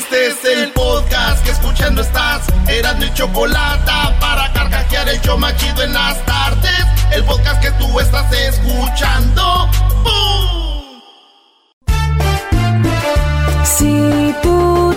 Este 0.00 0.28
es 0.28 0.44
el 0.46 0.72
podcast 0.72 1.44
que 1.44 1.50
escuchando 1.50 2.00
estás. 2.00 2.46
Eran 2.68 2.98
mi 2.98 3.12
chocolate 3.12 3.92
para 4.18 4.50
carcajear 4.54 5.06
el 5.10 5.20
yo 5.20 5.36
machido 5.36 5.82
en 5.82 5.92
las 5.92 6.24
tardes. 6.24 6.86
El 7.12 7.22
podcast 7.24 7.60
que 7.60 7.70
tú 7.72 8.00
estás 8.00 8.32
escuchando. 8.32 9.68
¡Bum! 10.02 11.02
Si 13.62 14.34
tú 14.42 14.96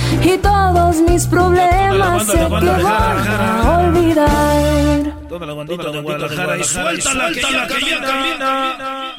Y 0.23 0.37
todos 0.37 0.97
mis 0.97 1.25
problemas 1.25 2.25
que 2.29 2.43
voy 2.45 2.67
a 2.67 3.79
olvidar. 3.85 5.27
Toda 5.27 5.45
la 5.45 5.53
bandita 5.53 5.89
de 5.89 6.01
Guadalajara 6.01 6.57
y 6.57 6.63
suéltala, 6.63 7.31
que 7.31 7.41
ya 7.41 7.67
camina. 7.67 9.11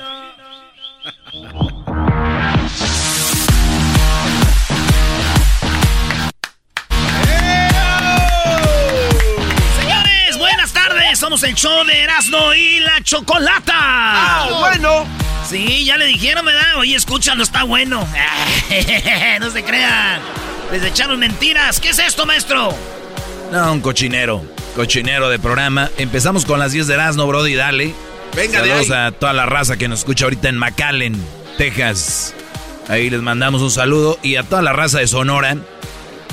Señores, 9.81 10.39
buenas 10.39 10.73
tardes. 10.73 11.19
Somos 11.19 11.43
el 11.43 11.55
show 11.55 11.85
de 11.85 12.03
Erasmo 12.03 12.55
y 12.55 12.81
la 12.81 13.03
Chocolata. 13.03 13.73
Ah, 13.75 14.49
bueno. 14.61 15.07
Sí, 15.49 15.85
ya 15.85 15.97
le 15.97 16.07
dijeron, 16.07 16.45
¿verdad? 16.45 16.77
Oye, 16.77 16.95
escuchando, 16.95 17.43
está 17.43 17.65
bueno. 17.65 18.01
no 19.41 19.51
se 19.51 19.65
crean. 19.65 20.21
Les 20.73 20.83
echaron 20.83 21.21
mentiras. 21.21 21.79
¿Qué 21.81 21.91
es 21.91 21.99
esto, 21.99 22.25
maestro? 22.27 22.75
No, 23.53 23.73
un 23.73 23.81
cochinero. 23.81 24.43
Cochinero 24.75 25.29
de 25.29 25.39
programa. 25.39 25.91
Empezamos 25.99 26.47
con 26.47 26.59
las 26.59 26.73
10 26.73 26.87
de 26.87 26.95
Erasmo, 26.95 27.27
Brody, 27.27 27.55
dale. 27.55 27.95
Venga 28.35 28.63
de 28.63 28.71
Saludos 28.71 28.91
ahí. 28.91 29.07
a 29.07 29.13
toda 29.13 29.35
la 29.35 29.45
raza 29.45 29.77
que 29.77 29.87
nos 29.89 29.99
escucha 30.01 30.25
ahorita 30.25 30.49
en 30.49 30.57
McAllen, 30.57 31.23
Texas. 31.59 32.35
Ahí 32.89 33.11
les 33.11 33.21
mandamos 33.21 33.61
un 33.61 33.71
saludo. 33.71 34.19
Y 34.23 34.37
a 34.37 34.45
toda 34.45 34.63
la 34.63 34.73
raza 34.73 34.99
de 34.99 35.07
Sonora, 35.07 35.59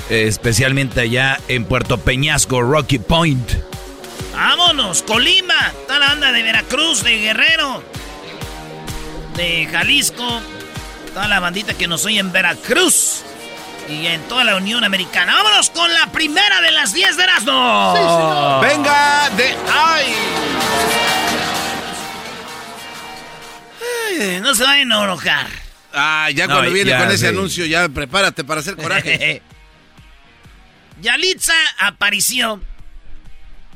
especialmente 0.08 1.02
allá 1.02 1.38
en 1.48 1.66
Puerto 1.66 1.98
Peñasco, 1.98 2.62
Rocky 2.62 2.98
Point. 2.98 3.52
Vámonos, 4.32 5.02
Colima. 5.02 5.72
Está 5.82 5.98
la 5.98 6.06
banda 6.08 6.32
de 6.32 6.42
Veracruz, 6.42 7.04
de 7.04 7.18
Guerrero, 7.18 7.82
de 9.36 9.68
Jalisco. 9.70 10.40
Toda 11.12 11.28
la 11.28 11.40
bandita 11.40 11.74
que 11.74 11.86
nos 11.86 12.06
oye 12.06 12.20
en 12.20 12.32
Veracruz. 12.32 13.24
Y 13.90 14.06
en 14.06 14.22
toda 14.28 14.44
la 14.44 14.56
Unión 14.56 14.84
Americana. 14.84 15.34
Vámonos 15.34 15.70
con 15.70 15.92
la 15.92 16.06
primera 16.12 16.60
de 16.60 16.70
las 16.70 16.92
10 16.94 17.16
de 17.16 17.22
Erasmo. 17.24 18.60
Venga 18.60 19.28
de 19.30 19.48
ahí. 19.68 20.14
Ay, 24.20 24.40
No 24.40 24.54
se 24.54 24.62
vayan 24.62 24.92
a 24.92 25.04
enojar. 25.04 25.46
Ah, 25.92 26.28
ya 26.32 26.46
No, 26.46 26.54
cuando 26.54 26.70
viene 26.72 26.90
ya, 26.90 26.98
con 26.98 27.08
ese 27.08 27.18
sí. 27.18 27.26
anuncio, 27.26 27.66
ya 27.66 27.88
prepárate 27.88 28.44
para 28.44 28.60
hacer 28.60 28.76
coraje. 28.76 29.42
Yalitza 31.00 31.54
apareció. 31.78 32.62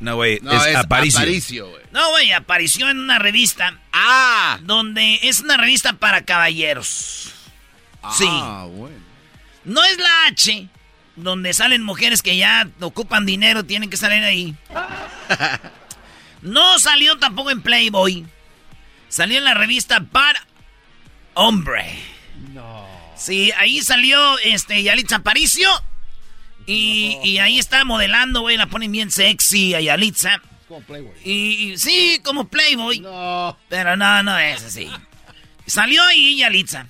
No, 0.00 0.16
güey, 0.16 0.38
No, 0.42 0.52
es, 0.52 0.66
es 0.66 0.76
Aparicio. 0.76 1.68
No, 1.92 2.10
güey, 2.10 2.32
apareció 2.32 2.88
en 2.90 2.98
una 3.00 3.18
revista 3.18 3.78
Ah. 3.92 4.58
donde 4.62 5.18
es 5.22 5.40
una 5.40 5.56
revista 5.56 5.94
para 5.94 6.24
caballeros. 6.24 7.30
Sí. 8.16 8.26
Ah, 8.28 8.66
bueno. 8.70 9.03
No 9.64 9.82
es 9.84 9.98
la 9.98 10.26
H, 10.28 10.68
donde 11.16 11.52
salen 11.54 11.82
mujeres 11.82 12.22
que 12.22 12.36
ya 12.36 12.68
ocupan 12.80 13.26
dinero, 13.26 13.64
tienen 13.64 13.90
que 13.90 13.96
salir 13.96 14.22
ahí. 14.22 14.54
No 16.44 16.78
salió 16.78 17.18
tampoco 17.18 17.50
en 17.50 17.62
Playboy. 17.62 18.26
Salió 19.08 19.38
en 19.38 19.44
la 19.44 19.54
revista 19.54 20.00
para 20.00 20.46
Hombre. 21.32 21.98
No. 22.52 22.86
Sí, 23.16 23.50
ahí 23.56 23.80
salió 23.80 24.38
este 24.40 24.82
Yalitza 24.82 25.16
Aparicio. 25.16 25.68
Y, 26.66 27.18
y 27.24 27.38
ahí 27.38 27.58
está 27.58 27.84
modelando, 27.84 28.42
güey. 28.42 28.58
La 28.58 28.66
ponen 28.66 28.92
bien 28.92 29.10
sexy 29.10 29.74
a 29.74 29.80
Yalitza. 29.80 30.40
Y, 31.24 31.72
y 31.72 31.78
sí, 31.78 32.20
como 32.22 32.48
Playboy. 32.48 33.00
No. 33.00 33.56
Pero 33.68 33.96
no, 33.96 34.22
no 34.22 34.38
es 34.38 34.62
así. 34.64 34.90
Salió 35.66 36.02
ahí 36.04 36.36
Yalitza. 36.38 36.88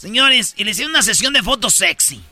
Señores, 0.00 0.54
y 0.56 0.64
le 0.64 0.70
hicieron 0.70 0.92
una 0.92 1.02
sesión 1.02 1.34
de 1.34 1.42
fotos 1.42 1.74
sexy. 1.74 2.22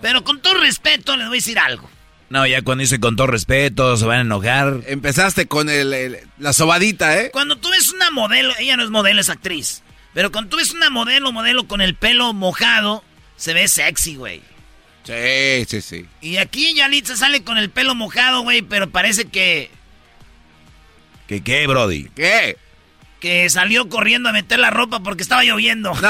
Pero 0.00 0.24
con 0.24 0.40
todo 0.40 0.54
respeto, 0.54 1.16
les 1.18 1.26
voy 1.28 1.36
a 1.36 1.40
decir 1.40 1.58
algo. 1.58 1.90
No, 2.30 2.46
ya 2.46 2.62
cuando 2.62 2.80
dice 2.80 2.98
con 2.98 3.14
todo 3.14 3.26
respeto, 3.26 3.96
se 3.98 4.06
van 4.06 4.18
a 4.18 4.22
enojar. 4.22 4.80
Empezaste 4.86 5.46
con 5.46 5.68
el, 5.68 5.92
el- 5.92 6.18
la 6.38 6.54
sobadita, 6.54 7.20
¿eh? 7.20 7.30
Cuando 7.30 7.56
tú 7.56 7.68
ves 7.68 7.92
una 7.92 8.10
modelo, 8.10 8.54
ella 8.58 8.78
no 8.78 8.84
es 8.84 8.90
modelo, 8.90 9.20
es 9.20 9.28
actriz. 9.28 9.82
Pero 10.14 10.32
cuando 10.32 10.48
tú 10.50 10.56
ves 10.56 10.72
una 10.72 10.88
modelo, 10.88 11.30
modelo 11.30 11.68
con 11.68 11.82
el 11.82 11.94
pelo 11.94 12.32
mojado, 12.32 13.04
se 13.36 13.52
ve 13.52 13.68
sexy, 13.68 14.16
güey. 14.16 14.40
Sí, 15.04 15.66
sí, 15.68 15.82
sí. 15.82 16.06
Y 16.22 16.38
aquí 16.38 16.72
Yalitza 16.74 17.16
sale 17.16 17.44
con 17.44 17.58
el 17.58 17.68
pelo 17.68 17.94
mojado, 17.94 18.40
güey, 18.40 18.62
pero 18.62 18.88
parece 18.88 19.26
que, 19.26 19.70
¿Qué 21.28 21.42
qué, 21.42 21.66
Brody? 21.66 22.08
¿Qué? 22.16 22.56
Que 23.24 23.48
salió 23.48 23.88
corriendo 23.88 24.28
a 24.28 24.32
meter 24.32 24.58
la 24.58 24.68
ropa 24.68 25.00
porque 25.00 25.22
estaba 25.22 25.42
lloviendo. 25.44 25.94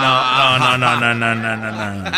No, 0.00 0.58
no, 0.58 0.78
no, 0.78 0.96
no, 0.96 1.14
no, 1.14 1.34
no, 1.34 1.56
no, 1.56 1.94
no. 1.94 2.10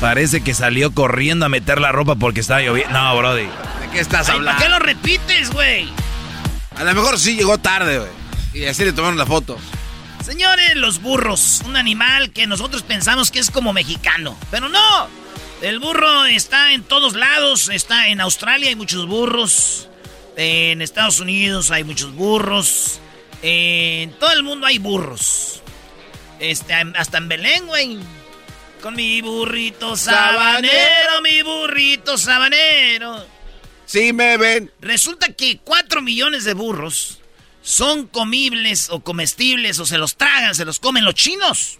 Parece 0.00 0.42
que 0.42 0.54
salió 0.54 0.92
corriendo 0.92 1.46
a 1.46 1.48
meter 1.48 1.80
la 1.80 1.90
ropa 1.92 2.14
porque 2.16 2.40
estaba 2.40 2.60
lloviendo. 2.60 2.92
No, 2.92 3.16
Brody. 3.16 3.42
¿De 3.44 3.88
qué 3.92 4.00
estás 4.00 4.28
Ay, 4.28 4.36
hablando? 4.36 4.58
¿Para 4.58 4.64
qué 4.64 4.78
lo 4.78 4.78
repites, 4.78 5.50
güey? 5.50 5.88
A 6.76 6.84
lo 6.84 6.94
mejor 6.94 7.18
sí 7.18 7.36
llegó 7.36 7.58
tarde, 7.58 7.98
güey. 7.98 8.10
Y 8.52 8.66
así 8.66 8.84
le 8.84 8.92
tomaron 8.92 9.16
la 9.18 9.26
foto. 9.26 9.58
Señores, 10.24 10.76
los 10.76 11.00
burros, 11.00 11.62
un 11.64 11.76
animal 11.76 12.30
que 12.30 12.46
nosotros 12.46 12.82
pensamos 12.82 13.30
que 13.30 13.38
es 13.40 13.50
como 13.50 13.72
mexicano, 13.72 14.36
pero 14.50 14.68
no. 14.68 15.21
El 15.62 15.78
burro 15.78 16.24
está 16.24 16.72
en 16.72 16.82
todos 16.82 17.14
lados, 17.14 17.68
está 17.68 18.08
en 18.08 18.20
Australia 18.20 18.70
hay 18.70 18.74
muchos 18.74 19.06
burros, 19.06 19.88
en 20.36 20.82
Estados 20.82 21.20
Unidos 21.20 21.70
hay 21.70 21.84
muchos 21.84 22.12
burros, 22.16 22.98
en 23.42 24.10
todo 24.18 24.32
el 24.32 24.42
mundo 24.42 24.66
hay 24.66 24.78
burros. 24.78 25.62
Este, 26.40 26.74
hasta 26.74 27.18
en 27.18 27.28
Belén, 27.28 27.68
güey. 27.68 27.96
Con 28.82 28.96
mi 28.96 29.20
burrito 29.20 29.96
sabanero, 29.96 31.22
mi 31.22 31.42
burrito 31.42 32.18
sabanero. 32.18 33.24
Sí 33.86 34.12
me 34.12 34.36
ven. 34.38 34.72
Resulta 34.80 35.32
que 35.32 35.58
4 35.58 36.02
millones 36.02 36.42
de 36.42 36.54
burros 36.54 37.20
son 37.62 38.08
comibles 38.08 38.90
o 38.90 38.98
comestibles 38.98 39.78
o 39.78 39.86
se 39.86 39.98
los 39.98 40.16
tragan, 40.16 40.56
se 40.56 40.64
los 40.64 40.80
comen 40.80 41.04
los 41.04 41.14
chinos. 41.14 41.78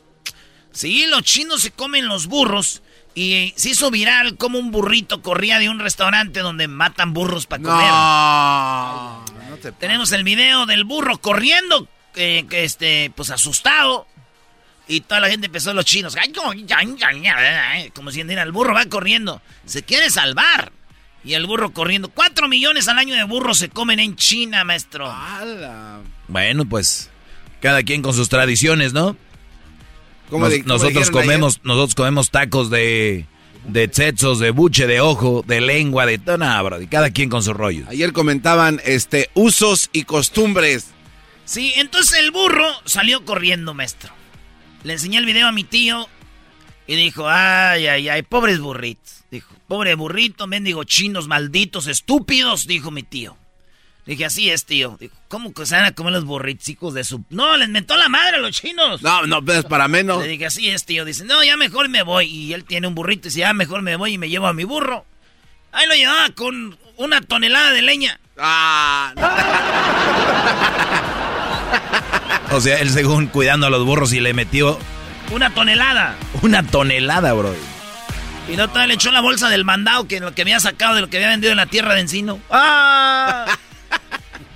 Sí, 0.71 1.07
los 1.07 1.23
chinos 1.23 1.63
se 1.63 1.73
comen 1.73 2.07
los 2.07 2.29
burros 2.29 2.81
y 3.15 3.53
se 3.57 3.71
hizo 3.71 3.91
viral 3.91 4.37
como 4.37 4.59
un 4.59 4.71
burrito 4.71 5.21
corría 5.23 5.59
de 5.59 5.69
un 5.69 5.79
restaurante 5.81 6.41
donde 6.41 6.69
matan 6.69 7.13
burros 7.13 7.47
para 7.47 7.63
comer. 7.63 7.89
No, 9.51 9.73
Tenemos 9.79 10.13
el 10.13 10.25
video 10.25 10.67
del 10.67 10.85
burro 10.85 11.19
corriendo, 11.19 11.89
que 12.15 12.47
este, 12.51 13.13
pues 13.15 13.31
asustado. 13.31 14.07
Y 14.89 15.01
toda 15.03 15.21
la 15.21 15.29
gente 15.29 15.47
empezó 15.47 15.73
los 15.73 15.85
chinos. 15.85 16.17
Como 17.95 18.11
si 18.11 18.21
el 18.21 18.53
burro 18.53 18.75
va 18.75 18.85
corriendo. 18.87 19.41
Se 19.65 19.83
quiere 19.83 20.11
salvar. 20.11 20.73
Y 21.25 21.35
el 21.35 21.47
burro 21.47 21.73
corriendo. 21.73 22.09
Cuatro 22.09 22.49
millones 22.49 22.89
al 22.89 22.99
año 22.99 23.15
de 23.15 23.23
burros 23.25 23.59
se 23.59 23.69
comen 23.69 24.01
en 24.01 24.17
China, 24.17 24.65
maestro. 24.65 25.07
Bueno, 26.29 26.65
pues 26.65 27.11
cada 27.61 27.83
quien 27.85 28.03
con 28.03 28.13
sus 28.13 28.29
tradiciones, 28.29 28.93
¿no? 28.93 29.17
Nosotros 30.65 31.11
comemos, 31.11 31.61
nosotros 31.63 31.95
comemos 31.95 32.31
tacos 32.31 32.71
de 32.71 33.27
de 33.67 33.89
tsetsos, 33.89 34.39
de 34.39 34.51
buche, 34.51 34.87
de 34.87 35.01
ojo, 35.01 35.45
de 35.47 35.61
lengua, 35.61 36.07
de 36.07 36.19
todo, 36.19 36.81
y 36.81 36.87
cada 36.87 37.11
quien 37.11 37.29
con 37.29 37.43
sus 37.43 37.55
rollos. 37.55 37.89
Ayer 37.89 38.13
comentaban 38.13 38.81
este 38.85 39.31
usos 39.35 39.91
y 39.93 40.05
costumbres. 40.05 40.89
Sí, 41.45 41.73
entonces 41.77 42.19
el 42.19 42.31
burro 42.31 42.67
salió 42.85 43.25
corriendo, 43.25 43.75
maestro. 43.75 44.13
Le 44.85 44.95
enseñé 44.95 45.19
el 45.19 45.27
video 45.27 45.47
a 45.47 45.53
mi 45.53 45.65
tío 45.65 46.09
y 46.87 46.97
dijo, 46.97 47.29
ay, 47.29 47.87
ay, 47.87 48.09
ay, 48.09 48.23
pobres 48.23 48.61
burritos. 48.61 49.25
Dijo, 49.31 49.55
pobre 49.67 49.95
burrito, 49.95 50.47
mendigo 50.47 50.85
chinos, 50.85 51.29
malditos, 51.29 51.87
estúpidos, 51.87 52.67
dijo 52.67 52.91
mi 52.91 53.03
tío. 53.03 53.37
Dije, 54.05 54.25
así 54.25 54.51
es, 54.51 54.65
tío. 54.65 54.97
Dijo, 54.99 55.15
¿cómo 55.29 55.55
que 55.55 55.65
se 55.65 55.77
van 55.77 55.85
a 55.85 55.93
comer 55.93 56.13
los 56.13 56.25
burritos 56.25 56.93
de 56.93 57.05
su...? 57.05 57.25
No, 57.31 57.57
les 57.57 57.69
mentó 57.69 57.97
la 57.97 58.09
madre 58.09 58.37
a 58.37 58.41
los 58.41 58.51
chinos. 58.51 59.01
No, 59.01 59.27
no, 59.27 59.41
es 59.53 59.65
para 59.65 59.87
menos. 59.87 60.23
Le 60.23 60.29
dije, 60.29 60.47
así 60.47 60.69
es, 60.69 60.85
tío. 60.85 61.05
Dice, 61.05 61.25
no, 61.25 61.45
ya 61.45 61.57
mejor 61.57 61.89
me 61.89 62.03
voy. 62.03 62.27
Y 62.27 62.53
él 62.53 62.65
tiene 62.65 62.89
un 62.89 62.95
burrito 62.95 63.29
y 63.29 63.31
dice, 63.31 63.41
ya 63.41 63.53
mejor 63.53 63.83
me 63.83 63.95
voy 63.97 64.15
y 64.15 64.19
me 64.19 64.29
llevo 64.29 64.49
a 64.49 64.53
mi 64.53 64.65
burro. 64.65 65.05
Ahí 65.71 65.87
lo 65.87 65.95
llevaba 65.95 66.29
con 66.31 66.77
una 66.97 67.21
tonelada 67.21 67.73
de 67.73 67.83
leña. 67.83 68.19
Ah. 68.39 69.15
o 72.51 72.61
sea, 72.61 72.79
él 72.81 72.91
según 72.91 73.27
cuidando 73.29 73.69
a 73.69 73.71
los 73.71 73.85
burros 73.87 74.13
y 74.13 74.21
le 74.21 74.35
metió... 74.35 74.79
Una 75.31 75.55
tonelada. 75.55 76.17
Una 76.43 76.63
tonelada, 76.63 77.33
bro. 77.33 77.55
Y 78.49 78.57
no 78.57 78.67
le 78.87 78.95
echó 78.95 79.13
la 79.13 79.21
bolsa 79.21 79.49
del 79.49 79.65
mandado 79.65 80.09
que 80.09 80.19
lo 80.21 80.35
que 80.35 80.43
había 80.43 80.59
sacado 80.59 80.97
de 80.97 81.01
lo 81.01 81.09
que 81.09 81.17
había 81.19 81.29
vendido 81.29 81.53
en 81.53 81.59
la 81.59 81.67
tierra 81.67 81.95
de 81.95 82.01
encino. 82.01 82.41
¡Ah! 82.51 83.47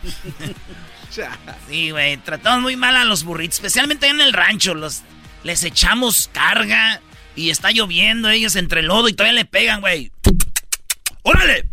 sí, 1.69 1.91
güey, 1.91 2.17
tratamos 2.19 2.63
muy 2.63 2.77
mal 2.77 2.97
a 2.97 3.05
los 3.05 3.25
burritos, 3.25 3.57
especialmente 3.57 4.09
en 4.09 4.21
el 4.21 4.33
rancho. 4.33 4.75
Los, 4.75 5.03
les 5.43 5.65
echamos 5.65 6.29
carga 6.33 7.01
y 7.35 7.51
está 7.51 7.71
lloviendo 7.71 8.29
ellos 8.31 8.57
entre 8.57 8.81
el 8.81 8.87
lodo 8.87 9.09
y 9.09 9.13
todavía 9.13 9.41
le 9.41 9.45
pegan, 9.45 9.81
güey. 9.81 10.11
¡Órale! 11.23 11.69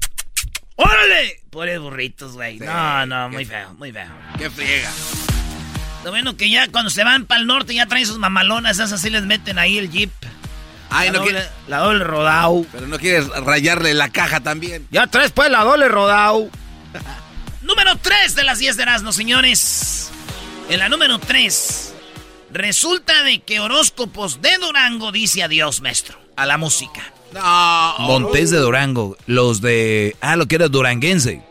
¡Órale! 0.76 1.42
Pobres 1.50 1.80
burritos, 1.80 2.34
güey. 2.34 2.60
no, 2.60 3.06
no, 3.06 3.30
muy 3.30 3.46
feo, 3.46 3.74
muy 3.76 3.92
feo. 3.92 4.10
¡Qué 4.38 4.50
friega! 4.50 4.92
Lo 6.04 6.12
bueno 6.12 6.36
que 6.36 6.50
ya 6.50 6.68
cuando 6.68 6.90
se 6.90 7.04
van 7.04 7.26
para 7.26 7.40
el 7.40 7.48
norte 7.48 7.74
ya 7.74 7.86
traen 7.86 8.06
sus 8.06 8.18
mamalonas, 8.18 8.78
esas 8.78 8.92
así 8.92 9.10
les 9.10 9.24
meten 9.24 9.58
ahí 9.58 9.78
el 9.78 9.90
jeep. 9.90 10.12
Ay, 10.90 11.08
la, 11.08 11.14
no 11.14 11.20
doble, 11.20 11.44
la 11.68 11.78
doble 11.78 12.04
rodao. 12.04 12.66
Pero 12.72 12.88
no 12.88 13.00
quieres 13.00 13.28
rayarle 13.30 13.94
la 13.94 14.10
caja 14.10 14.42
también. 14.42 14.86
Ya 14.92 15.08
traes 15.08 15.32
pues 15.32 15.50
la 15.50 15.64
doble 15.64 15.88
rodao. 15.88 16.50
número 17.64 17.96
3 17.98 18.36
de 18.36 18.44
las 18.44 18.60
10 18.60 18.78
de 18.78 18.84
Erasmo, 18.84 19.12
señores. 19.12 20.12
En 20.70 20.80
la 20.80 20.90
número 20.90 21.20
3, 21.20 21.94
resulta 22.52 23.24
de 23.24 23.40
que 23.40 23.60
horóscopos 23.60 24.42
de 24.42 24.58
Durango 24.60 25.12
dice 25.12 25.44
adiós, 25.44 25.82
maestro, 25.82 26.18
a 26.36 26.46
la 26.46 26.58
música. 26.58 27.14
No. 27.34 27.96
Montés 28.00 28.52
de 28.52 28.60
Durango, 28.60 29.18
los 29.26 29.60
de... 29.62 30.16
Ah, 30.22 30.36
lo 30.36 30.48
que 30.48 30.56
era 30.56 30.68
duranguense. 30.68 31.42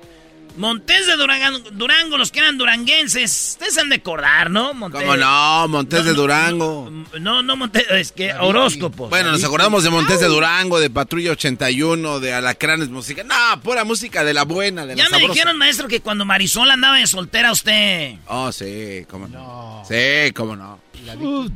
Montés 0.57 1.07
de 1.07 1.17
Durango, 1.17 1.59
Durango, 1.71 2.19
los 2.19 2.31
que 2.31 2.41
eran 2.41 2.59
duranguenses, 2.59 3.53
ustedes 3.53 3.79
han 3.79 3.89
de 3.89 3.97
acordar, 3.97 4.51
¿no? 4.51 4.75
Montés, 4.75 5.01
¿Cómo 5.01 5.17
no? 5.17 5.69
Montés 5.69 6.05
de 6.05 6.13
Durango. 6.13 6.91
No, 7.21 7.43
no, 7.43 7.57
Montés, 7.57 7.87
es 7.91 8.13
que 8.13 8.35
horóscopos. 8.35 9.09
Bueno, 9.09 9.33
nos 9.33 9.43
acordamos 9.45 9.83
de 9.83 9.91
Montés 9.91 10.21
de 10.21 10.27
Durango, 10.27 10.79
de 10.79 10.91
Patrulla 10.91 11.33
81, 11.33 12.21
de 12.21 12.35
Alacranes 12.35 12.91
Música. 12.91 13.25
No, 13.25 13.61
pura 13.63 13.85
música 13.85 14.25
de 14.25 14.35
la 14.35 14.45
buena, 14.45 14.85
de 14.85 14.95
Ya 14.95 15.09
me 15.09 15.19
dijeron, 15.19 15.57
maestro, 15.57 15.89
que 15.89 16.01
cuando 16.01 16.25
Marisol 16.25 16.71
andaba 16.71 16.99
de 16.99 17.07
soltera 17.07 17.51
usted... 17.53 18.17
Oh, 18.27 18.53
sí, 18.53 19.07
cómo 19.09 19.29
no. 19.29 19.83
Sí, 19.89 20.33
cómo 20.35 20.55
no. 20.55 20.79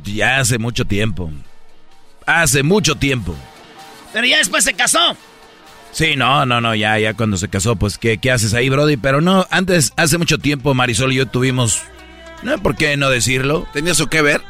ya 0.03 0.39
hace 0.39 0.57
mucho 0.57 0.85
tiempo. 0.85 1.31
Hace 2.25 2.63
mucho 2.63 2.95
tiempo. 2.95 3.35
Pero 4.11 4.25
ya 4.25 4.37
después 4.39 4.63
se 4.63 4.73
casó. 4.73 5.15
Sí, 5.91 6.15
no, 6.15 6.45
no, 6.45 6.61
no, 6.61 6.75
ya, 6.75 6.99
ya 6.99 7.13
cuando 7.13 7.37
se 7.37 7.47
casó, 7.47 7.75
pues, 7.75 7.97
¿qué, 7.97 8.19
qué 8.19 8.31
haces 8.31 8.53
ahí, 8.53 8.69
Brody? 8.69 8.97
Pero 8.97 9.21
no, 9.21 9.47
antes, 9.49 9.93
hace 9.95 10.17
mucho 10.17 10.37
tiempo, 10.37 10.73
Marisol 10.73 11.11
y 11.11 11.15
yo 11.15 11.25
tuvimos, 11.25 11.81
no, 12.43 12.57
¿por 12.59 12.75
qué 12.75 12.97
no 12.97 13.09
decirlo? 13.09 13.67
¿Tenía 13.73 13.95
su 13.95 14.07
que 14.07 14.21
ver? 14.21 14.41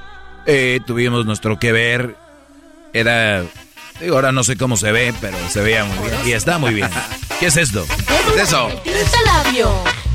Eh, 0.45 0.79
tuvimos 0.85 1.25
nuestro 1.25 1.59
que 1.59 1.71
ver. 1.71 2.15
Era, 2.93 3.43
digo, 4.01 4.15
ahora 4.15 4.31
no 4.31 4.43
sé 4.43 4.57
cómo 4.57 4.77
se 4.77 4.91
ve, 4.91 5.13
pero 5.21 5.37
se 5.49 5.61
veía 5.61 5.85
muy 5.85 5.97
bien. 6.07 6.19
Y 6.25 6.31
está 6.31 6.57
muy 6.57 6.73
bien. 6.73 6.89
¿Qué 7.39 7.47
es 7.47 7.57
esto? 7.57 7.85
¿Qué 8.07 8.41
es 8.41 8.47
eso? 8.47 8.69
labio, 9.25 9.69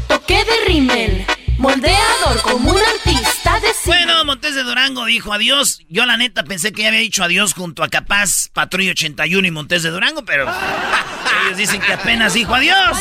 toque 0.08 0.44
de 0.44 0.66
rímel 0.66 1.26
Moldeador 1.58 2.40
como 2.42 2.70
un 2.70 2.78
artista 2.78 3.41
Bueno, 3.84 4.24
Montes 4.24 4.54
de 4.54 4.62
Durango 4.62 5.04
dijo 5.06 5.32
adiós. 5.32 5.80
Yo 5.88 6.06
la 6.06 6.16
neta 6.16 6.44
pensé 6.44 6.72
que 6.72 6.82
ya 6.82 6.88
había 6.88 7.00
dicho 7.00 7.24
adiós 7.24 7.54
junto 7.54 7.82
a 7.82 7.88
Capaz, 7.88 8.48
Patrulla 8.52 8.92
81 8.92 9.46
y 9.46 9.50
Montes 9.50 9.82
de 9.82 9.90
Durango, 9.90 10.24
pero 10.24 10.44
ellos 11.46 11.58
dicen 11.58 11.80
que 11.80 11.92
apenas 11.92 12.34
dijo 12.34 12.54
adiós. 12.54 12.98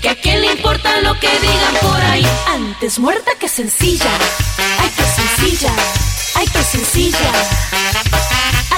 Que 0.00 0.08
a 0.08 0.14
quién 0.16 0.40
le 0.40 0.52
importa 0.52 1.00
lo 1.00 1.18
que 1.18 1.28
digan 1.28 1.74
por 1.80 2.00
ahí. 2.00 2.26
Antes 2.48 2.98
muerta 2.98 3.30
que 3.38 3.48
sencilla. 3.48 4.10
Ay, 4.78 4.90
que 4.96 5.02
sencilla. 5.04 5.72
Ay, 6.34 6.46
que 6.46 6.62
sencilla. 6.62 7.32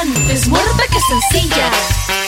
Antes 0.01 0.49
muerta 0.49 0.83
que 0.91 0.99
sencilla. 1.01 1.71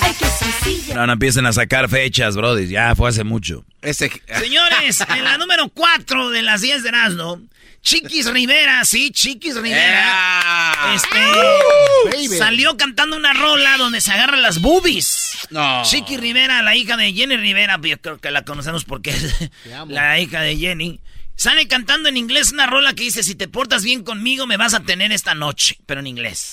Ay, 0.00 0.14
que 0.14 0.26
sencilla. 0.26 0.94
No, 0.94 1.06
no 1.06 1.12
empiecen 1.12 1.46
a 1.46 1.52
sacar 1.52 1.88
fechas, 1.88 2.36
brody. 2.36 2.68
Ya 2.68 2.94
fue 2.94 3.10
hace 3.10 3.24
mucho. 3.24 3.64
Señores, 3.82 5.04
en 5.14 5.24
la 5.24 5.36
número 5.38 5.68
4 5.68 6.30
de 6.30 6.42
las 6.42 6.62
10 6.62 6.82
de 6.82 6.88
Erasmo, 6.88 7.40
Chiquis 7.86 8.26
Rivera, 8.26 8.84
sí, 8.84 9.12
Chiquis 9.12 9.54
Rivera. 9.54 10.74
Este, 10.92 12.36
salió 12.36 12.76
cantando 12.76 13.16
una 13.16 13.32
rola 13.32 13.76
donde 13.78 14.00
se 14.00 14.10
agarran 14.10 14.42
las 14.42 14.60
boobies. 14.60 15.30
No. 15.50 15.82
Chiquis 15.84 16.18
Rivera, 16.18 16.62
la 16.62 16.74
hija 16.74 16.96
de 16.96 17.12
Jenny 17.12 17.36
Rivera, 17.36 17.78
yo 17.80 18.00
creo 18.00 18.18
que 18.18 18.32
la 18.32 18.42
conocemos 18.42 18.84
porque 18.84 19.10
es 19.10 19.50
la 19.86 20.18
hija 20.18 20.40
de 20.40 20.56
Jenny. 20.56 20.98
Sale 21.36 21.68
cantando 21.68 22.08
en 22.08 22.16
inglés 22.16 22.50
una 22.50 22.66
rola 22.66 22.92
que 22.92 23.04
dice, 23.04 23.22
si 23.22 23.36
te 23.36 23.46
portas 23.46 23.84
bien 23.84 24.02
conmigo 24.02 24.48
me 24.48 24.56
vas 24.56 24.74
a 24.74 24.80
tener 24.80 25.12
esta 25.12 25.36
noche, 25.36 25.78
pero 25.86 26.00
en 26.00 26.08
inglés. 26.08 26.50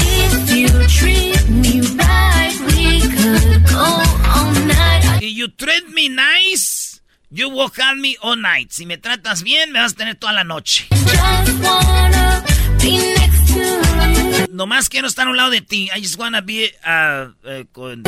If 0.00 0.50
you 0.50 0.68
treat 0.86 1.46
me 1.48 1.82
right, 1.82 2.58
we 2.74 3.00
could 3.00 3.68
go 3.68 4.00
all 4.34 4.52
night. 4.64 5.20
If 5.20 5.36
you 5.36 5.48
treat 5.48 5.90
me 5.90 6.08
nice, 6.08 6.87
you 7.30 7.48
will 7.48 7.70
have 7.76 7.98
me 7.98 8.16
all 8.22 8.36
night. 8.36 8.70
Si 8.70 8.86
me 8.86 8.96
tratas 8.96 9.42
bien, 9.42 9.72
me 9.72 9.80
vas 9.80 9.92
a 9.92 9.96
tener 9.96 10.16
toda 10.16 10.32
la 10.32 10.44
noche. 10.44 10.86
Just 10.90 11.62
wanna 11.62 12.44
be 12.80 13.14
next 13.16 13.48
to 13.48 13.60
you. 13.60 14.46
Nomás 14.50 14.88
quiero 14.88 15.08
estar 15.08 15.26
a 15.26 15.30
un 15.30 15.36
lado 15.36 15.50
de 15.50 15.60
ti. 15.60 15.90
I 15.94 16.00
just 16.00 16.18
wanna 16.18 16.40
be 16.40 16.72
uh, 16.84 17.32
uh, 17.44 17.64
con... 17.72 18.02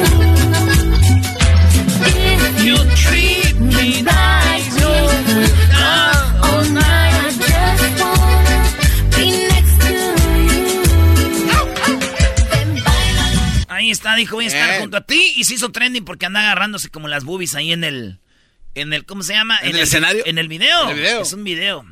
You 2.64 2.76
treat 2.94 3.56
me 3.56 4.02
nice, 4.02 4.80
you 4.80 4.88
will 4.88 5.48
have 5.72 6.40
all 6.42 6.64
night. 6.70 7.14
I 7.14 7.30
just 7.78 8.00
wanna 8.00 8.64
be 9.16 9.48
next 9.48 9.78
to 9.80 9.88
you. 9.88 10.14
Ahí 13.68 13.90
está, 13.90 14.14
dijo, 14.14 14.36
voy 14.36 14.44
a 14.46 14.48
estar 14.48 14.80
junto 14.80 14.96
a 14.96 15.02
ti. 15.02 15.34
Y 15.36 15.44
se 15.44 15.54
hizo 15.54 15.70
trending 15.70 16.04
porque 16.04 16.26
anda 16.26 16.40
agarrándose 16.40 16.88
como 16.90 17.08
las 17.08 17.24
boobies 17.24 17.54
ahí 17.54 17.72
en 17.72 17.84
el... 17.84 18.20
En 18.74 18.92
el, 18.92 19.04
¿cómo 19.04 19.22
se 19.22 19.32
llama? 19.32 19.58
¿En, 19.62 19.70
el, 19.70 19.80
escenario? 19.82 20.22
En 20.26 20.38
el 20.38 20.48
video. 20.48 20.84
¿En 20.84 20.90
el 20.90 20.94
video? 20.96 21.22
Es 21.22 21.32
un 21.32 21.44
video. 21.44 21.84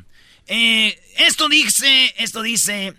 Eh, 0.47 0.99
esto 1.17 1.49
dice, 1.49 2.13
esto 2.17 2.41
dice 2.41 2.93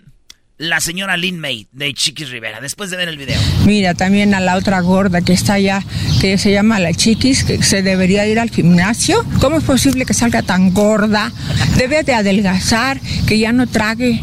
la 0.61 0.81
señora 0.81 1.17
Lin 1.17 1.41
May 1.41 1.67
de 1.73 1.95
Chiquis 1.95 2.29
Rivera, 2.29 2.61
después 2.61 2.91
de 2.91 2.99
ver 2.99 3.09
el 3.09 3.17
video. 3.17 3.41
Mira, 3.65 3.95
también 3.95 4.35
a 4.35 4.41
la 4.41 4.57
otra 4.57 4.81
gorda 4.81 5.23
que 5.23 5.33
está 5.33 5.55
allá, 5.55 5.83
que 6.21 6.37
se 6.37 6.53
llama 6.53 6.79
la 6.79 6.93
Chiquis, 6.93 7.45
que 7.45 7.63
se 7.63 7.83
debería 7.83 8.27
ir 8.27 8.39
al 8.39 8.51
gimnasio. 8.51 9.25
¿Cómo 9.41 9.57
es 9.57 9.65
posible 9.65 10.05
que 10.05 10.13
salga 10.13 10.43
tan 10.43 10.75
gorda? 10.75 11.33
Debe 11.77 12.03
de 12.03 12.13
adelgazar, 12.13 13.01
que 13.27 13.39
ya 13.39 13.53
no 13.53 13.67
trague. 13.67 14.23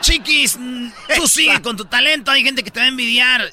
Chiquis, 0.00 0.56
tú 1.16 1.26
sigue 1.26 1.60
con 1.60 1.76
tu 1.76 1.86
talento, 1.86 2.30
hay 2.30 2.44
gente 2.44 2.62
que 2.62 2.70
te 2.70 2.78
va 2.78 2.86
a 2.86 2.88
envidiar, 2.88 3.52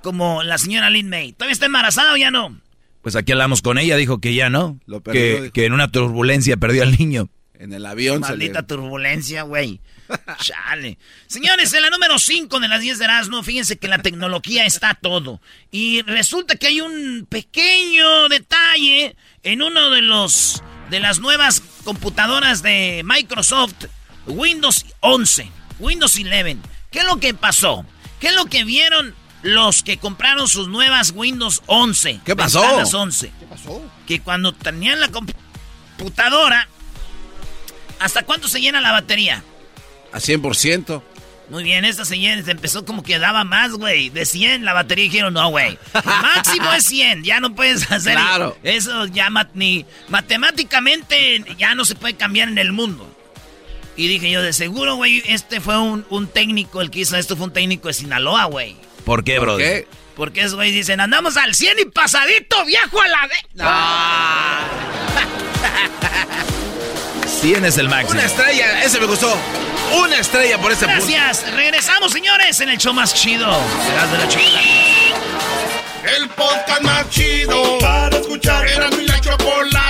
como 0.00 0.44
la 0.44 0.58
señora 0.58 0.90
Lin 0.90 1.08
May. 1.08 1.32
¿Todavía 1.32 1.54
está 1.54 1.66
embarazada 1.66 2.12
o 2.12 2.16
ya 2.16 2.30
no? 2.30 2.61
Pues 3.02 3.16
aquí 3.16 3.32
hablamos 3.32 3.62
con 3.62 3.78
ella, 3.78 3.96
dijo 3.96 4.20
que 4.20 4.34
ya 4.34 4.48
no. 4.48 4.78
que, 5.12 5.50
que 5.52 5.66
en 5.66 5.72
una 5.72 5.90
turbulencia 5.90 6.56
perdió 6.56 6.82
al 6.84 6.96
niño. 6.96 7.28
En 7.58 7.72
el 7.72 7.86
avión. 7.86 8.20
Maldita 8.20 8.66
turbulencia, 8.66 9.42
güey. 9.42 9.80
Chale. 10.38 10.98
Señores, 11.26 11.72
en 11.74 11.82
la 11.82 11.90
número 11.90 12.18
5 12.18 12.60
de 12.60 12.68
las 12.68 12.80
10 12.80 12.98
de 12.98 13.04
Erasmo, 13.04 13.42
fíjense 13.42 13.76
que 13.76 13.88
la 13.88 13.98
tecnología 13.98 14.66
está 14.66 14.94
todo. 14.94 15.40
Y 15.70 16.02
resulta 16.02 16.56
que 16.56 16.68
hay 16.68 16.80
un 16.80 17.26
pequeño 17.28 18.28
detalle 18.28 19.16
en 19.42 19.62
uno 19.62 19.90
de 19.90 20.02
los 20.02 20.62
de 20.90 21.00
las 21.00 21.20
nuevas 21.20 21.62
computadoras 21.84 22.62
de 22.62 23.02
Microsoft, 23.04 23.86
Windows 24.26 24.84
11, 25.00 25.50
Windows 25.78 26.16
11. 26.16 26.58
¿Qué 26.90 26.98
es 26.98 27.04
lo 27.04 27.18
que 27.18 27.32
pasó? 27.32 27.86
¿Qué 28.20 28.28
es 28.28 28.34
lo 28.34 28.44
que 28.46 28.64
vieron 28.64 29.14
los 29.42 29.82
que 29.82 29.98
compraron 29.98 30.48
sus 30.48 30.68
nuevas 30.68 31.12
Windows 31.14 31.62
11? 31.66 32.20
¿Qué 32.24 32.36
pasó? 32.36 32.62
11. 32.62 33.32
¿Qué 33.38 33.46
pasó? 33.46 33.82
Que 34.06 34.20
cuando 34.20 34.52
tenían 34.52 35.00
la 35.00 35.08
computadora, 35.08 36.68
¿hasta 37.98 38.22
cuánto 38.22 38.48
se 38.48 38.60
llena 38.60 38.80
la 38.80 38.92
batería? 38.92 39.42
A 40.12 40.18
100%. 40.18 41.02
Muy 41.52 41.64
bien, 41.64 41.84
esta 41.84 42.04
señal 42.04 42.48
empezó 42.48 42.86
como 42.86 43.02
que 43.02 43.18
daba 43.18 43.44
más, 43.44 43.72
güey. 43.72 44.08
De 44.08 44.24
100 44.24 44.64
la 44.64 44.72
batería 44.72 45.04
dijeron, 45.04 45.34
no, 45.34 45.50
güey. 45.50 45.78
Máximo 46.04 46.72
es 46.72 46.84
100, 46.84 47.24
ya 47.24 47.40
no 47.40 47.54
puedes 47.54 47.82
hacer 47.92 48.14
claro. 48.14 48.56
eso. 48.62 49.06
Ya 49.06 49.28
ni 49.52 49.84
matemáticamente 50.08 51.44
ya 51.58 51.74
no 51.74 51.84
se 51.84 51.94
puede 51.94 52.14
cambiar 52.14 52.48
en 52.48 52.58
el 52.58 52.72
mundo. 52.72 53.06
Y 53.96 54.08
dije 54.08 54.30
yo, 54.30 54.40
de 54.40 54.54
seguro, 54.54 54.96
güey, 54.96 55.22
este 55.26 55.60
fue 55.60 55.78
un, 55.78 56.26
técnico, 56.28 56.80
el 56.80 56.90
que 56.90 57.00
hizo 57.00 57.16
esto 57.16 57.36
fue 57.36 57.46
un 57.46 57.52
técnico 57.52 57.88
de 57.88 57.94
Sinaloa, 57.94 58.46
güey. 58.46 58.76
¿Por 59.04 59.24
qué, 59.24 59.38
bro? 59.38 59.56
qué? 59.56 59.86
Porque 60.16 60.40
esos 60.40 60.54
güey 60.54 60.70
dicen, 60.72 61.00
andamos 61.00 61.36
al 61.36 61.54
100 61.54 61.78
y 61.80 61.84
pasadito, 61.86 62.64
viejo 62.64 63.00
a 63.00 63.08
la 63.08 63.26
vez. 63.26 63.44
No. 63.54 63.64
100 67.40 67.64
es 67.64 67.78
el 67.78 67.88
máximo. 67.88 68.12
Una 68.12 68.24
estrella, 68.24 68.82
ese 68.84 69.00
me 69.00 69.06
gustó. 69.06 69.34
Una 69.96 70.18
estrella 70.18 70.58
por 70.58 70.72
ese 70.72 70.86
Gracias. 70.86 71.50
Regresamos, 71.52 72.12
señores, 72.12 72.60
en 72.60 72.68
el 72.68 72.78
show 72.78 72.94
más 72.94 73.14
chido. 73.14 73.46
de 73.46 74.18
la 74.18 74.28
chica. 74.28 74.42
El 76.16 76.28
podcast 76.30 76.82
más 76.82 77.08
chido 77.10 77.78
para 77.78 78.16
escuchar. 78.18 78.66
Era 78.68 78.90
mi 78.90 79.06
la 79.06 79.20
chocolata 79.20 79.81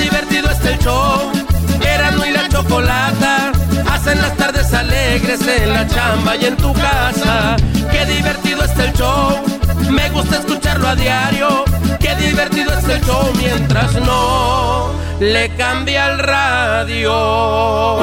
Divertido 0.00 0.50
es 0.50 0.64
el 0.64 0.78
show. 0.78 1.32
Era 1.80 2.10
mi 2.12 2.30
la 2.30 2.48
chocolata. 2.48 3.52
Hacen 3.90 4.20
las 4.20 4.36
tardes 4.36 4.72
alegres 4.72 5.40
en 5.46 5.72
la 5.72 5.86
chamba 5.86 6.36
y 6.36 6.46
en 6.46 6.56
tu 6.56 6.72
casa. 6.74 7.56
Qué 7.90 8.04
divertido 8.06 8.64
es 8.64 8.78
el 8.78 8.92
show. 8.92 9.42
Me 9.90 10.08
gusta 10.10 10.38
escucharlo 10.38 10.88
a 10.88 10.94
diario. 10.94 11.64
Qué 12.00 12.14
divertido 12.16 12.72
es 12.78 12.88
el 12.88 13.00
show 13.04 13.32
mientras 13.36 13.94
no 13.94 14.90
le 15.20 15.48
cambia 15.56 16.12
el 16.12 16.18
radio. 16.18 17.98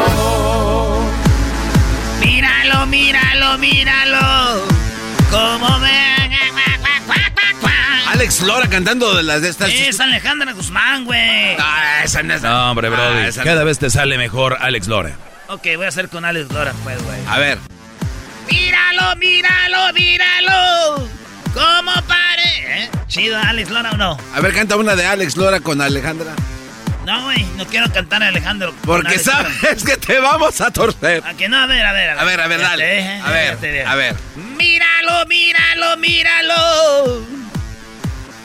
Míralo, 2.20 2.86
míralo, 2.88 3.58
míralo. 3.58 4.64
Cómo 5.30 5.80
me. 5.80 6.13
Alex 8.24 8.40
Lora 8.40 8.70
cantando 8.70 9.18
de 9.18 9.22
las 9.22 9.42
de 9.42 9.50
estas. 9.50 9.70
Es 9.70 10.00
Alejandra 10.00 10.54
Guzmán, 10.54 11.04
güey. 11.04 11.58
Ah, 11.60 12.04
esa 12.06 12.24
no 12.24 12.34
es. 12.34 12.42
No, 12.42 12.72
hombre, 12.72 12.88
brody. 12.88 13.28
Ah, 13.28 13.44
Cada 13.44 13.66
vez 13.66 13.80
te 13.80 13.90
sale 13.90 14.18
mejor 14.18 14.56
Alex 14.62 14.88
Lora. 14.88 15.12
Ok, 15.50 15.68
voy 15.76 15.84
a 15.84 15.90
hacer 15.90 16.08
con 16.08 16.24
Alex 16.24 16.50
Lora, 16.50 16.72
pues, 16.86 17.04
güey. 17.04 17.18
A 17.28 17.38
ver. 17.38 17.58
Míralo, 18.50 19.18
míralo, 19.18 19.92
míralo. 19.94 21.10
¿Cómo 21.54 21.92
pare? 22.08 22.84
¿Eh? 22.84 22.90
¿Chido 23.08 23.38
Alex 23.38 23.70
Lora 23.70 23.92
o 23.92 23.98
no? 23.98 24.18
A 24.34 24.40
ver, 24.40 24.54
canta 24.54 24.78
una 24.78 24.96
de 24.96 25.06
Alex 25.06 25.36
Lora 25.36 25.60
con 25.60 25.82
Alejandra. 25.82 26.32
No, 27.06 27.24
güey, 27.26 27.44
no 27.58 27.66
quiero 27.68 27.92
cantar 27.92 28.24
a 28.24 28.30
Alejandro. 28.30 28.74
Porque 28.86 29.20
sabes 29.20 29.84
que 29.84 29.98
te 29.98 30.20
vamos 30.20 30.62
a 30.62 30.72
torcer. 30.72 31.22
¿A 31.26 31.34
que 31.34 31.50
no? 31.50 31.58
A 31.58 31.66
ver, 31.66 31.86
a 31.86 31.92
ver. 31.92 32.12
A 32.12 32.24
ver, 32.24 32.40
a 32.40 32.48
ver, 32.48 32.62
dale. 32.62 33.22
a 33.22 33.30
ver, 33.30 33.86
a 33.86 33.96
ver. 33.96 34.16
Míralo, 34.56 35.26
míralo, 35.26 35.98
míralo. 35.98 37.43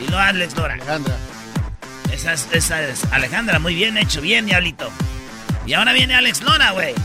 Y 0.00 0.06
lo 0.10 0.18
Alex 0.18 0.56
Lora. 0.56 0.74
Alejandra. 0.74 1.16
Esa 2.12 2.32
es, 2.32 2.48
esa 2.52 2.82
es 2.82 3.04
Alejandra, 3.12 3.58
muy 3.58 3.74
bien 3.74 3.96
hecho, 3.98 4.20
bien, 4.20 4.46
diablito. 4.46 4.90
Y 5.66 5.74
ahora 5.74 5.92
viene 5.92 6.14
Alex 6.14 6.42
Lora, 6.42 6.70
güey. 6.70 6.94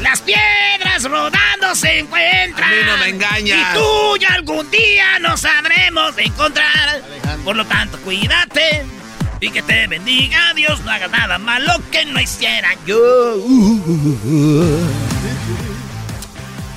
Las 0.00 0.20
piedras 0.22 1.04
rodando 1.04 1.74
se 1.74 2.00
encuentran. 2.00 2.72
A 2.72 2.74
mí 2.74 2.82
no 2.86 2.96
me 2.98 3.08
engañas. 3.08 3.58
Y 3.58 3.78
tú 3.78 4.16
ya 4.18 4.34
algún 4.34 4.70
día 4.70 5.18
nos 5.20 5.40
sabremos 5.40 6.16
encontrar. 6.18 7.02
Por 7.44 7.56
lo 7.56 7.64
tanto, 7.66 7.98
cuídate. 7.98 8.84
Y 9.40 9.50
que 9.50 9.62
te 9.62 9.86
bendiga 9.86 10.52
Dios. 10.54 10.80
No 10.80 10.90
hagas 10.90 11.10
nada 11.10 11.38
malo 11.38 11.72
que 11.90 12.04
no 12.06 12.20
hiciera 12.20 12.70
yo. 12.86 13.36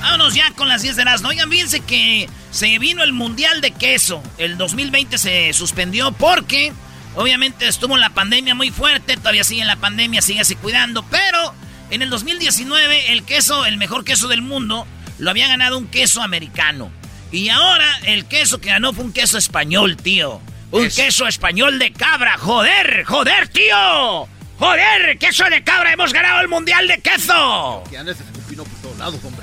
Vámonos 0.00 0.34
ya 0.34 0.50
con 0.52 0.68
las 0.68 0.82
10 0.82 0.96
de 0.96 1.04
las. 1.04 1.24
Oigan, 1.24 1.50
fíjense 1.50 1.80
que 1.80 2.28
se 2.50 2.78
vino 2.78 3.02
el 3.02 3.12
Mundial 3.12 3.60
de 3.60 3.72
Queso. 3.72 4.22
El 4.38 4.56
2020 4.56 5.18
se 5.18 5.52
suspendió 5.52 6.12
porque, 6.12 6.72
obviamente, 7.14 7.66
estuvo 7.68 7.96
la 7.96 8.10
pandemia 8.10 8.54
muy 8.54 8.70
fuerte. 8.70 9.16
Todavía 9.16 9.44
sigue 9.44 9.64
la 9.64 9.76
pandemia, 9.76 10.22
sigue 10.22 10.40
así 10.40 10.56
cuidando. 10.56 11.02
Pero 11.04 11.54
en 11.90 12.02
el 12.02 12.10
2019, 12.10 13.12
el 13.12 13.24
queso, 13.24 13.66
el 13.66 13.76
mejor 13.76 14.04
queso 14.04 14.28
del 14.28 14.42
mundo, 14.42 14.86
lo 15.18 15.30
había 15.30 15.48
ganado 15.48 15.78
un 15.78 15.88
queso 15.88 16.22
americano. 16.22 16.90
Y 17.30 17.48
ahora 17.50 17.86
el 18.04 18.24
queso 18.24 18.60
que 18.60 18.68
ganó 18.70 18.92
fue 18.92 19.04
un 19.04 19.12
queso 19.12 19.36
español, 19.36 19.96
tío. 19.96 20.40
Un 20.70 20.88
queso 20.88 21.26
español 21.26 21.78
de 21.78 21.92
cabra. 21.92 22.36
Joder, 22.38 23.04
joder, 23.04 23.48
tío. 23.48 24.28
Joder, 24.58 25.18
queso 25.18 25.44
de 25.44 25.62
cabra. 25.62 25.92
Hemos 25.92 26.12
ganado 26.12 26.40
el 26.40 26.48
mundial 26.48 26.88
de 26.88 27.00
queso. 27.00 27.84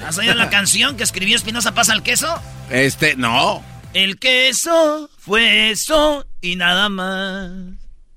¿Has 0.06 0.18
oído 0.18 0.34
la 0.36 0.50
canción 0.50 0.98
que 0.98 1.04
escribió 1.04 1.36
Espinosa 1.36 1.74
Pasa 1.74 1.94
al 1.94 2.04
queso? 2.04 2.42
Este, 2.70 3.16
no. 3.16 3.64
El 3.94 4.20
queso 4.20 5.10
fue 5.18 5.72
eso 5.72 6.26
y 6.42 6.56
nada 6.56 6.90
más. 6.90 7.52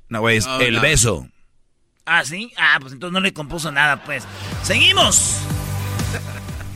No, 0.09 0.21
güey, 0.21 0.39
es 0.39 0.47
el 0.61 0.81
beso. 0.81 1.29
Ah, 2.05 2.25
sí. 2.25 2.53
Ah, 2.57 2.79
pues 2.81 2.93
entonces 2.93 3.13
no 3.13 3.21
le 3.21 3.33
compuso 3.33 3.71
nada, 3.71 4.03
pues. 4.05 4.25
Seguimos. 4.63 5.37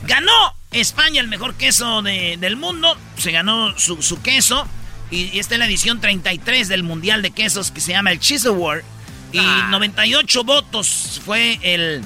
Ganó 0.05 0.31
España 0.71 1.21
el 1.21 1.27
mejor 1.27 1.55
queso 1.55 2.01
del 2.01 2.55
mundo. 2.55 2.95
Se 3.17 3.31
ganó 3.31 3.77
su, 3.77 4.21
queso. 4.21 4.67
Y, 5.09 5.37
esta 5.39 5.55
es 5.55 5.59
la 5.59 5.65
edición 5.65 5.99
33 5.99 6.67
del 6.67 6.83
Mundial 6.83 7.21
de 7.21 7.31
Quesos 7.31 7.71
que 7.71 7.81
se 7.81 7.91
llama 7.91 8.11
el 8.11 8.19
Cheese 8.19 8.47
Award. 8.47 8.83
Y 9.31 9.41
98 9.71 10.39
ah. 10.39 10.43
votos 10.43 11.21
fue 11.25 11.59
el... 11.63 12.03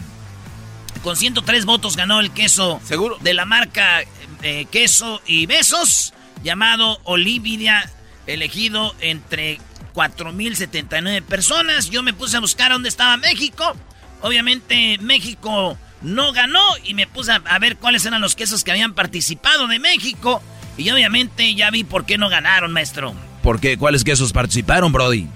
Con 1.07 1.15
103 1.15 1.63
votos 1.63 1.95
ganó 1.95 2.19
el 2.19 2.31
queso 2.31 2.81
¿Seguro? 2.83 3.17
de 3.21 3.33
la 3.33 3.45
marca 3.45 4.01
eh, 4.41 4.65
Queso 4.69 5.21
y 5.25 5.45
Besos, 5.45 6.13
llamado 6.43 6.99
Olivia, 7.05 7.89
elegido 8.25 8.93
entre 8.99 9.61
4.079 9.93 11.21
personas. 11.23 11.89
Yo 11.89 12.03
me 12.03 12.11
puse 12.11 12.35
a 12.35 12.41
buscar 12.41 12.73
dónde 12.73 12.89
estaba 12.89 13.15
México. 13.15 13.73
Obviamente 14.21 14.97
México 14.97 15.77
no 16.01 16.33
ganó 16.33 16.61
y 16.83 16.93
me 16.93 17.07
puse 17.07 17.31
a 17.31 17.59
ver 17.59 17.77
cuáles 17.77 18.05
eran 18.05 18.19
los 18.19 18.35
quesos 18.35 18.65
que 18.65 18.71
habían 18.71 18.93
participado 18.93 19.67
de 19.67 19.79
México. 19.79 20.43
Y 20.75 20.89
obviamente 20.89 21.55
ya 21.55 21.71
vi 21.71 21.85
por 21.85 22.05
qué 22.05 22.17
no 22.17 22.27
ganaron, 22.27 22.73
maestro. 22.73 23.13
¿Por 23.43 23.61
qué? 23.61 23.77
¿Cuáles 23.77 24.03
quesos 24.03 24.33
participaron, 24.33 24.91
Brody? 24.91 25.29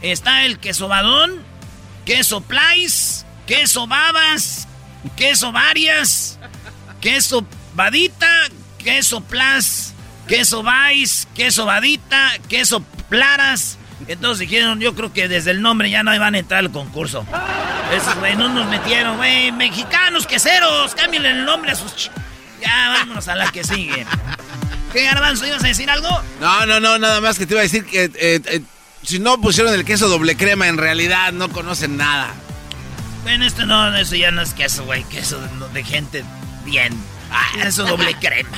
Está 0.00 0.44
el 0.44 0.60
queso 0.60 0.86
badón, 0.86 1.42
queso 2.04 2.40
plais, 2.40 3.26
queso 3.48 3.88
babas, 3.88 4.67
queso 5.16 5.52
varias, 5.52 6.38
queso 7.00 7.46
badita, 7.74 8.48
queso 8.78 9.20
plas, 9.20 9.94
queso 10.26 10.62
vais, 10.62 11.28
queso 11.34 11.66
badita, 11.66 12.32
queso 12.48 12.82
plaras, 13.08 13.78
entonces 14.06 14.38
dijeron, 14.38 14.80
yo 14.80 14.94
creo 14.94 15.12
que 15.12 15.28
desde 15.28 15.50
el 15.50 15.60
nombre 15.60 15.90
ya 15.90 16.02
no 16.02 16.14
iban 16.14 16.34
a 16.34 16.38
entrar 16.38 16.60
al 16.60 16.70
concurso. 16.70 17.26
Esos 17.94 18.14
güey 18.16 18.36
no 18.36 18.48
nos 18.48 18.66
metieron, 18.68 19.16
güey. 19.16 19.50
Mexicanos, 19.50 20.26
queseros, 20.26 20.94
cámbienle 20.94 21.30
el 21.30 21.44
nombre 21.44 21.72
a 21.72 21.74
sus... 21.74 22.10
Ya, 22.60 22.94
vámonos 22.98 23.28
a 23.28 23.34
la 23.34 23.50
que 23.50 23.64
sigue. 23.64 24.06
¿Qué 24.92 25.04
garbanzo? 25.04 25.46
¿Ibas 25.46 25.62
a 25.64 25.68
decir 25.68 25.90
algo? 25.90 26.08
No, 26.40 26.66
no, 26.66 26.80
no, 26.80 26.98
nada 26.98 27.20
más 27.20 27.38
que 27.38 27.46
te 27.46 27.54
iba 27.54 27.60
a 27.60 27.64
decir 27.64 27.84
que 27.84 28.04
eh, 28.04 28.10
eh, 28.14 28.62
si 29.02 29.18
no 29.18 29.40
pusieron 29.40 29.72
el 29.74 29.84
queso 29.84 30.08
doble 30.08 30.36
crema, 30.36 30.68
en 30.68 30.76
realidad 30.76 31.32
no 31.32 31.48
conocen 31.50 31.96
nada. 31.96 32.32
Bueno, 33.28 33.44
esto 33.44 33.66
no, 33.66 33.94
eso 33.94 34.16
ya 34.16 34.30
no 34.30 34.40
es 34.40 34.54
queso, 34.54 34.86
güey. 34.86 35.04
Queso 35.04 35.38
de, 35.74 35.84
gente 35.84 36.24
bien. 36.64 36.94
Ah, 37.30 37.62
eso 37.62 37.84
doble 37.84 38.14
crema. 38.14 38.56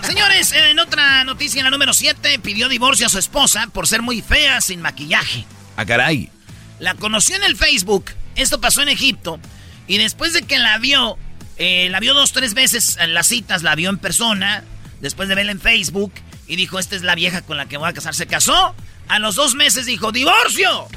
Señores, 0.00 0.52
en 0.52 0.78
otra 0.78 1.22
noticia, 1.24 1.60
en 1.60 1.64
la 1.64 1.70
número 1.70 1.92
7, 1.92 2.38
pidió 2.38 2.70
divorcio 2.70 3.04
a 3.04 3.10
su 3.10 3.18
esposa 3.18 3.66
por 3.66 3.86
ser 3.86 4.00
muy 4.00 4.22
fea 4.22 4.62
sin 4.62 4.80
maquillaje. 4.80 5.44
Ah, 5.76 5.84
caray. 5.84 6.30
La 6.78 6.94
conoció 6.94 7.36
en 7.36 7.42
el 7.42 7.58
Facebook. 7.58 8.06
Esto 8.36 8.58
pasó 8.58 8.80
en 8.80 8.88
Egipto. 8.88 9.38
Y 9.86 9.98
después 9.98 10.32
de 10.32 10.44
que 10.44 10.58
la 10.58 10.78
vio, 10.78 11.18
eh, 11.58 11.88
la 11.90 12.00
vio 12.00 12.14
dos, 12.14 12.32
tres 12.32 12.54
veces 12.54 12.96
en 12.98 13.12
las 13.12 13.26
citas, 13.26 13.62
la 13.62 13.74
vio 13.74 13.90
en 13.90 13.98
persona. 13.98 14.64
Después 15.02 15.28
de 15.28 15.34
verla 15.34 15.52
en 15.52 15.60
Facebook. 15.60 16.14
Y 16.46 16.56
dijo, 16.56 16.78
esta 16.78 16.96
es 16.96 17.02
la 17.02 17.14
vieja 17.14 17.42
con 17.42 17.58
la 17.58 17.66
que 17.66 17.76
voy 17.76 17.90
a 17.90 17.92
casar. 17.92 18.14
Se 18.14 18.26
casó. 18.26 18.74
A 19.08 19.18
los 19.18 19.34
dos 19.34 19.54
meses 19.56 19.84
dijo, 19.84 20.10
divorcio. 20.10 20.88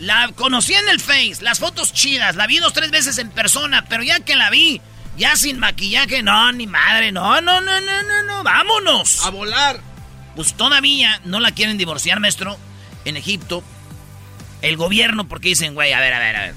La 0.00 0.30
conocí 0.34 0.72
en 0.72 0.88
el 0.88 0.98
Face, 0.98 1.36
las 1.42 1.58
fotos 1.58 1.92
chidas, 1.92 2.34
la 2.34 2.46
vi 2.46 2.58
dos, 2.58 2.72
tres 2.72 2.90
veces 2.90 3.18
en 3.18 3.30
persona, 3.30 3.84
pero 3.84 4.02
ya 4.02 4.20
que 4.20 4.34
la 4.34 4.48
vi, 4.48 4.80
ya 5.18 5.36
sin 5.36 5.58
maquillaje, 5.58 6.22
no, 6.22 6.50
ni 6.52 6.66
madre, 6.66 7.12
no, 7.12 7.42
no, 7.42 7.60
no, 7.60 7.80
no, 7.82 8.02
no, 8.02 8.22
no, 8.22 8.42
vámonos. 8.42 9.24
A 9.26 9.30
volar. 9.30 9.80
Pues 10.34 10.54
todavía 10.54 11.20
no 11.26 11.38
la 11.38 11.52
quieren 11.52 11.76
divorciar, 11.76 12.18
maestro, 12.18 12.58
en 13.04 13.18
Egipto. 13.18 13.62
El 14.62 14.78
gobierno, 14.78 15.28
porque 15.28 15.48
dicen, 15.48 15.74
güey, 15.74 15.92
a 15.92 16.00
ver, 16.00 16.14
a 16.14 16.18
ver, 16.18 16.36
a 16.36 16.40
ver. 16.46 16.54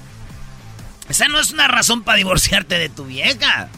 Esa 1.10 1.28
no 1.28 1.38
es 1.38 1.50
una 1.50 1.68
razón 1.68 2.02
para 2.02 2.16
divorciarte 2.16 2.78
de 2.78 2.88
tu 2.88 3.04
vieja. 3.04 3.68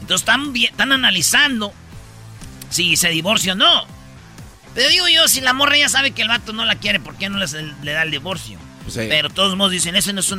Entonces 0.00 0.22
están, 0.22 0.52
están 0.56 0.90
analizando 0.90 1.72
si 2.68 2.96
se 2.96 3.10
divorcia 3.10 3.52
o 3.52 3.56
no. 3.56 3.97
Pero 4.74 4.88
digo 4.88 5.08
yo, 5.08 5.26
si 5.28 5.40
la 5.40 5.52
morra 5.52 5.76
ya 5.76 5.88
sabe 5.88 6.12
que 6.12 6.22
el 6.22 6.28
vato 6.28 6.52
no 6.52 6.64
la 6.64 6.76
quiere, 6.76 7.00
¿por 7.00 7.16
qué 7.16 7.28
no 7.28 7.38
le 7.38 7.92
da 7.92 8.02
el 8.02 8.10
divorcio? 8.10 8.58
Pues 8.84 8.96
Pero 8.96 9.28
todos 9.28 9.56
modos 9.56 9.72
dicen, 9.72 9.96
eso 9.96 10.12
no 10.12 10.20
es 10.20 10.32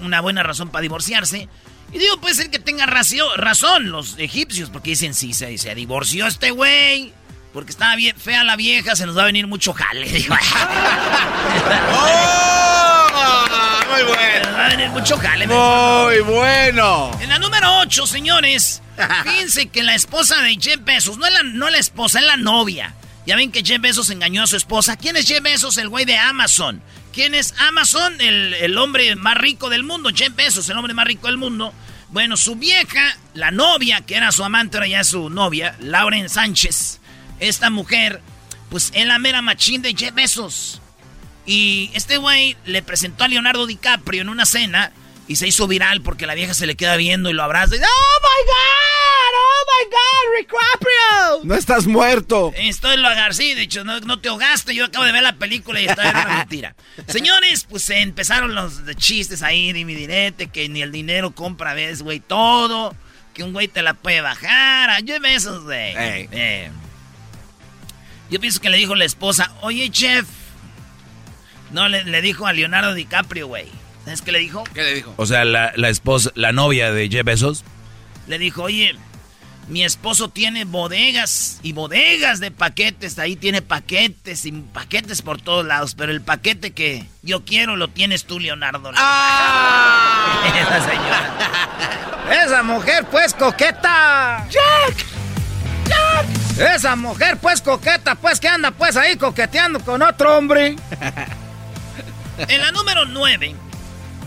una 0.00 0.20
buena 0.20 0.42
razón 0.42 0.70
para 0.70 0.82
divorciarse. 0.82 1.48
Y 1.92 1.98
digo, 1.98 2.16
puede 2.20 2.34
ser 2.34 2.50
que 2.50 2.58
tenga 2.58 2.86
razón 2.86 3.90
los 3.90 4.18
egipcios, 4.18 4.70
porque 4.70 4.90
dicen, 4.90 5.14
si 5.14 5.34
se, 5.34 5.56
se 5.58 5.74
divorció 5.74 6.26
este 6.26 6.50
güey, 6.50 7.12
porque 7.52 7.70
estaba 7.70 7.94
bien 7.96 8.16
fea 8.16 8.44
la 8.44 8.56
vieja, 8.56 8.96
se 8.96 9.04
nos 9.04 9.16
va 9.16 9.22
a 9.22 9.26
venir 9.26 9.46
mucho 9.46 9.72
jale. 9.74 10.08
Digo, 10.08 10.34
¡Oh! 11.92 13.08
Muy 13.90 14.02
bueno. 14.04 14.44
Se 14.44 14.50
nos 14.50 14.58
va 14.58 14.66
a 14.66 14.68
venir 14.70 14.88
mucho 14.88 15.18
jale. 15.18 15.46
Muy 15.46 16.20
bueno. 16.20 17.10
En 17.20 17.28
la 17.28 17.38
número 17.38 17.78
8, 17.80 18.06
señores, 18.06 18.82
fíjense 19.24 19.66
que 19.66 19.82
la 19.82 19.94
esposa 19.94 20.40
de 20.40 20.56
Jeff 20.60 20.80
Bezos, 20.82 21.18
no 21.18 21.26
es 21.26 21.32
la, 21.32 21.42
no 21.42 21.68
la 21.68 21.78
esposa, 21.78 22.20
es 22.20 22.26
la 22.26 22.38
novia. 22.38 22.94
Ya 23.26 23.36
ven 23.36 23.52
que 23.52 23.62
Jeff 23.64 23.80
Bezos 23.80 24.10
engañó 24.10 24.42
a 24.42 24.46
su 24.46 24.56
esposa. 24.56 24.96
¿Quién 24.96 25.16
es 25.16 25.28
Jeff 25.28 25.42
Bezos? 25.42 25.78
El 25.78 25.88
güey 25.88 26.04
de 26.04 26.16
Amazon. 26.16 26.82
¿Quién 27.12 27.34
es 27.34 27.54
Amazon? 27.58 28.20
El, 28.20 28.76
hombre 28.78 29.14
más 29.16 29.36
rico 29.36 29.70
del 29.70 29.84
mundo. 29.84 30.10
Jeff 30.14 30.34
Bezos, 30.34 30.68
el 30.68 30.76
hombre 30.76 30.94
más 30.94 31.06
rico 31.06 31.28
del 31.28 31.36
mundo. 31.36 31.72
Bueno, 32.08 32.36
su 32.36 32.56
vieja, 32.56 33.16
la 33.34 33.50
novia, 33.50 34.00
que 34.00 34.16
era 34.16 34.32
su 34.32 34.44
amante, 34.44 34.76
ahora 34.76 34.88
ya 34.88 35.04
su 35.04 35.30
novia, 35.30 35.76
Lauren 35.80 36.28
Sánchez. 36.28 37.00
Esta 37.38 37.70
mujer, 37.70 38.20
pues 38.70 38.90
es 38.94 39.06
la 39.06 39.18
mera 39.18 39.40
machín 39.40 39.82
de 39.82 39.94
Jeff 39.94 40.14
Bezos. 40.14 40.80
Y 41.46 41.90
este 41.94 42.18
güey 42.18 42.56
le 42.66 42.82
presentó 42.82 43.24
a 43.24 43.28
Leonardo 43.28 43.66
DiCaprio 43.66 44.22
en 44.22 44.28
una 44.28 44.46
cena 44.46 44.92
y 45.28 45.36
se 45.36 45.46
hizo 45.46 45.66
viral 45.68 46.02
porque 46.02 46.26
la 46.26 46.34
vieja 46.34 46.54
se 46.54 46.66
le 46.66 46.74
queda 46.74 46.96
viendo 46.96 47.30
y 47.30 47.32
lo 47.32 47.42
abraza. 47.42 47.76
Y, 47.76 47.78
¡Oh, 47.78 47.82
my 47.82 48.46
God! 48.46 49.34
¡Oh, 49.34 49.64
my 49.68 49.90
God! 49.90 50.36
¡Ricaprio! 50.38 51.44
¡No 51.44 51.54
estás 51.54 51.86
muerto! 51.86 52.52
Estoy 52.56 52.96
lo 52.96 53.08
agarcí, 53.08 53.54
de 53.54 53.62
hecho, 53.62 53.84
no, 53.84 54.18
te 54.18 54.28
ahogaste. 54.28 54.74
Yo 54.74 54.86
acabo 54.86 55.04
de 55.04 55.12
ver 55.12 55.22
la 55.22 55.36
película 55.36 55.80
y 55.80 55.86
está 55.86 56.10
una 56.10 56.36
mentira. 56.38 56.74
Señores, 57.06 57.66
pues 57.68 57.88
empezaron 57.90 58.54
los 58.54 58.84
chistes 58.96 59.42
ahí, 59.42 59.72
de 59.72 59.84
mi 59.84 59.94
direte, 59.94 60.48
que 60.48 60.68
ni 60.68 60.82
el 60.82 60.92
dinero 60.92 61.32
compra, 61.32 61.74
ves, 61.74 62.02
güey, 62.02 62.20
todo. 62.20 62.94
Que 63.34 63.44
un 63.44 63.52
güey 63.52 63.68
te 63.68 63.82
la 63.82 63.94
puede 63.94 64.20
bajar. 64.20 65.02
Yo 65.04 65.16
esos, 65.16 65.64
güey. 65.64 65.94
Eh. 65.96 66.70
Yo 68.30 68.40
pienso 68.40 68.60
que 68.60 68.70
le 68.70 68.76
dijo 68.76 68.94
la 68.94 69.04
esposa, 69.04 69.52
oye, 69.62 69.90
chef. 69.90 70.26
No, 71.70 71.88
le, 71.88 72.04
le 72.04 72.20
dijo 72.20 72.46
a 72.46 72.52
Leonardo 72.52 72.92
DiCaprio, 72.92 73.46
güey. 73.46 73.81
¿Sabes 74.04 74.22
qué 74.22 74.32
le 74.32 74.40
dijo? 74.40 74.64
¿Qué 74.74 74.82
le 74.82 74.94
dijo? 74.94 75.14
O 75.16 75.26
sea, 75.26 75.44
la, 75.44 75.70
esposa, 75.88 76.30
la 76.34 76.52
novia 76.52 76.92
de 76.92 77.08
Jeff 77.08 77.24
Bezos. 77.24 77.64
Le 78.26 78.38
dijo, 78.38 78.64
oye, 78.64 78.96
mi 79.68 79.84
esposo 79.84 80.28
tiene 80.28 80.64
bodegas 80.64 81.60
y 81.62 81.72
bodegas 81.72 82.40
de 82.40 82.50
paquetes. 82.50 83.18
Ahí 83.18 83.36
tiene 83.36 83.62
paquetes 83.62 84.44
y 84.44 84.52
paquetes 84.52 85.22
por 85.22 85.40
todos 85.40 85.64
lados. 85.64 85.94
Pero 85.94 86.10
el 86.10 86.20
paquete 86.20 86.72
que 86.72 87.06
yo 87.22 87.44
quiero 87.44 87.76
lo 87.76 87.88
tienes 87.88 88.24
tú, 88.24 88.40
Leonardo. 88.40 88.90
¡Ah! 88.96 90.52
Esa 90.60 90.90
señora. 90.90 92.44
Esa 92.44 92.62
mujer, 92.62 93.06
pues, 93.10 93.34
coqueta. 93.34 94.46
¡Jack! 94.50 95.06
¡Jack! 95.86 96.74
Esa 96.74 96.96
mujer, 96.96 97.36
pues, 97.38 97.60
coqueta, 97.60 98.14
pues, 98.16 98.40
que 98.40 98.48
anda, 98.48 98.72
pues, 98.72 98.96
ahí 98.96 99.16
coqueteando 99.16 99.80
con 99.80 100.02
otro 100.02 100.36
hombre. 100.36 100.76
en 102.48 102.60
la 102.60 102.72
número 102.72 103.04
9 103.04 103.54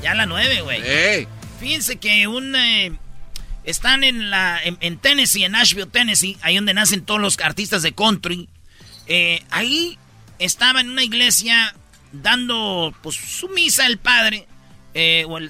ya 0.05 0.13
la 0.13 0.27
nueve, 0.27 0.61
güey. 0.61 1.27
Fíjense 1.59 1.97
que 1.97 2.27
un... 2.27 2.55
Eh, 2.55 2.91
están 3.63 4.03
en, 4.03 4.29
la, 4.29 4.59
en, 4.63 4.99
Tennessee, 4.99 5.43
en 5.43 5.53
Nashville, 5.53 5.87
Tennessee, 5.87 6.37
ahí 6.43 6.57
donde 6.57 6.75
nacen 6.75 7.03
todos 7.03 7.19
los 7.19 7.39
artistas 7.39 7.81
de 7.81 7.93
country. 7.93 8.47
Eh, 9.07 9.43
ahí 9.49 9.97
estaba 10.37 10.81
en 10.81 10.91
una 10.91 11.03
iglesia 11.03 11.73
dando 12.11 12.93
pues, 13.01 13.15
su 13.15 13.49
misa 13.49 13.87
el 13.87 13.97
padre. 13.97 14.47
Eh, 14.93 15.25
o 15.27 15.37
el, 15.39 15.49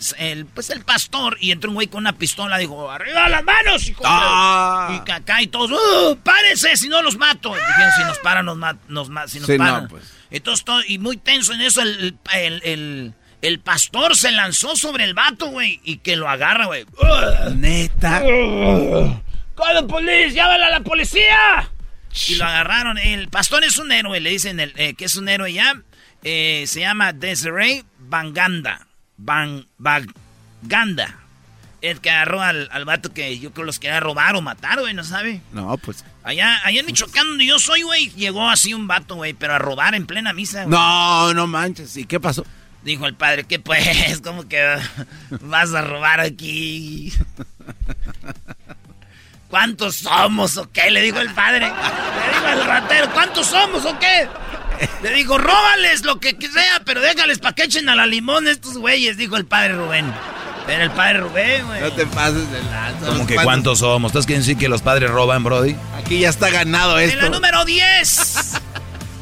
pues 0.56 0.72
el 0.72 0.84
pastor 0.84 1.38
y 1.39 1.52
entró 1.52 1.70
un 1.70 1.76
güey 1.76 1.86
con 1.86 2.00
una 2.00 2.18
pistola 2.18 2.58
dijo 2.58 2.89
arriba 2.89 3.30
las 3.30 3.44
manos 3.44 3.88
hijo 3.88 4.02
ah. 4.04 5.04
y 5.06 5.12
acá 5.12 5.39
y 5.39 5.46
todos 5.46 5.70
uh, 5.70 6.18
párese 6.24 6.76
si 6.76 6.89
no 6.89 7.04
los 7.04 7.15
mato 7.15 7.54
dijeron 7.54 7.91
si 7.96 8.04
nos 8.06 8.18
paran 8.18 8.48
nos, 8.48 8.58
nos 8.88 9.08
si 9.30 9.39
nos 9.39 9.52
paran 9.52 9.88
pues. 9.88 10.04
entonces 10.32 10.65
todo, 10.65 10.82
y 10.88 10.98
muy 10.98 11.18
tenso 11.18 11.54
en 11.54 11.62
eso 11.62 11.84
el, 11.84 12.18
el 12.34 12.62
el 12.63 13.13
pastor 13.60 14.16
se 14.16 14.32
lanzó 14.32 14.76
sobre 14.76 15.04
el 15.04 15.14
vato, 15.14 15.48
güey, 15.48 15.80
y 15.84 15.98
que 15.98 16.16
lo 16.16 16.30
agarra, 16.30 16.66
güey. 16.66 16.86
Neta. 17.56 18.22
¡Call 18.22 19.88
policía! 19.88 20.28
¡Llámala 20.30 20.68
a 20.68 20.70
la 20.70 20.80
policía! 20.82 21.70
Y 22.28 22.36
lo 22.36 22.46
agarraron. 22.46 22.98
El 22.98 23.30
pastor 23.30 23.64
es 23.64 23.78
un 23.78 23.92
héroe, 23.92 24.20
le 24.20 24.30
dicen 24.30 24.60
el, 24.60 24.74
eh, 24.78 24.94
que 24.96 25.06
es 25.06 25.16
un 25.16 25.30
héroe 25.30 25.52
ya. 25.54 25.82
Eh, 26.24 26.64
se 26.68 26.80
llama 26.80 27.14
Desiree 27.14 27.84
Banganda. 28.00 28.88
Bang, 29.18 29.66
Banganda. 29.78 31.20
El 31.82 32.02
que 32.02 32.10
agarró 32.10 32.42
al, 32.42 32.68
al, 32.72 32.84
vato 32.84 33.14
que 33.14 33.38
yo 33.38 33.52
creo 33.54 33.66
los 33.66 33.80
quería 33.80 34.00
robar 34.00 34.36
o 34.36 34.42
matar, 34.42 34.80
güey, 34.80 34.94
¿no 34.96 35.04
sabe? 35.04 35.42
No, 35.52 35.78
pues. 35.78 36.04
Allá, 36.24 36.60
allá 36.64 36.80
en 36.80 36.86
Michoacán, 36.88 37.28
donde 37.28 37.46
yo 37.46 37.60
soy, 37.60 37.84
güey, 37.84 38.10
llegó 38.12 38.50
así 38.50 38.74
un 38.74 38.88
vato, 38.88 39.16
güey, 39.16 39.34
pero 39.34 39.54
a 39.54 39.60
robar 39.60 39.94
en 39.94 40.08
plena 40.08 40.34
misa. 40.34 40.66
No, 40.66 41.32
no 41.36 41.46
manches. 41.46 41.96
¿Y 41.96 42.06
qué 42.06 42.20
pasó? 42.20 42.44
Dijo 42.86 43.08
el 43.08 43.15
padre, 43.15 43.45
¿qué 43.45 43.58
pues? 43.58 44.21
¿Cómo 44.24 44.48
que 44.48 44.78
vas 45.41 45.74
a 45.74 45.82
robar 45.82 46.19
aquí? 46.19 47.12
¿Cuántos 49.50 49.95
somos 49.95 50.56
o 50.58 50.71
qué? 50.71 50.91
Le 50.91 51.02
dijo 51.02 51.19
el 51.19 51.34
padre. 51.34 51.62
Le 51.62 52.34
dijo 52.34 52.48
el 52.48 52.63
ratero, 52.63 53.12
¿cuántos 53.12 53.48
somos 53.48 53.86
o 53.86 53.98
qué? 53.98 54.30
Le 55.02 55.13
dijo, 55.13 55.39
róbales 55.39 56.06
lo 56.06 56.19
que 56.19 56.38
sea, 56.39 56.84
pero 56.86 57.02
déjales 57.02 57.39
pa' 57.39 57.54
que 57.54 57.63
echen 57.63 57.89
a 57.89 57.95
la 57.95 58.06
limón 58.06 58.48
estos 58.48 58.78
güeyes, 58.78 59.17
dijo 59.17 59.36
el 59.36 59.48
padre 59.48 59.74
Rubén. 59.74 60.13
Era 60.67 60.84
el 60.84 60.91
padre 60.91 61.21
Rubén, 61.21 61.65
güey. 61.65 61.82
No 61.82 61.91
te 61.91 62.06
pases 62.06 62.52
de 62.52 62.62
lanza. 62.65 63.08
¿Cómo 63.08 63.26
que 63.26 63.36
cuántos 63.36 63.80
somos? 63.80 64.12
¿Estás 64.12 64.28
queriendo 64.28 64.45
decir 64.45 64.60
que 64.60 64.69
los 64.69 64.84
padres 64.84 65.10
roban, 65.10 65.43
Brody? 65.43 65.76
Aquí 65.98 66.19
ya 66.19 66.30
está 66.30 66.52
ganado 66.52 67.00
esto. 67.00 67.17
En 67.17 67.24
la 67.24 67.30
número 67.32 67.65
10. 67.65 68.62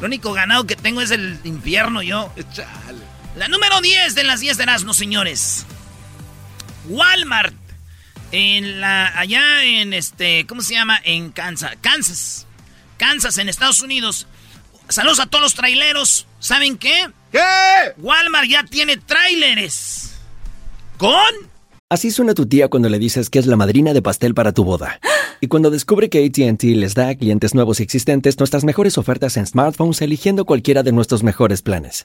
Lo 0.00 0.06
único 0.06 0.34
ganado 0.34 0.66
que 0.66 0.76
tengo 0.76 1.00
es 1.00 1.10
el 1.10 1.40
infierno 1.44 2.02
yo. 2.02 2.30
La 3.36 3.48
número 3.48 3.80
10 3.80 4.14
de 4.14 4.22
las 4.22 4.40
10 4.40 4.58
de 4.58 4.66
no 4.66 4.94
señores. 4.94 5.66
Walmart. 6.88 7.54
En 8.30 8.80
la, 8.80 9.16
allá 9.18 9.64
en 9.64 9.92
este, 9.92 10.46
¿cómo 10.46 10.60
se 10.60 10.74
llama? 10.74 11.00
En 11.04 11.30
Kansas. 11.30 11.76
Kansas. 11.80 12.46
Kansas, 12.96 13.38
en 13.38 13.48
Estados 13.48 13.80
Unidos. 13.80 14.26
Saludos 14.88 15.20
a 15.20 15.26
todos 15.26 15.42
los 15.42 15.54
traileros. 15.54 16.26
¿Saben 16.38 16.76
qué? 16.78 17.10
¿Qué? 17.32 17.40
Walmart 17.98 18.48
ya 18.48 18.64
tiene 18.64 18.96
tráileres. 18.96 20.14
¿Con? 20.96 21.12
Así 21.90 22.10
suena 22.10 22.34
tu 22.34 22.46
tía 22.46 22.68
cuando 22.68 22.88
le 22.88 22.98
dices 22.98 23.30
que 23.30 23.38
es 23.38 23.46
la 23.46 23.56
madrina 23.56 23.92
de 23.92 24.02
pastel 24.02 24.34
para 24.34 24.52
tu 24.52 24.64
boda. 24.64 25.00
Y 25.40 25.48
cuando 25.48 25.70
descubre 25.70 26.08
que 26.08 26.24
ATT 26.24 26.62
les 26.62 26.94
da 26.94 27.08
a 27.08 27.14
clientes 27.14 27.54
nuevos 27.54 27.80
y 27.80 27.82
existentes 27.82 28.38
nuestras 28.38 28.64
mejores 28.64 28.96
ofertas 28.96 29.36
en 29.36 29.46
smartphones 29.46 30.00
eligiendo 30.00 30.44
cualquiera 30.44 30.82
de 30.82 30.92
nuestros 30.92 31.22
mejores 31.22 31.62
planes. 31.62 32.04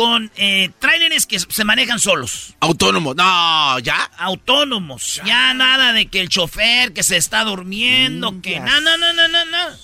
con 0.00 0.30
eh, 0.38 0.70
trailers 0.78 1.26
que 1.26 1.38
se 1.38 1.62
manejan 1.62 1.98
solos. 1.98 2.54
Autónomos, 2.60 3.14
no, 3.16 3.78
ya. 3.80 4.10
Autónomos, 4.16 5.20
ya. 5.26 5.52
nada 5.52 5.92
de 5.92 6.06
que 6.06 6.22
el 6.22 6.30
chofer 6.30 6.94
que 6.94 7.02
se 7.02 7.18
está 7.18 7.44
durmiendo, 7.44 8.32
mm, 8.32 8.40
que 8.40 8.60
no, 8.60 8.80
no, 8.80 8.96
no, 8.96 9.12
no, 9.12 9.28
no, 9.28 9.44
no. 9.44 9.76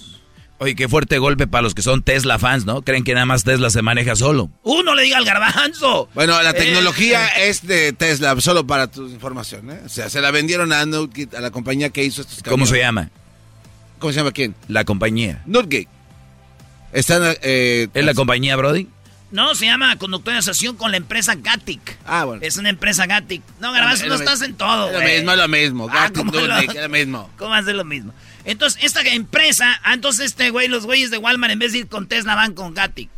Oye, 0.56 0.74
qué 0.74 0.88
fuerte 0.88 1.18
golpe 1.18 1.46
para 1.46 1.60
los 1.60 1.74
que 1.74 1.82
son 1.82 2.02
Tesla 2.02 2.38
fans, 2.38 2.64
¿no? 2.64 2.80
Creen 2.80 3.04
que 3.04 3.12
nada 3.12 3.26
más 3.26 3.44
Tesla 3.44 3.68
se 3.68 3.82
maneja 3.82 4.16
solo. 4.16 4.50
Uno 4.62 4.94
le 4.94 5.02
diga 5.02 5.18
al 5.18 5.26
garbanzo. 5.26 6.08
Bueno, 6.14 6.42
la 6.42 6.52
eh, 6.52 6.54
tecnología 6.54 7.26
eh. 7.36 7.50
es 7.50 7.66
de 7.66 7.92
Tesla, 7.92 8.40
solo 8.40 8.66
para 8.66 8.90
tu 8.90 9.06
información, 9.08 9.70
¿eh? 9.70 9.82
O 9.84 9.90
sea, 9.90 10.08
se 10.08 10.22
la 10.22 10.30
vendieron 10.30 10.72
a 10.72 10.86
Nutgate, 10.86 11.36
a 11.36 11.42
la 11.42 11.50
compañía 11.50 11.90
que 11.90 12.04
hizo 12.04 12.22
estos 12.22 12.42
camiones. 12.42 12.70
¿Cómo 12.70 12.74
se 12.74 12.80
llama? 12.80 13.10
¿Cómo 13.98 14.14
se 14.14 14.20
llama 14.20 14.32
quién? 14.32 14.54
La 14.68 14.86
compañía. 14.86 15.42
Nutgate. 15.44 15.88
Están, 16.94 17.36
eh, 17.42 17.88
¿Es 17.92 18.04
la 18.06 18.14
compañía, 18.14 18.56
Brody? 18.56 18.88
No, 19.30 19.54
se 19.54 19.66
llama 19.66 19.96
conductor 19.98 20.32
de 20.32 20.38
asociación 20.38 20.76
con 20.76 20.92
la 20.92 20.96
empresa 20.96 21.34
Gatic. 21.34 21.98
Ah, 22.06 22.24
bueno. 22.24 22.42
Es 22.42 22.56
una 22.56 22.70
empresa 22.70 23.06
Gatic. 23.06 23.42
No, 23.60 23.72
Garbanzo, 23.72 24.06
no 24.06 24.14
estás 24.14 24.40
en 24.42 24.54
todo, 24.54 24.88
Es 24.88 24.92
lo 24.92 25.00
mismo, 25.00 25.32
es 25.32 25.38
lo 25.38 25.48
mismo. 25.48 25.88
Ah, 25.90 26.10
Gatic, 26.12 26.74
es 26.74 26.82
lo 26.82 26.88
mismo. 26.88 27.30
¿Cómo 27.36 27.54
hace 27.54 27.72
lo 27.72 27.84
mismo? 27.84 28.14
Entonces, 28.44 28.82
esta 28.84 29.00
empresa, 29.02 29.80
ah, 29.82 29.94
entonces 29.94 30.26
este 30.26 30.50
güey, 30.50 30.68
los 30.68 30.86
güeyes 30.86 31.10
de 31.10 31.18
Walmart, 31.18 31.52
en 31.52 31.58
vez 31.58 31.72
de 31.72 31.78
ir 31.78 31.88
con 31.88 32.06
Tesla, 32.06 32.36
van 32.36 32.54
con 32.54 32.74
Gatic. 32.74 33.10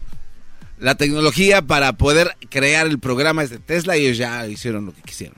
La 0.79 0.94
tecnología 0.94 1.62
para 1.62 1.92
poder 1.94 2.37
crear 2.49 2.87
el 2.87 2.99
programa 2.99 3.42
es 3.42 3.51
de 3.51 3.59
Tesla 3.59 3.97
y 3.97 4.07
ellos 4.07 4.16
ya 4.16 4.47
hicieron 4.47 4.87
lo 4.87 4.94
que 4.94 5.03
quisieron. 5.03 5.37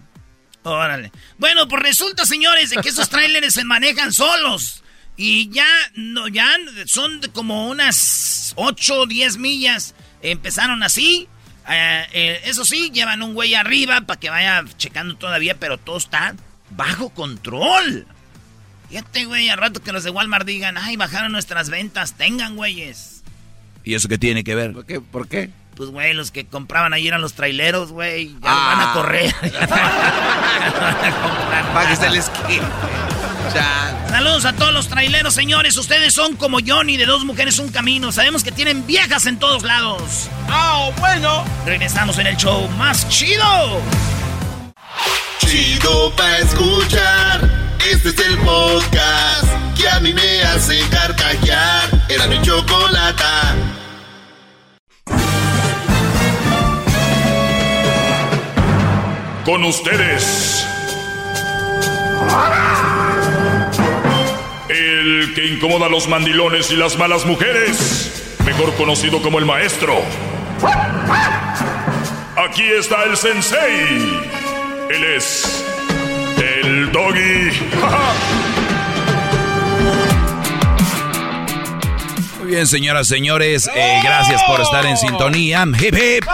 Órale. 0.63 1.11
Bueno, 1.39 1.67
pues 1.67 1.83
resulta, 1.83 2.27
señores, 2.27 2.71
de 2.71 2.77
que 2.77 2.91
esos 2.91 3.09
trailers 3.11 3.55
se 3.55 3.65
manejan 3.65 4.13
solos. 4.13 4.85
Y 5.17 5.51
ya, 5.51 5.67
no, 5.95 6.29
ya 6.29 6.49
son 6.87 7.21
como 7.33 7.69
unas 7.69 8.53
8 8.57 9.01
o 9.01 9.07
10 9.07 9.39
millas 9.39 9.95
Empezaron 10.23 10.83
así. 10.83 11.29
Eh, 11.69 12.07
eh, 12.13 12.41
eso 12.45 12.65
sí, 12.65 12.91
llevan 12.93 13.23
un 13.23 13.35
güey 13.35 13.55
arriba 13.55 14.01
para 14.03 14.19
que 14.19 14.31
vaya 14.31 14.65
checando 14.77 15.17
todavía, 15.17 15.59
pero 15.59 15.79
todo 15.79 15.99
está 15.99 16.35
bajo 16.71 17.11
control. 17.11 18.07
Fíjate, 18.89 19.25
güey, 19.25 19.49
al 19.49 19.59
rato 19.59 19.81
que 19.83 19.93
los 19.93 20.03
de 20.03 20.11
Walmart 20.11 20.47
digan, 20.47 20.77
ay, 20.77 20.97
bajaron 20.97 21.31
nuestras 21.33 21.71
ventas, 21.71 22.15
tengan, 22.15 22.57
güeyes. 22.57 23.23
¿Y 23.85 23.95
eso 23.95 24.09
qué 24.09 24.19
tiene 24.19 24.43
que 24.43 24.55
ver? 24.55 24.73
¿Por 24.73 24.85
qué? 24.85 25.01
¿Por 25.01 25.29
qué? 25.29 25.51
Pues, 25.77 25.91
güey, 25.91 26.13
los 26.13 26.31
que 26.31 26.45
compraban 26.45 26.93
ahí 26.93 27.09
eran 27.09 27.23
los 27.23 27.35
traileros, 27.35 27.93
güey. 27.93 28.35
Ya 28.43 28.53
van 28.53 28.81
a 28.81 28.91
ah. 28.91 28.93
correr. 28.93 29.35
Para 31.73 31.89
que 31.89 31.97
se 31.97 32.11
les 32.11 32.31
Saludos 34.09 34.45
a 34.45 34.53
todos 34.53 34.73
los 34.73 34.89
traileros, 34.89 35.35
señores. 35.35 35.77
Ustedes 35.77 36.15
son 36.15 36.37
como 36.37 36.59
Johnny 36.65 36.97
de 36.97 37.07
Dos 37.07 37.25
Mujeres 37.25 37.59
Un 37.59 37.71
Camino. 37.71 38.13
Sabemos 38.13 38.45
que 38.45 38.53
tienen 38.53 38.87
viejas 38.87 39.27
en 39.27 39.39
todos 39.39 39.63
lados. 39.63 40.29
¡Ah, 40.49 40.91
bueno! 40.99 41.45
Regresamos 41.65 42.19
en 42.19 42.27
el 42.27 42.37
show 42.37 42.69
más 42.79 43.09
chido. 43.09 43.81
Chido 45.39 46.15
pa' 46.17 46.39
escuchar. 46.39 47.41
Este 47.91 48.11
es 48.11 48.19
el 48.19 48.39
podcast 48.39 49.45
que 49.77 49.89
a 49.89 50.01
mí 50.01 50.13
me 50.13 50.43
hace 50.43 50.79
carcajear. 50.91 51.89
Era 52.09 52.27
mi 52.27 52.41
chocolata. 52.43 53.55
Con 59.45 59.65
ustedes. 59.65 60.67
El 65.01 65.33
que 65.33 65.47
incomoda 65.47 65.87
a 65.87 65.89
los 65.89 66.09
mandilones 66.09 66.71
y 66.71 66.77
las 66.77 66.99
malas 66.99 67.25
mujeres, 67.25 68.37
mejor 68.45 68.75
conocido 68.75 69.23
como 69.23 69.39
el 69.39 69.47
maestro. 69.47 69.95
Aquí 72.37 72.65
está 72.65 73.05
el 73.05 73.17
sensei. 73.17 74.21
Él 74.91 75.05
es 75.17 75.65
el 76.37 76.93
doggy. 76.93 77.51
Muy 82.41 82.51
bien, 82.51 82.67
señoras, 82.67 83.07
señores, 83.07 83.71
eh, 83.75 84.01
gracias 84.05 84.43
por 84.43 84.61
estar 84.61 84.85
en 84.85 84.99
sintonía. 84.99 85.65
Hip 85.81 85.95
hip. 85.95 86.27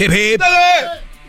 Hip 0.00 0.12
hip. 0.12 0.42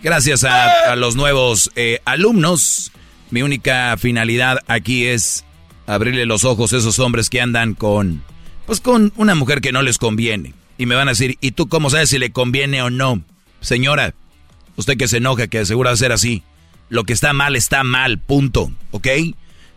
Gracias 0.01 0.43
a, 0.43 0.95
los 0.95 1.15
nuevos 1.15 1.69
eh, 1.75 1.99
alumnos. 2.05 2.91
Mi 3.29 3.43
única 3.43 3.97
finalidad 3.99 4.57
aquí 4.67 5.05
es 5.05 5.45
abrirle 5.87 6.25
los 6.25 6.43
ojos 6.43 6.73
a 6.73 6.77
esos 6.77 6.99
hombres 6.99 7.29
que 7.29 7.41
andan 7.41 7.73
con, 7.73 8.23
pues 8.65 8.81
con 8.81 9.11
una 9.15 9.35
mujer 9.35 9.61
que 9.61 9.71
no 9.71 9.81
les 9.81 9.97
conviene. 9.97 10.53
Y 10.77 10.85
me 10.85 10.95
van 10.95 11.07
a 11.07 11.11
decir, 11.11 11.37
¿y 11.41 11.51
tú 11.51 11.67
cómo 11.67 11.89
sabes 11.89 12.09
si 12.09 12.17
le 12.17 12.31
conviene 12.31 12.81
o 12.81 12.89
no? 12.89 13.21
Señora, 13.59 14.13
usted 14.75 14.97
que 14.97 15.07
se 15.07 15.17
enoja, 15.17 15.47
que 15.47 15.59
asegura 15.59 15.95
ser 15.95 16.11
así. 16.11 16.43
Lo 16.89 17.03
que 17.03 17.13
está 17.13 17.33
mal 17.33 17.55
está 17.55 17.83
mal, 17.83 18.17
punto, 18.17 18.71
¿ok? 18.91 19.07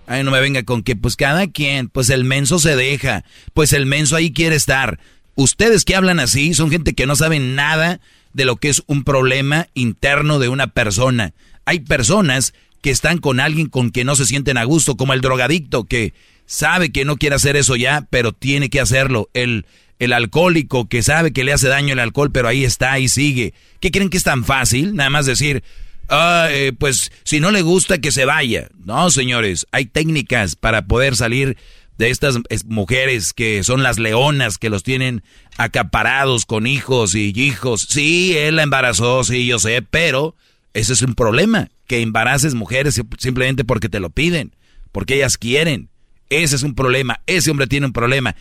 Ay, 0.06 0.22
no 0.24 0.30
me 0.30 0.40
venga 0.40 0.62
con 0.64 0.82
que, 0.82 0.96
pues 0.96 1.16
cada 1.16 1.46
quien, 1.46 1.88
pues 1.88 2.10
el 2.10 2.24
menso 2.24 2.58
se 2.58 2.76
deja, 2.76 3.24
pues 3.52 3.72
el 3.72 3.86
menso 3.86 4.16
ahí 4.16 4.32
quiere 4.32 4.56
estar. 4.56 4.98
Ustedes 5.34 5.84
que 5.84 5.96
hablan 5.96 6.20
así 6.20 6.54
son 6.54 6.70
gente 6.70 6.94
que 6.94 7.06
no 7.06 7.16
saben 7.16 7.54
nada 7.54 8.00
de 8.32 8.44
lo 8.44 8.56
que 8.56 8.68
es 8.68 8.82
un 8.86 9.04
problema 9.04 9.68
interno 9.74 10.38
de 10.38 10.48
una 10.48 10.68
persona. 10.68 11.32
Hay 11.64 11.80
personas 11.80 12.52
que 12.84 12.90
están 12.90 13.16
con 13.16 13.40
alguien 13.40 13.70
con 13.70 13.90
que 13.90 14.04
no 14.04 14.14
se 14.14 14.26
sienten 14.26 14.58
a 14.58 14.64
gusto, 14.64 14.98
como 14.98 15.14
el 15.14 15.22
drogadicto 15.22 15.84
que 15.84 16.12
sabe 16.44 16.92
que 16.92 17.06
no 17.06 17.16
quiere 17.16 17.34
hacer 17.34 17.56
eso 17.56 17.76
ya, 17.76 18.06
pero 18.10 18.34
tiene 18.34 18.68
que 18.68 18.78
hacerlo. 18.78 19.30
El, 19.32 19.64
el 19.98 20.12
alcohólico 20.12 20.86
que 20.86 21.02
sabe 21.02 21.32
que 21.32 21.44
le 21.44 21.54
hace 21.54 21.68
daño 21.68 21.94
el 21.94 21.98
alcohol, 21.98 22.30
pero 22.30 22.46
ahí 22.46 22.62
está 22.62 22.98
y 22.98 23.08
sigue. 23.08 23.54
¿Qué 23.80 23.90
creen 23.90 24.10
que 24.10 24.18
es 24.18 24.22
tan 24.22 24.44
fácil? 24.44 24.94
Nada 24.94 25.08
más 25.08 25.24
decir, 25.24 25.64
ah, 26.10 26.48
eh, 26.50 26.74
pues 26.78 27.10
si 27.22 27.40
no 27.40 27.50
le 27.52 27.62
gusta 27.62 28.02
que 28.02 28.12
se 28.12 28.26
vaya. 28.26 28.68
No, 28.84 29.10
señores, 29.10 29.66
hay 29.72 29.86
técnicas 29.86 30.54
para 30.54 30.84
poder 30.84 31.16
salir 31.16 31.56
de 31.96 32.10
estas 32.10 32.38
mujeres 32.66 33.32
que 33.32 33.64
son 33.64 33.82
las 33.82 33.98
leonas, 33.98 34.58
que 34.58 34.68
los 34.68 34.82
tienen 34.82 35.22
acaparados 35.56 36.44
con 36.44 36.66
hijos 36.66 37.14
y 37.14 37.32
hijos. 37.34 37.86
Sí, 37.88 38.36
él 38.36 38.56
la 38.56 38.62
embarazó, 38.62 39.24
sí, 39.24 39.46
yo 39.46 39.58
sé, 39.58 39.80
pero 39.80 40.36
ese 40.74 40.92
es 40.92 41.02
un 41.02 41.14
problema 41.14 41.70
que 41.86 42.00
embaraces 42.00 42.54
mujeres 42.54 43.00
simplemente 43.18 43.64
porque 43.64 43.88
te 43.88 44.00
lo 44.00 44.10
piden, 44.10 44.54
porque 44.92 45.14
ellas 45.14 45.38
quieren. 45.38 45.88
Ese 46.30 46.56
es 46.56 46.62
un 46.64 46.74
problema, 46.74 47.20
ese 47.26 47.50
hombre 47.50 47.68
tiene 47.68 47.86
un 47.86 47.92
problema. 47.92 48.34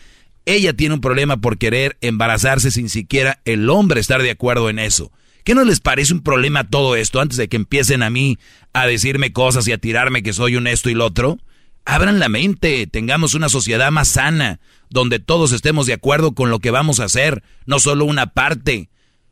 Ella 0.46 0.74
tiene 0.74 0.94
un 0.94 1.00
problema 1.00 1.38
por 1.38 1.56
querer 1.56 1.96
embarazarse 2.00 2.70
sin 2.70 2.90
siquiera 2.90 3.40
el 3.44 3.70
hombre 3.70 4.00
estar 4.00 4.20
de 4.20 4.30
acuerdo 4.30 4.68
en 4.68 4.78
eso. 4.78 5.10
¿Qué 5.44 5.54
no 5.54 5.64
les 5.64 5.80
parece 5.80 6.12
un 6.12 6.22
problema 6.22 6.68
todo 6.68 6.96
esto 6.96 7.20
antes 7.20 7.38
de 7.38 7.48
que 7.48 7.56
empiecen 7.56 8.02
a 8.02 8.10
mí 8.10 8.38
a 8.72 8.86
decirme 8.86 9.32
cosas 9.32 9.68
y 9.68 9.72
a 9.72 9.78
tirarme 9.78 10.22
que 10.22 10.32
soy 10.32 10.56
un 10.56 10.66
esto 10.66 10.90
y 10.90 10.94
lo 10.94 11.06
otro? 11.06 11.38
Abran 11.84 12.18
la 12.18 12.28
mente, 12.28 12.86
tengamos 12.86 13.34
una 13.34 13.48
sociedad 13.48 13.92
más 13.92 14.08
sana, 14.08 14.58
donde 14.90 15.18
todos 15.18 15.52
estemos 15.52 15.86
de 15.86 15.92
acuerdo 15.92 16.32
con 16.32 16.50
lo 16.50 16.58
que 16.58 16.70
vamos 16.70 16.98
a 16.98 17.04
hacer, 17.04 17.42
no 17.66 17.78
solo 17.78 18.06
una 18.06 18.32
parte. 18.32 18.88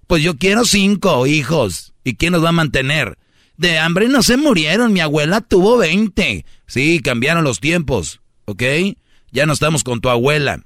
Pues 0.06 0.22
yo 0.22 0.36
quiero 0.36 0.64
cinco 0.66 1.26
hijos. 1.26 1.91
¿Y 2.04 2.14
quién 2.14 2.32
nos 2.32 2.44
va 2.44 2.50
a 2.50 2.52
mantener? 2.52 3.18
De 3.56 3.78
hambre 3.78 4.08
no 4.08 4.22
se 4.22 4.36
murieron, 4.36 4.92
mi 4.92 5.00
abuela 5.00 5.40
tuvo 5.40 5.76
20. 5.76 6.44
Sí, 6.66 7.00
cambiaron 7.00 7.44
los 7.44 7.60
tiempos, 7.60 8.20
¿ok? 8.46 8.62
Ya 9.30 9.46
no 9.46 9.52
estamos 9.52 9.84
con 9.84 10.00
tu 10.00 10.08
abuela. 10.08 10.62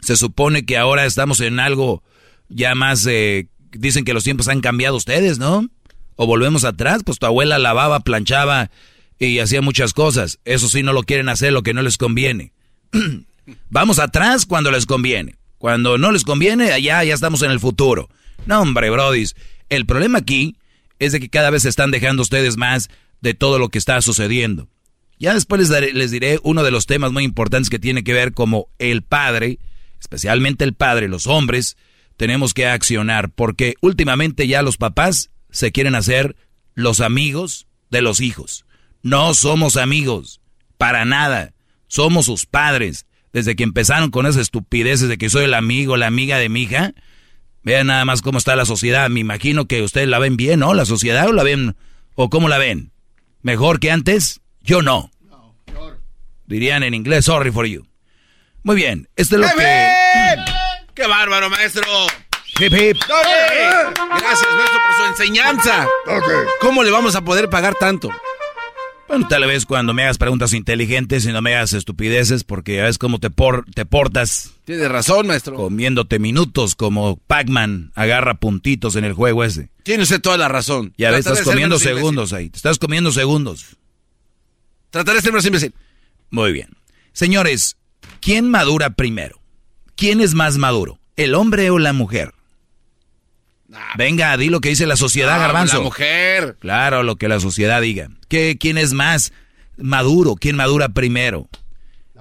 Se 0.00 0.16
supone 0.16 0.64
que 0.64 0.76
ahora 0.76 1.06
estamos 1.06 1.40
en 1.40 1.60
algo 1.60 2.02
ya 2.48 2.74
más... 2.74 3.06
Eh, 3.06 3.48
dicen 3.72 4.04
que 4.04 4.14
los 4.14 4.24
tiempos 4.24 4.48
han 4.48 4.60
cambiado 4.60 4.96
ustedes, 4.96 5.38
¿no? 5.38 5.68
O 6.16 6.26
volvemos 6.26 6.64
atrás, 6.64 7.02
pues 7.04 7.18
tu 7.18 7.26
abuela 7.26 7.58
lavaba, 7.58 8.00
planchaba 8.00 8.70
y 9.18 9.38
hacía 9.38 9.62
muchas 9.62 9.92
cosas. 9.92 10.38
Eso 10.44 10.68
sí 10.68 10.82
no 10.82 10.92
lo 10.92 11.02
quieren 11.02 11.28
hacer, 11.28 11.52
lo 11.52 11.62
que 11.62 11.74
no 11.74 11.82
les 11.82 11.96
conviene. 11.98 12.52
Vamos 13.70 13.98
atrás 13.98 14.46
cuando 14.46 14.70
les 14.70 14.86
conviene. 14.86 15.36
Cuando 15.58 15.98
no 15.98 16.12
les 16.12 16.24
conviene, 16.24 16.72
allá 16.72 17.02
ya 17.04 17.14
estamos 17.14 17.42
en 17.42 17.50
el 17.50 17.60
futuro. 17.60 18.08
No, 18.46 18.60
hombre, 18.60 18.90
brodis. 18.90 19.34
El 19.68 19.86
problema 19.86 20.18
aquí 20.18 20.56
es 20.98 21.12
de 21.12 21.20
que 21.20 21.28
cada 21.28 21.50
vez 21.50 21.62
se 21.62 21.68
están 21.68 21.90
dejando 21.90 22.22
ustedes 22.22 22.56
más 22.56 22.88
de 23.20 23.34
todo 23.34 23.58
lo 23.58 23.68
que 23.68 23.78
está 23.78 24.00
sucediendo. 24.02 24.68
Ya 25.18 25.34
después 25.34 25.68
les, 25.68 25.94
les 25.94 26.10
diré 26.10 26.38
uno 26.42 26.62
de 26.62 26.70
los 26.70 26.86
temas 26.86 27.12
muy 27.12 27.24
importantes 27.24 27.70
que 27.70 27.78
tiene 27.78 28.04
que 28.04 28.12
ver 28.12 28.32
como 28.32 28.68
el 28.78 29.02
padre, 29.02 29.58
especialmente 30.00 30.64
el 30.64 30.74
padre, 30.74 31.08
los 31.08 31.26
hombres, 31.26 31.76
tenemos 32.16 32.54
que 32.54 32.66
accionar 32.66 33.30
porque 33.30 33.74
últimamente 33.80 34.46
ya 34.46 34.62
los 34.62 34.76
papás 34.76 35.30
se 35.50 35.72
quieren 35.72 35.94
hacer 35.94 36.36
los 36.74 37.00
amigos 37.00 37.66
de 37.90 38.02
los 38.02 38.20
hijos. 38.20 38.64
No 39.02 39.34
somos 39.34 39.76
amigos, 39.76 40.40
para 40.78 41.04
nada. 41.04 41.52
Somos 41.86 42.26
sus 42.26 42.46
padres. 42.46 43.06
Desde 43.32 43.56
que 43.56 43.64
empezaron 43.64 44.10
con 44.10 44.26
esas 44.26 44.42
estupideces 44.42 45.08
de 45.08 45.18
que 45.18 45.28
soy 45.28 45.44
el 45.44 45.54
amigo, 45.54 45.96
la 45.96 46.06
amiga 46.06 46.38
de 46.38 46.48
mi 46.48 46.62
hija, 46.62 46.94
vean 47.64 47.88
nada 47.88 48.04
más 48.04 48.22
cómo 48.22 48.38
está 48.38 48.54
la 48.54 48.64
sociedad. 48.64 49.10
Me 49.10 49.20
imagino 49.20 49.66
que 49.66 49.82
ustedes 49.82 50.06
la 50.06 50.18
ven 50.18 50.36
bien, 50.36 50.60
¿no? 50.60 50.74
La 50.74 50.84
sociedad 50.84 51.28
o 51.28 51.32
la 51.32 51.42
ven, 51.42 51.76
o 52.14 52.30
cómo 52.30 52.48
la 52.48 52.58
ven. 52.58 52.92
¿Mejor 53.42 53.80
que 53.80 53.90
antes? 53.90 54.40
Yo 54.60 54.80
no. 54.82 55.10
Dirían 56.46 56.82
en 56.82 56.94
inglés, 56.94 57.24
sorry 57.24 57.50
for 57.50 57.66
you. 57.66 57.86
Muy 58.62 58.76
bien, 58.76 59.08
esto 59.16 59.36
es 59.36 59.40
lo 59.42 59.48
que... 59.48 60.36
¡Qué 60.94 61.06
bárbaro, 61.06 61.50
maestro! 61.50 61.82
Hip, 62.58 62.72
hip. 62.72 62.96
Gracias, 63.08 64.54
maestro, 64.56 64.80
por 64.80 64.96
su 64.96 65.04
enseñanza. 65.10 65.88
¿Cómo 66.60 66.82
le 66.82 66.90
vamos 66.90 67.16
a 67.16 67.22
poder 67.22 67.50
pagar 67.50 67.74
tanto? 67.74 68.10
Bueno, 69.08 69.28
tal 69.28 69.46
vez 69.46 69.66
cuando 69.66 69.92
me 69.92 70.02
hagas 70.02 70.18
preguntas 70.18 70.52
inteligentes 70.54 71.26
y 71.26 71.32
no 71.32 71.42
me 71.42 71.54
hagas 71.54 71.72
estupideces, 71.72 72.42
porque 72.42 72.76
ya 72.76 72.84
ves 72.84 72.98
cómo 72.98 73.18
te, 73.18 73.30
por, 73.30 73.64
te 73.66 73.84
portas. 73.84 74.52
Tienes 74.64 74.88
razón, 74.88 75.26
maestro. 75.26 75.56
Comiéndote 75.56 76.18
minutos 76.18 76.74
como 76.74 77.16
Pac-Man 77.26 77.92
agarra 77.94 78.34
puntitos 78.34 78.96
en 78.96 79.04
el 79.04 79.12
juego 79.12 79.44
ese. 79.44 79.68
Tiene 79.82 80.02
usted 80.02 80.20
toda 80.20 80.38
la 80.38 80.48
razón. 80.48 80.94
Ya 80.96 81.10
ves, 81.10 81.20
estás 81.20 81.42
comiendo 81.42 81.78
segundos 81.78 82.32
ahí. 82.32 82.50
Te 82.50 82.56
estás 82.56 82.78
comiendo 82.78 83.12
segundos. 83.12 83.76
Trataré 84.90 85.16
de 85.16 85.22
ser 85.22 85.32
más 85.32 85.44
imbécil. 85.44 85.74
Muy 86.30 86.52
bien. 86.52 86.70
Señores, 87.12 87.76
¿quién 88.20 88.50
madura 88.50 88.90
primero? 88.90 89.40
¿Quién 89.96 90.20
es 90.20 90.34
más 90.34 90.56
maduro? 90.58 90.98
¿El 91.16 91.34
hombre 91.34 91.70
o 91.70 91.78
la 91.78 91.92
mujer? 91.92 92.33
Venga, 93.96 94.36
di 94.36 94.48
lo 94.48 94.60
que 94.60 94.70
dice 94.70 94.86
la 94.86 94.96
sociedad, 94.96 95.38
Garbanzo. 95.38 95.78
La 95.78 95.84
mujer. 95.84 96.56
Claro, 96.60 97.02
lo 97.02 97.16
que 97.16 97.28
la 97.28 97.40
sociedad 97.40 97.80
diga. 97.80 98.08
¿Qué, 98.28 98.56
¿Quién 98.58 98.78
es 98.78 98.92
más 98.92 99.32
maduro? 99.76 100.34
¿Quién 100.36 100.56
madura 100.56 100.88
primero? 100.90 101.48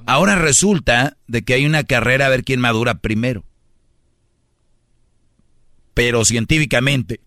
Ahora 0.06 0.36
resulta 0.36 1.18
de 1.28 1.44
que 1.44 1.54
hay 1.54 1.66
una 1.66 1.84
carrera 1.84 2.26
a 2.26 2.30
ver 2.30 2.44
quién 2.44 2.60
madura 2.60 2.96
primero. 2.96 3.44
Pero 5.94 6.26
científicamente 6.26 7.22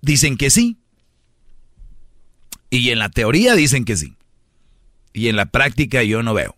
dicen 0.00 0.36
que 0.36 0.50
sí. 0.50 0.78
Y 2.70 2.90
en 2.90 2.98
la 2.98 3.08
teoría 3.08 3.54
dicen 3.54 3.84
que 3.84 3.96
sí. 3.96 4.16
Y 5.12 5.28
en 5.28 5.36
la 5.36 5.46
práctica 5.46 6.02
yo 6.02 6.22
no 6.22 6.34
veo. 6.34 6.56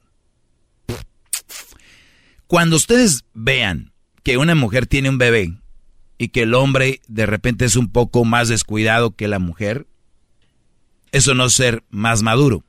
Cuando 2.47 2.77
ustedes 2.77 3.25
vean 3.35 3.93
que 4.23 4.39
una 4.39 4.55
mujer 4.55 4.87
tiene 4.87 5.09
un 5.09 5.19
bebé 5.19 5.59
y 6.19 6.29
que 6.29 6.43
el 6.43 6.55
hombre 6.55 7.01
de 7.09 7.27
repente 7.27 7.65
es 7.65 7.77
un 7.77 7.91
poco 7.91 8.25
más 8.25 8.49
descuidado 8.49 9.15
que 9.15 9.29
la 9.29 9.39
mujer, 9.39 9.87
eso 11.13 11.35
no 11.35 11.47
es 11.47 11.55
ser 11.55 11.83
más 11.91 12.23
maduro. 12.23 12.65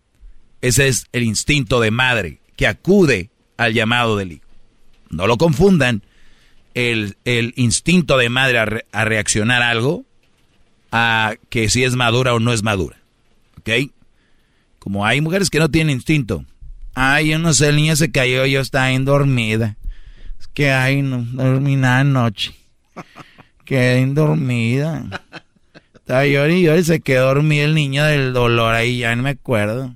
Ese 0.62 0.88
es 0.88 1.08
el 1.12 1.24
instinto 1.24 1.80
de 1.80 1.92
madre 1.92 2.40
que 2.56 2.68
acude 2.68 3.30
al 3.58 3.74
llamado 3.74 4.18
del 4.18 4.34
hijo. 4.34 4.48
No 5.10 5.28
lo 5.28 5.38
confundan. 5.38 6.04
El, 6.74 7.18
instinto 7.56 8.18
de 8.18 8.30
madre 8.30 8.84
a, 8.92 9.06
reaccionar 9.06 9.64
a 9.64 9.72
algo, 9.72 10.06
a 10.92 11.34
que 11.50 11.70
si 11.70 11.84
es 11.84 11.96
madura 11.96 12.36
o 12.36 12.40
no 12.40 12.54
es 12.54 12.62
madura. 12.62 12.98
¿Ok? 13.58 13.92
Como 14.78 15.06
hay 15.06 15.20
mujeres 15.22 15.50
que 15.50 15.60
no 15.60 15.70
tienen 15.70 15.96
instinto. 15.96 16.46
Ay, 16.94 17.30
yo 17.30 17.40
no 17.40 17.54
sé, 17.54 17.70
el 17.70 17.78
niño 17.78 17.96
se 17.96 18.12
cayó, 18.12 18.46
yo 18.46 18.62
estaba 18.62 18.98
dormida. 19.00 19.76
Es 20.40 20.48
que, 20.48 20.72
ay, 20.72 21.02
no 21.02 21.26
dormí 21.32 21.76
nada 21.76 22.00
anoche. 22.02 22.54
Quedé 23.68 24.06
dormida. 24.06 25.22
Estaba 25.94 26.26
llorando 26.26 26.78
y 26.78 26.84
se 26.86 27.02
quedó 27.02 27.28
dormido 27.28 27.66
el 27.66 27.76
niño 27.76 28.06
del 28.06 28.32
dolor 28.32 28.74
ahí, 28.74 29.00
ya 29.00 29.14
no 29.14 29.24
me 29.24 29.32
acuerdo. 29.32 29.94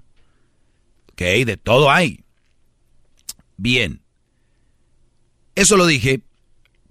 Ok, 1.13 1.21
de 1.45 1.55
todo 1.55 1.89
hay. 1.89 2.25
Bien. 3.55 4.01
Eso 5.55 5.77
lo 5.77 5.85
dije 5.85 6.19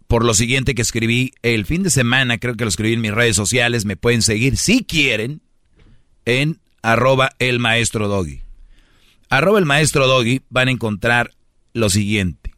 por 0.07 0.25
lo 0.25 0.33
siguiente 0.33 0.75
que 0.75 0.81
escribí 0.81 1.35
el 1.43 1.66
fin 1.66 1.83
de 1.83 1.90
semana, 1.90 2.38
creo 2.38 2.57
que 2.57 2.64
lo 2.64 2.71
escribí 2.71 2.95
en 2.95 3.03
mis 3.03 3.12
redes 3.12 3.37
sociales, 3.37 3.85
me 3.85 3.99
pueden 3.99 4.23
seguir 4.23 4.57
si 4.57 4.83
quieren 4.83 5.43
en 6.25 6.61
arroba 6.81 7.33
el 7.38 7.59
maestro 7.59 8.09
doggy. 8.09 8.40
Arroba 9.29 9.59
el 9.59 9.66
maestro 9.66 10.07
doggy 10.07 10.40
van 10.49 10.69
a 10.69 10.71
encontrar 10.71 11.33
lo 11.75 11.90
siguiente. 11.90 12.55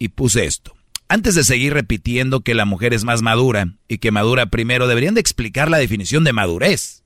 Y 0.00 0.08
puse 0.08 0.46
esto. 0.46 0.74
Antes 1.12 1.34
de 1.34 1.44
seguir 1.44 1.74
repitiendo 1.74 2.40
que 2.40 2.54
la 2.54 2.64
mujer 2.64 2.94
es 2.94 3.04
más 3.04 3.20
madura 3.20 3.74
y 3.86 3.98
que 3.98 4.10
madura 4.10 4.46
primero, 4.46 4.86
deberían 4.86 5.12
de 5.12 5.20
explicar 5.20 5.70
la 5.70 5.76
definición 5.76 6.24
de 6.24 6.32
madurez. 6.32 7.04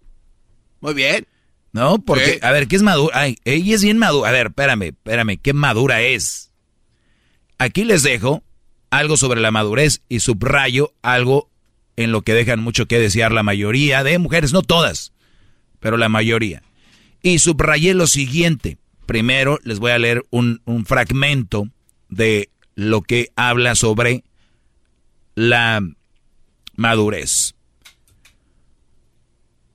Muy 0.80 0.94
bien. 0.94 1.26
¿No? 1.72 1.98
Porque, 1.98 2.38
a 2.40 2.52
ver, 2.52 2.68
¿qué 2.68 2.76
es 2.76 2.82
madura? 2.82 3.18
Ay, 3.18 3.38
ella 3.44 3.74
es 3.74 3.82
bien 3.82 3.98
madura. 3.98 4.28
A 4.28 4.32
ver, 4.32 4.46
espérame, 4.46 4.82
espérame, 4.84 5.40
¿qué 5.42 5.52
madura 5.54 6.02
es? 6.02 6.52
Aquí 7.58 7.82
les 7.82 8.04
dejo 8.04 8.44
algo 8.90 9.16
sobre 9.16 9.40
la 9.40 9.50
madurez 9.50 10.02
y 10.08 10.20
subrayo 10.20 10.94
algo 11.02 11.50
en 11.96 12.12
lo 12.12 12.22
que 12.22 12.32
dejan 12.32 12.60
mucho 12.60 12.86
que 12.86 13.00
desear 13.00 13.32
la 13.32 13.42
mayoría 13.42 14.04
de 14.04 14.20
mujeres, 14.20 14.52
no 14.52 14.62
todas, 14.62 15.14
pero 15.80 15.96
la 15.96 16.08
mayoría. 16.08 16.62
Y 17.22 17.40
subrayé 17.40 17.92
lo 17.92 18.06
siguiente. 18.06 18.78
Primero 19.04 19.58
les 19.64 19.80
voy 19.80 19.90
a 19.90 19.98
leer 19.98 20.24
un, 20.30 20.62
un 20.64 20.86
fragmento 20.86 21.68
de 22.08 22.50
lo 22.76 23.02
que 23.02 23.32
habla 23.34 23.74
sobre 23.74 24.22
la 25.34 25.82
madurez. 26.76 27.54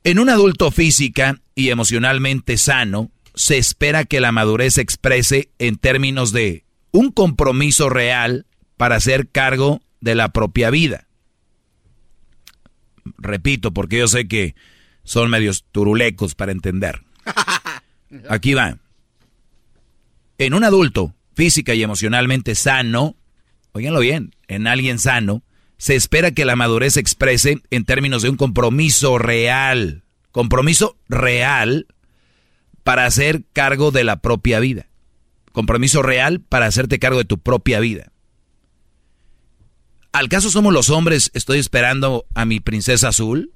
En 0.03 0.19
un 0.19 0.29
adulto 0.29 0.71
física 0.71 1.41
y 1.55 1.69
emocionalmente 1.69 2.57
sano, 2.57 3.11
se 3.35 3.57
espera 3.57 4.05
que 4.05 4.21
la 4.21 4.31
madurez 4.31 4.75
se 4.75 4.81
exprese 4.81 5.49
en 5.59 5.77
términos 5.77 6.31
de 6.31 6.63
un 6.91 7.11
compromiso 7.11 7.89
real 7.89 8.45
para 8.77 8.95
hacer 8.95 9.29
cargo 9.29 9.81
de 9.99 10.15
la 10.15 10.29
propia 10.29 10.69
vida. 10.69 11.07
Repito, 13.17 13.71
porque 13.71 13.99
yo 13.99 14.07
sé 14.07 14.27
que 14.27 14.55
son 15.03 15.29
medios 15.29 15.65
turulecos 15.71 16.35
para 16.35 16.51
entender. 16.51 17.03
Aquí 18.29 18.53
va. 18.53 18.77
En 20.37 20.53
un 20.53 20.63
adulto 20.63 21.15
física 21.33 21.73
y 21.73 21.83
emocionalmente 21.83 22.55
sano, 22.55 23.15
oiganlo 23.71 23.99
bien, 23.99 24.35
en 24.47 24.67
alguien 24.67 24.99
sano, 24.99 25.43
se 25.77 25.95
espera 25.95 26.31
que 26.31 26.45
la 26.45 26.55
madurez 26.55 26.93
se 26.93 26.99
exprese 26.99 27.61
en 27.71 27.85
términos 27.85 28.21
de 28.21 28.29
un 28.29 28.37
compromiso 28.37 29.17
real, 29.17 30.03
compromiso 30.31 30.97
real 31.09 31.87
para 32.83 33.05
hacer 33.05 33.43
cargo 33.53 33.91
de 33.91 34.03
la 34.03 34.17
propia 34.17 34.59
vida. 34.59 34.87
Compromiso 35.51 36.01
real 36.01 36.39
para 36.39 36.67
hacerte 36.67 36.99
cargo 36.99 37.17
de 37.17 37.25
tu 37.25 37.39
propia 37.39 37.79
vida. 37.79 38.11
¿Al 40.11 40.29
caso 40.29 40.49
somos 40.49 40.73
los 40.73 40.89
hombres, 40.89 41.31
estoy 41.33 41.59
esperando 41.59 42.25
a 42.35 42.45
mi 42.45 42.59
princesa 42.59 43.09
azul? 43.09 43.51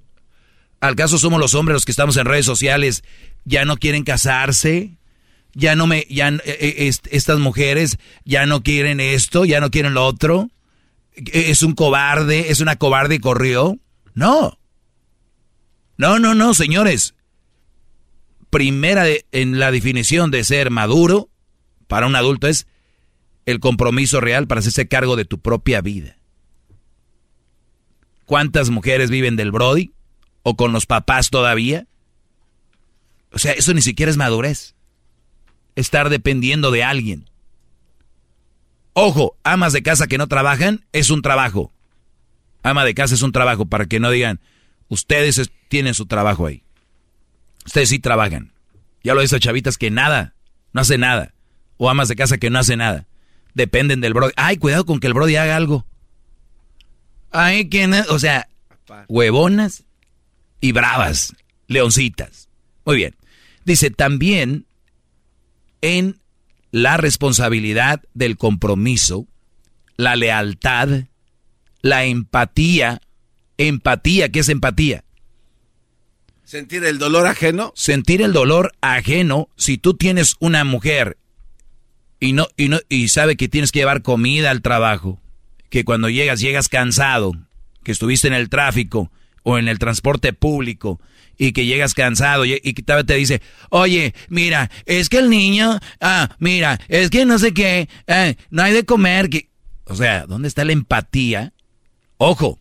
¿Al 0.80 0.96
caso 0.96 1.18
somos 1.18 1.40
los 1.40 1.54
hombres 1.54 1.74
los 1.74 1.86
que 1.86 1.92
estamos 1.92 2.18
en 2.18 2.26
redes 2.26 2.46
sociales, 2.46 3.04
ya 3.44 3.66
no 3.66 3.78
quieren 3.78 4.04
casarse? 4.04 4.98
Ya 5.56 5.76
no 5.76 5.88
me, 5.88 6.06
ya 6.10 6.30
eh, 6.30 6.41
eh, 6.46 6.91
estas 7.10 7.39
mujeres 7.39 7.98
ya 8.26 8.46
no 8.46 8.62
quieren 8.62 9.00
esto, 9.00 9.46
ya 9.46 9.62
no 9.62 9.72
quieren 9.72 9.94
lo 9.94 10.06
otro, 10.06 10.50
e, 11.15 11.50
es 11.50 11.63
un 11.63 11.74
cobarde, 11.74 12.52
es 12.52 12.60
una 12.60 12.76
cobarde 12.76 13.15
y 13.15 13.20
corrió. 13.20 13.80
No. 14.13 14.60
No, 15.98 16.20
no, 16.20 16.36
no, 16.36 16.54
señores. 16.54 17.15
Primera 18.50 19.06
en 19.32 19.58
la 19.58 19.72
definición 19.72 20.30
de 20.30 20.44
ser 20.44 20.70
maduro 20.70 21.30
para 21.88 22.06
un 22.06 22.15
adulto 22.15 22.48
es 22.48 22.68
el 23.46 23.60
compromiso 23.60 24.20
real 24.20 24.48
para 24.48 24.60
hacerse 24.60 24.88
cargo 24.88 25.15
de 25.15 25.26
tu 25.26 25.39
propia 25.39 25.82
vida. 25.82 26.18
¿Cuántas 28.26 28.70
mujeres 28.70 29.10
viven 29.10 29.36
del 29.36 29.52
Brody? 29.52 29.94
¿O 30.44 30.56
con 30.58 30.74
los 30.74 30.86
papás 30.86 31.30
todavía? 31.30 31.88
O 33.32 33.39
sea, 33.39 33.54
eso 33.54 33.74
ni 33.74 33.82
siquiera 33.82 34.10
es 34.10 34.18
madurez 34.18 34.75
estar 35.76 36.10
dependiendo 36.10 36.72
de 36.72 36.84
alguien. 36.84 37.30
Ojo, 38.94 39.38
amas 39.44 39.74
de 39.74 39.84
casa 39.84 40.08
que 40.08 40.18
no 40.18 40.28
trabajan 40.28 40.86
es 40.94 41.10
un 41.10 41.22
trabajo. 41.22 41.72
Ama 42.64 42.86
de 42.86 42.96
casa 42.96 43.16
es 43.16 43.22
un 43.22 43.32
trabajo 43.32 43.66
para 43.66 43.86
que 43.86 44.00
no 44.00 44.10
digan, 44.10 44.40
Ustedes 44.88 45.52
tienen 45.68 45.94
su 45.94 46.06
trabajo 46.06 46.46
ahí. 46.46 46.64
Ustedes 47.66 47.90
sí 47.90 48.00
trabajan. 48.00 48.52
Ya 49.04 49.14
lo 49.14 49.20
he 49.20 49.24
dicho 49.24 49.40
chavitas 49.40 49.78
que 49.78 49.92
nada, 49.92 50.36
no 50.74 50.82
hace 50.82 50.98
nada. 50.98 51.34
O 51.78 51.90
amas 51.90 52.08
de 52.08 52.16
casa 52.16 52.38
que 52.38 52.50
no 52.50 52.60
hace 52.60 52.78
nada. 52.78 53.08
Dependen 53.54 54.02
del 54.02 54.14
Brody. 54.14 54.34
Ay, 54.36 54.58
cuidado 54.58 54.86
con 54.86 55.00
que 55.00 55.08
el 55.08 55.14
Brody 55.14 55.36
haga 55.36 55.56
algo. 55.56 55.86
Ay, 57.32 57.68
¿quién 57.70 57.94
es? 57.94 58.10
O 58.10 58.20
sea, 58.20 58.48
huevonas 59.08 59.84
y 60.62 60.72
bravas, 60.72 61.36
leoncitas. 61.68 62.50
Muy 62.86 62.98
bien. 62.98 63.16
Dice, 63.66 63.90
también 63.90 64.66
en 65.86 66.19
la 66.71 66.98
responsabilidad 66.98 68.02
del 68.15 68.38
compromiso, 68.38 69.28
la 69.98 70.15
lealtad, 70.15 71.06
la 71.82 72.06
empatía. 72.06 73.02
Empatía, 73.58 74.30
¿qué 74.30 74.39
es 74.39 74.50
empatía? 74.50 75.04
Sentir 76.43 76.84
el 76.84 76.98
dolor 76.98 77.28
ajeno. 77.28 77.71
Sentir 77.76 78.24
el 78.24 78.34
dolor 78.34 78.74
ajeno. 78.82 79.48
Si 79.58 79.78
tú 79.78 79.93
tienes 79.93 80.36
una 80.39 80.63
mujer 80.63 81.17
y 82.19 82.34
no, 82.34 82.48
y 82.58 82.69
no, 82.69 82.80
y 82.89 83.08
sabe 83.10 83.38
que 83.38 83.48
tienes 83.48 83.71
que 83.71 83.80
llevar 83.80 84.02
comida 84.02 84.50
al 84.50 84.63
trabajo, 84.63 85.21
que 85.69 85.86
cuando 85.86 86.10
llegas, 86.10 86.39
llegas 86.39 86.67
cansado, 86.67 87.34
que 87.84 87.91
estuviste 87.91 88.28
en 88.28 88.34
el 88.34 88.50
tráfico 88.50 89.12
o 89.43 89.60
en 89.60 89.67
el 89.67 89.78
transporte 89.78 90.34
público 90.34 91.00
y 91.38 91.52
que 91.52 91.65
llegas 91.65 91.93
cansado 91.93 92.45
y, 92.45 92.60
que 92.60 92.84
te 92.84 93.15
dice, 93.15 93.41
oye, 93.69 94.13
mira, 94.30 94.69
es 94.86 95.10
que 95.10 95.17
el 95.17 95.30
niño, 95.30 95.80
ah, 96.02 96.36
mira, 96.39 96.80
es 96.88 97.10
que 97.10 97.26
no 97.26 97.39
sé 97.39 97.54
qué, 97.54 97.89
eh, 98.08 98.36
no 98.50 98.63
hay 98.63 98.74
de 98.74 98.86
comer. 98.86 99.30
Que... 99.30 99.50
O 99.86 99.95
sea, 99.95 100.26
¿dónde 100.26 100.48
está 100.48 100.63
la 100.65 100.74
empatía? 100.74 101.54
Ojo, 102.17 102.60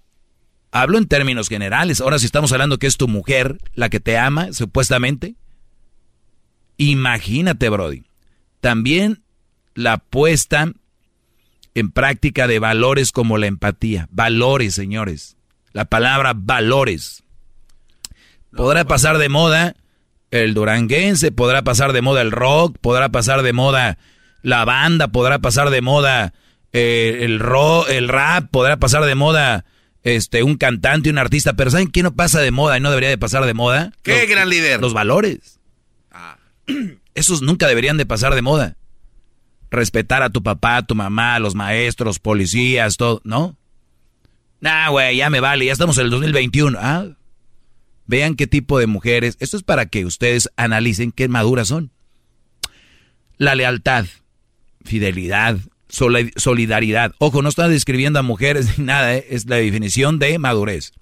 hablo 0.70 0.98
en 0.98 1.06
términos 1.06 1.48
generales. 1.48 2.00
Ahora 2.00 2.18
si 2.18 2.26
estamos 2.26 2.52
hablando 2.52 2.78
que 2.78 2.86
es 2.86 2.96
tu 2.96 3.08
mujer 3.08 3.58
la 3.74 3.88
que 3.88 4.00
te 4.00 4.18
ama, 4.18 4.52
supuestamente. 4.52 5.36
Imagínate, 6.76 7.68
Brody. 7.68 8.04
También 8.60 9.22
la 9.74 9.98
puesta 9.98 10.72
en 11.74 11.90
práctica 11.90 12.46
de 12.46 12.58
valores 12.58 13.12
como 13.12 13.38
la 13.38 13.46
empatía. 13.46 14.08
Valores, 14.10 14.74
señores. 14.74 15.36
La 15.72 15.84
palabra 15.84 16.32
valores. 16.34 17.23
Podrá 18.56 18.84
pasar 18.84 19.18
de 19.18 19.28
moda 19.28 19.76
el 20.30 20.54
duranguense, 20.54 21.32
podrá 21.32 21.62
pasar 21.62 21.92
de 21.92 22.02
moda 22.02 22.22
el 22.22 22.32
rock, 22.32 22.76
podrá 22.80 23.08
pasar 23.08 23.42
de 23.42 23.52
moda 23.52 23.98
la 24.42 24.64
banda, 24.64 25.08
podrá 25.08 25.38
pasar 25.38 25.70
de 25.70 25.80
moda 25.80 26.34
eh, 26.72 27.20
el 27.22 27.40
rock, 27.40 27.88
el 27.90 28.08
rap, 28.08 28.50
podrá 28.50 28.76
pasar 28.78 29.04
de 29.04 29.14
moda 29.14 29.64
este 30.02 30.42
un 30.42 30.56
cantante, 30.56 31.10
un 31.10 31.18
artista, 31.18 31.54
pero 31.54 31.70
¿saben 31.70 31.88
qué 31.88 32.02
no 32.02 32.14
pasa 32.14 32.40
de 32.40 32.50
moda 32.50 32.76
y 32.76 32.80
no 32.80 32.90
debería 32.90 33.08
de 33.08 33.18
pasar 33.18 33.46
de 33.46 33.54
moda? 33.54 33.92
¿Qué 34.02 34.26
gran 34.26 34.48
líder? 34.48 34.80
Los 34.80 34.92
valores. 34.92 35.60
Ah. 36.10 36.38
Esos 37.14 37.42
nunca 37.42 37.68
deberían 37.68 37.96
de 37.96 38.06
pasar 38.06 38.34
de 38.34 38.42
moda 38.42 38.76
respetar 39.74 40.22
a 40.22 40.30
tu 40.30 40.42
papá, 40.42 40.76
a 40.76 40.86
tu 40.86 40.94
mamá, 40.94 41.34
a 41.34 41.38
los 41.38 41.54
maestros, 41.54 42.18
policías, 42.18 42.96
todo, 42.96 43.20
¿no? 43.24 43.56
Nah, 44.60 44.88
güey, 44.88 45.16
ya 45.16 45.28
me 45.28 45.40
vale, 45.40 45.66
ya 45.66 45.72
estamos 45.72 45.98
en 45.98 46.04
el 46.04 46.10
2021. 46.10 46.78
Ah, 46.80 47.06
vean 48.06 48.34
qué 48.34 48.46
tipo 48.46 48.78
de 48.78 48.86
mujeres. 48.86 49.36
Esto 49.40 49.56
es 49.56 49.62
para 49.62 49.86
que 49.86 50.04
ustedes 50.04 50.50
analicen 50.56 51.12
qué 51.12 51.28
maduras 51.28 51.68
son. 51.68 51.90
La 53.36 53.54
lealtad, 53.54 54.06
fidelidad, 54.84 55.58
solidaridad. 55.88 57.14
Ojo, 57.18 57.42
no 57.42 57.48
estoy 57.48 57.70
describiendo 57.70 58.18
a 58.18 58.22
mujeres 58.22 58.78
ni 58.78 58.84
nada, 58.84 59.16
¿eh? 59.16 59.26
es 59.30 59.46
la 59.46 59.56
definición 59.56 60.18
de 60.18 60.38
madurez. 60.38 60.92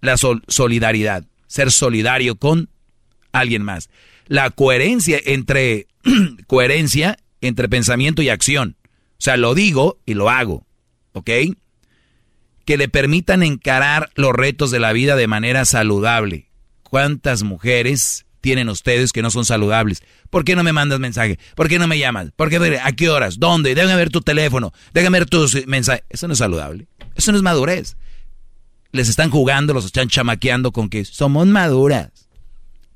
La 0.00 0.16
solidaridad, 0.16 1.24
ser 1.46 1.70
solidario 1.70 2.36
con 2.36 2.70
alguien 3.32 3.62
más. 3.62 3.90
La 4.26 4.50
coherencia 4.50 5.20
entre 5.24 5.88
coherencia 6.46 7.18
entre 7.40 7.68
pensamiento 7.68 8.22
y 8.22 8.28
acción. 8.28 8.76
O 8.84 9.22
sea, 9.22 9.36
lo 9.36 9.54
digo 9.54 9.98
y 10.06 10.14
lo 10.14 10.30
hago. 10.30 10.66
¿Ok? 11.12 11.30
Que 12.64 12.76
le 12.76 12.88
permitan 12.88 13.42
encarar 13.42 14.10
los 14.14 14.32
retos 14.32 14.70
de 14.70 14.80
la 14.80 14.92
vida 14.92 15.16
de 15.16 15.26
manera 15.26 15.64
saludable. 15.64 16.48
¿Cuántas 16.82 17.42
mujeres 17.42 18.26
tienen 18.40 18.68
ustedes 18.68 19.12
que 19.12 19.22
no 19.22 19.30
son 19.30 19.44
saludables? 19.44 20.02
¿Por 20.30 20.44
qué 20.44 20.56
no 20.56 20.62
me 20.62 20.72
mandas 20.72 21.00
mensaje? 21.00 21.38
¿Por 21.54 21.68
qué 21.68 21.78
no 21.78 21.86
me 21.86 21.98
llamas? 21.98 22.30
¿Por 22.36 22.50
qué? 22.50 22.80
¿A 22.82 22.92
qué 22.92 23.08
horas? 23.08 23.38
¿Dónde? 23.38 23.74
Déjame 23.74 23.96
ver 23.96 24.10
tu 24.10 24.20
teléfono. 24.20 24.72
Déjame 24.92 25.18
ver 25.18 25.28
tus 25.28 25.66
mensajes. 25.66 26.04
Eso 26.08 26.26
no 26.26 26.32
es 26.32 26.38
saludable. 26.38 26.86
Eso 27.14 27.32
no 27.32 27.38
es 27.38 27.42
madurez. 27.42 27.96
Les 28.92 29.08
están 29.08 29.30
jugando, 29.30 29.72
los 29.72 29.84
están 29.84 30.08
chamaqueando 30.08 30.72
con 30.72 30.88
que 30.88 31.04
somos 31.04 31.46
maduras. 31.46 32.10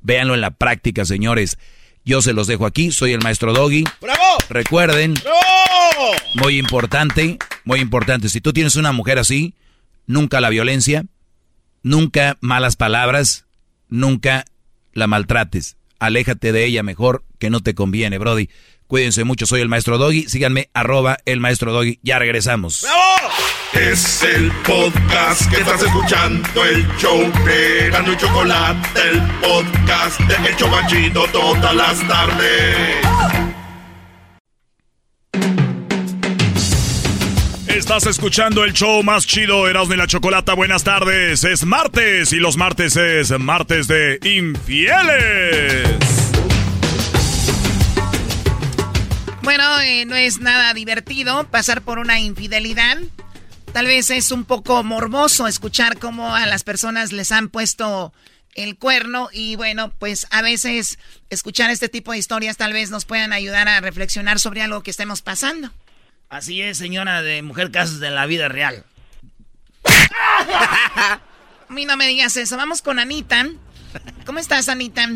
Véanlo 0.00 0.34
en 0.34 0.40
la 0.40 0.50
práctica, 0.50 1.04
señores. 1.04 1.56
Yo 2.04 2.20
se 2.20 2.32
los 2.32 2.46
dejo 2.46 2.66
aquí, 2.66 2.90
soy 2.90 3.12
el 3.12 3.22
maestro 3.22 3.52
Doggy. 3.52 3.84
¡Bravo! 4.00 4.38
Recuerden, 4.50 5.14
¡Bravo! 5.14 6.12
muy 6.34 6.58
importante, 6.58 7.38
muy 7.64 7.80
importante, 7.80 8.28
si 8.28 8.40
tú 8.40 8.52
tienes 8.52 8.76
una 8.76 8.92
mujer 8.92 9.18
así, 9.18 9.54
nunca 10.06 10.40
la 10.40 10.50
violencia, 10.50 11.06
nunca 11.82 12.36
malas 12.40 12.76
palabras, 12.76 13.46
nunca 13.88 14.44
la 14.92 15.06
maltrates. 15.06 15.76
Aléjate 15.98 16.52
de 16.52 16.66
ella 16.66 16.82
mejor 16.82 17.24
que 17.38 17.50
no 17.50 17.60
te 17.60 17.74
conviene, 17.74 18.18
Brody. 18.18 18.50
Cuídense 18.86 19.24
mucho, 19.24 19.46
soy 19.46 19.60
el 19.60 19.68
maestro 19.68 19.98
Doggy. 19.98 20.28
Síganme, 20.28 20.68
arroba 20.74 21.18
el 21.24 21.40
maestro 21.40 21.72
Doggy. 21.72 21.98
Ya 22.02 22.18
regresamos. 22.18 22.82
¡Bravo! 22.82 23.34
Es 23.72 24.22
el 24.22 24.52
podcast 24.62 25.50
que 25.50 25.56
estás 25.56 25.82
escuchando, 25.82 26.64
el 26.64 26.86
show 26.96 27.20
de 27.44 27.88
y 27.88 28.16
Chocolate, 28.16 29.00
el 29.10 29.20
podcast 29.40 30.20
de 30.20 30.48
El 30.48 30.56
Chocachito 30.56 31.26
todas 31.32 31.74
las 31.74 32.06
tardes. 32.06 32.96
Estás 37.66 38.06
escuchando 38.06 38.62
el 38.62 38.72
show 38.72 39.02
más 39.02 39.26
chido, 39.26 39.66
Erasmo 39.68 39.94
y 39.94 39.96
la 39.96 40.06
Chocolata. 40.06 40.54
Buenas 40.54 40.84
tardes. 40.84 41.42
Es 41.42 41.64
martes 41.64 42.32
y 42.32 42.36
los 42.36 42.56
martes 42.56 42.96
es 42.96 43.36
martes 43.38 43.88
de 43.88 44.20
infieles. 44.22 45.88
Bueno, 49.44 49.78
eh, 49.80 50.06
no 50.06 50.16
es 50.16 50.40
nada 50.40 50.72
divertido 50.72 51.44
pasar 51.50 51.82
por 51.82 51.98
una 51.98 52.18
infidelidad. 52.18 52.96
Tal 53.74 53.84
vez 53.86 54.10
es 54.10 54.32
un 54.32 54.46
poco 54.46 54.82
morboso 54.82 55.46
escuchar 55.46 55.98
cómo 55.98 56.34
a 56.34 56.46
las 56.46 56.64
personas 56.64 57.12
les 57.12 57.30
han 57.30 57.50
puesto 57.50 58.14
el 58.54 58.78
cuerno 58.78 59.28
y 59.32 59.56
bueno, 59.56 59.92
pues 59.98 60.26
a 60.30 60.40
veces 60.40 60.98
escuchar 61.28 61.70
este 61.70 61.90
tipo 61.90 62.12
de 62.12 62.18
historias 62.18 62.56
tal 62.56 62.72
vez 62.72 62.90
nos 62.90 63.04
puedan 63.04 63.34
ayudar 63.34 63.68
a 63.68 63.80
reflexionar 63.82 64.38
sobre 64.38 64.62
algo 64.62 64.82
que 64.82 64.90
estemos 64.90 65.20
pasando. 65.20 65.70
Así 66.30 66.62
es, 66.62 66.78
señora 66.78 67.20
de 67.20 67.42
Mujer 67.42 67.70
Casos 67.70 68.00
de 68.00 68.10
la 68.10 68.24
vida 68.24 68.48
real. 68.48 68.84
a 69.84 71.20
mí 71.68 71.84
no 71.84 71.98
me 71.98 72.06
digas 72.06 72.36
eso. 72.38 72.56
Vamos 72.56 72.80
con 72.80 72.98
Anita. 72.98 73.46
¿Cómo 74.24 74.38
estás, 74.38 74.70
Anita? 74.70 75.06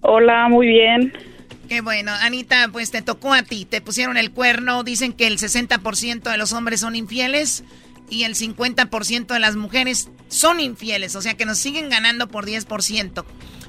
Hola, 0.00 0.48
muy 0.48 0.68
bien. 0.68 1.33
Qué 1.68 1.80
bueno, 1.80 2.12
Anita, 2.12 2.68
pues 2.72 2.90
te 2.90 3.02
tocó 3.02 3.32
a 3.32 3.42
ti, 3.42 3.64
te 3.64 3.80
pusieron 3.80 4.16
el 4.16 4.30
cuerno, 4.30 4.84
dicen 4.84 5.12
que 5.12 5.26
el 5.26 5.38
60% 5.38 6.30
de 6.30 6.36
los 6.36 6.52
hombres 6.52 6.80
son 6.80 6.94
infieles 6.94 7.64
y 8.10 8.24
el 8.24 8.34
50% 8.34 9.26
de 9.26 9.38
las 9.40 9.56
mujeres 9.56 10.10
son 10.28 10.60
infieles, 10.60 11.16
o 11.16 11.22
sea 11.22 11.34
que 11.34 11.46
nos 11.46 11.58
siguen 11.58 11.88
ganando 11.88 12.28
por 12.28 12.46
10%. 12.46 13.24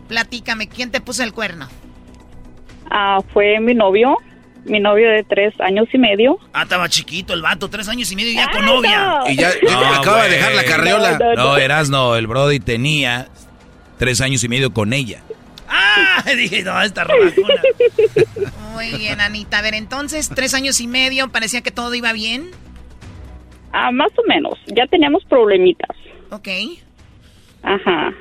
Platícame, 0.08 0.67
¿quién 0.67 0.91
te 0.91 1.01
puso 1.01 1.23
el 1.23 1.34
cuerno? 1.34 1.67
Ah, 2.91 3.19
fue 3.34 3.60
mi 3.60 3.73
novio, 3.73 4.17
mi 4.65 4.79
novio 4.79 5.10
de 5.10 5.23
tres 5.23 5.53
años 5.60 5.88
y 5.93 5.97
medio. 5.97 6.38
Ah, 6.53 6.63
estaba 6.63 6.89
chiquito 6.89 7.34
el 7.34 7.41
vato, 7.41 7.69
tres 7.69 7.88
años 7.88 8.12
y 8.12 8.15
medio 8.15 8.34
ya 8.34 8.51
con 8.51 8.65
novia. 8.65 9.21
Y 9.27 9.36
ya, 9.36 9.51
acaba 9.95 10.23
de 10.23 10.31
dejar 10.31 10.53
la 10.53 10.63
carriola. 10.63 11.19
No, 11.36 11.58
eras 11.58 11.89
no, 11.89 12.15
el 12.15 12.27
Brody 12.27 12.60
tenía 12.60 13.29
tres 13.97 14.21
años 14.21 14.43
y 14.43 14.49
medio 14.49 14.73
con 14.73 14.93
ella. 14.93 15.21
¡Ah! 15.75 16.23
Dije, 16.38 16.63
no, 16.63 16.81
esta 16.81 17.05
Muy 18.73 18.91
bien, 18.97 19.19
Anita. 19.19 19.59
A 19.59 19.61
ver, 19.61 19.73
entonces, 19.73 20.29
tres 20.33 20.53
años 20.53 20.79
y 20.79 20.88
medio, 20.88 21.29
parecía 21.29 21.61
que 21.61 21.71
todo 21.71 21.93
iba 21.93 22.13
bien. 22.13 22.51
Ah, 23.71 23.91
más 23.91 24.11
o 24.17 24.23
menos. 24.27 24.57
Ya 24.67 24.88
teníamos 24.88 25.25
problemitas. 25.25 25.95
Ok. 26.32 26.47
Ajá. 27.61 28.13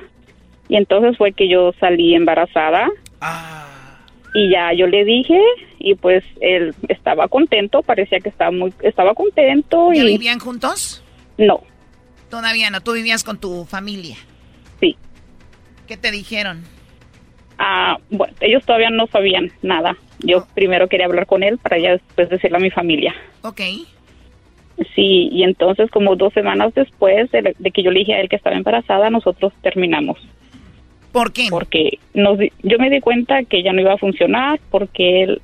Y 0.67 0.75
entonces 0.75 1.17
fue 1.17 1.31
que 1.31 1.49
yo 1.49 1.71
salí 1.79 2.15
embarazada. 2.15 2.89
Ah. 3.21 3.99
Y 4.33 4.51
ya 4.51 4.73
yo 4.73 4.87
le 4.87 5.05
dije 5.05 5.39
y 5.79 5.95
pues 5.95 6.23
él 6.41 6.75
estaba 6.89 7.29
contento, 7.29 7.81
parecía 7.83 8.19
que 8.19 8.27
estaba 8.27 8.51
muy 8.51 8.73
estaba 8.81 9.13
contento 9.13 9.93
¿Ya 9.93 10.03
y 10.03 10.07
vivían 10.07 10.39
juntos? 10.39 11.01
No. 11.37 11.61
Todavía 12.29 12.69
no, 12.69 12.81
tú 12.81 12.93
vivías 12.93 13.23
con 13.23 13.39
tu 13.39 13.63
familia. 13.63 14.17
Sí. 14.81 14.97
¿Qué 15.87 15.95
te 15.95 16.11
dijeron? 16.11 16.63
Ah, 17.57 17.97
bueno, 18.09 18.33
ellos 18.41 18.65
todavía 18.65 18.89
no 18.89 19.07
sabían 19.07 19.51
nada. 19.61 19.95
Yo 20.19 20.45
primero 20.53 20.87
quería 20.87 21.05
hablar 21.05 21.25
con 21.25 21.43
él 21.43 21.57
para 21.57 21.77
ya 21.77 21.91
después 21.91 22.29
decirle 22.29 22.57
a 22.57 22.61
mi 22.61 22.71
familia. 22.71 23.15
Ok. 23.43 23.61
Sí, 24.93 25.29
y 25.31 25.43
entonces 25.43 25.89
como 25.89 26.15
dos 26.15 26.33
semanas 26.33 26.73
después 26.73 27.31
de, 27.31 27.55
que 27.73 27.83
yo 27.83 27.91
le 27.91 27.99
dije 27.99 28.13
a 28.13 28.21
él 28.21 28.29
que 28.29 28.35
estaba 28.35 28.57
embarazada, 28.57 29.09
nosotros 29.09 29.53
terminamos. 29.61 30.17
¿Por 31.13 31.31
qué? 31.31 31.47
Porque 31.49 31.99
nos, 32.13 32.37
yo 32.61 32.77
me 32.77 32.89
di 32.89 32.99
cuenta 32.99 33.43
que 33.43 33.63
ya 33.63 33.71
no 33.71 33.79
iba 33.79 33.93
a 33.93 33.97
funcionar 33.97 34.59
porque 34.69 35.23
él 35.23 35.41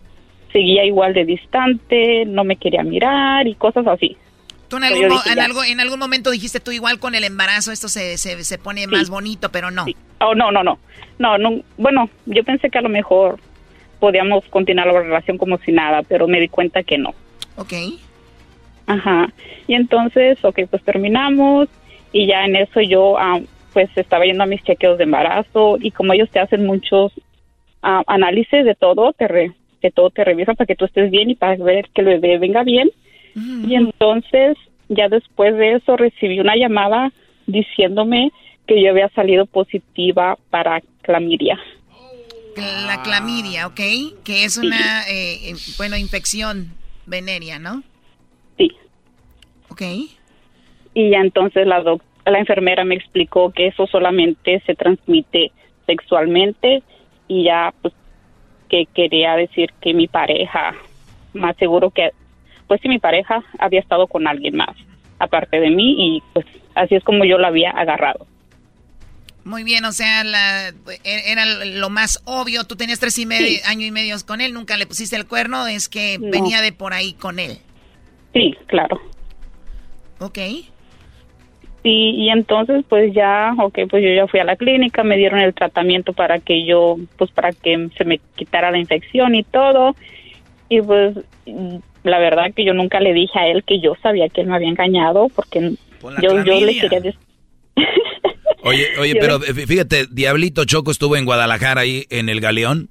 seguía 0.51 0.84
igual 0.84 1.14
de 1.14 1.24
distante, 1.24 2.26
no 2.26 2.43
me 2.43 2.57
quería 2.57 2.84
mirar 2.84 3.47
y 3.47 3.55
cosas 3.55 3.88
así. 3.88 4.18
¿Tú 4.72 4.78
en 4.78 4.86
algún, 4.86 5.19
en, 5.30 5.39
algo, 5.39 5.63
en 5.65 5.82
algún 5.82 5.99
momento 5.99 6.32
dijiste 6.32 6.61
tú 6.61 6.72
igual 6.72 6.97
con 6.97 7.13
el 7.13 7.26
embarazo 7.26 7.74
esto 7.74 7.89
se, 7.89 8.17
se, 8.17 8.41
se 8.45 8.57
pone 8.57 8.88
más 8.88 9.09
bonito, 9.09 9.51
pero 9.51 9.69
no? 9.69 9.84
Oh, 10.22 10.34
no, 10.34 10.49
no, 10.49 10.63
no, 10.63 10.80
no. 11.19 11.38
No, 11.38 11.61
bueno, 11.78 12.09
yo 12.26 12.41
pensé 12.45 12.69
que 12.69 12.78
a 12.78 12.82
lo 12.82 12.88
mejor 12.88 13.38
podíamos 13.99 14.45
continuar 14.45 14.88
la 14.88 15.01
relación 15.01 15.38
como 15.38 15.57
si 15.57 15.74
nada, 15.74 16.03
pero 16.03 16.26
me 16.26 16.39
di 16.39 16.47
cuenta 16.47 16.84
que 16.84 16.97
no. 16.97 17.13
Ok. 17.57 17.74
Ajá. 18.88 19.34
Y 19.67 19.74
entonces, 19.74 20.38
ok, 20.41 20.61
pues 20.69 20.82
terminamos 20.84 21.67
y 22.13 22.28
ya 22.28 22.45
en 22.45 22.55
eso 22.55 22.80
yo 22.80 23.19
ah, 23.19 23.41
pues 23.74 23.89
estaba 23.97 24.24
yendo 24.24 24.43
a 24.43 24.47
mis 24.47 24.63
chequeos 24.63 24.97
de 24.97 25.03
embarazo 25.03 25.80
y 25.82 25.91
como 25.91 26.13
ellos 26.13 26.30
te 26.32 26.39
hacen 26.39 26.65
muchos 26.65 27.11
ah, 27.84 28.03
análisis 28.07 28.63
de 28.63 28.76
todo, 28.76 29.11
te 29.11 29.51
que 29.82 29.91
todo 29.91 30.11
te 30.11 30.24
revisan 30.24 30.55
para 30.55 30.65
que 30.65 30.78
tú 30.78 30.86
estés 30.86 31.11
bien 31.11 31.30
y 31.30 31.36
para 31.36 31.57
ver 31.57 31.89
que 31.93 31.99
el 31.99 32.07
bebé 32.07 32.38
venga 32.38 32.63
bien. 32.63 32.89
Y 33.36 33.76
entonces, 33.76 34.58
ya 34.90 35.08
después 35.10 35.56
de 35.56 35.74
eso, 35.76 35.96
recibí 35.98 36.40
una 36.40 36.56
llamada 36.56 37.12
diciéndome 37.48 38.32
que 38.68 38.82
yo 38.82 38.92
había 38.92 39.10
salido 39.10 39.46
positiva 39.46 40.38
para 40.50 40.82
clamidia. 41.02 41.60
La 42.58 43.02
clamidia, 43.04 43.68
¿ok? 43.68 43.80
Que 44.24 44.44
es 44.44 44.58
una, 44.58 45.04
eh, 45.10 45.54
bueno, 45.78 45.96
infección 45.96 46.74
venérea, 47.06 47.60
¿no? 47.60 47.84
Sí. 48.58 48.72
Ok. 49.70 49.82
Y 50.94 51.10
ya 51.10 51.20
entonces 51.20 51.66
la, 51.66 51.82
la 52.26 52.40
enfermera 52.40 52.84
me 52.84 52.96
explicó 52.96 53.52
que 53.52 53.68
eso 53.68 53.88
solamente 53.88 54.62
se 54.66 54.76
transmite 54.76 55.52
sexualmente 55.86 56.84
y 57.28 57.46
ya 57.46 57.74
pues 57.82 57.94
que 58.70 58.86
quería 58.86 59.36
decir 59.36 59.72
que 59.82 59.94
mi 59.94 60.08
pareja, 60.08 60.74
más 61.34 61.56
seguro 61.58 61.90
que, 61.92 62.12
pues 62.72 62.80
si 62.80 62.88
mi 62.88 62.99
pareja 62.99 63.43
había 63.59 63.82
estado 63.82 64.07
con 64.07 64.30
alguien 64.30 64.55
más, 64.55 64.74
aparte 65.19 65.59
de 65.59 65.69
mí, 65.72 65.93
y 65.97 66.24
pues 66.32 66.45
así 66.74 66.95
es 66.95 67.03
como 67.03 67.26
yo 67.26 67.38
la 67.38 67.49
había 67.49 67.69
agarrado. 67.72 68.26
Muy 69.43 69.65
bien, 69.65 69.84
o 69.84 69.91
sea, 69.91 70.24
la, 70.24 70.69
e, 70.69 71.03
era 71.03 71.43
lo 71.65 71.89
más 71.89 72.22
obvio. 72.24 72.63
Tú 72.63 72.78
tenías 72.78 73.01
tres 73.01 73.19
y 73.19 73.26
medio, 73.26 73.59
año 73.65 73.86
y 73.86 73.91
medio 73.91 74.15
con 74.26 74.39
él, 74.39 74.53
nunca 74.53 74.78
le 74.78 74.86
pusiste 74.86 75.17
el 75.17 75.28
cuerno, 75.28 75.67
es 75.67 75.89
que 75.89 76.17
venía 76.17 76.61
de 76.61 76.72
por 76.72 76.93
ahí 76.93 77.11
con 77.11 77.39
él. 77.39 77.57
Sí, 78.32 78.55
claro. 78.67 79.01
Ok. 80.22 80.38
Sí, 80.38 80.72
y 81.84 82.30
entonces 82.30 82.86
pues 82.88 83.13
ya, 83.13 83.53
ok, 83.59 83.80
pues 83.89 84.01
yo 84.01 84.13
ya 84.13 84.28
fui 84.28 84.39
a 84.39 84.45
la 84.45 84.55
clínica, 84.55 85.03
me 85.03 85.17
dieron 85.17 85.41
el 85.41 85.53
tratamiento 85.53 86.13
para 86.13 86.39
que 86.39 86.65
yo, 86.65 86.95
pues 87.17 87.32
para 87.32 87.51
que 87.51 87.89
se 87.97 88.05
me 88.05 88.22
quitara 88.38 88.72
la 88.72 88.78
infección 88.78 89.36
y 89.36 89.43
todo. 89.43 89.93
Y 90.69 90.82
pues 90.82 91.17
la 92.04 92.20
verdad 92.20 92.54
que 92.56 92.66
yo 92.66 92.74
nunca 92.74 92.99
le 92.99 93.14
dije 93.14 93.38
a 93.38 93.47
él 93.47 93.64
que 93.66 93.80
yo 93.80 93.95
sabía 94.02 94.30
que 94.30 94.41
él 94.41 94.47
me 94.47 94.56
había 94.56 94.70
engañado 94.70 95.28
porque 95.36 95.74
yo, 96.22 96.43
yo 96.43 96.60
le 96.60 96.80
quería 96.80 96.99
decir... 96.99 97.20
Oye, 98.64 98.89
oye, 98.99 99.16
pero 99.20 99.39
fíjate, 99.39 100.06
Diablito 100.12 100.66
Choco 100.66 100.91
estuvo 100.91 101.18
en 101.18 101.26
Guadalajara 101.26 101.82
ahí 101.82 102.06
en 102.12 102.30
el 102.30 102.39
Galeón. 102.41 102.89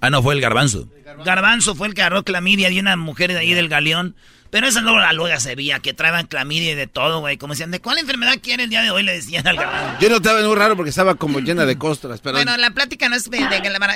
Ah, 0.00 0.10
no, 0.10 0.20
fue 0.20 0.34
el 0.34 0.40
Garbanzo. 0.40 0.88
Garbanzo 1.24 1.76
fue 1.76 1.86
el 1.86 1.94
que 1.94 2.00
agarró 2.00 2.24
clamidia 2.24 2.70
de 2.70 2.80
una 2.80 2.96
mujer 2.96 3.30
de 3.30 3.38
ahí 3.38 3.54
del 3.54 3.68
Galeón. 3.68 4.16
Pero 4.50 4.66
esa 4.66 4.80
no 4.80 4.98
la 4.98 5.12
luega 5.12 5.38
se 5.38 5.54
veía, 5.54 5.78
que 5.78 5.94
traían 5.94 6.26
clamidia 6.26 6.72
y 6.72 6.74
de 6.74 6.88
todo, 6.88 7.20
güey. 7.20 7.36
Como 7.36 7.52
decían, 7.52 7.70
¿de 7.70 7.78
cuál 7.80 7.98
enfermedad 7.98 8.34
quiere 8.42 8.64
el 8.64 8.70
día 8.70 8.82
de 8.82 8.90
hoy? 8.90 9.04
Le 9.04 9.12
decían 9.12 9.46
al 9.46 9.56
garbanzo. 9.56 10.00
Yo 10.00 10.08
no 10.10 10.16
estaba 10.16 10.42
muy 10.42 10.56
raro 10.56 10.76
porque 10.76 10.90
estaba 10.90 11.14
como 11.14 11.38
llena 11.38 11.64
de 11.66 11.78
costras, 11.78 12.20
pero... 12.20 12.34
Bueno, 12.34 12.56
la 12.56 12.72
plática 12.72 13.08
no 13.08 13.14
es 13.14 13.30
de, 13.30 13.38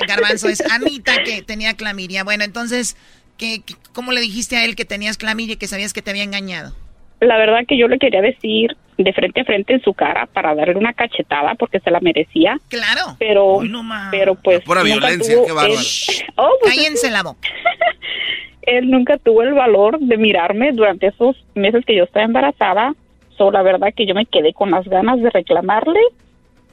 garbanzo, 0.07 0.49
es 0.49 0.61
Anita 0.71 1.25
que 1.25 1.43
tenía 1.43 1.75
clamidia. 1.75 2.23
Bueno, 2.23 2.45
entonces, 2.45 2.97
¿qué, 3.37 3.63
cómo 3.93 4.13
le 4.13 4.21
dijiste 4.21 4.57
a 4.57 4.65
él 4.65 4.77
que 4.77 4.85
tenías 4.85 5.17
clamidia 5.17 5.55
y 5.55 5.57
que 5.57 5.67
sabías 5.67 5.93
que 5.93 6.03
te 6.03 6.11
había 6.11 6.25
engañado? 6.25 6.75
La 7.21 7.39
verdad 7.39 7.61
que 7.67 7.79
yo 7.79 7.89
le 7.89 7.99
quería 7.99 8.21
decir 8.21 8.77
de 8.99 9.13
frente 9.13 9.41
a 9.41 9.45
frente 9.45 9.75
en 9.75 9.83
su 9.83 9.93
cara 9.95 10.27
para 10.27 10.55
darle 10.55 10.77
una 10.77 10.93
cachetada 10.93 11.55
porque 11.55 11.81
se 11.81 11.91
la 11.91 12.01
merecía. 12.01 12.59
Claro. 12.69 13.17
Pero, 13.19 13.61
pero 14.11 14.35
pues... 14.37 14.63
Por 14.63 14.83
violencia, 14.85 15.37
qué 15.47 15.53
bárbaro. 15.53 15.81
Oh, 16.37 16.51
pues, 16.61 16.75
Cállense 16.75 17.11
la 17.11 17.23
boca. 17.23 17.49
él 18.67 18.91
nunca 18.91 19.19
tuvo 19.19 19.43
el 19.43 19.55
valor 19.55 19.99
de 19.99 20.17
mirarme 20.17 20.73
durante 20.73 21.09
esos 21.09 21.37
meses 21.55 21.85
que 21.85 21.97
yo 21.97 22.05
estaba 22.05 22.25
embarazada. 22.25 22.95
So, 23.37 23.51
la 23.51 23.63
verdad 23.63 23.93
que 23.95 24.07
yo 24.07 24.15
me 24.15 24.27
quedé 24.27 24.53
con 24.53 24.71
las 24.71 24.87
ganas 24.87 25.21
de 25.21 25.31
reclamarle 25.31 26.01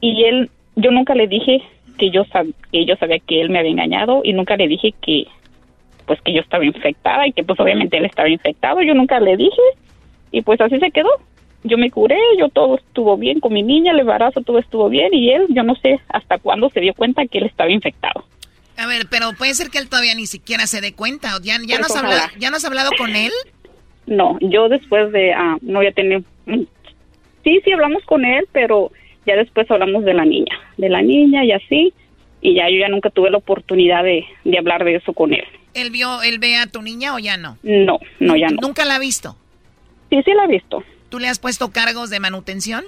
y 0.00 0.24
él, 0.24 0.50
yo 0.76 0.90
nunca 0.90 1.14
le 1.14 1.26
dije 1.26 1.62
que 1.98 2.10
yo, 2.10 2.24
que 2.70 2.84
yo 2.86 2.96
sabía 2.96 3.18
que 3.18 3.40
él 3.40 3.50
me 3.50 3.58
había 3.58 3.72
engañado 3.72 4.22
y 4.24 4.32
nunca 4.32 4.56
le 4.56 4.68
dije 4.68 4.94
que, 5.02 5.26
pues 6.06 6.20
que 6.22 6.32
yo 6.32 6.40
estaba 6.40 6.64
infectada 6.64 7.26
y 7.26 7.32
que 7.32 7.44
pues 7.44 7.58
obviamente 7.58 7.96
él 7.96 8.04
estaba 8.04 8.28
infectado. 8.28 8.82
Yo 8.82 8.94
nunca 8.94 9.20
le 9.20 9.36
dije 9.36 9.62
y 10.30 10.42
pues 10.42 10.60
así 10.60 10.78
se 10.78 10.90
quedó. 10.90 11.10
Yo 11.64 11.78
me 11.78 11.90
curé, 11.90 12.18
yo 12.38 12.48
todo 12.48 12.76
estuvo 12.76 13.16
bien 13.16 13.38
con 13.38 13.52
mi 13.52 13.62
niña, 13.62 13.92
el 13.92 14.00
embarazo 14.00 14.40
todo 14.40 14.58
estuvo 14.58 14.88
bien 14.88 15.14
y 15.14 15.30
él, 15.30 15.46
yo 15.50 15.62
no 15.62 15.76
sé 15.76 16.00
hasta 16.08 16.38
cuándo 16.38 16.68
se 16.70 16.80
dio 16.80 16.92
cuenta 16.92 17.24
que 17.26 17.38
él 17.38 17.44
estaba 17.44 17.70
infectado. 17.70 18.24
A 18.76 18.86
ver, 18.86 19.06
pero 19.08 19.32
puede 19.38 19.54
ser 19.54 19.68
que 19.70 19.78
él 19.78 19.88
todavía 19.88 20.14
ni 20.14 20.26
siquiera 20.26 20.66
se 20.66 20.80
dé 20.80 20.94
cuenta. 20.94 21.28
¿Ya, 21.42 21.58
ya, 21.64 21.78
no, 21.78 21.86
has 21.86 21.94
hablado, 21.94 22.28
¿ya 22.38 22.50
no 22.50 22.56
has 22.56 22.64
hablado 22.64 22.90
con 22.98 23.14
él? 23.14 23.30
No, 24.06 24.38
yo 24.40 24.68
después 24.68 25.12
de... 25.12 25.32
Ah, 25.32 25.56
no 25.60 25.78
había 25.78 25.92
tenido... 25.92 26.22
Sí, 27.44 27.60
sí 27.64 27.72
hablamos 27.72 28.04
con 28.04 28.24
él, 28.24 28.46
pero 28.52 28.90
ya 29.26 29.36
después 29.36 29.70
hablamos 29.70 30.04
de 30.04 30.14
la 30.14 30.24
niña. 30.24 30.58
De 30.78 30.88
la 30.88 31.02
niña 31.02 31.44
y 31.44 31.52
así. 31.52 31.92
Y 32.40 32.54
ya 32.54 32.68
yo 32.70 32.78
ya 32.78 32.88
nunca 32.88 33.10
tuve 33.10 33.30
la 33.30 33.38
oportunidad 33.38 34.02
de, 34.02 34.24
de 34.44 34.58
hablar 34.58 34.84
de 34.84 34.96
eso 34.96 35.12
con 35.12 35.32
él. 35.32 35.44
¿Él 35.74 35.90
vio, 35.90 36.22
él 36.22 36.38
ve 36.38 36.56
a 36.56 36.66
tu 36.66 36.82
niña 36.82 37.14
o 37.14 37.18
ya 37.18 37.36
no? 37.36 37.58
No, 37.62 37.98
no, 38.20 38.36
ya 38.36 38.48
no. 38.48 38.58
¿Nunca 38.60 38.84
la 38.84 38.96
ha 38.96 38.98
visto? 38.98 39.36
Sí, 40.10 40.20
sí 40.24 40.32
la 40.34 40.44
ha 40.44 40.46
visto. 40.46 40.84
¿Tú 41.08 41.18
le 41.18 41.28
has 41.28 41.38
puesto 41.38 41.70
cargos 41.70 42.10
de 42.10 42.20
manutención? 42.20 42.84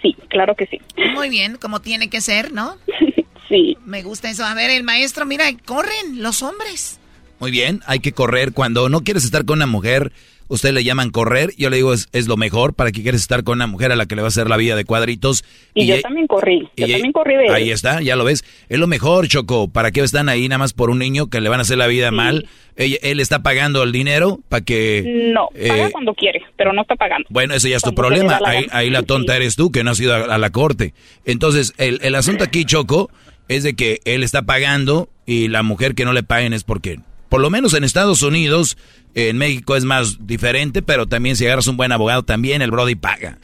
Sí, 0.00 0.16
claro 0.28 0.54
que 0.56 0.66
sí. 0.66 0.80
Muy 1.14 1.28
bien, 1.28 1.56
como 1.56 1.80
tiene 1.80 2.08
que 2.08 2.20
ser, 2.20 2.52
¿no? 2.52 2.76
Sí. 3.48 3.76
Me 3.84 4.02
gusta 4.02 4.30
eso. 4.30 4.46
A 4.46 4.54
ver, 4.54 4.70
el 4.70 4.82
maestro, 4.82 5.26
mira, 5.26 5.44
corren 5.66 6.22
los 6.22 6.42
hombres. 6.42 6.98
Muy 7.38 7.50
bien, 7.50 7.82
hay 7.86 8.00
que 8.00 8.12
correr. 8.12 8.54
Cuando 8.54 8.88
no 8.88 9.02
quieres 9.02 9.24
estar 9.24 9.44
con 9.44 9.58
una 9.58 9.66
mujer, 9.66 10.10
ustedes 10.52 10.74
le 10.74 10.84
llaman 10.84 11.10
correr. 11.10 11.50
Yo 11.56 11.70
le 11.70 11.76
digo, 11.76 11.92
es, 11.92 12.26
lo 12.26 12.36
mejor 12.36 12.74
para 12.74 12.92
que 12.92 13.02
quieres 13.02 13.20
estar 13.20 13.44
con 13.44 13.58
una 13.58 13.66
mujer 13.66 13.92
a 13.92 13.96
la 13.96 14.06
que 14.06 14.14
le 14.14 14.22
va 14.22 14.26
a 14.26 14.30
hacer 14.30 14.48
la 14.48 14.56
vida 14.56 14.76
de 14.76 14.84
cuadritos. 14.84 15.44
Y, 15.74 15.86
yo 15.86 16.00
también 16.00 16.26
corrí. 16.26 16.68
Yo 16.76 16.86
también 16.86 17.12
corrí 17.12 17.36
de 17.36 17.50
Ahí 17.50 17.70
está, 17.70 18.00
ya 18.00 18.16
lo 18.16 18.24
ves. 18.24 18.44
Es 18.68 18.78
lo 18.78 18.86
mejor, 18.86 19.28
Choco. 19.28 19.68
¿Para 19.68 19.90
qué 19.90 20.00
están 20.00 20.28
ahí 20.28 20.48
nada 20.48 20.58
más 20.58 20.72
por 20.72 20.90
un 20.90 20.98
niño 20.98 21.28
que 21.28 21.40
le 21.40 21.48
van 21.48 21.60
a 21.60 21.62
hacer 21.62 21.78
la 21.78 21.86
vida 21.86 22.10
mal? 22.10 22.48
él 22.74 23.20
está 23.20 23.42
pagando 23.42 23.82
el 23.82 23.92
dinero 23.92 24.40
para 24.48 24.64
que... 24.64 25.30
No, 25.34 25.48
paga 25.48 25.88
eh, 25.88 25.92
cuando 25.92 26.14
quiere, 26.14 26.42
pero 26.56 26.72
no 26.72 26.82
está 26.82 26.96
pagando. 26.96 27.26
Bueno, 27.28 27.54
ese 27.54 27.68
ya 27.68 27.76
es 27.76 27.82
tu 27.82 27.94
problema. 27.94 28.40
ahí, 28.70 28.88
la 28.90 29.02
tonta 29.02 29.36
eres 29.36 29.56
tú, 29.56 29.70
que 29.70 29.84
no 29.84 29.90
has 29.90 30.00
ido 30.00 30.14
a, 30.14 30.38
la 30.38 30.50
corte. 30.50 30.94
Entonces, 31.26 31.74
el, 31.76 32.00
el 32.02 32.14
asunto 32.14 32.44
aquí, 32.44 32.64
Choco, 32.64 33.10
es 33.48 33.62
de 33.62 33.74
que 33.74 34.00
él 34.04 34.22
está 34.22 34.42
pagando 34.42 35.08
y 35.26 35.48
la 35.48 35.62
mujer 35.62 35.94
que 35.94 36.04
no 36.04 36.12
le 36.12 36.22
paguen 36.22 36.52
es 36.52 36.64
porque, 36.64 37.00
por 37.28 37.40
lo 37.40 37.50
menos 37.50 37.74
en 37.74 37.84
Estados 37.84 38.22
Unidos, 38.22 38.76
en 39.14 39.38
México 39.38 39.76
es 39.76 39.84
más 39.84 40.26
diferente, 40.26 40.82
pero 40.82 41.06
también 41.06 41.36
si 41.36 41.46
agarras 41.46 41.66
un 41.66 41.76
buen 41.76 41.92
abogado, 41.92 42.22
también 42.22 42.62
el 42.62 42.70
Brody 42.70 42.94
paga. 42.94 43.38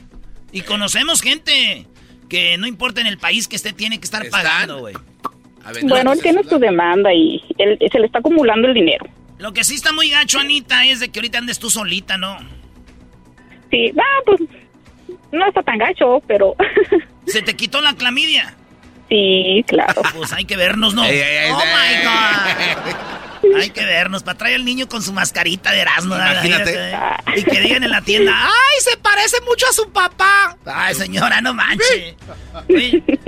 Y 0.53 0.62
conocemos 0.62 1.21
gente 1.21 1.87
que 2.29 2.57
no 2.59 2.66
importa 2.66 3.01
en 3.01 3.07
el 3.07 3.19
país 3.19 3.49
que 3.49 3.57
esté, 3.57 3.73
tiene 3.73 3.99
que 3.99 4.05
estar 4.05 4.29
pagando, 4.31 4.81
güey. 4.81 4.95
Bueno, 5.83 6.12
él 6.12 6.23
tiene 6.23 6.43
su 6.45 6.59
demanda 6.59 7.12
y 7.12 7.43
él, 7.59 7.79
se 7.91 7.99
le 7.99 8.07
está 8.07 8.21
acumulando 8.21 8.69
el 8.69 8.75
dinero. 8.75 9.07
Lo 9.39 9.53
que 9.53 9.64
sí 9.64 9.75
está 9.75 9.93
muy 9.93 10.11
gacho, 10.11 10.41
Anita, 10.41 10.87
es 10.87 11.01
de 11.01 11.11
que 11.11 11.19
ahorita 11.21 11.39
andes 11.39 11.59
tú 11.59 11.71
solita, 11.71 12.16
¿no? 12.16 12.39
Sí, 13.71 13.93
ah, 13.99 14.23
pues 14.25 14.41
no 15.33 15.47
está 15.47 15.62
tan 15.62 15.79
gacho, 15.79 16.23
pero... 16.27 16.57
¿Se 17.27 17.43
te 17.43 17.55
quitó 17.55 17.83
la 17.83 17.95
clamidia? 17.95 18.55
Sí, 19.11 19.64
claro. 19.66 20.01
Pues 20.16 20.33
hay 20.33 20.47
que 20.47 20.57
vernos, 20.57 20.95
¿no? 20.95 21.03
oh 21.03 21.07
my 21.07 21.12
God. 22.05 22.95
Hay 23.57 23.70
que 23.70 23.84
vernos 23.84 24.22
para 24.22 24.38
traer 24.38 24.57
al 24.57 24.64
niño 24.64 24.88
con 24.88 25.03
su 25.03 25.12
mascarita 25.12 25.72
de 25.72 25.80
Erasmo. 25.80 26.14
Imagínate. 26.14 26.96
Y 27.36 27.42
que 27.44 27.61
digan 27.61 27.84
en 27.84 27.90
la 27.90 28.03
tienda, 28.03 28.32
¡ay, 28.34 28.80
se 28.80 28.96
parece 28.99 29.36
mucho 29.46 29.66
a 29.68 29.72
su 29.72 29.90
papá! 29.90 30.57
Ay, 30.66 30.94
señora, 30.94 31.40
no 31.40 31.55
manche. 31.55 32.16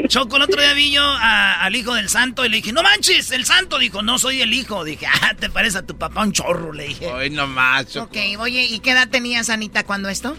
Choco, 0.08 0.36
el 0.36 0.42
otro 0.42 0.60
día 0.60 0.72
vi 0.74 0.90
yo 0.90 1.02
al 1.02 1.74
hijo 1.76 1.94
del 1.94 2.08
santo 2.08 2.44
y 2.44 2.48
le 2.48 2.56
dije, 2.56 2.72
no 2.72 2.82
manches, 2.82 3.30
el 3.30 3.44
santo. 3.44 3.78
Dijo, 3.78 4.02
no 4.02 4.18
soy 4.18 4.42
el 4.42 4.52
hijo. 4.52 4.84
Dije, 4.84 5.06
ah, 5.06 5.34
te 5.38 5.50
parece 5.50 5.78
a 5.78 5.82
tu 5.82 5.96
papá 5.96 6.22
un 6.22 6.32
chorro, 6.32 6.72
le 6.72 6.88
dije. 6.88 7.10
Ay, 7.12 7.30
no 7.30 7.46
más, 7.46 7.96
Ok, 7.96 8.16
oye, 8.38 8.62
¿y 8.64 8.80
qué 8.80 8.92
edad 8.92 9.08
tenías, 9.08 9.50
Anita, 9.50 9.84
cuando 9.84 10.08
esto? 10.08 10.36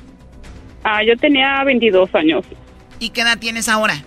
Ah, 0.83 1.03
yo 1.03 1.15
tenía 1.17 1.63
22 1.63 2.13
años. 2.15 2.45
¿Y 2.99 3.09
qué 3.09 3.21
edad 3.21 3.37
tienes 3.37 3.69
ahora? 3.69 4.03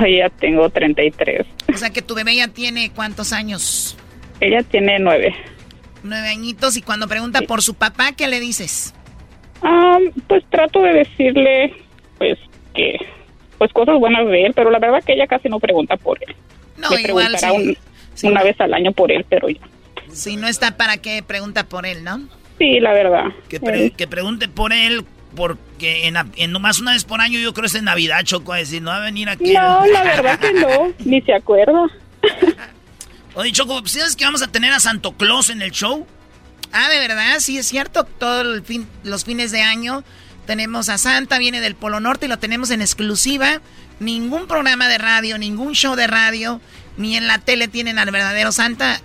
ya 0.00 0.28
tengo 0.30 0.68
33. 0.70 1.46
O 1.72 1.76
sea 1.76 1.90
que 1.90 2.02
tu 2.02 2.14
bebé 2.14 2.36
ya 2.36 2.48
tiene 2.48 2.90
cuántos 2.90 3.32
años? 3.32 3.96
Ella 4.40 4.62
tiene 4.62 4.98
nueve. 4.98 5.34
Nueve 6.02 6.28
añitos 6.28 6.76
y 6.76 6.82
cuando 6.82 7.08
pregunta 7.08 7.40
por 7.42 7.62
su 7.62 7.74
papá, 7.74 8.12
¿qué 8.12 8.28
le 8.28 8.40
dices? 8.40 8.94
Ah, 9.62 9.98
pues 10.26 10.44
trato 10.50 10.82
de 10.82 10.92
decirle, 10.92 11.74
pues, 12.18 12.38
que, 12.74 12.98
pues 13.56 13.72
cosas 13.72 13.98
buenas 13.98 14.26
de 14.26 14.46
él, 14.46 14.52
pero 14.54 14.70
la 14.70 14.78
verdad 14.78 15.02
que 15.04 15.14
ella 15.14 15.26
casi 15.26 15.48
no 15.48 15.58
pregunta 15.58 15.96
por 15.96 16.18
él. 16.22 16.34
No, 16.76 16.98
igual 16.98 17.36
sí, 18.14 18.26
una 18.26 18.42
vez 18.42 18.60
al 18.60 18.74
año 18.74 18.92
por 18.92 19.10
él, 19.10 19.24
pero 19.28 19.48
ya. 19.48 19.60
Si 20.12 20.36
no 20.36 20.48
está 20.48 20.76
para 20.76 20.98
qué 20.98 21.22
pregunta 21.22 21.64
por 21.64 21.86
él, 21.86 22.04
¿no? 22.04 22.28
Sí, 22.58 22.78
la 22.80 22.92
verdad. 22.92 23.24
Que, 23.48 23.92
que 23.96 24.06
pregunte 24.06 24.48
por 24.48 24.72
él 24.72 25.04
porque 25.34 26.06
en, 26.06 26.16
en, 26.36 26.52
nomás 26.52 26.80
una 26.80 26.92
vez 26.92 27.04
por 27.04 27.20
año 27.20 27.38
yo 27.38 27.52
creo 27.52 27.62
que 27.62 27.68
es 27.68 27.74
en 27.74 27.84
Navidad, 27.84 28.22
Choco, 28.22 28.52
a 28.52 28.58
decir, 28.58 28.82
no 28.82 28.90
va 28.90 28.98
a 28.98 29.04
venir 29.04 29.28
aquí. 29.28 29.52
No, 29.52 29.86
la 29.86 30.04
verdad 30.04 30.38
que 30.38 30.52
no, 30.52 30.92
ni 31.04 31.20
se 31.22 31.34
acuerda. 31.34 31.86
Oye, 33.34 33.50
Choco, 33.50 33.84
¿sabes 33.86 34.14
que 34.14 34.24
vamos 34.24 34.42
a 34.42 34.48
tener 34.48 34.72
a 34.72 34.78
Santo 34.78 35.12
Claus 35.12 35.50
en 35.50 35.60
el 35.60 35.72
show? 35.72 36.06
Ah, 36.72 36.88
de 36.88 36.98
verdad, 36.98 37.40
sí 37.40 37.58
es 37.58 37.66
cierto. 37.66 38.04
Todos 38.04 38.64
fin, 38.64 38.86
los 39.02 39.24
fines 39.24 39.50
de 39.50 39.62
año 39.62 40.04
tenemos 40.46 40.88
a 40.88 40.98
Santa, 40.98 41.38
viene 41.38 41.60
del 41.60 41.74
Polo 41.74 41.98
Norte 41.98 42.26
y 42.26 42.28
lo 42.28 42.38
tenemos 42.38 42.70
en 42.70 42.80
exclusiva. 42.80 43.60
Ningún 43.98 44.46
programa 44.46 44.88
de 44.88 44.98
radio, 44.98 45.36
ningún 45.38 45.74
show 45.74 45.96
de 45.96 46.06
radio, 46.06 46.60
ni 46.96 47.16
en 47.16 47.26
la 47.26 47.38
tele 47.38 47.66
tienen 47.66 47.98
al 47.98 48.10
verdadero 48.10 48.52
Santa. 48.52 49.00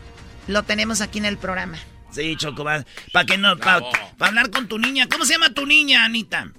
Lo 0.47 0.63
tenemos 0.63 1.01
aquí 1.01 1.17
en 1.17 1.25
el 1.25 1.37
programa. 1.37 1.77
Sí, 2.11 2.35
Choco, 2.35 2.63
para 2.63 3.25
que 3.25 3.37
no, 3.37 3.57
para 3.57 3.81
hablar 4.19 4.51
con 4.51 4.67
tu 4.67 4.77
niña. 4.77 5.07
¿Cómo 5.07 5.25
se 5.25 5.33
llama 5.33 5.53
tu 5.53 5.65
niña, 5.65 6.05
Anita? 6.05 6.51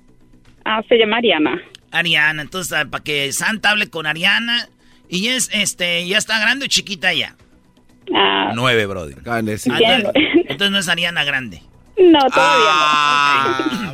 Ah, 0.64 0.81
se 0.89 0.97
llama 0.97 1.18
Ariana. 1.18 1.61
Ariana, 1.93 2.43
entonces 2.43 2.73
ah, 2.73 2.85
para 2.89 3.03
que 3.03 3.33
Santa 3.33 3.71
hable 3.71 3.91
con 3.91 4.07
Ariana. 4.07 4.68
Y 5.09 5.29
es, 5.29 5.51
este, 5.53 6.07
ya 6.07 6.18
está 6.18 6.39
grande 6.39 6.66
o 6.66 6.68
chiquita 6.68 7.12
ya. 7.12 7.35
Ah, 8.15 8.53
Nueve, 8.55 8.87
brother. 8.87 9.19
entonces, 9.25 10.71
no 10.71 10.79
es 10.79 10.89
Ariana 10.89 11.25
grande. 11.25 11.63
No, 11.99 12.19
todavía 12.19 12.35
no. 12.35 12.71
Ah, 12.73 13.93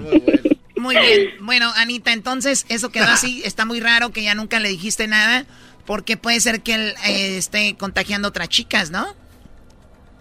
muy 0.76 0.96
bien. 0.96 1.30
Bueno, 1.40 1.70
Anita, 1.76 2.12
entonces 2.12 2.66
eso 2.68 2.90
quedó 2.90 3.06
así. 3.06 3.42
Está 3.44 3.64
muy 3.64 3.80
raro 3.80 4.10
que 4.10 4.22
ya 4.22 4.34
nunca 4.34 4.60
le 4.60 4.68
dijiste 4.68 5.08
nada. 5.08 5.44
Porque 5.86 6.16
puede 6.16 6.40
ser 6.40 6.62
que 6.62 6.74
él 6.74 6.94
eh, 7.06 7.36
esté 7.36 7.76
contagiando 7.76 8.26
a 8.26 8.30
otras 8.30 8.48
chicas, 8.48 8.90
¿no? 8.90 9.06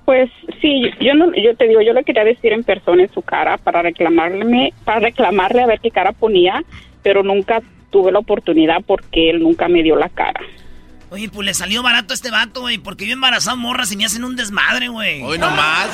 Pues 0.06 0.30
sí, 0.62 0.84
yo 1.02 1.16
no, 1.16 1.34
yo 1.36 1.56
te 1.56 1.68
digo, 1.68 1.82
yo 1.82 1.92
le 1.94 2.04
quería 2.04 2.24
decir 2.24 2.54
en 2.54 2.64
persona 2.64 3.02
en 3.02 3.12
su 3.12 3.24
cara 3.24 3.58
para 3.58 3.82
reclamarle, 3.82 4.74
para 4.84 5.00
reclamarle 5.00 5.64
a 5.64 5.66
ver 5.66 5.80
qué 5.80 5.90
cara 5.90 6.12
ponía, 6.12 6.64
pero 7.02 7.24
nunca 7.24 7.64
tuve 7.90 8.12
la 8.12 8.20
oportunidad 8.20 8.84
porque 8.86 9.32
él 9.32 9.40
nunca 9.40 9.68
me 9.68 9.82
dio 9.82 9.96
la 9.96 10.10
cara. 10.10 10.40
Oye, 11.16 11.30
pues 11.30 11.46
le 11.46 11.54
salió 11.54 11.82
barato 11.82 12.12
a 12.12 12.16
este 12.16 12.30
vato, 12.30 12.60
güey, 12.60 12.78
porque 12.78 13.08
yo 13.08 13.14
embarazado 13.14 13.56
morras 13.56 13.90
y 13.90 13.96
me 13.96 14.04
hacen 14.04 14.26
un 14.26 14.36
desmadre, 14.36 14.90
güey. 14.90 15.24
Hoy 15.24 15.38
nomás. 15.38 15.88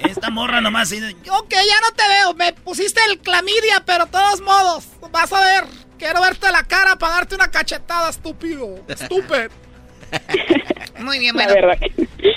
Esta 0.00 0.30
morra 0.30 0.60
nomás. 0.60 0.90
Ok, 0.90 1.50
ya 1.52 1.80
no 1.80 1.94
te 1.94 2.02
veo. 2.08 2.34
Me 2.34 2.52
pusiste 2.54 3.00
el 3.08 3.20
clamidia, 3.20 3.84
pero 3.86 4.06
de 4.06 4.10
todos 4.10 4.40
modos, 4.40 4.84
vas 5.12 5.32
a 5.32 5.40
ver. 5.40 5.64
Quiero 5.96 6.20
verte 6.20 6.50
la 6.50 6.64
cara 6.64 6.96
para 6.96 7.14
darte 7.14 7.36
una 7.36 7.52
cachetada, 7.52 8.10
estúpido. 8.10 8.84
Estúpido. 8.88 9.48
Muy 10.98 11.20
bien, 11.20 11.36
bueno. 11.36 11.54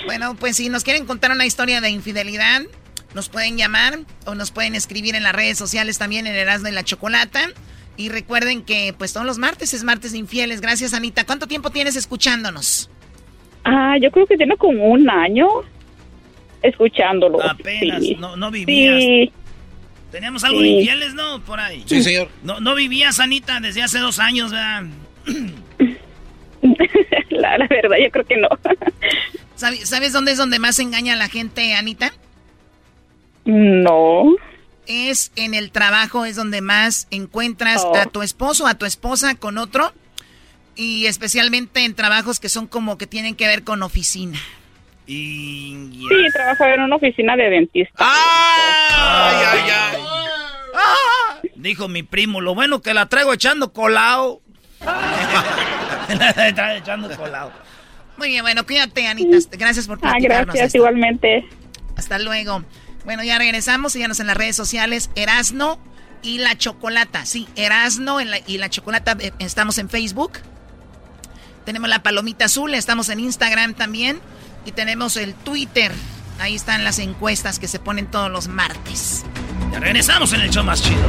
Bueno, 0.06 0.36
pues 0.36 0.56
si 0.56 0.68
nos 0.68 0.84
quieren 0.84 1.06
contar 1.06 1.32
una 1.32 1.44
historia 1.44 1.80
de 1.80 1.90
infidelidad, 1.90 2.62
nos 3.14 3.28
pueden 3.28 3.56
llamar 3.56 3.98
o 4.26 4.36
nos 4.36 4.52
pueden 4.52 4.76
escribir 4.76 5.16
en 5.16 5.24
las 5.24 5.32
redes 5.32 5.58
sociales 5.58 5.98
también 5.98 6.28
en 6.28 6.36
Erasmo 6.36 6.68
y 6.68 6.70
la 6.70 6.84
Chocolata. 6.84 7.48
Y 8.02 8.08
recuerden 8.08 8.62
que 8.62 8.92
pues 8.98 9.12
todos 9.12 9.24
los 9.24 9.38
martes 9.38 9.72
es 9.74 9.84
martes 9.84 10.10
de 10.10 10.18
infieles. 10.18 10.60
Gracias, 10.60 10.92
Anita. 10.92 11.24
¿Cuánto 11.24 11.46
tiempo 11.46 11.70
tienes 11.70 11.94
escuchándonos? 11.94 12.90
Ah, 13.62 13.94
yo 14.02 14.10
creo 14.10 14.26
que 14.26 14.36
tiene 14.36 14.56
como 14.56 14.86
un 14.86 15.08
año 15.08 15.46
escuchándolo. 16.62 17.40
Apenas, 17.40 18.02
no, 18.18 18.34
no 18.34 18.50
vivías. 18.50 19.00
Sí. 19.00 19.32
Teníamos 20.10 20.42
algo 20.42 20.62
de 20.62 20.66
infieles, 20.66 21.14
¿no? 21.14 21.40
Por 21.42 21.60
ahí. 21.60 21.84
Sí, 21.86 22.02
señor. 22.02 22.28
No, 22.42 22.58
no 22.58 22.74
vivías, 22.74 23.20
Anita, 23.20 23.60
desde 23.60 23.84
hace 23.84 24.00
dos 24.00 24.18
años, 24.18 24.50
¿verdad? 24.50 24.82
la, 27.30 27.68
verdad, 27.68 27.98
yo 28.02 28.10
creo 28.10 28.24
que 28.24 28.36
no. 28.36 28.48
¿Sabes, 29.54 30.12
dónde 30.12 30.32
es 30.32 30.38
donde 30.38 30.58
más 30.58 30.80
engaña 30.80 31.12
a 31.12 31.16
la 31.16 31.28
gente, 31.28 31.74
Anita? 31.74 32.12
No. 33.44 34.24
Es 34.86 35.32
en 35.36 35.54
el 35.54 35.70
trabajo, 35.70 36.24
es 36.24 36.36
donde 36.36 36.60
más 36.60 37.06
encuentras 37.10 37.82
oh. 37.84 37.96
a 37.96 38.06
tu 38.06 38.22
esposo, 38.22 38.66
a 38.66 38.74
tu 38.74 38.86
esposa 38.86 39.34
con 39.34 39.58
otro. 39.58 39.92
Y 40.74 41.06
especialmente 41.06 41.84
en 41.84 41.94
trabajos 41.94 42.40
que 42.40 42.48
son 42.48 42.66
como 42.66 42.98
que 42.98 43.06
tienen 43.06 43.34
que 43.34 43.46
ver 43.46 43.62
con 43.62 43.82
oficina. 43.82 44.38
Y... 45.06 45.90
Sí, 46.08 46.32
trabajo 46.32 46.64
en 46.64 46.80
una 46.80 46.96
oficina 46.96 47.36
de 47.36 47.50
dentista. 47.50 47.94
¡Ay, 47.98 49.36
ay, 49.46 49.70
ay! 49.70 50.00
¡Ah! 50.74 51.40
Dijo 51.56 51.88
mi 51.88 52.02
primo, 52.02 52.40
lo 52.40 52.54
bueno 52.54 52.80
que 52.80 52.94
la 52.94 53.06
traigo 53.06 53.32
echando 53.32 53.72
colado. 53.72 54.40
Está 56.08 56.76
echando 56.76 57.14
colado. 57.16 57.52
Muy 58.16 58.28
bien, 58.28 58.42
bueno, 58.42 58.64
cuídate, 58.64 59.06
Anita. 59.06 59.38
Gracias 59.52 59.86
por 59.86 59.98
ah, 60.02 60.14
gracias, 60.20 60.74
igualmente. 60.74 61.44
Hasta 61.96 62.18
luego. 62.18 62.64
Bueno, 63.04 63.24
ya 63.24 63.38
regresamos. 63.38 63.92
Síganos 63.92 64.20
en 64.20 64.26
las 64.26 64.36
redes 64.36 64.56
sociales. 64.56 65.10
Erasno 65.14 65.78
y 66.22 66.38
la 66.38 66.56
Chocolata. 66.56 67.26
Sí, 67.26 67.48
Erasno 67.56 68.20
y 68.20 68.58
la 68.58 68.70
Chocolata. 68.70 69.16
Eh, 69.18 69.32
estamos 69.38 69.78
en 69.78 69.88
Facebook. 69.88 70.32
Tenemos 71.64 71.88
la 71.88 72.02
palomita 72.02 72.46
azul. 72.46 72.74
Estamos 72.74 73.08
en 73.08 73.20
Instagram 73.20 73.74
también. 73.74 74.20
Y 74.64 74.72
tenemos 74.72 75.16
el 75.16 75.34
Twitter. 75.34 75.92
Ahí 76.38 76.54
están 76.54 76.84
las 76.84 76.98
encuestas 76.98 77.58
que 77.58 77.68
se 77.68 77.78
ponen 77.78 78.06
todos 78.06 78.30
los 78.30 78.48
martes. 78.48 79.24
Ya 79.70 79.80
regresamos 79.80 80.32
en 80.32 80.40
el 80.40 80.50
show 80.50 80.64
más 80.64 80.82
chido. 80.82 81.08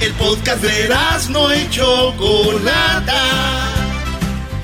El 0.00 0.12
podcast 0.12 0.62
de 0.62 0.88
no 1.30 1.54
y 1.54 1.68
Chocolata. 1.70 3.14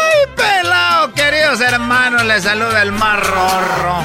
¡Ay, 0.00 0.26
pelado, 0.36 1.12
queridos 1.14 1.60
hermanos! 1.60 2.24
Les 2.24 2.42
saluda 2.42 2.82
el 2.82 2.92
mar 2.92 3.20
rorro. 3.20 4.04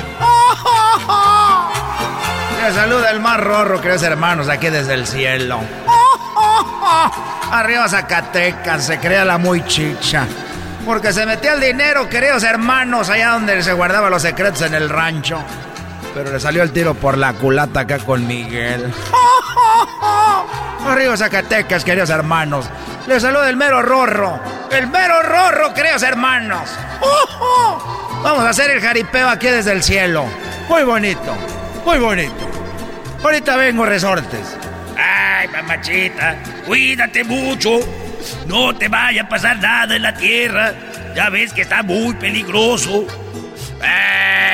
Les 2.63 2.75
saluda 2.75 3.11
el 3.11 3.19
mar 3.19 3.43
rorro, 3.43 3.81
queridos 3.81 4.03
hermanos, 4.03 4.49
aquí 4.49 4.69
desde 4.69 4.93
el 4.93 5.07
cielo. 5.07 5.59
Arriba 7.51 7.87
Zacatecas, 7.89 8.85
se 8.85 8.99
crea 8.99 9.25
la 9.25 9.37
muy 9.37 9.65
chicha. 9.65 10.27
Porque 10.85 11.11
se 11.13 11.25
metía 11.25 11.53
el 11.53 11.59
dinero, 11.61 12.07
queridos 12.09 12.43
hermanos, 12.43 13.09
allá 13.09 13.31
donde 13.31 13.61
se 13.63 13.73
guardaban 13.73 14.11
los 14.11 14.21
secretos 14.21 14.61
en 14.61 14.73
el 14.73 14.89
rancho. 14.89 15.43
Pero 16.19 16.33
le 16.33 16.39
salió 16.41 16.63
el 16.63 16.73
tiro 16.73 16.95
por 16.95 17.17
la 17.17 17.31
culata 17.31 17.79
acá 17.79 17.97
con 17.99 18.27
Miguel. 18.27 18.93
Arriba 20.85 21.15
Zacatecas, 21.15 21.85
queridos 21.85 22.09
hermanos. 22.09 22.69
Le 23.07 23.21
saluda 23.21 23.49
el 23.49 23.55
mero 23.55 23.81
rorro. 23.81 24.37
El 24.69 24.87
mero 24.87 25.23
rorro, 25.23 25.73
queridos 25.73 26.03
hermanos. 26.03 26.71
Vamos 28.21 28.43
a 28.43 28.49
hacer 28.49 28.69
el 28.69 28.81
jaripeo 28.81 29.29
aquí 29.29 29.47
desde 29.47 29.71
el 29.71 29.81
cielo. 29.81 30.25
Muy 30.67 30.83
bonito, 30.83 31.37
muy 31.85 31.99
bonito. 31.99 32.49
Ahorita 33.23 33.55
vengo, 33.55 33.85
resortes. 33.85 34.57
Ay, 34.97 35.47
mamachita, 35.47 36.35
cuídate 36.65 37.23
mucho. 37.23 37.79
No 38.45 38.75
te 38.75 38.89
vaya 38.89 39.21
a 39.21 39.29
pasar 39.29 39.57
nada 39.59 39.95
en 39.95 40.01
la 40.01 40.13
tierra. 40.13 40.73
Ya 41.15 41.29
ves 41.29 41.53
que 41.53 41.61
está 41.61 41.81
muy 41.81 42.13
peligroso. 42.15 43.07
¡Ay, 43.81 44.48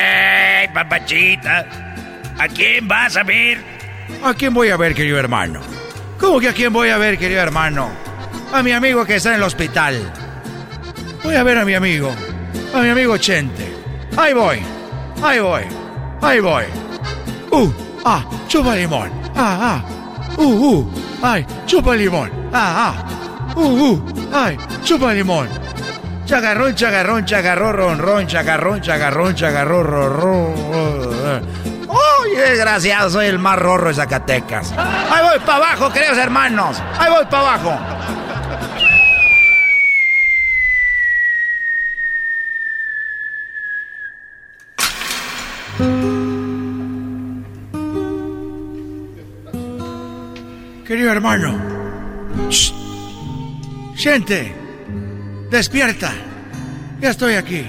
papachita! 0.68 1.66
¿A 2.38 2.48
quién 2.48 2.88
vas 2.88 3.16
a 3.18 3.24
ver? 3.24 3.58
¿A 4.24 4.34
quién 4.34 4.54
voy 4.54 4.70
a 4.70 4.78
ver, 4.78 4.94
querido 4.94 5.18
hermano? 5.18 5.62
¿Cómo 6.20 6.40
que 6.40 6.50
a 6.50 6.54
quién 6.54 6.72
voy 6.72 6.90
a 6.90 6.98
ver, 6.98 7.18
querido 7.18 7.42
hermano? 7.42 7.90
A 8.54 8.62
mi 8.64 8.72
amigo 8.72 9.06
que 9.06 9.16
está 9.16 9.30
en 9.30 9.36
el 9.36 9.44
hospital. 9.44 10.12
Voy 11.24 11.36
a 11.36 11.44
ver 11.44 11.58
a 11.58 11.66
mi 11.66 11.74
amigo. 11.74 12.14
A 12.74 12.82
mi 12.82 12.90
amigo 12.90 13.18
Chente. 13.18 13.74
Ahí 14.18 14.34
voy. 14.34 14.60
Ahí 15.22 15.40
voy. 15.40 15.62
Ahí 16.22 16.40
voy. 16.40 16.64
Uh, 17.52 17.72
ah, 18.04 18.26
chupa 18.48 18.76
limón. 18.76 19.10
Ah, 19.36 19.82
ah. 19.84 20.36
Uh, 20.38 20.44
uh. 20.44 20.92
Ay, 21.22 21.46
chupa 21.66 21.96
limón. 21.96 22.32
Ah, 22.54 22.94
ah. 22.94 23.56
Uh, 23.56 23.92
uh, 23.92 24.04
ay, 24.34 24.58
chupa 24.84 25.14
limón. 25.14 25.48
Chagarrón, 26.26 26.74
chagarrón, 26.74 27.24
chagarrón, 27.24 27.76
ron, 27.76 28.00
ron, 28.00 28.28
chagarrón, 28.28 28.82
chagarrón, 28.82 29.36
chagarrón, 29.36 29.86
ron, 29.86 30.12
ron. 30.12 31.42
¡Uy, 31.88 32.36
desgraciado! 32.36 33.12
Soy 33.12 33.28
el 33.28 33.38
más 33.38 33.60
rorro 33.60 33.90
de 33.90 33.94
Zacatecas. 33.94 34.74
¡Ahí 34.76 35.24
voy 35.24 35.40
para 35.46 35.58
abajo, 35.58 35.94
queridos 35.94 36.18
hermanos! 36.18 36.82
¡Ahí 36.98 37.12
voy 37.12 37.26
para 37.26 37.54
abajo! 37.54 37.80
Querido 50.88 51.12
hermano, 51.12 51.56
siente, 53.96 54.65
despierta, 55.56 56.14
ya 57.00 57.12
estoy 57.12 57.36
aquí. 57.36 57.66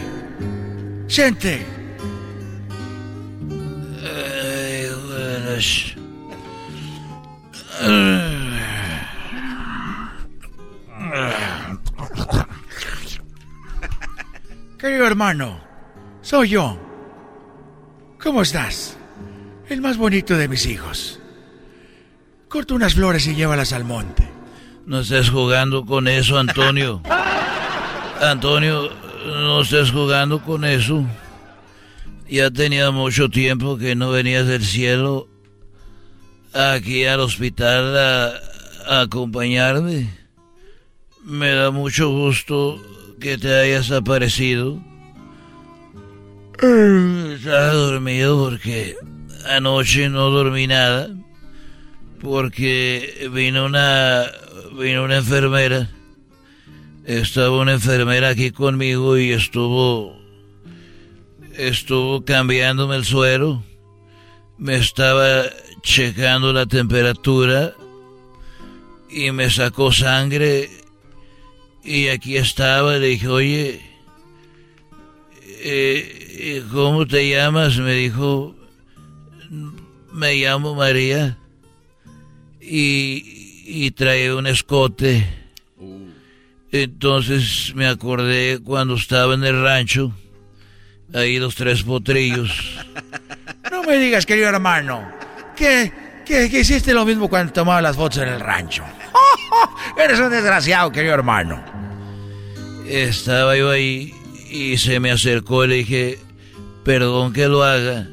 Siente. 1.06 1.64
Querido 14.78 15.06
hermano, 15.06 15.60
soy 16.22 16.50
yo. 16.50 16.78
¿Cómo 18.20 18.42
estás? 18.42 18.96
El 19.68 19.80
más 19.80 19.96
bonito 19.96 20.36
de 20.36 20.48
mis 20.48 20.66
hijos. 20.66 21.20
Corta 22.48 22.74
unas 22.74 22.94
flores 22.94 23.26
y 23.28 23.34
llévalas 23.36 23.72
al 23.72 23.84
monte. 23.84 24.28
No 24.86 25.00
estés 25.00 25.30
jugando 25.30 25.84
con 25.84 26.08
eso, 26.08 26.38
Antonio. 26.38 27.02
Antonio, 28.20 28.90
no 29.26 29.60
estés 29.60 29.90
jugando 29.90 30.42
con 30.42 30.64
eso. 30.64 31.04
Ya 32.28 32.50
tenía 32.50 32.90
mucho 32.90 33.28
tiempo 33.28 33.76
que 33.76 33.94
no 33.94 34.10
venías 34.10 34.46
del 34.46 34.64
cielo 34.64 35.28
aquí 36.52 37.04
al 37.04 37.20
hospital 37.20 37.96
a, 37.96 39.02
acompañarme. 39.02 40.08
Me 41.24 41.50
da 41.50 41.70
mucho 41.70 42.08
gusto 42.10 42.80
que 43.20 43.38
te 43.38 43.54
hayas 43.54 43.90
aparecido. 43.90 44.80
Estaba 46.54 47.72
dormido 47.72 48.42
porque 48.44 48.96
anoche 49.48 50.08
no 50.08 50.30
dormí 50.30 50.66
nada 50.66 51.10
porque 52.20 53.28
vino 53.32 53.66
una 53.66 54.24
vino 54.78 55.04
una 55.04 55.18
enfermera 55.18 55.88
estaba 57.06 57.60
una 57.60 57.74
enfermera 57.74 58.30
aquí 58.30 58.50
conmigo 58.50 59.16
y 59.16 59.32
estuvo 59.32 60.18
estuvo 61.56 62.24
cambiándome 62.24 62.96
el 62.96 63.04
suero 63.04 63.62
me 64.58 64.76
estaba 64.76 65.44
checando 65.82 66.52
la 66.52 66.66
temperatura 66.66 67.74
y 69.08 69.30
me 69.30 69.48
sacó 69.50 69.92
sangre 69.92 70.68
y 71.84 72.08
aquí 72.08 72.36
estaba 72.36 72.98
le 72.98 73.06
dije 73.06 73.28
oye 73.28 73.80
eh, 75.62 76.62
¿cómo 76.72 77.06
te 77.06 77.30
llamas? 77.30 77.78
me 77.78 77.92
dijo 77.92 78.54
me 80.12 80.34
llamo 80.34 80.74
María 80.74 81.38
y, 82.60 83.62
y 83.66 83.90
trae 83.92 84.34
un 84.34 84.46
escote. 84.46 85.45
Entonces 86.82 87.72
me 87.74 87.86
acordé 87.86 88.60
cuando 88.62 88.94
estaba 88.94 89.34
en 89.34 89.44
el 89.44 89.62
rancho, 89.62 90.12
ahí 91.14 91.38
los 91.38 91.54
tres 91.54 91.82
potrillos. 91.82 92.50
No 93.68 93.82
me 93.82 93.98
digas, 93.98 94.24
querido 94.24 94.48
hermano, 94.48 95.12
que, 95.56 95.92
que, 96.24 96.48
que 96.48 96.60
hiciste 96.60 96.94
lo 96.94 97.04
mismo 97.04 97.28
cuando 97.28 97.52
tomaba 97.52 97.82
las 97.82 97.96
fotos 97.96 98.18
en 98.18 98.28
el 98.28 98.38
rancho. 98.38 98.84
Eres 99.98 100.20
un 100.20 100.30
desgraciado, 100.30 100.92
querido 100.92 101.14
hermano. 101.14 101.60
Estaba 102.86 103.56
yo 103.56 103.70
ahí 103.70 104.14
y 104.48 104.78
se 104.78 105.00
me 105.00 105.10
acercó 105.10 105.64
y 105.64 105.68
le 105.68 105.74
dije, 105.74 106.18
perdón 106.84 107.32
que 107.32 107.48
lo 107.48 107.64
haga, 107.64 108.06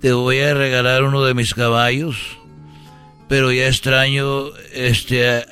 te 0.00 0.12
voy 0.12 0.40
a 0.40 0.54
regalar 0.54 1.04
uno 1.04 1.22
de 1.22 1.34
mis 1.34 1.52
caballos 1.52 2.38
pero 3.28 3.52
ya 3.52 3.68
extraño 3.68 4.46
este 4.72 5.44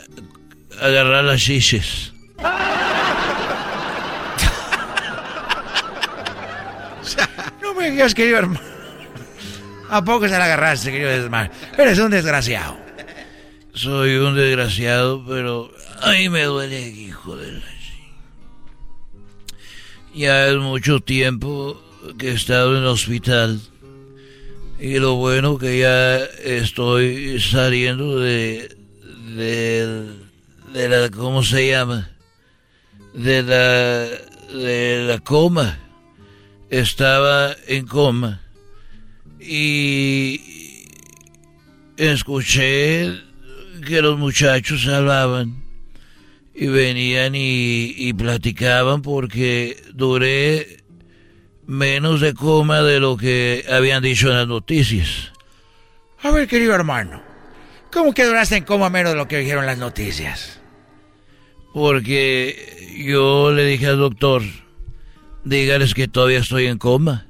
agarrar 0.80 1.24
las 1.24 1.42
chiches. 1.42 2.12
no 7.62 7.74
me 7.74 7.90
digas, 7.90 8.14
querido 8.14 8.38
hermano. 8.38 8.60
¿A 9.88 10.04
poco 10.04 10.28
se 10.28 10.36
la 10.36 10.44
agarraste, 10.44 10.90
querido 10.90 11.10
hermano? 11.10 11.50
Eres 11.78 11.98
un 11.98 12.10
desgraciado. 12.10 12.76
Soy 13.72 14.16
un 14.16 14.34
desgraciado, 14.34 15.24
pero 15.26 15.70
a 16.00 16.10
mí 16.12 16.28
me 16.28 16.44
duele, 16.44 16.88
hijo 16.88 17.36
de 17.36 17.52
la... 17.52 17.62
Ya 20.14 20.48
es 20.48 20.56
mucho 20.56 21.00
tiempo 21.00 21.80
que 22.18 22.30
he 22.30 22.32
estado 22.32 22.74
en 22.74 22.82
el 22.82 22.88
hospital. 22.88 23.60
Y 24.80 24.98
lo 24.98 25.16
bueno 25.16 25.58
que 25.58 25.78
ya 25.78 26.16
estoy 26.16 27.38
saliendo 27.38 28.18
de, 28.18 28.74
de, 29.36 30.10
de 30.72 30.88
la, 30.88 31.10
¿cómo 31.10 31.42
se 31.42 31.68
llama? 31.68 32.15
De 33.16 33.42
la, 33.42 34.56
de 34.56 35.04
la 35.08 35.18
coma. 35.18 35.78
Estaba 36.70 37.54
en 37.66 37.86
coma. 37.86 38.40
Y 39.40 40.40
escuché 41.96 43.12
que 43.86 44.02
los 44.02 44.18
muchachos 44.18 44.86
hablaban 44.88 45.64
y 46.54 46.66
venían 46.68 47.34
y, 47.34 47.94
y 47.96 48.12
platicaban 48.12 49.02
porque 49.02 49.82
duré 49.92 50.82
menos 51.66 52.20
de 52.20 52.34
coma 52.34 52.82
de 52.82 53.00
lo 53.00 53.16
que 53.16 53.64
habían 53.70 54.02
dicho 54.02 54.28
en 54.28 54.36
las 54.36 54.48
noticias. 54.48 55.32
A 56.22 56.30
ver, 56.30 56.48
querido 56.48 56.74
hermano, 56.74 57.22
¿cómo 57.92 58.14
que 58.14 58.24
duraste 58.24 58.56
en 58.56 58.64
coma 58.64 58.88
menos 58.88 59.12
de 59.12 59.18
lo 59.18 59.28
que 59.28 59.38
dijeron 59.38 59.66
las 59.66 59.78
noticias? 59.78 60.55
Porque 61.76 62.96
yo 63.06 63.52
le 63.52 63.66
dije 63.66 63.88
al 63.88 63.98
doctor, 63.98 64.40
dígales 65.44 65.92
que 65.92 66.08
todavía 66.08 66.38
estoy 66.38 66.68
en 66.68 66.78
coma, 66.78 67.26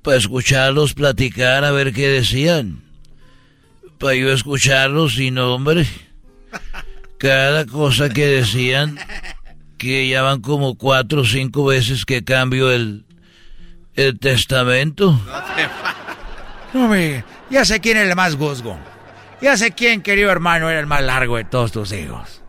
para 0.00 0.16
escucharlos 0.16 0.94
platicar 0.94 1.62
a 1.62 1.70
ver 1.70 1.92
qué 1.92 2.08
decían. 2.08 2.80
Para 3.98 4.14
yo 4.14 4.32
escucharlos 4.32 5.18
y 5.18 5.30
no, 5.30 5.54
hombre, 5.54 5.86
cada 7.18 7.66
cosa 7.66 8.08
que 8.08 8.26
decían, 8.26 8.98
que 9.76 10.08
ya 10.08 10.22
van 10.22 10.40
como 10.40 10.78
cuatro 10.78 11.20
o 11.20 11.26
cinco 11.26 11.66
veces 11.66 12.06
que 12.06 12.24
cambio 12.24 12.72
el, 12.72 13.04
¿El 13.94 14.18
testamento? 14.18 15.20
No 16.72 16.88
me... 16.88 17.22
Ya 17.50 17.66
sé 17.66 17.80
quién 17.80 17.98
es 17.98 18.08
el 18.08 18.16
más 18.16 18.34
guzgo. 18.34 18.78
Ya 19.42 19.58
sé 19.58 19.72
quién, 19.72 20.00
querido 20.00 20.30
hermano, 20.30 20.70
era 20.70 20.80
el 20.80 20.86
más 20.86 21.02
largo 21.02 21.36
de 21.36 21.44
todos 21.44 21.70
tus 21.70 21.92
hijos. 21.92 22.41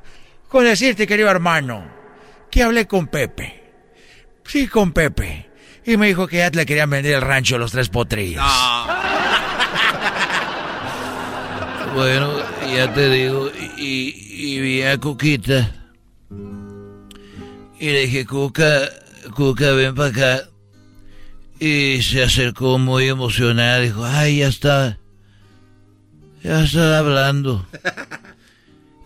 Con 0.54 0.66
decirte, 0.66 1.08
querido 1.08 1.32
hermano, 1.32 1.84
que 2.52 2.62
hablé 2.62 2.86
con 2.86 3.08
Pepe. 3.08 3.64
Sí, 4.46 4.68
con 4.68 4.92
Pepe. 4.92 5.50
Y 5.84 5.98
me 5.98 6.06
dijo 6.06 6.28
que 6.28 6.38
ya 6.38 6.52
le 6.52 6.68
querían 6.68 6.92
vender 6.92 7.16
el 7.16 7.22
rancho 7.22 7.56
a 7.56 7.58
los 7.58 7.72
tres 7.72 7.90
potrillos. 7.90 8.44
bueno, 11.96 12.38
ya 12.72 12.94
te 12.94 13.10
digo, 13.10 13.50
y, 13.80 14.14
y 14.30 14.60
vi 14.60 14.84
a 14.84 15.00
Cuquita. 15.00 15.72
Y 17.80 17.90
le 17.90 18.02
dije, 18.02 18.28
Cuca, 18.28 18.90
Cuca, 19.36 19.72
ven 19.72 19.96
para 19.96 20.10
acá. 20.10 20.50
Y 21.60 22.00
se 22.04 22.22
acercó 22.22 22.78
muy 22.78 23.08
emocionada, 23.08 23.80
dijo, 23.80 24.06
ay, 24.06 24.38
ya 24.38 24.50
está, 24.50 25.00
ya 26.44 26.64
está 26.64 27.00
hablando. 27.00 27.66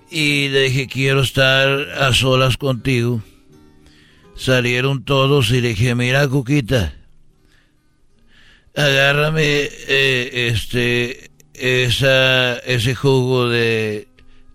Y 0.09 0.49
le 0.49 0.61
dije, 0.63 0.87
quiero 0.87 1.21
estar 1.21 1.67
a 1.99 2.13
solas 2.13 2.57
contigo. 2.57 3.21
Salieron 4.35 5.03
todos 5.03 5.49
y 5.51 5.61
le 5.61 5.69
dije, 5.69 5.95
mira, 5.95 6.27
Cuquita, 6.27 6.93
agárrame 8.75 9.41
eh, 9.43 10.49
este, 10.53 11.31
esa, 11.55 12.57
ese 12.59 12.95
jugo 12.95 13.49
de, 13.49 14.07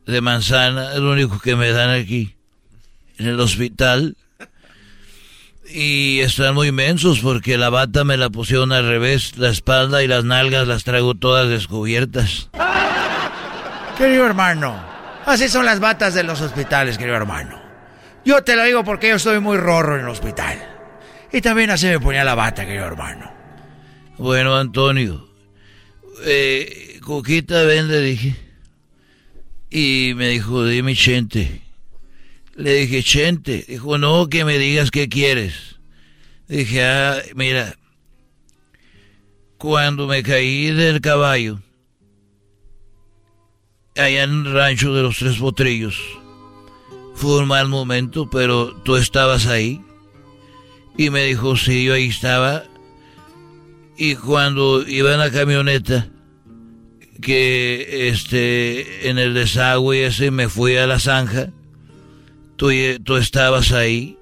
de 0.06 0.20
manzana, 0.20 0.92
es 0.94 1.00
lo 1.00 1.12
único 1.12 1.40
que 1.40 1.56
me 1.56 1.70
dan 1.70 1.90
aquí, 1.90 2.34
en 3.18 3.26
el 3.26 3.40
hospital. 3.40 4.16
Y 5.74 6.20
están 6.20 6.54
muy 6.54 6.68
inmensos 6.68 7.20
porque 7.20 7.56
la 7.56 7.70
bata 7.70 8.04
me 8.04 8.16
la 8.16 8.30
pusieron 8.30 8.72
al 8.72 8.86
revés, 8.86 9.38
la 9.38 9.48
espalda 9.48 10.02
y 10.02 10.06
las 10.06 10.24
nalgas 10.24 10.68
las 10.68 10.84
traigo 10.84 11.14
todas 11.14 11.48
descubiertas. 11.48 12.50
Querido 13.96 14.26
hermano, 14.26 14.91
Así 15.26 15.48
son 15.48 15.64
las 15.64 15.80
batas 15.80 16.14
de 16.14 16.24
los 16.24 16.40
hospitales, 16.40 16.98
querido 16.98 17.16
hermano. 17.16 17.60
Yo 18.24 18.42
te 18.42 18.56
lo 18.56 18.64
digo 18.64 18.84
porque 18.84 19.08
yo 19.08 19.16
estoy 19.16 19.40
muy 19.40 19.56
rorro 19.56 19.96
en 19.96 20.02
el 20.02 20.08
hospital. 20.08 20.58
Y 21.32 21.40
también 21.40 21.70
así 21.70 21.86
me 21.86 22.00
ponía 22.00 22.24
la 22.24 22.34
bata, 22.34 22.64
querido 22.64 22.86
hermano. 22.86 23.32
Bueno, 24.18 24.56
Antonio. 24.56 25.28
Eh, 26.24 26.98
Coquita, 27.02 27.62
ven, 27.64 27.88
le 27.88 28.00
dije. 28.00 28.36
Y 29.70 30.12
me 30.16 30.28
dijo, 30.28 30.64
dime, 30.64 30.94
Chente. 30.94 31.62
Le 32.54 32.74
dije, 32.74 33.02
Chente. 33.02 33.64
Dijo, 33.66 33.98
no, 33.98 34.28
que 34.28 34.44
me 34.44 34.58
digas 34.58 34.90
qué 34.90 35.08
quieres. 35.08 35.76
Dije, 36.48 36.84
ah, 36.84 37.16
mira. 37.34 37.74
Cuando 39.56 40.06
me 40.06 40.22
caí 40.22 40.70
del 40.72 41.00
caballo, 41.00 41.60
allá 43.96 44.24
en 44.24 44.46
el 44.46 44.52
rancho 44.52 44.94
de 44.94 45.02
los 45.02 45.18
tres 45.18 45.36
potrillos, 45.36 46.00
fue 47.14 47.38
un 47.38 47.48
mal 47.48 47.68
momento, 47.68 48.28
pero 48.30 48.74
tú 48.82 48.96
estabas 48.96 49.46
ahí. 49.46 49.80
Y 50.96 51.10
me 51.10 51.24
dijo, 51.24 51.56
sí, 51.56 51.84
yo 51.84 51.94
ahí 51.94 52.08
estaba. 52.08 52.64
Y 53.96 54.16
cuando 54.16 54.86
iba 54.86 55.12
en 55.12 55.18
la 55.18 55.30
camioneta, 55.30 56.08
que 57.20 58.08
este, 58.08 59.08
en 59.08 59.18
el 59.18 59.34
desagüe 59.34 60.06
ese 60.06 60.30
me 60.30 60.48
fui 60.48 60.76
a 60.76 60.86
la 60.86 60.98
zanja, 60.98 61.50
tú, 62.56 62.70
tú 63.04 63.16
estabas 63.16 63.72
ahí. 63.72 64.18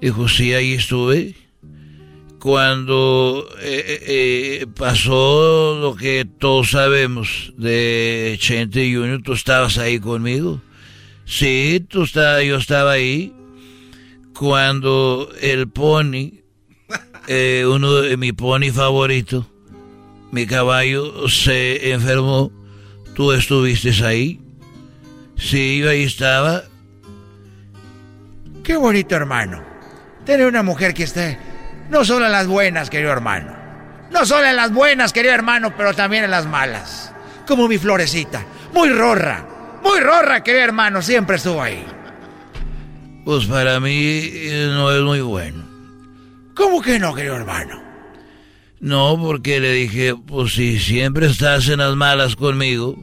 Dijo, 0.00 0.28
sí, 0.28 0.52
ahí 0.52 0.74
estuve. 0.74 1.34
Cuando 2.46 3.48
eh, 3.60 3.84
eh, 3.88 4.02
eh, 4.06 4.66
pasó 4.68 5.80
lo 5.80 5.96
que 5.96 6.24
todos 6.24 6.70
sabemos 6.70 7.52
de 7.56 8.36
Chente 8.38 8.82
Junior, 8.82 9.20
tú 9.20 9.32
estabas 9.32 9.78
ahí 9.78 9.98
conmigo. 9.98 10.60
Sí, 11.24 11.84
tú 11.88 12.04
estaba, 12.04 12.44
yo 12.44 12.58
estaba 12.58 12.92
ahí. 12.92 13.34
Cuando 14.32 15.28
el 15.40 15.68
pony, 15.68 16.34
uno 17.68 17.94
de 17.94 18.16
mi 18.16 18.30
pony 18.30 18.70
favorito, 18.72 19.50
mi 20.30 20.46
caballo 20.46 21.28
se 21.28 21.90
enfermó, 21.90 22.52
tú 23.16 23.32
estuviste 23.32 23.90
ahí. 24.04 24.40
Sí, 25.36 25.80
yo 25.80 25.90
ahí 25.90 26.04
estaba. 26.04 26.62
Qué 28.62 28.76
bonito, 28.76 29.16
hermano. 29.16 29.64
Tener 30.24 30.46
una 30.46 30.62
mujer 30.62 30.94
que 30.94 31.02
esté 31.02 31.55
no 31.90 32.04
solo 32.04 32.26
en 32.26 32.32
las 32.32 32.46
buenas, 32.46 32.90
querido 32.90 33.12
hermano. 33.12 33.54
No 34.10 34.24
solo 34.24 34.46
en 34.46 34.56
las 34.56 34.72
buenas, 34.72 35.12
querido 35.12 35.34
hermano, 35.34 35.74
pero 35.76 35.94
también 35.94 36.24
en 36.24 36.30
las 36.30 36.46
malas. 36.46 37.12
Como 37.46 37.68
mi 37.68 37.78
florecita. 37.78 38.44
Muy 38.72 38.88
rorra. 38.90 39.46
Muy 39.82 40.00
rorra, 40.00 40.42
querido 40.42 40.64
hermano. 40.64 41.02
Siempre 41.02 41.36
estuvo 41.36 41.62
ahí. 41.62 41.84
Pues 43.24 43.46
para 43.46 43.80
mí 43.80 44.20
eh, 44.22 44.70
no 44.72 44.92
es 44.92 45.02
muy 45.02 45.20
bueno. 45.20 45.64
¿Cómo 46.54 46.80
que 46.80 46.98
no, 46.98 47.14
querido 47.14 47.36
hermano? 47.36 47.82
No, 48.80 49.18
porque 49.20 49.58
le 49.60 49.72
dije, 49.72 50.14
pues 50.14 50.54
si 50.54 50.78
siempre 50.78 51.26
estás 51.26 51.68
en 51.68 51.78
las 51.78 51.96
malas 51.96 52.36
conmigo, 52.36 52.96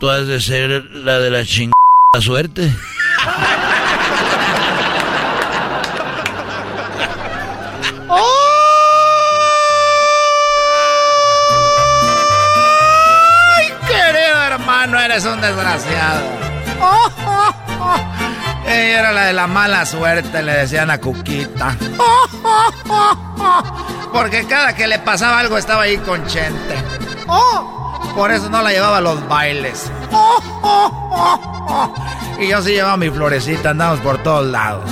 tú 0.00 0.08
has 0.08 0.26
de 0.26 0.40
ser 0.40 0.84
la 0.92 1.18
de 1.18 1.30
la 1.30 1.44
chingada 1.44 1.74
suerte. 2.20 2.72
eres 15.14 15.26
un 15.26 15.40
desgraciado! 15.40 16.22
Ella 18.66 18.98
era 18.98 19.12
la 19.12 19.26
de 19.26 19.32
la 19.32 19.46
mala 19.46 19.86
suerte, 19.86 20.42
le 20.42 20.50
decían 20.52 20.90
a 20.90 20.98
Cuquita. 20.98 21.76
Porque 24.12 24.44
cada 24.46 24.74
que 24.74 24.88
le 24.88 24.98
pasaba 24.98 25.38
algo 25.38 25.56
estaba 25.56 25.82
ahí 25.82 25.98
con 25.98 26.26
Chente. 26.26 26.74
Por 28.16 28.32
eso 28.32 28.50
no 28.50 28.60
la 28.62 28.72
llevaba 28.72 28.96
a 28.98 29.00
los 29.00 29.28
bailes. 29.28 29.88
Y 32.36 32.48
yo 32.48 32.60
sí 32.62 32.72
llevaba 32.72 32.96
mi 32.96 33.10
florecita, 33.10 33.70
andamos 33.70 34.00
por 34.00 34.20
todos 34.24 34.44
lados. 34.44 34.90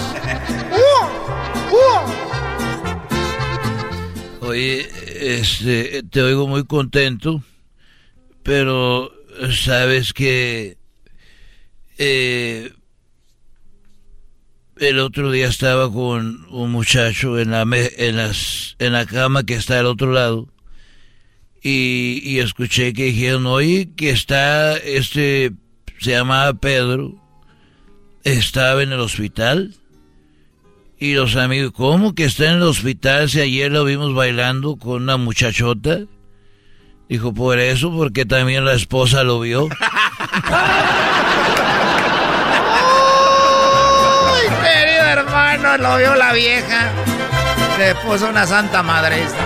Oye, 4.41 4.89
este, 5.41 6.05
te 6.05 6.23
oigo 6.23 6.47
muy 6.47 6.65
contento, 6.65 7.43
pero 8.45 9.11
sabes 9.53 10.13
que 10.13 10.77
eh, 11.99 12.73
el 14.79 14.99
otro 14.99 15.31
día 15.31 15.49
estaba 15.49 15.93
con 15.93 16.47
un 16.51 16.71
muchacho 16.71 17.39
en 17.39 17.51
la, 17.51 17.63
en, 17.63 18.17
las, 18.17 18.77
en 18.79 18.93
la 18.93 19.07
cama 19.07 19.45
que 19.45 19.55
está 19.55 19.79
al 19.79 19.87
otro 19.87 20.13
lado 20.13 20.49
y, 21.63 22.21
y 22.25 22.41
escuché 22.41 22.93
que 22.93 23.05
dijeron, 23.05 23.47
oye, 23.47 23.91
que 23.97 24.11
está, 24.11 24.77
este, 24.77 25.53
se 26.01 26.11
llamaba 26.11 26.53
Pedro, 26.55 27.15
estaba 28.25 28.83
en 28.83 28.93
el 28.93 29.01
hospital. 29.01 29.75
Y 30.99 31.15
los 31.15 31.37
amigos, 31.37 31.73
¿cómo 31.73 32.15
que 32.15 32.25
está 32.25 32.51
en 32.51 32.57
el 32.57 32.63
hospital 32.63 33.29
si 33.29 33.41
ayer 33.41 33.71
lo 33.71 33.85
vimos 33.85 34.15
bailando 34.15 34.77
con 34.77 35.03
una 35.03 35.17
muchachota? 35.17 36.01
Dijo, 37.13 37.35
por 37.35 37.59
eso, 37.59 37.93
porque 37.95 38.25
también 38.25 38.65
la 38.65 38.73
esposa 38.73 39.23
lo 39.23 39.41
vio. 39.41 39.69
hermano, 45.13 45.77
lo 45.77 45.99
vio 45.99 46.15
la 46.15 46.33
vieja. 46.33 46.91
Le 47.77 47.95
puso 47.97 48.31
una 48.31 48.47
santa 48.47 48.83
madresta. 48.83 49.45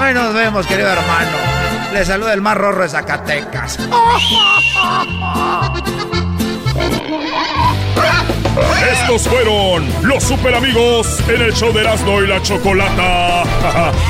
Ahí 0.00 0.14
nos 0.14 0.32
vemos, 0.32 0.66
querido 0.66 0.88
hermano. 0.88 1.36
Le 1.92 2.06
saluda 2.06 2.32
el 2.32 2.40
más 2.40 2.56
rorro 2.56 2.82
de 2.82 2.88
Zacatecas. 2.88 3.78
Estos 8.92 9.28
fueron 9.28 9.86
los 10.08 10.24
super 10.24 10.54
amigos 10.54 11.20
en 11.28 11.42
el 11.42 11.52
show 11.52 11.70
de 11.70 11.82
Erasmo 11.82 12.22
y 12.22 12.28
la 12.28 12.40
Chocolata. 12.40 13.42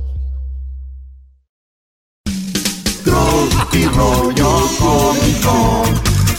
Tropi 3.31 3.85
rollo 3.85 4.67
cómico. 4.77 5.83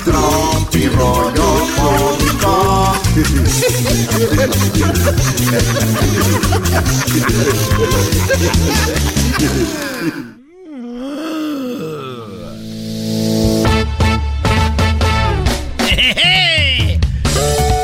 Tropi 0.04 0.88
rollo 0.88 1.66
cómico. 1.74 2.92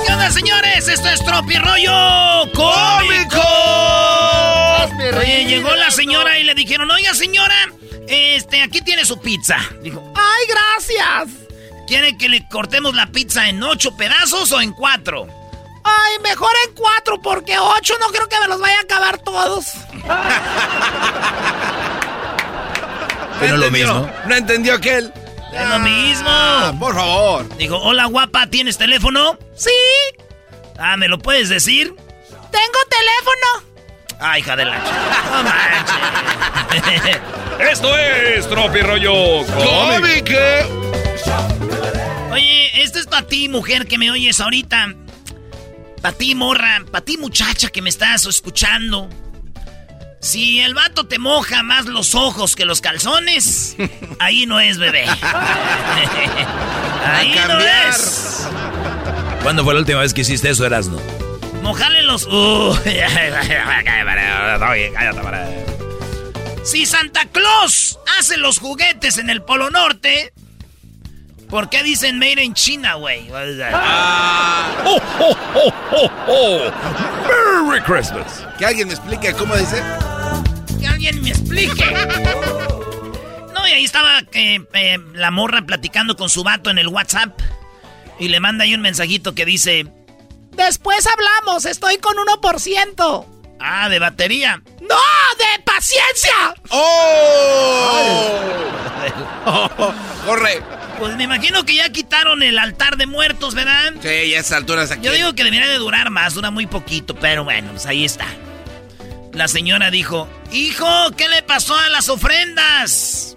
¿Qué 0.05 0.13
onda, 0.13 0.31
señores? 0.31 0.87
Esto 0.89 1.09
es 1.09 1.25
Tropi 1.25 1.55
Rollo 1.57 2.53
Cómico. 2.53 3.41
Oye, 5.19 5.47
llegó 5.47 5.75
la 5.77 5.91
señora 5.91 6.39
y 6.39 6.45
le 6.45 6.55
dijeron, 6.55 6.91
oiga, 6.91 7.15
señora, 7.15 7.73
este, 8.09 8.63
aquí 8.63 8.81
tiene 8.83 9.05
su 9.05 9.21
pizza. 9.21 9.59
Dijo, 9.83 10.03
¡Ay, 10.15 10.47
gracias! 10.49 11.49
¿quiere 11.89 12.17
que 12.19 12.29
le 12.29 12.47
cortemos 12.49 12.95
la 12.95 13.07
pizza 13.07 13.49
en 13.49 13.63
ocho 13.63 13.97
pedazos 13.97 14.53
o 14.53 14.61
en 14.61 14.73
cuatro? 14.73 15.27
Ay, 15.83 16.19
mejor 16.23 16.51
en 16.67 16.75
cuatro, 16.75 17.21
porque 17.21 17.59
ocho 17.59 17.95
no 17.99 18.09
creo 18.09 18.29
que 18.29 18.39
me 18.41 18.47
los 18.47 18.61
vaya 18.61 18.77
a 18.79 18.83
acabar 18.83 19.19
todos. 19.19 19.73
Pero 23.41 23.57
lo 23.57 23.71
mismo. 23.71 24.11
No 24.27 24.35
entendió 24.35 24.75
aquel. 24.75 25.13
Es 25.53 25.67
lo 25.67 25.79
mismo. 25.79 26.29
Ah, 26.29 26.75
por 26.79 26.95
favor. 26.95 27.57
Dijo, 27.57 27.79
hola 27.79 28.05
guapa, 28.05 28.49
¿tienes 28.49 28.77
teléfono? 28.77 29.39
Sí. 29.57 29.71
Ah, 30.79 30.99
¿me 30.99 31.09
lo 31.09 31.19
puedes 31.19 31.49
decir? 31.49 31.95
Tengo 32.29 32.79
teléfono. 32.91 33.78
Ah, 34.21 34.39
hija 34.39 34.57
de 34.57 34.65
la 34.65 34.79
No 35.33 35.43
manches. 35.45 37.19
Esto 37.71 37.97
es 37.97 38.49
Tropi 38.49 38.81
Rollo 38.81 39.45
Cómico. 39.47 40.35
Oye, 42.33 42.83
esto 42.83 42.99
es 42.99 43.07
para 43.07 43.27
ti, 43.27 43.49
mujer, 43.49 43.87
que 43.87 43.99
me 43.99 44.11
oyes 44.11 44.41
ahorita. 44.41 44.95
Para 46.03 46.17
ti, 46.17 46.35
morra. 46.35 46.83
Para 46.91 47.05
ti, 47.05 47.17
muchacha, 47.17 47.69
que 47.69 47.83
me 47.83 47.91
estás 47.91 48.27
escuchando. 48.27 49.09
Si 50.21 50.61
el 50.61 50.75
vato 50.75 51.07
te 51.07 51.19
moja 51.19 51.63
más 51.63 51.87
los 51.87 52.15
ojos 52.15 52.57
que 52.57 52.65
los 52.65 52.81
calzones, 52.81 53.77
ahí 54.19 54.47
no 54.47 54.59
es 54.61 54.79
bebé. 54.79 55.05
ahí 57.05 57.35
no 57.47 57.59
es. 57.59 58.49
¿Cuándo 59.43 59.65
fue 59.65 59.75
la 59.75 59.81
última 59.81 60.01
vez 60.01 60.13
que 60.13 60.23
hiciste 60.23 60.51
eso, 60.51 60.67
Erasno? 60.67 60.99
Mojale 61.63 62.03
los. 62.03 62.29
si 66.65 66.87
Santa 66.87 67.27
Claus 67.27 67.99
hace 68.19 68.37
los 68.37 68.59
juguetes 68.59 69.19
en 69.19 69.31
el 69.31 69.43
Polo 69.43 69.71
Norte, 69.71 70.33
¿por 71.49 71.69
qué 71.71 71.83
dicen 71.83 72.19
Made 72.19 72.43
in 72.43 72.55
China, 72.55 72.95
güey? 72.95 73.31
Ah. 73.73 74.69
Oh, 74.85 75.01
oh, 75.21 76.11
oh, 76.29 76.71
Merry 77.69 77.81
Christmas. 77.83 78.47
Que 78.59 78.67
alguien 78.67 78.89
me 78.89 78.95
explique 78.95 79.33
cómo 79.35 79.57
dice. 79.57 79.83
Que 80.81 80.87
alguien 80.87 81.23
me 81.23 81.31
explique. 81.31 81.85
No, 83.55 83.67
y 83.67 83.73
ahí 83.73 83.85
estaba 83.85 84.21
eh, 84.33 84.61
eh, 84.73 84.99
la 85.15 85.31
morra 85.31 85.63
platicando 85.63 86.17
con 86.17 86.29
su 86.29 86.45
vato 86.45 86.71
en 86.71 86.79
el 86.79 86.89
WhatsApp. 86.89 87.39
Y 88.19 88.29
le 88.29 88.41
manda 88.41 88.65
ahí 88.65 88.75
un 88.75 88.81
mensajito 88.81 89.35
que 89.35 89.45
dice: 89.45 89.87
Después 90.59 91.07
hablamos, 91.07 91.65
estoy 91.67 91.99
con 91.99 92.17
1%. 92.17 93.27
Ah, 93.61 93.89
de 93.89 94.01
batería. 94.01 94.61
¡No! 94.81 94.97
¡De 95.39 95.63
paciencia! 95.65 96.33
¡Oh! 96.71 98.41
¡Corre! 100.27 100.61
Pues 100.99 101.17
me 101.17 101.23
imagino 101.23 101.65
que 101.65 101.77
ya 101.77 101.91
quitaron 101.91 102.43
el 102.43 102.59
altar 102.59 102.97
de 102.97 103.07
muertos, 103.07 103.55
¿verdad? 103.55 103.93
Sí, 104.03 104.31
ya 104.31 104.39
a 104.39 104.41
esas 104.41 104.59
alturas 104.59 104.91
aquí. 104.91 105.07
Yo 105.07 105.13
digo 105.13 105.33
que 105.35 105.45
debería 105.45 105.69
de 105.69 105.79
durar 105.79 106.11
más, 106.11 106.35
dura 106.35 106.51
muy 106.51 106.67
poquito, 106.67 107.15
pero 107.15 107.45
bueno, 107.45 107.71
pues 107.71 107.87
ahí 107.87 108.05
está. 108.05 108.27
La 109.33 109.47
señora 109.47 109.93
dijo, 109.93 110.29
hijo, 110.51 111.13
¿qué 111.17 111.29
le 111.29 111.45
pasó 111.45 111.79
a 111.79 111.89
las 111.89 112.09
ofrendas? 112.09 113.37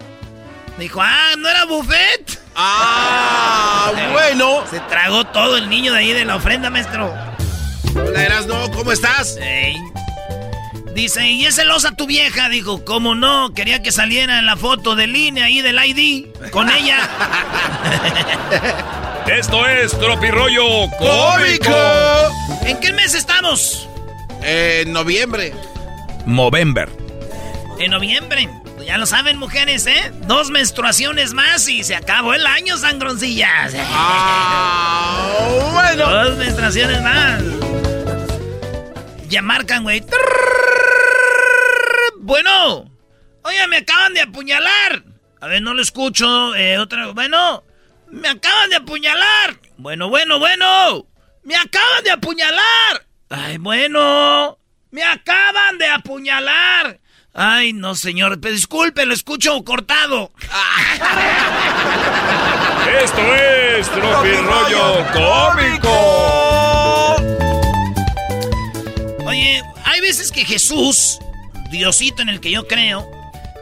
Dijo, 0.76 1.00
ah, 1.00 1.34
¿no 1.38 1.48
era 1.48 1.66
buffet? 1.66 2.41
Ah, 2.54 3.92
bueno. 4.12 4.64
Se 4.70 4.80
tragó 4.80 5.24
todo 5.24 5.56
el 5.56 5.68
niño 5.68 5.92
de 5.92 5.98
ahí 6.00 6.12
de 6.12 6.24
la 6.24 6.36
ofrenda, 6.36 6.70
maestro. 6.70 7.12
Hola, 7.94 8.24
Erasno, 8.24 8.70
¿cómo 8.70 8.92
estás? 8.92 9.38
Dice, 10.94 11.26
¿y 11.26 11.46
es 11.46 11.56
celosa 11.56 11.92
tu 11.92 12.06
vieja? 12.06 12.48
Dijo, 12.48 12.84
¿cómo 12.84 13.14
no? 13.14 13.54
Quería 13.54 13.82
que 13.82 13.90
saliera 13.92 14.38
en 14.38 14.46
la 14.46 14.56
foto 14.56 14.94
de 14.94 15.06
línea 15.06 15.46
ahí 15.46 15.60
del 15.62 15.78
ID 15.82 16.26
con 16.50 16.70
ella. 16.76 16.98
Esto 19.26 19.66
es 19.66 19.98
Tropirollo 19.98 20.90
Cómico. 20.98 21.74
¿En 22.64 22.78
qué 22.80 22.92
mes 22.92 23.14
estamos? 23.14 23.88
En 24.42 24.92
noviembre. 24.92 25.54
Movember. 26.26 26.90
En 27.78 27.90
noviembre. 27.92 28.48
Ya 28.86 28.98
lo 28.98 29.06
saben, 29.06 29.38
mujeres, 29.38 29.86
¿eh? 29.86 30.12
Dos 30.26 30.50
menstruaciones 30.50 31.32
más 31.34 31.68
y 31.68 31.84
se 31.84 31.94
acabó 31.94 32.34
el 32.34 32.46
año, 32.46 32.76
sangroncillas. 32.76 33.74
Ah, 33.78 35.38
bueno. 35.72 36.10
Dos 36.10 36.36
menstruaciones 36.38 37.02
más. 37.02 37.42
Ya 39.28 39.42
marcan, 39.42 39.82
güey. 39.82 40.04
Bueno. 42.20 42.90
Oye, 43.44 43.66
me 43.68 43.78
acaban 43.78 44.14
de 44.14 44.20
apuñalar. 44.20 45.02
A 45.40 45.46
ver, 45.46 45.62
no 45.62 45.74
lo 45.74 45.82
escucho. 45.82 46.54
Eh, 46.54 46.78
otra. 46.78 47.08
Bueno. 47.08 47.64
Me 48.10 48.28
acaban 48.28 48.68
de 48.70 48.76
apuñalar. 48.76 49.56
Bueno, 49.78 50.08
bueno, 50.08 50.38
bueno. 50.38 51.06
Me 51.44 51.56
acaban 51.56 52.04
de 52.04 52.10
apuñalar. 52.10 53.06
Ay, 53.30 53.56
bueno. 53.58 54.58
Me 54.90 55.02
acaban 55.02 55.78
de 55.78 55.86
apuñalar. 55.86 57.00
Ay, 57.34 57.72
no, 57.72 57.94
señor. 57.94 58.38
Pero 58.40 58.54
disculpe, 58.54 59.06
lo 59.06 59.14
escucho 59.14 59.62
cortado. 59.64 60.32
Esto 63.02 63.34
es 63.34 63.90
Tropi 63.90 64.36
Rollo 64.36 65.06
Cómico. 65.12 65.88
Oye, 69.26 69.62
hay 69.84 70.00
veces 70.00 70.30
que 70.30 70.44
Jesús, 70.44 71.18
Diosito 71.70 72.20
en 72.22 72.28
el 72.28 72.40
que 72.40 72.50
yo 72.50 72.68
creo, 72.68 73.10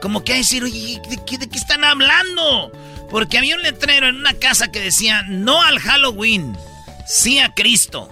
como 0.03 0.25
que 0.25 0.33
hay 0.33 0.39
decir, 0.39 0.65
oye, 0.65 1.01
¿de 1.09 1.25
qué, 1.25 1.39
¿de 1.39 1.49
qué 1.49 1.59
están 1.59 1.85
hablando? 1.85 2.73
Porque 3.11 3.39
había 3.39 3.55
un 3.55 3.63
letrero 3.63 4.09
en 4.09 4.17
una 4.17 4.35
casa 4.35 4.73
que 4.73 4.81
decía, 4.81 5.23
no 5.29 5.63
al 5.63 5.79
Halloween, 5.79 6.59
sí 7.07 7.39
a 7.39 7.55
Cristo. 7.55 8.11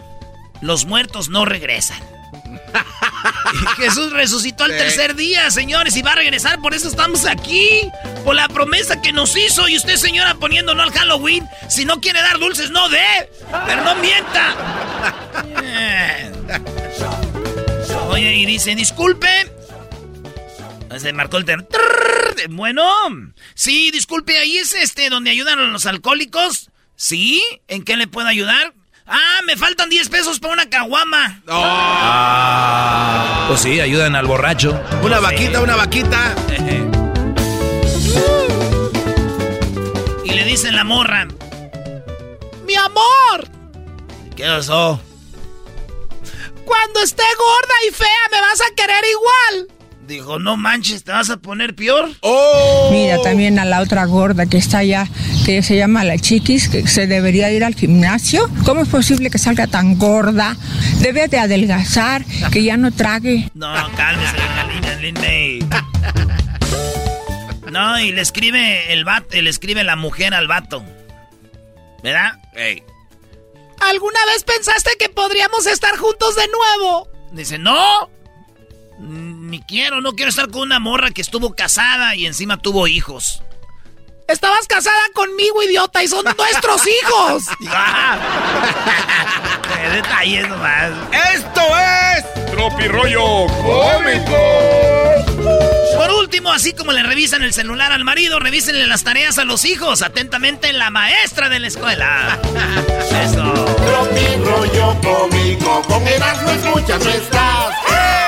Los 0.61 0.85
muertos 0.85 1.29
no 1.29 1.45
regresan. 1.45 2.01
Jesús 3.77 4.13
resucitó 4.13 4.65
al 4.65 4.71
tercer 4.71 5.15
día, 5.15 5.51
señores, 5.51 5.97
y 5.97 6.03
va 6.03 6.13
a 6.13 6.17
regresar, 6.17 6.61
por 6.61 6.75
eso 6.75 6.89
estamos 6.89 7.25
aquí. 7.27 7.89
Por 8.25 8.35
la 8.35 8.49
promesa 8.49 9.01
que 9.01 9.13
nos 9.13 9.37
hizo. 9.37 9.69
Y 9.69 9.77
usted, 9.77 9.97
señora, 9.97 10.35
poniéndonos 10.35 10.87
al 10.87 10.93
Halloween. 10.93 11.49
Si 11.69 11.85
no 11.85 12.01
quiere 12.01 12.21
dar 12.21 12.39
dulces, 12.39 12.71
no 12.71 12.89
dé. 12.89 13.31
Pero 13.67 13.85
no 13.85 13.95
mienta. 13.97 14.57
Oye, 18.09 18.35
y 18.37 18.47
dice, 18.47 18.75
disculpe. 18.75 19.29
Se 20.99 21.13
marcó 21.13 21.37
el 21.37 21.45
terror. 21.45 21.67
Bueno, 22.51 22.85
sí, 23.55 23.91
disculpe, 23.91 24.39
ahí 24.39 24.59
es 24.59 24.75
este 24.75 25.11
donde 25.11 25.31
ayudan 25.31 25.59
a 25.59 25.65
los 25.65 25.87
alcohólicos. 25.87 26.71
¿Sí? 26.97 27.43
¿En 27.69 27.85
qué 27.85 27.97
le 27.97 28.07
puedo 28.07 28.27
ayudar? 28.27 28.75
Ah, 29.09 29.41
me 29.47 29.57
faltan 29.57 29.89
10 29.89 30.09
pesos 30.11 30.39
para 30.39 30.53
una 30.53 30.69
caguama. 30.69 31.41
Ah, 31.49 33.47
pues 33.49 33.61
sí, 33.61 33.81
ayudan 33.81 34.15
al 34.17 34.27
borracho. 34.27 34.79
Una 35.03 35.19
vaquita, 35.21 35.63
una 35.63 35.77
vaquita. 35.77 36.35
y 40.25 40.31
le 40.31 40.45
dicen 40.45 40.77
la 40.77 40.85
morra. 40.85 41.27
Mi 42.67 42.75
amor. 42.75 43.49
¿Qué 44.37 44.45
pasó? 44.45 45.01
Cuando 46.67 47.01
esté 47.01 47.23
gorda 47.39 47.75
y 47.89 47.95
fea 47.95 48.29
me 48.31 48.41
vas 48.43 48.61
a 48.61 48.75
querer 48.75 49.05
igual. 49.11 49.69
Dijo, 50.07 50.39
no 50.39 50.57
manches, 50.57 51.05
¿te 51.05 51.13
vas 51.13 51.29
a 51.31 51.37
poner 51.39 51.75
peor? 51.75 52.11
¡Oh! 52.21 52.89
Mira, 52.91 53.21
también 53.23 53.59
a 53.59 53.65
la 53.65 53.81
otra 53.81 54.05
gorda 54.07 54.47
que 54.47 54.57
está 54.57 54.79
allá, 54.79 55.07
que 55.49 55.63
se 55.63 55.77
llama 55.77 56.05
la 56.05 56.19
chiquis, 56.19 56.69
que 56.69 56.87
se 56.87 57.07
debería 57.07 57.51
ir 57.51 57.65
al 57.65 57.75
gimnasio. 57.75 58.51
¿Cómo 58.67 58.83
es 58.83 58.89
posible 58.89 59.31
que 59.31 59.39
salga 59.39 59.67
tan 59.67 59.97
gorda? 59.99 60.55
Debe 61.01 61.27
de 61.27 61.39
adelgazar, 61.39 62.23
que 62.53 62.63
ya 62.63 62.77
no 62.77 62.93
trague. 62.93 63.49
No, 63.55 63.73
cálmese, 63.97 64.37
linda, 65.01 65.25
No, 67.73 67.99
y 67.99 68.13
le 68.13 68.21
escribe 68.21 68.93
el 68.93 69.07
vato, 69.07 69.41
le 69.41 69.49
escribe 69.49 69.85
la 69.85 69.97
mujer 69.97 70.35
al 70.35 70.49
vato. 70.49 70.85
¿Verdad? 72.03 72.33
Hey. 72.55 72.83
¿Alguna 73.81 74.21
vez 74.27 74.45
pensaste 74.45 74.91
que 74.99 75.09
podríamos 75.09 75.67
estar 75.67 75.97
juntos 75.97 76.37
de 76.37 76.47
nuevo? 76.49 77.09
Dice, 77.33 77.57
no. 77.57 78.11
Ni 78.99 79.63
quiero, 79.63 80.03
no 80.03 80.13
quiero 80.13 80.29
estar 80.29 80.51
con 80.51 80.61
una 80.61 80.79
morra 80.79 81.11
que 81.11 81.23
estuvo 81.23 81.55
casada 81.55 82.15
y 82.17 82.27
encima 82.27 82.59
tuvo 82.59 82.87
hijos. 82.87 83.43
Estabas 84.29 84.67
casada 84.67 85.01
conmigo, 85.15 85.63
idiota, 85.63 86.03
y 86.03 86.09
son 86.09 86.23
nuestros 86.23 86.83
hijos. 86.87 87.45
Qué 89.75 89.89
detalles 89.89 90.47
nomás. 90.49 90.91
Esto 91.35 91.63
es 91.79 92.51
Tropirollo 92.51 93.47
Cómico. 93.47 94.37
Por 95.97 96.11
último, 96.11 96.53
así 96.53 96.75
como 96.75 96.93
le 96.93 97.03
revisan 97.03 97.43
el 97.43 97.55
celular 97.55 97.91
al 97.91 98.05
marido, 98.05 98.39
revísenle 98.39 98.87
las 98.87 99.03
tareas 99.03 99.39
a 99.39 99.45
los 99.45 99.65
hijos. 99.65 100.03
Atentamente, 100.03 100.75
la 100.75 100.91
maestra 100.91 101.49
de 101.49 101.61
la 101.61 101.69
escuela. 101.69 102.39
Eso. 103.25 103.55
Tropirollo 103.55 104.95
Cómico, 105.01 105.81
con 105.89 106.07
Erasmo 106.07 106.51
escuchas 106.51 107.07
estás. 107.07 108.28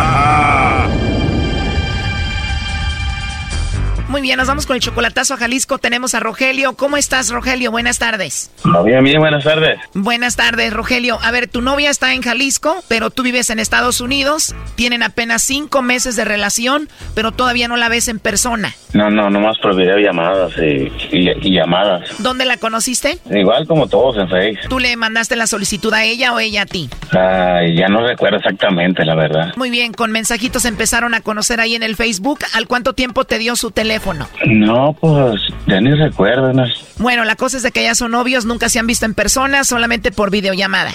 Muy 4.11 4.19
bien, 4.19 4.35
nos 4.35 4.49
vamos 4.49 4.65
con 4.65 4.75
el 4.75 4.81
chocolatazo 4.81 5.35
a 5.35 5.37
Jalisco. 5.37 5.77
Tenemos 5.77 6.15
a 6.15 6.19
Rogelio. 6.19 6.73
¿Cómo 6.73 6.97
estás, 6.97 7.29
Rogelio? 7.29 7.71
Buenas 7.71 7.97
tardes. 7.97 8.51
Bien, 8.83 9.01
bien, 9.05 9.21
buenas 9.21 9.45
tardes. 9.45 9.79
Buenas 9.93 10.35
tardes, 10.35 10.73
Rogelio. 10.73 11.17
A 11.23 11.31
ver, 11.31 11.47
tu 11.47 11.61
novia 11.61 11.89
está 11.89 12.13
en 12.13 12.21
Jalisco, 12.21 12.83
pero 12.89 13.09
tú 13.09 13.23
vives 13.23 13.49
en 13.51 13.59
Estados 13.59 14.01
Unidos. 14.01 14.53
Tienen 14.75 15.01
apenas 15.01 15.43
cinco 15.43 15.81
meses 15.81 16.17
de 16.17 16.25
relación, 16.25 16.89
pero 17.15 17.31
todavía 17.31 17.69
no 17.69 17.77
la 17.77 17.87
ves 17.87 18.09
en 18.09 18.19
persona. 18.19 18.75
No, 18.91 19.09
no, 19.09 19.29
nomás 19.29 19.57
por 19.59 19.77
videollamadas 19.77 20.51
y, 20.57 20.91
y, 21.15 21.53
llamadas. 21.55 22.09
¿Dónde 22.19 22.43
la 22.43 22.57
conociste? 22.57 23.17
Igual 23.31 23.65
como 23.65 23.87
todos 23.87 24.17
en 24.17 24.27
Facebook. 24.27 24.67
¿Tú 24.67 24.79
le 24.79 24.93
mandaste 24.97 25.37
la 25.37 25.47
solicitud 25.47 25.93
a 25.93 26.03
ella 26.03 26.33
o 26.33 26.39
ella 26.39 26.63
a 26.63 26.65
ti? 26.65 26.89
Ay, 27.11 27.77
ya 27.77 27.87
no 27.87 28.05
recuerdo 28.05 28.39
exactamente, 28.39 29.05
la 29.05 29.15
verdad. 29.15 29.53
Muy 29.55 29.69
bien, 29.69 29.93
con 29.93 30.11
mensajitos 30.11 30.65
empezaron 30.65 31.13
a 31.13 31.21
conocer 31.21 31.61
ahí 31.61 31.75
en 31.75 31.83
el 31.83 31.95
Facebook. 31.95 32.39
¿Al 32.53 32.67
cuánto 32.67 32.91
tiempo 32.91 33.23
te 33.23 33.39
dio 33.39 33.55
su 33.55 33.71
teléfono? 33.71 34.00
No, 34.47 34.93
pues 34.99 35.41
ya 35.67 35.79
ni 35.79 35.93
recuerdo. 35.93 36.51
Bueno, 36.97 37.23
la 37.23 37.35
cosa 37.35 37.57
es 37.57 37.63
de 37.63 37.71
que 37.71 37.83
ya 37.83 37.95
son 37.95 38.11
novios, 38.11 38.45
nunca 38.45 38.69
se 38.69 38.79
han 38.79 38.87
visto 38.87 39.05
en 39.05 39.13
persona, 39.13 39.63
solamente 39.63 40.11
por 40.11 40.31
videollamada. 40.31 40.91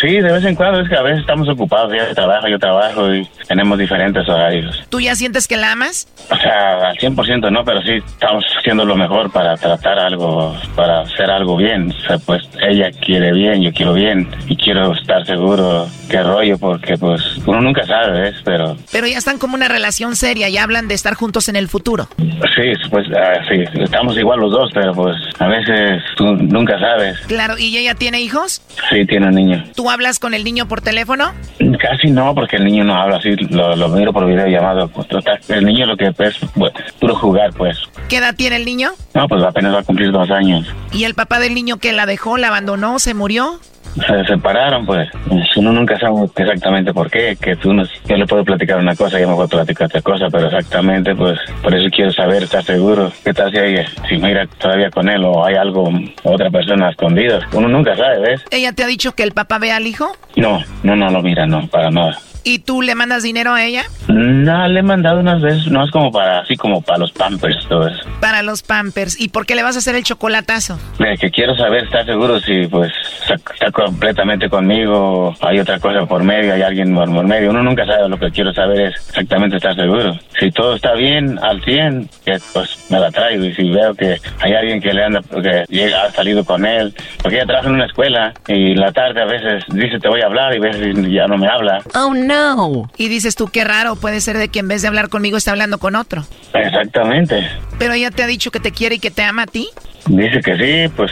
Sí, 0.00 0.20
de 0.20 0.32
vez 0.32 0.44
en 0.44 0.54
cuando, 0.54 0.80
es 0.80 0.88
que 0.88 0.96
a 0.96 1.02
veces 1.02 1.20
estamos 1.20 1.48
ocupados, 1.48 1.92
ella 1.92 2.12
trabaja, 2.14 2.48
yo 2.48 2.58
trabajo 2.58 3.14
y 3.14 3.28
tenemos 3.48 3.78
diferentes 3.78 4.28
horarios. 4.28 4.82
¿Tú 4.88 5.00
ya 5.00 5.14
sientes 5.14 5.46
que 5.46 5.56
la 5.56 5.72
amas? 5.72 6.08
O 6.30 6.36
sea, 6.36 6.88
al 6.88 6.96
100% 6.98 7.50
no, 7.50 7.64
pero 7.64 7.82
sí 7.82 7.92
estamos 8.04 8.44
haciendo 8.58 8.84
lo 8.84 8.96
mejor 8.96 9.30
para 9.30 9.56
tratar 9.56 9.98
algo, 9.98 10.56
para 10.74 11.00
hacer 11.00 11.30
algo 11.30 11.56
bien. 11.56 11.90
O 11.90 12.06
sea, 12.06 12.18
pues 12.18 12.42
ella 12.60 12.90
quiere 12.90 13.32
bien, 13.32 13.62
yo 13.62 13.72
quiero 13.72 13.94
bien 13.94 14.28
y 14.48 14.56
quiero 14.56 14.92
estar 14.92 15.24
seguro 15.26 15.86
qué 16.08 16.22
rollo, 16.22 16.58
porque 16.58 16.96
pues 16.96 17.22
uno 17.46 17.60
nunca 17.60 17.86
sabe, 17.86 18.20
¿ves? 18.20 18.36
Pero... 18.44 18.76
Pero 18.90 19.06
ya 19.06 19.18
están 19.18 19.38
como 19.38 19.54
una 19.54 19.68
relación 19.68 20.16
seria 20.16 20.48
y 20.48 20.58
hablan 20.58 20.88
de 20.88 20.94
estar 20.94 21.14
juntos 21.14 21.48
en 21.48 21.56
el 21.56 21.68
futuro. 21.68 22.08
Sí, 22.54 22.72
pues 22.90 23.06
ah, 23.16 23.40
sí, 23.48 23.64
estamos 23.80 24.16
igual 24.16 24.40
los 24.40 24.52
dos, 24.52 24.70
pero 24.74 24.92
pues 24.92 25.16
a 25.38 25.48
veces 25.48 26.02
tú 26.16 26.24
nunca 26.24 26.78
sabes. 26.78 27.18
Claro, 27.26 27.58
¿y 27.58 27.76
ella 27.76 27.94
tiene 27.94 28.20
hijos? 28.20 28.62
Sí, 28.90 29.06
tiene 29.06 29.28
un 29.28 29.34
niño. 29.34 29.64
¿Tú 29.74 29.88
hablas 29.90 30.18
con 30.18 30.34
el 30.34 30.44
niño 30.44 30.66
por 30.66 30.80
teléfono? 30.80 31.32
Casi 31.78 32.10
no, 32.10 32.34
porque 32.34 32.56
el 32.56 32.64
niño 32.64 32.84
no 32.84 32.94
habla 32.94 33.16
así, 33.16 33.30
lo, 33.50 33.88
miro 33.88 34.12
por 34.12 34.26
video 34.26 34.46
llamado. 34.46 34.88
Pues, 34.88 35.06
el 35.48 35.64
niño 35.64 35.86
lo 35.86 35.96
que 35.96 36.06
es 36.06 36.14
pues, 36.54 36.72
puro 37.00 37.14
jugar, 37.14 37.52
pues. 37.54 37.78
¿Qué 38.08 38.18
edad 38.18 38.34
tiene 38.34 38.56
el 38.56 38.64
niño? 38.64 38.92
No, 39.14 39.28
pues 39.28 39.42
apenas 39.42 39.74
va 39.74 39.80
a 39.80 39.84
cumplir 39.84 40.10
dos 40.12 40.30
años. 40.30 40.66
¿Y 40.92 41.04
el 41.04 41.14
papá 41.14 41.38
del 41.38 41.54
niño 41.54 41.78
que 41.78 41.92
la 41.92 42.06
dejó, 42.06 42.38
la 42.38 42.48
abandonó, 42.48 42.98
se 42.98 43.14
murió? 43.14 43.60
Se 43.94 44.24
separaron, 44.24 44.86
pues. 44.86 45.08
Uno 45.56 45.72
nunca 45.72 45.98
sabe 45.98 46.24
exactamente 46.36 46.92
por 46.92 47.10
qué, 47.10 47.36
que 47.40 47.56
tú 47.56 47.72
no, 47.72 47.84
yo 48.06 48.16
le 48.16 48.26
puedo 48.26 48.44
platicar 48.44 48.78
una 48.78 48.96
cosa, 48.96 49.18
y 49.18 49.22
yo 49.22 49.28
me 49.28 49.34
puedo 49.34 49.48
platicar 49.48 49.86
otra 49.86 50.02
cosa, 50.02 50.26
pero 50.30 50.46
exactamente, 50.46 51.14
pues, 51.14 51.38
por 51.62 51.74
eso 51.74 51.88
quiero 51.94 52.12
saber, 52.12 52.42
estar 52.42 52.62
seguro, 52.64 53.12
qué 53.24 53.32
tal 53.32 53.50
si 53.50 53.58
hay, 53.58 53.84
si 54.08 54.16
mira 54.18 54.46
todavía 54.58 54.90
con 54.90 55.08
él 55.08 55.24
o 55.24 55.44
hay 55.44 55.54
algo, 55.54 55.90
otra 56.22 56.50
persona 56.50 56.90
escondida. 56.90 57.40
Uno 57.52 57.68
nunca 57.68 57.96
sabe, 57.96 58.20
¿ves? 58.20 58.44
¿Ella 58.50 58.72
te 58.72 58.82
ha 58.82 58.86
dicho 58.86 59.12
que 59.12 59.22
el 59.22 59.32
papá 59.32 59.58
ve 59.58 59.72
al 59.72 59.86
hijo? 59.86 60.12
No, 60.36 60.62
no, 60.82 60.96
no 60.96 61.10
lo 61.10 61.22
mira, 61.22 61.46
no, 61.46 61.66
para 61.68 61.90
nada. 61.90 62.18
¿Y 62.44 62.60
tú 62.60 62.82
le 62.82 62.94
mandas 62.94 63.22
dinero 63.22 63.52
a 63.52 63.64
ella? 63.64 63.84
No, 64.08 64.66
le 64.68 64.80
he 64.80 64.82
mandado 64.82 65.20
unas 65.20 65.40
veces, 65.40 65.66
no 65.68 65.84
es 65.84 65.90
como 65.90 66.10
para, 66.10 66.40
así 66.40 66.56
como 66.56 66.82
para 66.82 66.98
los 66.98 67.12
pampers, 67.12 67.66
todo 67.68 67.86
eso. 67.86 68.00
Para 68.20 68.42
los 68.42 68.62
pampers. 68.62 69.20
¿Y 69.20 69.28
por 69.28 69.46
qué 69.46 69.54
le 69.54 69.62
vas 69.62 69.76
a 69.76 69.78
hacer 69.78 69.94
el 69.94 70.02
chocolatazo? 70.02 70.78
que 71.20 71.30
quiero 71.30 71.54
saber, 71.54 71.84
¿estás 71.84 72.06
seguro 72.06 72.40
si 72.40 72.66
pues 72.66 72.90
está, 73.28 73.70
completamente 73.70 74.48
conmigo? 74.48 75.34
Hay 75.40 75.60
otra 75.60 75.78
cosa 75.78 76.06
por 76.06 76.24
medio, 76.24 76.54
hay 76.54 76.62
alguien 76.62 76.94
por, 76.94 77.08
medio. 77.24 77.50
Uno 77.50 77.62
nunca 77.62 77.86
sabe, 77.86 78.08
lo 78.08 78.18
que 78.18 78.30
quiero 78.30 78.52
saber 78.52 78.80
es 78.80 78.94
exactamente 79.08 79.56
estar 79.56 79.74
seguro. 79.74 80.18
Si 80.38 80.50
todo 80.50 80.74
está 80.74 80.94
bien, 80.94 81.38
al 81.42 81.62
100, 81.62 82.08
pues 82.52 82.86
me 82.90 82.98
la 82.98 83.10
traigo. 83.10 83.44
Y 83.44 83.54
si 83.54 83.70
veo 83.70 83.94
que 83.94 84.18
hay 84.40 84.52
alguien 84.54 84.80
que 84.80 84.92
le 84.92 85.04
anda, 85.04 85.20
que 85.20 85.64
llega, 85.68 86.04
ha 86.04 86.10
salido 86.10 86.44
con 86.44 86.64
él, 86.64 86.94
porque 87.22 87.36
ella 87.36 87.46
trabaja 87.46 87.68
en 87.68 87.74
una 87.74 87.86
escuela 87.86 88.32
y 88.48 88.74
la 88.74 88.92
tarde 88.92 89.22
a 89.22 89.26
veces 89.26 89.64
dice 89.68 89.98
te 89.98 90.08
voy 90.08 90.20
a 90.22 90.26
hablar 90.26 90.54
y 90.54 90.58
a 90.58 90.60
veces 90.60 90.96
ya 91.10 91.26
no 91.26 91.36
me 91.38 91.46
habla. 91.46 91.78
Oh, 91.94 92.12
no. 92.14 92.31
No. 92.32 92.90
Y 92.96 93.08
dices 93.08 93.34
tú, 93.34 93.48
qué 93.48 93.62
raro, 93.62 93.96
puede 93.96 94.22
ser 94.22 94.38
de 94.38 94.48
que 94.48 94.60
en 94.60 94.68
vez 94.68 94.80
de 94.80 94.88
hablar 94.88 95.10
conmigo 95.10 95.36
está 95.36 95.50
hablando 95.50 95.76
con 95.78 95.96
otro. 95.96 96.24
Exactamente. 96.54 97.46
Pero 97.78 97.92
ella 97.92 98.10
te 98.10 98.22
ha 98.22 98.26
dicho 98.26 98.50
que 98.50 98.58
te 98.58 98.72
quiere 98.72 98.94
y 98.94 98.98
que 98.98 99.10
te 99.10 99.22
ama 99.22 99.42
a 99.42 99.46
ti. 99.46 99.68
Dice 100.06 100.40
que 100.40 100.56
sí, 100.56 100.92
pues 100.96 101.10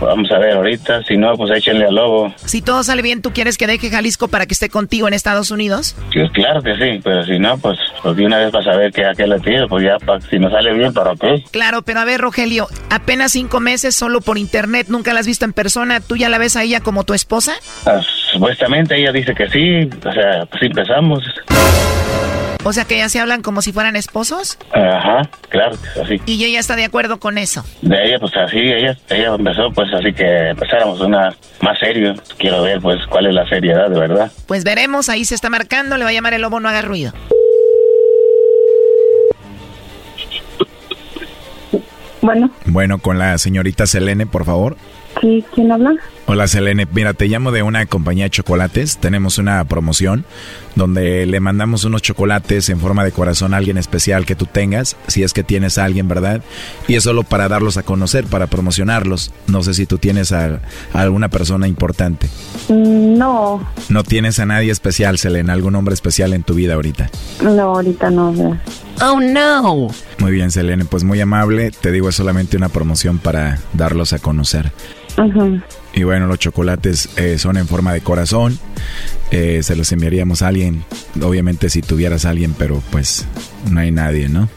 vamos 0.00 0.30
a 0.30 0.38
ver 0.38 0.56
ahorita. 0.56 1.02
Si 1.02 1.16
no, 1.16 1.36
pues 1.36 1.50
échenle 1.56 1.86
al 1.86 1.94
lobo. 1.94 2.34
Si 2.44 2.62
todo 2.62 2.82
sale 2.82 3.02
bien, 3.02 3.22
¿tú 3.22 3.32
quieres 3.32 3.58
que 3.58 3.66
deje 3.66 3.90
Jalisco 3.90 4.28
para 4.28 4.46
que 4.46 4.54
esté 4.54 4.68
contigo 4.68 5.08
en 5.08 5.14
Estados 5.14 5.50
Unidos? 5.50 5.96
Pues 6.12 6.30
claro 6.32 6.62
que 6.62 6.74
sí, 6.76 7.00
pero 7.02 7.24
si 7.24 7.38
no, 7.38 7.58
pues, 7.58 7.78
pues 8.02 8.16
de 8.16 8.26
una 8.26 8.38
vez 8.38 8.52
vas 8.52 8.66
a 8.66 8.76
ver 8.76 8.92
que 8.92 9.04
a 9.04 9.14
qué 9.14 9.26
le 9.26 9.40
tiro, 9.40 9.68
pues 9.68 9.84
ya, 9.84 9.96
si 10.30 10.38
no 10.38 10.50
sale 10.50 10.72
bien, 10.72 10.92
¿para 10.92 11.14
qué? 11.16 11.44
Claro, 11.50 11.82
pero 11.82 12.00
a 12.00 12.04
ver, 12.04 12.20
Rogelio, 12.20 12.68
apenas 12.90 13.32
cinco 13.32 13.60
meses 13.60 13.94
solo 13.94 14.20
por 14.20 14.38
internet, 14.38 14.86
nunca 14.88 15.12
la 15.12 15.20
has 15.20 15.26
visto 15.26 15.44
en 15.44 15.52
persona, 15.52 16.00
¿tú 16.00 16.16
ya 16.16 16.28
la 16.28 16.38
ves 16.38 16.56
a 16.56 16.62
ella 16.62 16.80
como 16.80 17.04
tu 17.04 17.14
esposa? 17.14 17.52
Ah, 17.86 18.00
supuestamente 18.32 18.98
ella 18.98 19.12
dice 19.12 19.34
que 19.34 19.48
sí, 19.48 19.88
o 20.04 20.12
sea, 20.12 20.46
pues 20.46 20.62
empezamos. 20.62 21.22
O 22.64 22.72
sea 22.72 22.84
que 22.84 22.96
ya 22.96 23.08
se 23.08 23.18
hablan 23.18 23.42
como 23.42 23.60
si 23.60 23.72
fueran 23.72 23.96
esposos. 23.96 24.56
Ajá, 24.72 25.28
claro, 25.48 25.76
así. 26.02 26.20
Y 26.26 26.44
ella 26.44 26.60
está 26.60 26.76
de 26.76 26.84
acuerdo 26.84 27.18
con 27.18 27.36
eso. 27.36 27.64
De 27.80 27.96
ella, 28.04 28.18
pues 28.20 28.36
así, 28.36 28.58
ella, 28.58 28.96
ella 29.10 29.34
empezó, 29.34 29.72
pues 29.72 29.92
así 29.92 30.12
que 30.12 30.50
empezáramos 30.50 31.00
una 31.00 31.34
más 31.60 31.78
serio. 31.80 32.14
Quiero 32.38 32.62
ver, 32.62 32.80
pues, 32.80 33.04
cuál 33.08 33.26
es 33.26 33.34
la 33.34 33.48
seriedad, 33.48 33.90
de 33.90 33.98
verdad. 33.98 34.30
Pues 34.46 34.62
veremos, 34.62 35.08
ahí 35.08 35.24
se 35.24 35.34
está 35.34 35.50
marcando, 35.50 35.96
le 35.96 36.04
va 36.04 36.10
a 36.10 36.12
llamar 36.12 36.34
el 36.34 36.42
lobo, 36.42 36.60
no 36.60 36.68
haga 36.68 36.82
ruido. 36.82 37.12
Bueno. 42.20 42.50
Bueno, 42.66 42.98
con 42.98 43.18
la 43.18 43.36
señorita 43.38 43.86
Selene, 43.86 44.26
por 44.26 44.44
favor. 44.44 44.76
Sí, 45.22 45.44
¿quién 45.54 45.70
habla? 45.70 45.94
Hola 46.26 46.48
Selene, 46.48 46.88
mira, 46.92 47.14
te 47.14 47.28
llamo 47.28 47.52
de 47.52 47.62
una 47.62 47.86
compañía 47.86 48.24
de 48.24 48.30
chocolates. 48.30 48.96
Tenemos 48.96 49.38
una 49.38 49.64
promoción 49.66 50.24
donde 50.74 51.26
le 51.26 51.38
mandamos 51.38 51.84
unos 51.84 52.02
chocolates 52.02 52.68
en 52.70 52.80
forma 52.80 53.04
de 53.04 53.12
corazón 53.12 53.54
a 53.54 53.58
alguien 53.58 53.78
especial 53.78 54.26
que 54.26 54.34
tú 54.34 54.46
tengas, 54.46 54.96
si 55.06 55.22
es 55.22 55.32
que 55.32 55.44
tienes 55.44 55.78
a 55.78 55.84
alguien, 55.84 56.08
¿verdad? 56.08 56.42
Y 56.88 56.96
es 56.96 57.04
solo 57.04 57.22
para 57.22 57.48
darlos 57.48 57.76
a 57.76 57.84
conocer, 57.84 58.24
para 58.24 58.48
promocionarlos. 58.48 59.32
No 59.46 59.62
sé 59.62 59.74
si 59.74 59.86
tú 59.86 59.98
tienes 59.98 60.32
a, 60.32 60.60
alguna 60.92 61.28
persona 61.28 61.68
importante. 61.68 62.26
Mm, 62.68 63.16
no. 63.16 63.64
¿No 63.90 64.02
tienes 64.02 64.40
a 64.40 64.46
nadie 64.46 64.72
especial, 64.72 65.18
Selene? 65.18 65.52
¿Algún 65.52 65.76
hombre 65.76 65.94
especial 65.94 66.32
en 66.32 66.42
tu 66.42 66.54
vida 66.54 66.74
ahorita? 66.74 67.10
No, 67.44 67.76
ahorita 67.76 68.10
no. 68.10 68.58
Oh, 69.04 69.18
no. 69.20 69.88
Muy 70.18 70.30
bien, 70.30 70.52
Selene, 70.52 70.84
pues 70.84 71.02
muy 71.02 71.20
amable. 71.20 71.72
Te 71.72 71.90
digo, 71.90 72.08
es 72.08 72.14
solamente 72.14 72.56
una 72.56 72.68
promoción 72.68 73.18
para 73.18 73.58
darlos 73.72 74.12
a 74.12 74.20
conocer. 74.20 74.70
Ajá. 75.16 75.64
Y 75.92 76.04
bueno, 76.04 76.28
los 76.28 76.38
chocolates 76.38 77.08
eh, 77.16 77.36
son 77.38 77.56
en 77.56 77.66
forma 77.66 77.92
de 77.92 78.00
corazón. 78.00 78.58
Eh, 79.32 79.62
se 79.64 79.74
los 79.74 79.90
enviaríamos 79.90 80.42
a 80.42 80.48
alguien. 80.48 80.84
Obviamente 81.20 81.68
si 81.68 81.82
tuvieras 81.82 82.24
a 82.24 82.30
alguien, 82.30 82.54
pero 82.56 82.80
pues 82.90 83.26
no 83.70 83.80
hay 83.80 83.90
nadie, 83.90 84.28
¿no? 84.28 84.48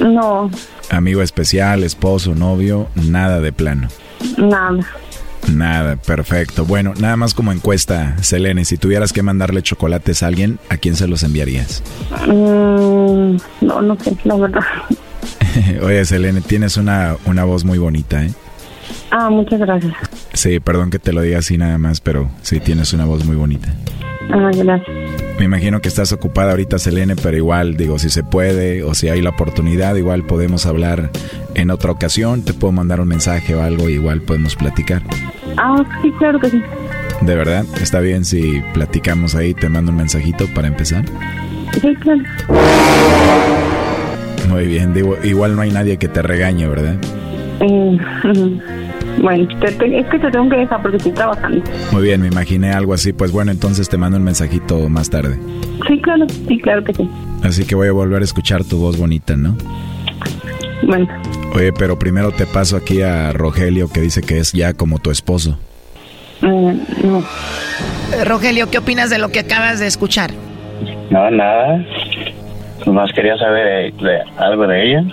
No. 0.00 0.50
Amigo 0.90 1.22
especial, 1.22 1.82
esposo, 1.82 2.34
novio, 2.34 2.88
nada 2.94 3.40
de 3.40 3.52
plano. 3.52 3.88
Nada. 4.38 4.86
Nada, 5.52 5.96
perfecto. 5.96 6.64
Bueno, 6.64 6.94
nada 6.98 7.16
más 7.16 7.34
como 7.34 7.52
encuesta, 7.52 8.16
Selene, 8.22 8.64
si 8.64 8.76
tuvieras 8.76 9.12
que 9.12 9.22
mandarle 9.22 9.62
chocolates 9.62 10.22
a 10.22 10.26
alguien, 10.26 10.58
¿a 10.68 10.76
quién 10.76 10.96
se 10.96 11.06
los 11.06 11.22
enviarías? 11.22 11.82
Mm, 12.26 13.36
no, 13.60 13.82
no 13.82 13.96
sé, 14.00 14.16
la 14.24 14.36
verdad. 14.36 14.62
Oye, 15.82 16.04
Selene, 16.04 16.40
tienes 16.40 16.76
una, 16.76 17.16
una 17.26 17.44
voz 17.44 17.64
muy 17.64 17.78
bonita, 17.78 18.24
¿eh? 18.24 18.32
Ah, 19.10 19.30
muchas 19.30 19.60
gracias. 19.60 19.94
Sí, 20.32 20.60
perdón 20.60 20.90
que 20.90 20.98
te 20.98 21.12
lo 21.12 21.20
diga 21.22 21.38
así 21.38 21.56
nada 21.56 21.78
más, 21.78 22.00
pero 22.00 22.30
sí 22.42 22.60
tienes 22.60 22.92
una 22.92 23.04
voz 23.04 23.24
muy 23.24 23.36
bonita. 23.36 23.72
Ah, 24.30 24.50
gracias. 24.54 24.96
Me 25.38 25.46
imagino 25.46 25.80
que 25.80 25.88
estás 25.88 26.12
ocupada 26.12 26.52
ahorita, 26.52 26.78
Selene, 26.78 27.16
pero 27.16 27.36
igual, 27.36 27.76
digo, 27.76 27.98
si 27.98 28.08
se 28.08 28.22
puede 28.22 28.84
o 28.84 28.94
si 28.94 29.08
hay 29.08 29.20
la 29.20 29.30
oportunidad, 29.30 29.96
igual 29.96 30.24
podemos 30.24 30.64
hablar 30.66 31.10
en 31.54 31.70
otra 31.70 31.90
ocasión. 31.90 32.42
Te 32.42 32.54
puedo 32.54 32.72
mandar 32.72 33.00
un 33.00 33.08
mensaje 33.08 33.54
o 33.54 33.62
algo, 33.62 33.88
igual 33.88 34.20
podemos 34.22 34.54
platicar. 34.54 35.02
Ah, 35.56 35.84
sí, 36.02 36.12
claro 36.18 36.38
que 36.38 36.50
sí. 36.50 36.62
¿De 37.20 37.34
verdad? 37.34 37.64
¿Está 37.80 38.00
bien 38.00 38.24
si 38.24 38.62
platicamos 38.74 39.34
ahí? 39.34 39.54
Te 39.54 39.68
mando 39.68 39.90
un 39.90 39.98
mensajito 39.98 40.46
para 40.54 40.68
empezar. 40.68 41.04
Sí, 41.80 41.94
claro. 41.96 42.22
Muy 44.48 44.66
bien, 44.66 44.94
digo, 44.94 45.16
igual 45.24 45.56
no 45.56 45.62
hay 45.62 45.70
nadie 45.70 45.96
que 45.96 46.06
te 46.08 46.22
regañe, 46.22 46.68
¿verdad? 46.68 46.96
Eh, 47.60 47.98
Bueno, 49.18 49.48
es 49.60 50.06
que 50.06 50.18
te 50.18 50.30
tengo 50.30 50.48
que 50.48 50.56
dejar 50.56 50.82
porque 50.82 50.96
estoy 50.96 51.12
trabajando. 51.12 51.62
Muy 51.92 52.02
bien, 52.02 52.20
me 52.20 52.28
imaginé 52.28 52.72
algo 52.72 52.94
así. 52.94 53.12
Pues 53.12 53.32
bueno, 53.32 53.50
entonces 53.50 53.88
te 53.88 53.96
mando 53.96 54.18
un 54.18 54.24
mensajito 54.24 54.88
más 54.88 55.10
tarde. 55.10 55.38
Sí, 55.86 56.00
claro, 56.00 56.26
sí, 56.28 56.58
claro 56.60 56.84
que 56.84 56.94
sí. 56.94 57.08
Así 57.42 57.64
que 57.66 57.74
voy 57.74 57.88
a 57.88 57.92
volver 57.92 58.22
a 58.22 58.24
escuchar 58.24 58.64
tu 58.64 58.78
voz 58.78 58.98
bonita, 58.98 59.36
¿no? 59.36 59.56
Bueno. 60.82 61.08
Oye, 61.54 61.72
pero 61.72 61.98
primero 61.98 62.32
te 62.32 62.46
paso 62.46 62.76
aquí 62.76 63.02
a 63.02 63.32
Rogelio 63.32 63.88
que 63.90 64.00
dice 64.00 64.20
que 64.20 64.38
es 64.38 64.52
ya 64.52 64.74
como 64.74 64.98
tu 64.98 65.10
esposo. 65.10 65.58
Mm, 66.40 66.72
no. 67.04 67.24
Eh, 68.12 68.24
Rogelio, 68.24 68.70
¿qué 68.70 68.78
opinas 68.78 69.10
de 69.10 69.18
lo 69.18 69.30
que 69.30 69.40
acabas 69.40 69.78
de 69.78 69.86
escuchar? 69.86 70.30
No, 71.10 71.30
nada. 71.30 71.84
Nomás 72.86 73.12
quería 73.12 73.36
saber 73.38 73.94
de, 73.94 74.18
algo 74.36 74.66
de 74.66 74.90
ella. 74.90 75.04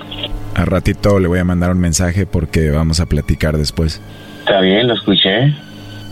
A 0.56 0.66
ratito 0.66 1.20
le 1.20 1.28
voy 1.28 1.40
a 1.40 1.44
mandar 1.44 1.72
un 1.72 1.80
mensaje 1.80 2.26
porque 2.26 2.70
vamos 2.70 3.00
a 3.00 3.06
platicar 3.06 3.58
después. 3.58 4.02
Está 4.40 4.60
bien, 4.60 4.88
lo 4.88 4.94
escuché. 4.94 5.54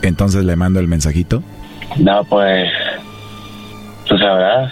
Entonces 0.02 0.46
le 0.46 0.56
mando 0.56 0.80
el 0.80 0.88
mensajito. 0.88 1.44
No, 1.98 2.24
pues. 2.24 2.70
Tú 4.08 4.18
sabrás. 4.18 4.72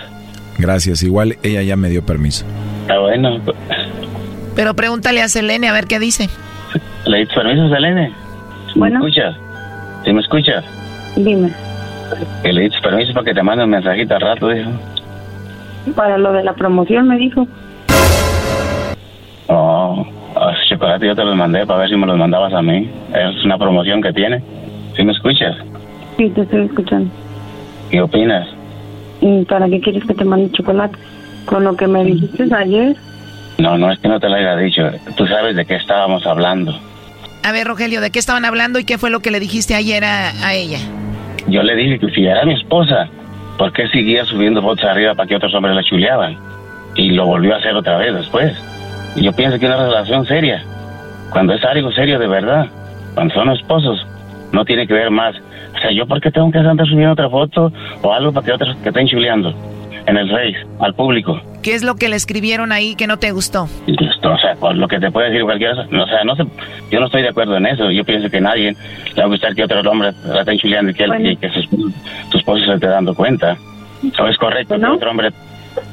Gracias, 0.57 1.03
igual 1.03 1.37
ella 1.43 1.61
ya 1.61 1.75
me 1.75 1.89
dio 1.89 2.05
permiso. 2.05 2.45
Está 2.81 2.99
bueno. 2.99 3.39
Pero 4.55 4.73
pregúntale 4.73 5.21
a 5.21 5.27
Selene 5.27 5.67
a 5.67 5.73
ver 5.73 5.85
qué 5.85 5.99
dice. 5.99 6.29
¿Le 7.05 7.19
diste 7.19 7.35
permiso 7.35 7.69
Selene? 7.69 8.11
Bueno. 8.75 8.99
¿Me 8.99 9.07
escuchas? 9.07 9.35
¿Sí 10.05 10.13
me 10.13 10.21
escuchas? 10.21 10.63
Dime. 11.15 11.51
Que 12.41 12.53
le 12.53 12.61
diste 12.61 12.79
permiso 12.81 13.13
para 13.13 13.25
que 13.25 13.33
te 13.33 13.43
mande 13.43 13.65
un 13.65 13.69
mensajito 13.69 14.15
al 14.15 14.21
rato, 14.21 14.49
dijo. 14.49 14.71
Para 15.95 16.17
lo 16.17 16.31
de 16.33 16.43
la 16.43 16.53
promoción, 16.53 17.07
me 17.07 17.17
dijo. 17.17 17.47
Oh, 19.47 20.05
ese 20.51 20.75
chocolate 20.75 21.07
yo 21.07 21.15
te 21.15 21.23
los 21.23 21.35
mandé 21.35 21.65
para 21.65 21.79
ver 21.79 21.89
si 21.89 21.95
me 21.95 22.05
los 22.05 22.17
mandabas 22.17 22.53
a 22.53 22.61
mí. 22.61 22.89
Es 23.13 23.43
una 23.43 23.57
promoción 23.57 24.01
que 24.01 24.13
tiene. 24.13 24.41
¿Sí 24.95 25.03
me 25.03 25.11
escuchas? 25.11 25.55
Sí, 26.17 26.29
te 26.29 26.41
estoy 26.41 26.65
escuchando. 26.65 27.09
¿Qué 27.89 28.01
opinas? 28.01 28.47
¿Y 29.21 29.45
para 29.45 29.67
qué 29.67 29.79
quieres 29.79 30.03
que 30.05 30.13
te 30.13 30.25
mande 30.25 30.51
chocolate? 30.51 30.97
Con 31.45 31.63
lo 31.63 31.75
que 31.75 31.87
me 31.87 32.03
dijiste 32.03 32.47
ayer. 32.53 32.95
No, 33.57 33.77
no 33.77 33.91
es 33.91 33.99
que 33.99 34.07
no 34.07 34.19
te 34.19 34.29
lo 34.29 34.35
haya 34.35 34.55
dicho. 34.57 34.89
Tú 35.15 35.25
sabes 35.25 35.55
de 35.55 35.65
qué 35.65 35.75
estábamos 35.75 36.25
hablando. 36.27 36.77
A 37.43 37.51
ver, 37.51 37.65
Rogelio, 37.65 38.01
¿de 38.01 38.11
qué 38.11 38.19
estaban 38.19 38.45
hablando 38.45 38.77
y 38.77 38.83
qué 38.83 38.97
fue 38.97 39.09
lo 39.09 39.21
que 39.21 39.31
le 39.31 39.39
dijiste 39.39 39.73
ayer 39.73 40.03
a, 40.03 40.31
a 40.45 40.53
ella? 40.53 40.79
Yo 41.47 41.63
le 41.63 41.75
dije 41.75 41.97
que 41.97 42.09
si 42.09 42.25
era 42.25 42.43
mi 42.43 42.53
esposa, 42.53 43.07
¿por 43.57 43.71
qué 43.71 43.87
seguía 43.87 44.25
subiendo 44.25 44.61
fotos 44.61 44.83
arriba 44.85 45.15
para 45.15 45.27
que 45.27 45.35
otros 45.35 45.53
hombres 45.55 45.73
la 45.73 45.83
chuleaban? 45.83 46.37
Y 46.95 47.11
lo 47.11 47.25
volvió 47.25 47.53
a 47.53 47.57
hacer 47.57 47.73
otra 47.75 47.97
vez 47.97 48.13
después. 48.13 48.53
Y 49.17 49.23
yo 49.23 49.33
pienso 49.33 49.59
que 49.59 49.65
una 49.65 49.77
relación 49.77 50.25
seria, 50.25 50.63
cuando 51.31 51.53
es 51.53 51.65
algo 51.65 51.91
serio 51.91 52.19
de 52.19 52.27
verdad, 52.27 52.67
cuando 53.15 53.33
son 53.33 53.49
esposos, 53.49 54.05
no 54.51 54.63
tiene 54.63 54.85
que 54.85 54.93
ver 54.93 55.09
más. 55.09 55.35
O 55.75 55.79
sea, 55.79 55.91
¿yo 55.91 56.05
por 56.05 56.21
qué 56.21 56.31
tengo 56.31 56.51
que 56.51 56.59
andar 56.59 56.87
subiendo 56.87 57.13
otra 57.13 57.29
foto 57.29 57.71
o 58.03 58.13
algo 58.13 58.31
para 58.31 58.45
que 58.45 58.53
otros 58.53 58.77
que 58.77 58.89
estén 58.89 59.07
chuleando? 59.07 59.53
En 60.05 60.15
el 60.15 60.29
Face, 60.29 60.65
al 60.79 60.93
público. 60.93 61.41
¿Qué 61.61 61.73
es 61.73 61.83
lo 61.83 61.95
que 61.95 62.07
le 62.07 62.15
escribieron 62.15 62.71
ahí 62.71 62.95
que 62.95 63.07
no 63.07 63.17
te 63.17 63.31
gustó? 63.31 63.63
O 63.63 64.37
sea, 64.37 64.55
por 64.57 64.73
lo 64.75 64.87
que 64.87 64.99
te 64.99 65.11
puede 65.11 65.31
decir 65.31 65.43
cualquiera. 65.43 65.73
O 65.73 66.07
sea, 66.07 66.23
no 66.23 66.35
sé, 66.35 66.45
yo 66.91 66.99
no 67.01 67.07
estoy 67.07 67.23
de 67.23 67.29
acuerdo 67.29 67.57
en 67.57 67.65
eso. 67.65 67.91
Yo 67.91 68.05
pienso 68.05 68.29
que 68.29 68.39
nadie 68.39 68.73
le 69.15 69.21
va 69.21 69.23
a 69.23 69.27
gustar 69.27 69.53
que 69.53 69.65
otro 69.65 69.81
hombre 69.81 70.13
la 70.25 70.39
estén 70.39 70.59
chuleando 70.59 70.91
y 70.91 70.93
que, 70.93 71.03
él, 71.03 71.31
y 71.31 71.35
que 71.35 71.49
su, 71.49 71.61
su, 72.31 72.37
esposo 72.37 72.63
se 72.65 72.73
esté 72.73 72.87
dando 72.87 73.13
cuenta. 73.13 73.57
¿O 74.17 74.27
es 74.27 74.37
correcto 74.37 74.77
¿No? 74.77 74.91
que 74.91 74.95
otro 74.95 75.11
hombre... 75.11 75.29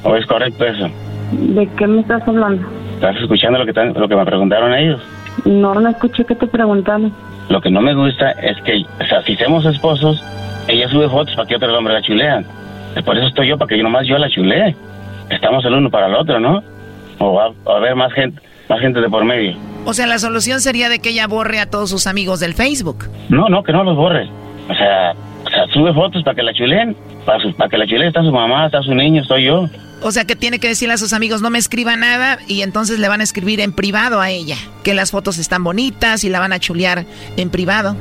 ¿O 0.03 0.15
es 0.15 0.25
correcto 0.27 0.63
eso? 0.65 0.87
¿De 1.33 1.67
qué 1.77 1.85
me 1.85 1.99
estás 1.99 2.25
hablando? 2.25 2.65
¿Estás 2.95 3.15
escuchando 3.17 3.59
lo 3.59 3.65
que, 3.65 3.73
lo 3.99 4.07
que 4.07 4.15
me 4.15 4.25
preguntaron 4.25 4.73
ellos? 4.73 5.01
No, 5.43 5.73
no 5.75 5.89
escuché 5.89 6.25
que 6.25 6.35
te 6.35 6.47
preguntaron. 6.47 7.13
Lo 7.49 7.61
que 7.61 7.69
no 7.69 7.81
me 7.81 7.93
gusta 7.93 8.31
es 8.31 8.59
que, 8.63 8.83
o 9.01 9.05
sea, 9.05 9.21
si 9.23 9.35
somos 9.35 9.65
esposos, 9.65 10.23
ella 10.67 10.89
sube 10.89 11.07
fotos 11.09 11.35
para 11.35 11.47
que 11.47 11.55
otro 11.55 11.77
hombre 11.77 11.93
la 11.93 12.01
chulean. 12.01 12.45
Por 13.03 13.17
eso 13.17 13.27
estoy 13.27 13.49
yo, 13.49 13.57
para 13.57 13.69
que 13.69 13.77
yo 13.77 13.83
nomás 13.83 14.07
yo 14.07 14.17
la 14.17 14.29
chulee. 14.29 14.75
Estamos 15.29 15.65
el 15.65 15.73
uno 15.73 15.89
para 15.89 16.07
el 16.07 16.15
otro, 16.15 16.39
¿no? 16.39 16.63
O 17.19 17.33
va, 17.33 17.51
a 17.73 17.77
haber 17.77 17.95
más 17.95 18.13
gente, 18.13 18.41
más 18.69 18.79
gente 18.79 19.01
de 19.01 19.09
por 19.09 19.25
medio. 19.25 19.55
O 19.85 19.93
sea, 19.93 20.07
la 20.07 20.17
solución 20.17 20.61
sería 20.61 20.89
de 20.89 20.99
que 20.99 21.09
ella 21.09 21.27
borre 21.27 21.59
a 21.59 21.69
todos 21.69 21.89
sus 21.89 22.07
amigos 22.07 22.39
del 22.39 22.53
Facebook. 22.53 23.05
No, 23.29 23.49
no, 23.49 23.63
que 23.63 23.73
no 23.73 23.83
los 23.83 23.95
borre. 23.95 24.27
O 24.69 24.73
sea, 24.73 25.13
o 25.45 25.49
sea 25.49 25.67
sube 25.73 25.93
fotos 25.93 26.23
para 26.23 26.35
que 26.35 26.43
la 26.43 26.53
chuleen. 26.53 26.95
Para, 27.25 27.39
para 27.57 27.69
que 27.69 27.77
la 27.77 27.85
chuleen 27.85 28.07
está 28.07 28.23
su 28.23 28.31
mamá, 28.31 28.67
está 28.67 28.81
su 28.81 28.95
niño, 28.95 29.21
estoy 29.21 29.45
yo. 29.45 29.67
O 30.07 30.11
sea, 30.11 30.25
que 30.25 30.35
tiene 30.35 30.59
que 30.59 30.67
decirle 30.67 30.93
a 30.93 30.97
sus 30.97 31.13
amigos, 31.13 31.41
no 31.41 31.49
me 31.49 31.57
escriba 31.57 31.95
nada, 31.95 32.37
y 32.47 32.61
entonces 32.61 32.99
le 32.99 33.09
van 33.09 33.21
a 33.21 33.23
escribir 33.23 33.59
en 33.59 33.73
privado 33.73 34.21
a 34.21 34.29
ella, 34.29 34.55
que 34.83 34.93
las 34.93 35.09
fotos 35.09 35.39
están 35.39 35.63
bonitas 35.63 36.23
y 36.23 36.29
la 36.29 36.39
van 36.39 36.53
a 36.53 36.59
chulear 36.59 37.05
en 37.37 37.49
privado. 37.49 37.97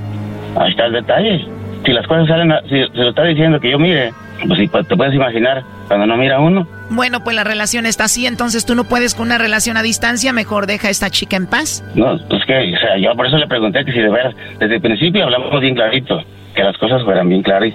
Ahí 0.54 0.70
está 0.70 0.84
el 0.84 0.92
detalle. 0.92 1.48
Si 1.82 1.92
las 1.92 2.06
cosas 2.06 2.28
salen, 2.28 2.52
si 2.68 2.76
se 2.94 3.02
lo 3.02 3.08
está 3.08 3.24
diciendo 3.24 3.58
que 3.58 3.70
yo 3.70 3.78
mire, 3.78 4.12
pues 4.46 4.60
sí, 4.60 4.68
te 4.68 4.96
puedes 4.98 5.14
imaginar, 5.14 5.64
cuando 5.88 6.04
no 6.04 6.18
mira 6.18 6.40
uno. 6.40 6.68
Bueno, 6.90 7.24
pues 7.24 7.34
la 7.36 7.42
relación 7.42 7.86
está 7.86 8.04
así, 8.04 8.26
entonces 8.26 8.66
tú 8.66 8.74
no 8.74 8.84
puedes 8.84 9.14
con 9.14 9.28
una 9.28 9.38
relación 9.38 9.78
a 9.78 9.82
distancia, 9.82 10.34
mejor 10.34 10.66
deja 10.66 10.88
a 10.88 10.90
esta 10.90 11.08
chica 11.08 11.36
en 11.36 11.46
paz. 11.46 11.82
No, 11.94 12.18
pues 12.28 12.44
que, 12.44 12.74
o 12.74 12.78
sea, 12.80 12.98
yo 12.98 13.16
por 13.16 13.28
eso 13.28 13.38
le 13.38 13.46
pregunté 13.46 13.82
que 13.82 13.92
si 13.92 14.00
de 14.00 14.10
veras, 14.10 14.34
desde 14.60 14.74
el 14.74 14.82
principio 14.82 15.24
hablamos 15.24 15.58
bien 15.58 15.74
clarito, 15.74 16.22
que 16.54 16.64
las 16.64 16.76
cosas 16.76 17.02
fueran 17.02 17.30
bien 17.30 17.42
claras, 17.42 17.72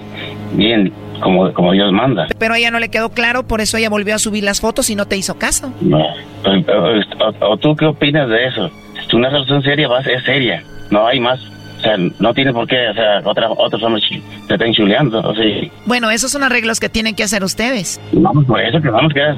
bien 0.52 0.92
como, 1.20 1.52
como 1.52 1.72
Dios 1.72 1.92
manda. 1.92 2.26
Pero 2.38 2.54
a 2.54 2.58
ella 2.58 2.70
no 2.70 2.78
le 2.78 2.88
quedó 2.88 3.10
claro, 3.10 3.46
por 3.46 3.60
eso 3.60 3.76
ella 3.76 3.88
volvió 3.88 4.14
a 4.14 4.18
subir 4.18 4.44
las 4.44 4.60
fotos 4.60 4.90
y 4.90 4.96
no 4.96 5.06
te 5.06 5.16
hizo 5.16 5.38
caso. 5.38 5.72
No, 5.80 6.04
pues, 6.42 6.66
o, 7.40 7.56
tú 7.56 7.76
qué 7.76 7.86
opinas 7.86 8.28
de 8.28 8.46
eso? 8.46 8.70
Si 9.08 9.16
una 9.16 9.30
relación 9.30 9.62
seria 9.62 9.88
va 9.88 9.98
a 9.98 10.02
ser 10.02 10.22
seria, 10.24 10.62
no 10.90 11.06
hay 11.06 11.20
más. 11.20 11.40
O 11.78 11.82
sea, 11.82 11.96
no 11.96 12.34
tiene 12.34 12.52
por 12.52 12.66
qué, 12.66 12.88
o 12.88 12.94
sea, 12.94 13.22
otra, 13.24 13.50
otros 13.50 13.82
hombres 13.82 14.04
te 14.46 14.54
estén 14.54 14.74
chuleando, 14.74 15.20
o 15.20 15.34
sea. 15.34 15.70
Bueno, 15.86 16.10
esos 16.10 16.30
son 16.30 16.42
arreglos 16.42 16.78
que 16.78 16.90
tienen 16.90 17.14
que 17.14 17.22
hacer 17.22 17.42
ustedes. 17.42 17.98
Vamos 18.12 18.44
por 18.44 18.60
eso 18.60 18.82
que 18.82 18.90
vamos 18.90 19.14
que 19.14 19.20
es, 19.20 19.36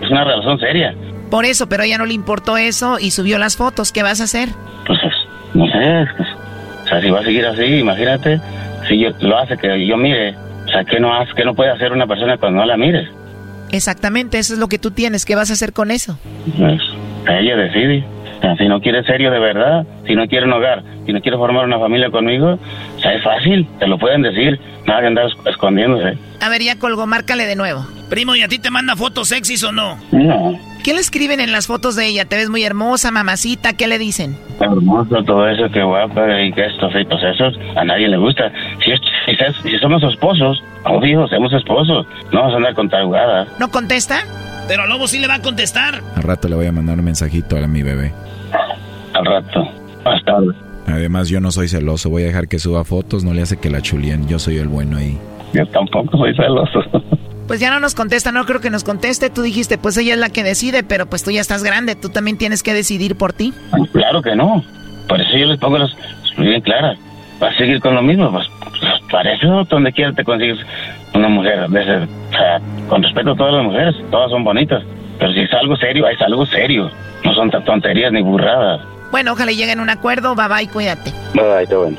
es, 0.00 0.10
una 0.10 0.22
relación 0.22 0.60
seria. 0.60 0.94
Por 1.28 1.44
eso, 1.44 1.68
pero 1.68 1.82
a 1.82 1.86
ella 1.86 1.98
no 1.98 2.06
le 2.06 2.14
importó 2.14 2.56
eso 2.56 2.98
y 3.00 3.10
subió 3.10 3.38
las 3.38 3.56
fotos. 3.56 3.90
¿Qué 3.90 4.04
vas 4.04 4.20
a 4.20 4.24
hacer? 4.24 4.50
Pues, 4.86 5.00
no 5.54 5.66
sé, 5.66 6.06
pues, 6.16 6.28
o 6.84 6.88
sea, 6.88 7.00
si 7.00 7.10
va 7.10 7.20
a 7.20 7.24
seguir 7.24 7.46
así, 7.46 7.64
imagínate, 7.64 8.40
si 8.88 8.98
yo, 8.98 9.10
lo 9.20 9.38
hace 9.38 9.56
que 9.56 9.84
yo 9.84 9.96
mire, 9.96 10.36
o 10.36 10.41
sea, 10.72 10.84
¿qué 10.84 10.98
no, 11.00 11.14
hace, 11.14 11.32
qué 11.36 11.44
no 11.44 11.54
puede 11.54 11.70
hacer 11.70 11.92
una 11.92 12.06
persona 12.06 12.36
cuando 12.38 12.60
no 12.60 12.66
la 12.66 12.76
mires? 12.76 13.08
Exactamente, 13.70 14.38
eso 14.38 14.54
es 14.54 14.58
lo 14.58 14.68
que 14.68 14.78
tú 14.78 14.90
tienes. 14.90 15.24
¿Qué 15.24 15.34
vas 15.34 15.50
a 15.50 15.54
hacer 15.54 15.72
con 15.72 15.90
eso? 15.90 16.18
Pues, 16.58 16.80
ella 17.28 17.56
decide. 17.56 18.04
Si 18.58 18.66
no 18.66 18.80
quiere 18.80 19.04
serio 19.04 19.30
de 19.30 19.38
verdad, 19.38 19.86
si 20.04 20.16
no 20.16 20.26
quiere 20.26 20.46
un 20.46 20.52
hogar, 20.52 20.82
si 21.06 21.12
no 21.12 21.20
quiere 21.20 21.38
formar 21.38 21.64
una 21.64 21.78
familia 21.78 22.10
conmigo, 22.10 22.58
o 22.96 23.00
sea, 23.00 23.14
es 23.14 23.22
fácil, 23.22 23.68
te 23.78 23.86
lo 23.86 23.98
pueden 23.98 24.22
decir, 24.22 24.58
nada 24.84 25.00
de 25.00 25.06
andar 25.06 25.26
escondiéndose. 25.46 26.18
A 26.40 26.48
ver, 26.48 26.60
ya 26.60 26.76
colgó, 26.76 27.06
márcale 27.06 27.46
de 27.46 27.54
nuevo. 27.54 27.86
Primo, 28.12 28.36
¿y 28.36 28.42
a 28.42 28.48
ti 28.48 28.58
te 28.58 28.70
manda 28.70 28.94
fotos 28.94 29.28
sexys 29.28 29.64
o 29.64 29.72
no? 29.72 29.96
No. 30.12 30.60
¿Qué 30.84 30.92
le 30.92 31.00
escriben 31.00 31.40
en 31.40 31.50
las 31.50 31.66
fotos 31.66 31.96
de 31.96 32.08
ella? 32.08 32.26
¿Te 32.26 32.36
ves 32.36 32.50
muy 32.50 32.62
hermosa, 32.62 33.10
mamacita? 33.10 33.72
¿Qué 33.72 33.86
le 33.86 33.98
dicen? 33.98 34.36
Hermosa, 34.60 35.24
todo 35.24 35.48
eso, 35.48 35.64
qué 35.72 35.82
guapa 35.82 36.42
y 36.42 36.52
que 36.52 36.66
esto, 36.66 36.90
y 36.90 37.06
pues 37.06 37.22
eso 37.22 37.44
a 37.74 37.82
nadie 37.86 38.08
le 38.08 38.18
gusta. 38.18 38.52
Si, 38.84 38.90
si, 39.62 39.70
si 39.70 39.78
somos 39.78 40.02
esposos, 40.02 40.62
obvio, 40.84 41.26
somos 41.28 41.54
esposos, 41.54 42.06
no 42.30 42.40
vamos 42.40 42.52
a 42.52 42.56
andar 42.58 42.74
con 42.74 42.90
tarugadas. 42.90 43.48
¿No 43.58 43.70
contesta? 43.70 44.24
Pero 44.68 44.86
Lobo 44.86 45.08
sí 45.08 45.18
le 45.18 45.26
va 45.26 45.36
a 45.36 45.40
contestar. 45.40 46.02
Al 46.14 46.22
rato 46.22 46.48
le 46.48 46.56
voy 46.56 46.66
a 46.66 46.72
mandar 46.72 46.98
un 46.98 47.06
mensajito 47.06 47.56
a 47.56 47.66
mi 47.66 47.82
bebé. 47.82 48.12
Al 49.14 49.24
rato, 49.24 49.66
más 50.04 50.22
tarde. 50.26 50.48
Además, 50.86 51.30
yo 51.30 51.40
no 51.40 51.50
soy 51.50 51.68
celoso, 51.68 52.10
voy 52.10 52.24
a 52.24 52.26
dejar 52.26 52.46
que 52.46 52.58
suba 52.58 52.84
fotos, 52.84 53.24
no 53.24 53.32
le 53.32 53.40
hace 53.40 53.56
que 53.56 53.70
la 53.70 53.80
chulien, 53.80 54.28
yo 54.28 54.38
soy 54.38 54.58
el 54.58 54.68
bueno 54.68 54.98
ahí. 54.98 55.18
Yo 55.54 55.64
tampoco 55.68 56.18
soy 56.18 56.36
celoso. 56.36 56.82
Pues 57.52 57.60
ya 57.60 57.70
no 57.70 57.80
nos 57.80 57.94
contesta, 57.94 58.32
no 58.32 58.46
creo 58.46 58.62
que 58.62 58.70
nos 58.70 58.82
conteste. 58.82 59.28
Tú 59.28 59.42
dijiste, 59.42 59.76
pues 59.76 59.98
ella 59.98 60.14
es 60.14 60.18
la 60.18 60.30
que 60.30 60.42
decide, 60.42 60.82
pero 60.82 61.04
pues 61.04 61.22
tú 61.22 61.30
ya 61.30 61.42
estás 61.42 61.62
grande, 61.62 61.94
tú 61.94 62.08
también 62.08 62.38
tienes 62.38 62.62
que 62.62 62.72
decidir 62.72 63.14
por 63.14 63.34
ti. 63.34 63.52
Claro 63.92 64.22
que 64.22 64.34
no. 64.34 64.64
Por 65.06 65.20
eso 65.20 65.36
yo 65.36 65.44
les 65.44 65.60
pongo 65.60 65.76
las 65.76 65.90
bien 66.38 66.62
claras. 66.62 66.96
¿Vas 67.40 67.54
a 67.54 67.58
seguir 67.58 67.78
con 67.80 67.94
lo 67.94 68.00
mismo? 68.00 68.32
Pues, 68.32 68.48
pues 68.62 68.80
para 69.10 69.34
eso 69.34 69.66
donde 69.68 69.92
quiera 69.92 70.14
te 70.14 70.24
consigues 70.24 70.60
una 71.12 71.28
mujer. 71.28 71.66
Ese, 71.76 71.96
o 71.96 72.32
sea, 72.32 72.58
con 72.88 73.02
respeto 73.02 73.32
a 73.32 73.36
todas 73.36 73.52
las 73.52 73.64
mujeres, 73.64 73.96
todas 74.10 74.30
son 74.30 74.44
bonitas. 74.44 74.82
Pero 75.18 75.34
si 75.34 75.40
es 75.40 75.52
algo 75.52 75.76
serio, 75.76 76.08
es 76.08 76.22
algo 76.22 76.46
serio. 76.46 76.90
No 77.22 77.34
son 77.34 77.50
tonterías 77.50 78.12
ni 78.12 78.22
burradas. 78.22 78.80
Bueno, 79.10 79.32
ojalá 79.32 79.52
lleguen 79.52 79.78
a 79.78 79.82
un 79.82 79.90
acuerdo. 79.90 80.34
Bye 80.34 80.48
bye, 80.48 80.68
cuídate. 80.68 81.12
Bye 81.34 81.44
bye, 81.44 81.66
todo 81.66 81.82
bueno. 81.82 81.98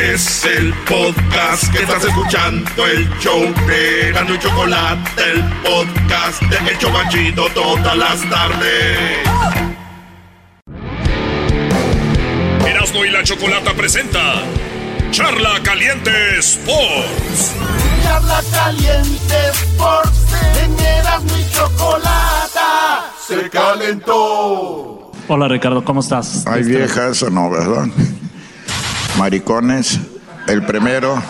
Es 0.00 0.44
el 0.44 0.72
podcast 0.88 1.72
que 1.72 1.82
estás 1.82 2.04
escuchando, 2.04 2.86
el 2.86 3.08
show 3.18 3.42
de 3.66 4.12
Gano 4.12 4.34
y 4.34 4.38
Chocolate, 4.38 5.22
el 5.32 5.42
podcast 5.62 6.40
de 6.42 6.70
El 6.70 6.78
Chobachito 6.78 7.48
todas 7.52 7.96
las 7.96 8.30
tardes. 8.30 8.98
Erasmo 12.64 13.04
y 13.04 13.10
la 13.10 13.24
Chocolata 13.24 13.74
presenta 13.74 14.20
Charla 15.10 15.60
Caliente 15.64 16.38
Sports. 16.38 17.54
Charla 18.04 18.40
Caliente 18.52 19.34
Sports. 19.52 20.26
En 20.62 20.78
Erasmo 20.78 21.36
y 21.36 21.52
Chocolata 21.52 23.12
se 23.26 23.50
calentó. 23.50 25.10
Hola 25.26 25.48
Ricardo, 25.48 25.84
¿cómo 25.84 26.00
estás? 26.00 26.46
Hay 26.46 26.62
viejas 26.62 27.20
o 27.24 27.30
no, 27.30 27.50
¿verdad? 27.50 27.86
Maricones, 29.18 29.98
el 30.46 30.64
primero. 30.64 31.20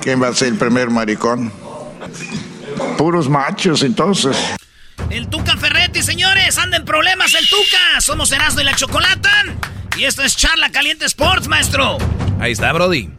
¿Quién 0.00 0.22
va 0.22 0.28
a 0.28 0.34
ser 0.34 0.48
el 0.48 0.56
primer 0.56 0.90
maricón? 0.90 1.52
Puros 2.96 3.28
machos, 3.28 3.82
entonces. 3.82 4.36
El 5.10 5.28
Tuca 5.28 5.56
Ferretti, 5.56 6.00
señores, 6.02 6.58
anda 6.58 6.76
en 6.76 6.84
problemas 6.84 7.34
el 7.34 7.48
Tuca. 7.48 8.00
Somos 8.00 8.30
Erasmo 8.30 8.60
y 8.60 8.64
la 8.64 8.76
Chocolata. 8.76 9.32
Y 9.98 10.04
esto 10.04 10.22
es 10.22 10.36
Charla 10.36 10.70
Caliente 10.70 11.06
Sports, 11.06 11.48
maestro. 11.48 11.98
Ahí 12.38 12.52
está, 12.52 12.72
Brody. 12.72 13.10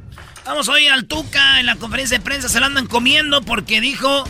Vamos 0.46 0.70
hoy 0.70 0.88
al 0.88 1.06
Tuca 1.06 1.60
en 1.60 1.66
la 1.66 1.76
conferencia 1.76 2.18
de 2.18 2.24
prensa. 2.24 2.48
Se 2.48 2.62
lo 2.62 2.68
andan 2.68 2.88
comiendo 2.88 3.42
porque 3.42 3.82
dijo. 3.82 4.24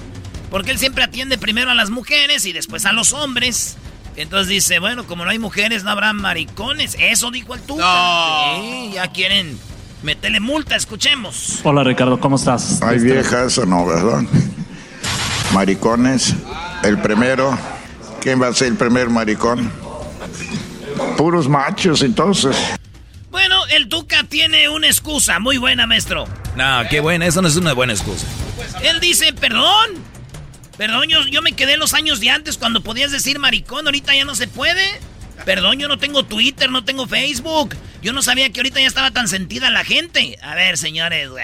Porque 0.50 0.72
él 0.72 0.80
siempre 0.80 1.04
atiende 1.04 1.38
primero 1.38 1.70
a 1.70 1.76
las 1.76 1.92
mujeres 1.92 2.46
y 2.48 2.54
después 2.54 2.86
a 2.86 2.92
los 2.92 3.14
hombres. 3.14 3.78
Entonces 4.16 4.48
dice, 4.48 4.80
bueno, 4.80 5.06
como 5.06 5.26
no 5.26 5.30
hay 5.30 5.40
mujeres, 5.40 5.84
no 5.84 5.92
habrá 5.92 6.12
maricones. 6.14 6.96
Eso 7.00 7.30
dijo 7.30 7.54
el 7.54 7.62
Tuca. 7.62 8.56
Sí, 8.62 8.92
ya 8.94 9.12
quieren 9.12 9.60
meterle 10.06 10.40
multa, 10.40 10.76
escuchemos. 10.76 11.60
Hola 11.64 11.84
Ricardo, 11.84 12.20
¿cómo 12.20 12.38
estás? 12.38 12.82
Hay 12.82 13.00
viejas 13.00 13.58
o 13.58 13.66
no, 13.66 13.86
¿verdad? 13.86 14.22
Maricones, 15.54 16.34
el 16.84 17.00
primero. 17.00 17.58
¿Quién 18.22 18.42
va 18.42 18.48
a 18.48 18.54
ser 18.54 18.70
el 18.70 18.76
primer 18.76 19.10
maricón? 19.10 19.72
Puros 21.18 21.50
machos, 21.50 22.02
entonces. 22.02 22.56
Bueno, 23.32 23.66
el 23.68 23.90
Tuca 23.90 24.24
tiene 24.24 24.70
una 24.70 24.88
excusa 24.88 25.40
muy 25.40 25.58
buena, 25.58 25.86
maestro. 25.86 26.26
No, 26.56 26.82
qué 26.90 27.02
buena, 27.02 27.26
eso 27.26 27.42
no 27.42 27.48
es 27.48 27.56
una 27.58 27.74
buena 27.74 27.94
excusa. 27.94 28.26
Él 28.82 29.00
dice, 29.00 29.34
perdón. 29.34 29.92
Perdón, 30.78 31.08
yo, 31.08 31.26
yo 31.28 31.42
me 31.42 31.54
quedé 31.54 31.78
los 31.78 31.94
años 31.94 32.20
de 32.20 32.30
antes 32.30 32.58
cuando 32.58 32.82
podías 32.82 33.12
decir 33.12 33.40
maricón, 33.40 33.86
ahorita 33.86 34.14
ya 34.14 34.26
no 34.26 34.36
se 34.36 34.48
puede. 34.48 34.84
Perdón, 35.44 35.80
yo 35.80 35.88
no 35.88 35.98
tengo 35.98 36.26
Twitter, 36.26 36.70
no 36.70 36.86
tengo 36.86 37.08
Facebook. 37.08 37.76
Yo 38.02 38.14
no 38.14 38.22
sabía 38.22 38.50
que 38.52 38.60
ahorita 38.60 38.80
ya 38.80 38.88
estaba 38.88 39.12
tan 39.12 39.28
sentida 39.28 39.70
la 39.70 39.84
gente. 39.84 40.38
A 40.42 40.56
ver, 40.56 40.78
señores, 40.78 41.30
güey. 41.30 41.44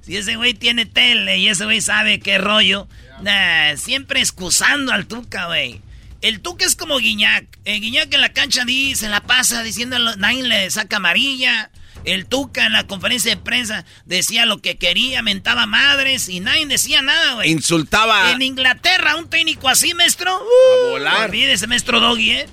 Si 0.00 0.16
ese 0.16 0.36
güey 0.36 0.54
tiene 0.54 0.86
tele 0.86 1.38
y 1.38 1.48
ese 1.48 1.64
güey 1.64 1.80
sabe 1.80 2.20
qué 2.20 2.38
rollo. 2.38 2.88
Nah, 3.22 3.76
siempre 3.76 4.20
excusando 4.20 4.92
al 4.92 5.06
Tuca, 5.06 5.46
güey. 5.46 5.82
El 6.22 6.40
Tuca 6.40 6.64
es 6.64 6.76
como 6.76 6.98
Guiñac. 6.98 7.46
El 7.64 7.80
Guiñac 7.80 8.12
en 8.12 8.20
la 8.20 8.32
cancha 8.32 8.64
dice, 8.64 9.02
se 9.02 9.08
la 9.08 9.20
pasa 9.20 9.62
diciendo, 9.62 9.98
nadie 10.16 10.42
le 10.42 10.70
saca 10.70 10.96
amarilla. 10.96 11.70
El 12.04 12.26
Tuca 12.26 12.66
en 12.66 12.72
la 12.72 12.86
conferencia 12.86 13.34
de 13.34 13.40
prensa 13.40 13.84
decía 14.06 14.46
lo 14.46 14.62
que 14.62 14.78
quería, 14.78 15.22
mentaba 15.22 15.66
madres 15.66 16.28
y 16.28 16.40
nadie 16.40 16.66
decía 16.66 17.02
nada, 17.02 17.34
güey. 17.34 17.50
Insultaba. 17.50 18.32
En 18.32 18.42
Inglaterra, 18.42 19.16
un 19.16 19.28
técnico 19.28 19.68
así, 19.68 19.92
maestro. 19.94 20.34
Uh, 20.34 20.90
volar. 20.90 21.28
Olvídese, 21.28 21.66
maestro 21.66 22.00
Doggy, 22.00 22.30
¿eh? 22.30 22.48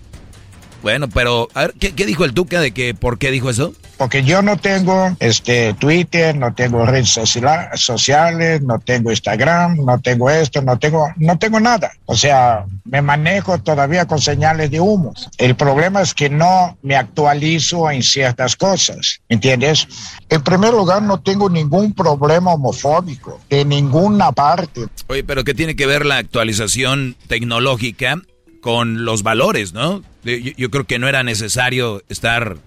Bueno, 0.81 1.07
pero, 1.09 1.49
a 1.53 1.61
ver, 1.61 1.73
¿qué, 1.79 1.93
qué 1.93 2.05
dijo 2.05 2.25
el 2.25 2.33
Tuca 2.33 2.61
de 2.61 2.71
que 2.71 2.93
por 2.93 3.17
qué 3.17 3.31
dijo 3.31 3.49
eso? 3.49 3.73
Porque 3.97 4.23
yo 4.23 4.43
no 4.43 4.57
tengo 4.57 5.15
este 5.19 5.73
Twitter, 5.73 6.37
no 6.37 6.53
tengo 6.53 6.85
redes 6.85 7.09
sociales, 7.09 8.61
no 8.61 8.79
tengo 8.79 9.09
Instagram, 9.09 9.77
no 9.83 9.99
tengo 9.99 10.29
esto, 10.29 10.61
no 10.61 10.77
tengo, 10.77 11.07
no 11.17 11.39
tengo 11.39 11.59
nada. 11.59 11.91
O 12.05 12.15
sea, 12.15 12.65
me 12.85 13.01
manejo 13.01 13.57
todavía 13.57 14.05
con 14.05 14.21
señales 14.21 14.69
de 14.69 14.79
humo. 14.79 15.13
El 15.39 15.55
problema 15.55 16.01
es 16.01 16.13
que 16.13 16.29
no 16.29 16.77
me 16.83 16.95
actualizo 16.95 17.89
en 17.89 18.03
ciertas 18.03 18.55
cosas, 18.55 19.19
¿entiendes? 19.29 19.87
En 20.29 20.43
primer 20.43 20.73
lugar, 20.73 21.01
no 21.01 21.19
tengo 21.19 21.49
ningún 21.49 21.93
problema 21.93 22.53
homofóbico 22.53 23.39
de 23.49 23.65
ninguna 23.65 24.31
parte. 24.31 24.85
Oye, 25.07 25.23
pero 25.23 25.43
¿qué 25.43 25.55
tiene 25.55 25.75
que 25.75 25.87
ver 25.87 26.05
la 26.05 26.17
actualización 26.17 27.15
tecnológica 27.27 28.21
con 28.61 29.05
los 29.05 29.23
valores, 29.23 29.73
no? 29.73 30.03
Yo, 30.23 30.35
yo 30.35 30.69
creo 30.69 30.85
que 30.85 30.99
no 30.99 31.07
era 31.07 31.23
necesario 31.23 32.03
estar 32.09 32.57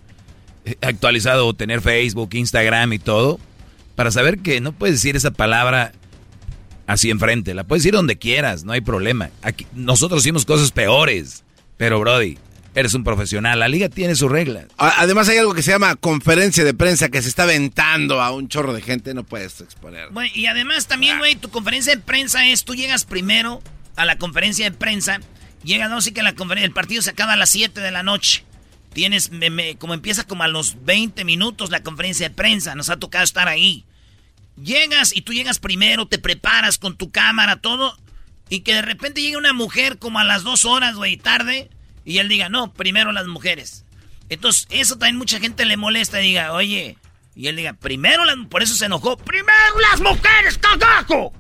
eh, 0.64 0.76
actualizado 0.82 1.46
o 1.46 1.54
tener 1.54 1.80
Facebook, 1.80 2.30
Instagram 2.32 2.92
y 2.92 2.98
todo 2.98 3.38
para 3.94 4.10
saber 4.10 4.38
que 4.38 4.60
no 4.62 4.72
puedes 4.72 4.96
decir 4.96 5.14
esa 5.16 5.30
palabra 5.30 5.92
así 6.86 7.10
enfrente. 7.10 7.52
La 7.54 7.64
puedes 7.64 7.82
decir 7.82 7.94
donde 7.94 8.16
quieras, 8.16 8.64
no 8.64 8.72
hay 8.72 8.80
problema. 8.80 9.30
Aquí, 9.42 9.66
nosotros 9.74 10.22
hicimos 10.22 10.44
cosas 10.44 10.72
peores, 10.72 11.44
pero 11.76 12.00
Brody, 12.00 12.38
eres 12.74 12.94
un 12.94 13.04
profesional. 13.04 13.58
La 13.58 13.68
liga 13.68 13.88
tiene 13.88 14.14
sus 14.14 14.30
reglas. 14.30 14.66
Además 14.76 15.28
hay 15.28 15.38
algo 15.38 15.54
que 15.54 15.62
se 15.62 15.70
llama 15.70 15.96
conferencia 15.96 16.64
de 16.64 16.74
prensa 16.74 17.08
que 17.08 17.22
se 17.22 17.28
está 17.28 17.42
aventando 17.42 18.22
a 18.22 18.32
un 18.32 18.48
chorro 18.48 18.72
de 18.72 18.82
gente, 18.82 19.14
no 19.14 19.24
puedes 19.24 19.60
exponer. 19.60 20.08
Bueno, 20.10 20.30
y 20.34 20.46
además 20.46 20.86
también, 20.86 21.18
güey, 21.18 21.36
tu 21.36 21.50
conferencia 21.50 21.94
de 21.94 22.00
prensa 22.00 22.46
es, 22.46 22.64
tú 22.64 22.74
llegas 22.74 23.04
primero 23.04 23.62
a 23.96 24.04
la 24.04 24.16
conferencia 24.16 24.70
de 24.70 24.76
prensa, 24.76 25.20
llegas, 25.64 25.90
no, 25.90 26.00
sí 26.00 26.12
que 26.12 26.22
la 26.22 26.34
conferencia, 26.34 26.66
el 26.66 26.72
partido 26.72 27.02
se 27.02 27.10
acaba 27.10 27.34
a 27.34 27.36
las 27.36 27.50
7 27.50 27.80
de 27.80 27.90
la 27.90 28.02
noche. 28.02 28.44
Tienes, 28.92 29.30
me- 29.30 29.76
como 29.76 29.94
empieza 29.94 30.24
como 30.26 30.42
a 30.42 30.48
los 30.48 30.84
20 30.84 31.24
minutos 31.24 31.70
la 31.70 31.82
conferencia 31.82 32.28
de 32.28 32.34
prensa, 32.34 32.74
nos 32.74 32.90
ha 32.90 32.96
tocado 32.98 33.24
estar 33.24 33.46
ahí. 33.48 33.84
Llegas 34.60 35.14
y 35.14 35.22
tú 35.22 35.32
llegas 35.32 35.58
primero, 35.58 36.06
te 36.08 36.18
preparas 36.18 36.76
con 36.78 36.96
tu 36.96 37.10
cámara, 37.10 37.56
todo, 37.60 37.96
y 38.48 38.60
que 38.60 38.74
de 38.74 38.82
repente 38.82 39.22
llegue 39.22 39.36
una 39.36 39.52
mujer 39.52 39.98
como 39.98 40.18
a 40.18 40.24
las 40.24 40.42
2 40.42 40.64
horas, 40.64 40.96
güey, 40.96 41.16
tarde, 41.16 41.70
y 42.04 42.18
él 42.18 42.28
diga, 42.28 42.48
no, 42.48 42.72
primero 42.72 43.12
las 43.12 43.26
mujeres. 43.28 43.84
Entonces, 44.28 44.66
eso 44.70 44.96
también 44.98 45.16
mucha 45.18 45.38
gente 45.40 45.64
le 45.64 45.76
molesta 45.76 46.20
y 46.20 46.26
diga, 46.28 46.52
oye, 46.52 46.98
y 47.36 47.46
él 47.46 47.56
diga, 47.56 47.74
primero 47.74 48.24
las, 48.24 48.36
por 48.48 48.62
eso 48.62 48.74
se 48.74 48.86
enojó, 48.86 49.16
primero 49.16 49.78
las 49.90 50.00
mujeres, 50.00 50.58
cagajo. 50.58 51.32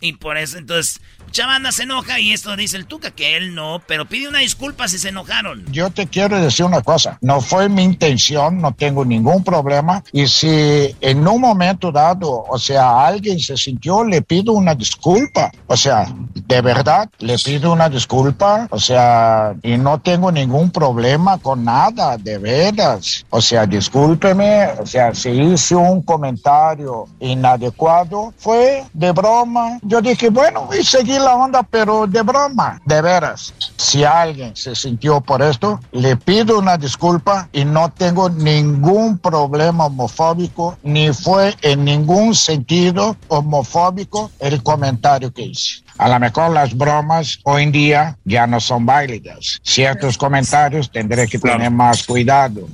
Y 0.00 0.12
por 0.14 0.36
eso, 0.36 0.58
entonces, 0.58 1.00
mucha 1.26 1.46
banda 1.46 1.72
se 1.72 1.82
enoja 1.82 2.20
y 2.20 2.32
esto 2.32 2.54
dice 2.56 2.76
el 2.76 2.86
Tuca, 2.86 3.10
que 3.10 3.36
él 3.36 3.54
no, 3.54 3.82
pero 3.86 4.06
pide 4.06 4.28
una 4.28 4.38
disculpa 4.38 4.86
si 4.88 4.98
se 4.98 5.08
enojaron. 5.08 5.64
Yo 5.72 5.90
te 5.90 6.06
quiero 6.06 6.40
decir 6.40 6.64
una 6.64 6.80
cosa, 6.80 7.18
no 7.20 7.40
fue 7.40 7.68
mi 7.68 7.82
intención, 7.82 8.60
no 8.60 8.72
tengo 8.72 9.04
ningún 9.04 9.42
problema 9.42 10.02
y 10.12 10.28
si 10.28 10.94
en 11.00 11.26
un 11.26 11.40
momento 11.40 11.90
dado, 11.90 12.44
o 12.48 12.58
sea, 12.58 13.06
alguien 13.06 13.40
se 13.40 13.56
sintió, 13.56 14.04
le 14.04 14.22
pido 14.22 14.52
una 14.52 14.74
disculpa, 14.74 15.50
o 15.66 15.76
sea, 15.76 16.06
de 16.46 16.60
verdad, 16.60 17.08
le 17.18 17.36
pido 17.38 17.72
una 17.72 17.88
disculpa, 17.88 18.68
o 18.70 18.78
sea, 18.78 19.54
y 19.62 19.76
no 19.76 20.00
tengo 20.00 20.30
ningún 20.30 20.70
problema 20.70 21.38
con 21.38 21.64
nada, 21.64 22.16
de 22.16 22.38
veras, 22.38 23.24
o 23.30 23.40
sea, 23.40 23.66
discúlpeme, 23.66 24.66
o 24.80 24.86
sea, 24.86 25.14
si 25.14 25.30
hice 25.30 25.74
un 25.74 26.02
comentario 26.02 27.06
inadecuado, 27.20 28.32
fue 28.38 28.84
de 28.92 29.10
broma, 29.12 29.78
yo 29.82 30.00
dije, 30.00 30.30
bueno, 30.30 30.68
y 30.78 30.84
seguí 30.84 31.18
la 31.24 31.34
onda, 31.34 31.62
pero 31.62 32.06
de 32.06 32.22
broma, 32.22 32.80
de 32.84 33.02
veras. 33.02 33.54
Si 33.76 34.04
alguien 34.04 34.54
se 34.54 34.74
sintió 34.74 35.20
por 35.20 35.42
esto, 35.42 35.80
le 35.92 36.16
pido 36.16 36.58
una 36.58 36.76
disculpa 36.76 37.48
y 37.52 37.64
no 37.64 37.90
tengo 37.90 38.28
ningún 38.28 39.18
problema 39.18 39.86
homofóbico, 39.86 40.78
ni 40.82 41.12
fue 41.12 41.56
en 41.62 41.84
ningún 41.84 42.34
sentido 42.34 43.16
homofóbico 43.28 44.30
el 44.38 44.62
comentario 44.62 45.32
que 45.32 45.42
hice. 45.42 45.82
A 45.98 46.08
lo 46.08 46.18
mejor 46.18 46.52
las 46.52 46.76
bromas 46.76 47.38
hoy 47.44 47.62
en 47.64 47.72
día 47.72 48.18
ya 48.24 48.46
no 48.46 48.60
son 48.60 48.84
válidas. 48.84 49.60
Ciertos 49.62 50.18
comentarios 50.18 50.90
tendré 50.90 51.26
que 51.28 51.38
tener 51.38 51.70
más 51.70 52.04
cuidado. 52.04 52.68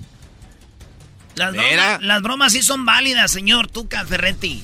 Las 1.34 1.52
bromas, 1.52 2.02
las 2.02 2.22
bromas 2.22 2.52
sí 2.52 2.62
son 2.62 2.84
válidas, 2.84 3.30
señor 3.30 3.68
Tuca 3.68 4.04
Ferretti. 4.04 4.62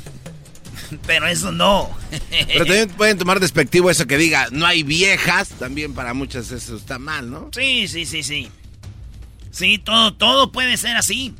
Pero 1.06 1.26
eso 1.26 1.52
no. 1.52 1.90
Pero 2.30 2.66
también 2.66 2.88
pueden 2.90 3.18
tomar 3.18 3.40
despectivo 3.40 3.90
eso 3.90 4.06
que 4.06 4.18
diga, 4.18 4.48
no 4.52 4.66
hay 4.66 4.82
viejas, 4.82 5.50
también 5.50 5.94
para 5.94 6.14
muchas 6.14 6.50
eso 6.50 6.76
está 6.76 6.98
mal, 6.98 7.30
¿no? 7.30 7.50
Sí, 7.52 7.88
sí, 7.88 8.06
sí, 8.06 8.22
sí. 8.22 8.48
Sí, 9.50 9.78
todo, 9.78 10.14
todo 10.14 10.52
puede 10.52 10.76
ser 10.76 10.96
así. 10.96 11.34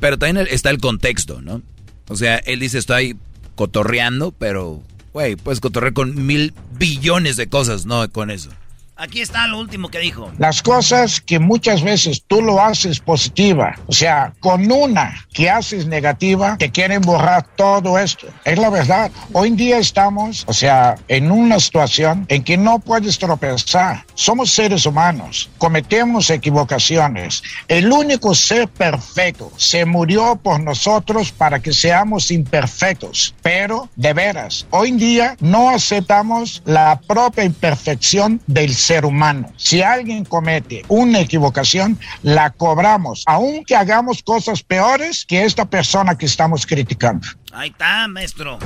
Pero 0.00 0.18
también 0.18 0.46
está 0.50 0.70
el 0.70 0.78
contexto, 0.78 1.40
¿no? 1.40 1.62
O 2.08 2.16
sea, 2.16 2.36
él 2.36 2.60
dice, 2.60 2.78
estoy 2.78 3.16
cotorreando, 3.54 4.32
pero, 4.32 4.82
güey, 5.12 5.36
puedes 5.36 5.60
cotorrear 5.60 5.94
con 5.94 6.26
mil 6.26 6.52
billones 6.78 7.36
de 7.36 7.48
cosas, 7.48 7.86
no 7.86 8.08
con 8.10 8.30
eso. 8.30 8.50
Aquí 8.96 9.20
está 9.20 9.48
lo 9.48 9.58
último 9.58 9.88
que 9.88 9.98
dijo. 9.98 10.30
Las 10.38 10.62
cosas 10.62 11.20
que 11.20 11.40
muchas 11.40 11.82
veces 11.82 12.22
tú 12.28 12.40
lo 12.40 12.62
haces 12.62 13.00
positiva, 13.00 13.76
o 13.88 13.92
sea, 13.92 14.32
con 14.38 14.70
una 14.70 15.26
que 15.32 15.50
haces 15.50 15.86
negativa, 15.86 16.56
te 16.58 16.70
quieren 16.70 17.02
borrar 17.02 17.44
todo 17.56 17.98
esto. 17.98 18.28
Es 18.44 18.56
la 18.56 18.70
verdad. 18.70 19.10
Hoy 19.32 19.48
en 19.48 19.56
día 19.56 19.78
estamos, 19.78 20.44
o 20.46 20.52
sea, 20.52 20.94
en 21.08 21.32
una 21.32 21.58
situación 21.58 22.24
en 22.28 22.44
que 22.44 22.56
no 22.56 22.78
puedes 22.78 23.18
tropezar. 23.18 24.04
Somos 24.14 24.52
seres 24.52 24.86
humanos, 24.86 25.50
cometemos 25.58 26.30
equivocaciones. 26.30 27.42
El 27.66 27.90
único 27.90 28.32
ser 28.32 28.68
perfecto 28.68 29.50
se 29.56 29.84
murió 29.84 30.36
por 30.36 30.60
nosotros 30.60 31.32
para 31.32 31.58
que 31.58 31.72
seamos 31.72 32.30
imperfectos. 32.30 33.34
Pero, 33.42 33.88
de 33.96 34.12
veras, 34.12 34.68
hoy 34.70 34.90
en 34.90 34.98
día 34.98 35.36
no 35.40 35.70
aceptamos 35.70 36.62
la 36.64 37.00
propia 37.08 37.42
imperfección 37.42 38.40
del 38.46 38.72
ser 38.72 38.83
humano. 39.04 39.52
Si 39.56 39.82
alguien 39.82 40.24
comete 40.24 40.84
una 40.88 41.20
equivocación, 41.20 41.98
la 42.22 42.50
cobramos, 42.50 43.22
aunque 43.26 43.74
hagamos 43.74 44.22
cosas 44.22 44.62
peores 44.62 45.24
que 45.24 45.44
esta 45.44 45.64
persona 45.64 46.16
que 46.16 46.26
estamos 46.26 46.66
criticando. 46.66 47.26
Ahí 47.52 47.70
está, 47.70 48.06
maestro. 48.08 48.58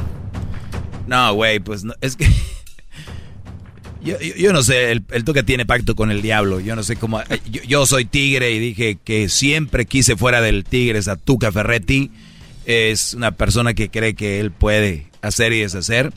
No, 1.07 1.35
güey, 1.35 1.61
pues 1.61 1.85
no, 1.85 1.95
es 2.01 2.17
que... 2.17 2.29
Yo, 4.01 4.53
no 4.53 4.63
sé, 4.63 4.93
el, 4.93 5.05
el, 5.11 5.25
Tuca 5.25 5.43
tiene 5.43 5.67
pacto 5.67 5.97
con 5.97 6.11
el 6.11 6.23
diablo. 6.23 6.61
Yo 6.61 6.77
no 6.77 6.85
sé 6.85 6.95
cómo. 6.97 7.21
Yo, 7.51 7.63
yo, 7.65 7.85
soy 7.85 8.05
tigre 8.05 8.53
y 8.53 8.59
dije 8.61 8.97
que 9.03 9.29
siempre 9.29 9.87
quise 9.87 10.17
fuera 10.17 10.41
del 10.41 10.65
tigre 10.65 11.01
a 11.11 11.17
Tuca 11.17 11.51
Ferretti. 11.51 12.13
Es 12.65 13.13
una 13.15 13.33
persona 13.33 13.75
que 13.75 13.91
cree 13.91 14.15
que 14.15 14.39
él 14.39 14.53
puede 14.53 15.09
hacer 15.21 15.53
y 15.53 15.61
deshacer 15.61 16.13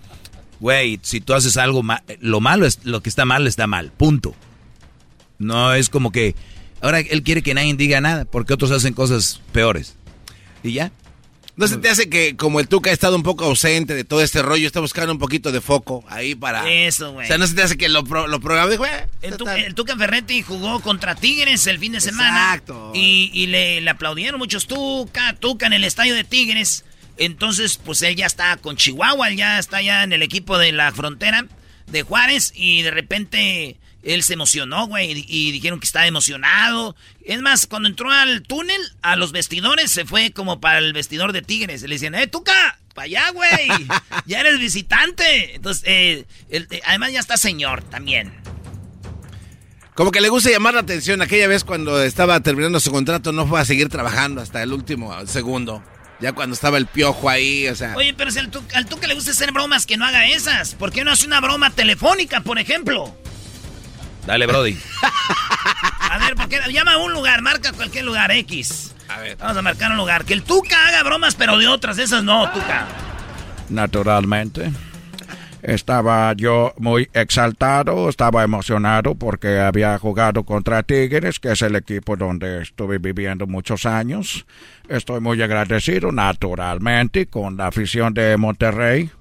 güey, 0.62 1.00
si 1.02 1.20
tú 1.20 1.34
haces 1.34 1.58
algo, 1.58 1.84
lo 2.20 2.40
malo 2.40 2.66
es, 2.66 2.80
lo 2.84 3.02
que 3.02 3.10
está 3.10 3.26
mal 3.26 3.48
está 3.48 3.68
mal, 3.68 3.92
punto. 3.92 4.34
No 5.40 5.74
es 5.74 5.90
como 5.90 6.12
que, 6.12 6.36
ahora 6.82 7.00
él 7.00 7.24
quiere 7.24 7.42
que 7.42 7.56
nadie 7.56 7.74
diga 7.74 8.00
nada, 8.00 8.26
porque 8.26 8.54
otros 8.54 8.72
hacen 8.72 8.94
cosas 8.94 9.42
peores. 9.52 9.96
Y 10.64 10.74
ya. 10.74 10.92
¿No 11.58 11.68
se 11.68 11.78
te 11.78 11.90
hace 11.90 12.10
que 12.10 12.38
como 12.38 12.60
el 12.60 12.68
Tuca 12.68 12.92
ha 12.92 12.94
estado 12.94 13.16
un 13.16 13.24
poco 13.24 13.44
ausente 13.46 13.94
de 13.94 14.04
todo 14.04 14.22
este 14.22 14.42
rollo, 14.42 14.66
está 14.66 14.80
buscando 14.80 15.12
un 15.12 15.20
poquito 15.20 15.52
de 15.52 15.62
foco 15.62 16.04
ahí 16.08 16.34
para... 16.34 16.72
Eso, 16.72 17.12
güey. 17.12 17.26
O 17.26 17.28
sea, 17.28 17.38
¿no 17.38 17.46
se 17.46 17.56
te 17.56 17.62
hace 17.62 17.78
que 17.78 17.90
lo, 17.90 18.04
lo 18.04 18.40
programa? 18.40 18.74
Güey, 18.76 18.92
el, 19.22 19.38
Tuca, 19.38 19.98
Ferretti 19.98 20.44
jugó 20.44 20.80
contra 20.80 21.16
Tigres 21.16 21.68
el 21.68 21.78
fin 21.78 21.92
de 21.92 22.02
semana. 22.02 22.54
Exacto. 22.54 22.92
Y, 22.94 23.32
y 23.34 23.48
le, 23.48 23.82
le, 23.82 23.90
aplaudieron 23.90 24.40
muchos 24.40 24.66
Tuca, 24.66 25.36
Tuca 25.40 25.66
en 25.68 25.74
el 25.74 25.84
estadio 25.84 26.16
de 26.16 26.24
Tigres. 26.24 26.86
Entonces, 27.18 27.78
pues 27.78 28.02
él 28.02 28.16
ya 28.16 28.26
está 28.26 28.58
con 28.58 28.78
Chihuahua, 28.78 29.30
él 29.30 29.38
ya 29.38 29.60
está 29.60 29.82
ya 29.82 30.04
en 30.04 30.14
el 30.14 30.24
equipo 30.24 30.58
de 30.58 30.72
la 30.72 30.92
frontera 30.92 31.46
de 31.88 32.04
Juárez 32.04 32.54
y 32.56 32.82
de 32.82 32.92
repente 32.92 33.78
él 34.04 34.24
se 34.24 34.34
emocionó, 34.34 34.88
güey, 34.88 35.26
y, 35.28 35.52
dijeron 35.52 35.80
que 35.80 35.86
estaba 35.86 36.08
emocionado. 36.08 36.96
Es 37.24 37.42
más, 37.42 37.68
cuando 37.68 37.88
entró 37.88 38.10
al 38.12 38.42
túnel, 38.42 38.82
a 39.02 39.16
los 39.16 39.32
vestidores, 39.32 39.92
se 39.92 40.06
fue 40.06 40.32
como 40.32 40.60
para 40.60 40.80
el 40.80 40.94
vestidor 40.94 41.34
de 41.34 41.42
Tigres. 41.42 41.84
Le 41.84 41.96
decían, 41.96 42.16
¡eh, 42.16 42.28
Tuca! 42.28 42.80
¡Para 42.96 43.06
allá, 43.06 43.30
güey! 43.32 43.70
¡Ya 44.26 44.40
eres 44.42 44.60
visitante! 44.60 45.56
Entonces, 45.56 45.84
eh, 45.86 46.26
eh, 46.50 46.82
además 46.86 47.12
ya 47.12 47.20
está 47.20 47.38
señor 47.38 47.84
también. 47.84 48.34
Como 49.94 50.12
que 50.12 50.22
le 50.22 50.30
gusta 50.30 50.50
llamar 50.50 50.74
la 50.74 50.82
atención. 50.82 51.22
Aquella 51.22 51.48
vez 51.48 51.64
cuando 51.64 52.02
estaba 52.02 52.40
terminando 52.40 52.80
su 52.80 52.92
contrato, 52.92 53.32
no 53.32 53.46
fue 53.46 53.62
a 53.62 53.66
seguir 53.66 53.90
trabajando 53.90 54.42
hasta 54.42 54.64
el 54.64 54.74
último 54.74 55.16
segundo. 55.28 55.84
Ya 56.22 56.34
cuando 56.34 56.54
estaba 56.54 56.78
el 56.78 56.86
piojo 56.86 57.30
ahí, 57.30 57.68
o 57.68 57.76
sea. 57.76 57.96
Oye, 57.96 58.14
pero 58.14 58.30
si 58.30 58.38
al 58.40 58.50
Tuca 58.50 59.08
le 59.08 59.16
gusta 59.16 59.32
hacer 59.32 59.52
bromas, 59.52 59.88
que 59.88 59.98
no 59.98 60.06
haga 60.06 60.28
esas. 60.28 60.76
¿Por 60.76 60.92
qué 60.92 61.04
no 61.04 61.12
hace 61.12 61.26
una 61.26 61.42
broma 61.42 61.72
telefónica, 61.72 62.42
por 62.42 62.60
ejemplo? 62.60 63.16
Dale, 64.28 64.46
Brody. 64.46 64.78
a 66.00 66.20
ver, 66.20 66.36
¿por 66.36 66.48
qué? 66.48 66.60
Llama 66.72 66.94
a 66.94 66.98
un 66.98 67.12
lugar, 67.14 67.42
marca 67.42 67.72
cualquier 67.72 68.06
lugar 68.06 68.32
X. 68.32 68.94
A 69.10 69.20
ver. 69.20 69.36
Vamos 69.38 69.58
a 69.58 69.62
marcar 69.64 69.92
un 69.92 69.98
lugar. 69.98 70.24
Que 70.24 70.34
el 70.34 70.44
Tuca 70.44 70.88
haga 70.88 71.02
bromas, 71.02 71.34
pero 71.34 71.58
de 71.58 71.68
otras, 71.68 71.98
esas 71.98 72.24
no, 72.24 72.52
Tuca. 72.52 72.86
Naturalmente. 73.70 74.72
Estaba 75.62 76.34
yo 76.34 76.74
muy 76.78 77.10
exaltado, 77.14 78.10
estaba 78.10 78.44
emocionado 78.44 79.14
porque 79.16 79.60
había 79.60 79.98
jugado 80.00 80.44
contra 80.44 80.82
Tigres, 80.82 81.40
que 81.40 81.52
es 81.52 81.62
el 81.62 81.76
equipo 81.76 82.16
donde 82.16 82.64
estuve 82.64 82.98
viviendo 82.98 83.46
muchos 83.46 83.86
años. 83.86 84.46
Estoy 84.90 85.22
muy 85.22 85.42
agradecido, 85.42 86.12
naturalmente, 86.12 87.28
con 87.28 87.58
la 87.58 87.68
afición 87.68 88.14
de 88.14 88.38
Monterrey. 88.38 89.12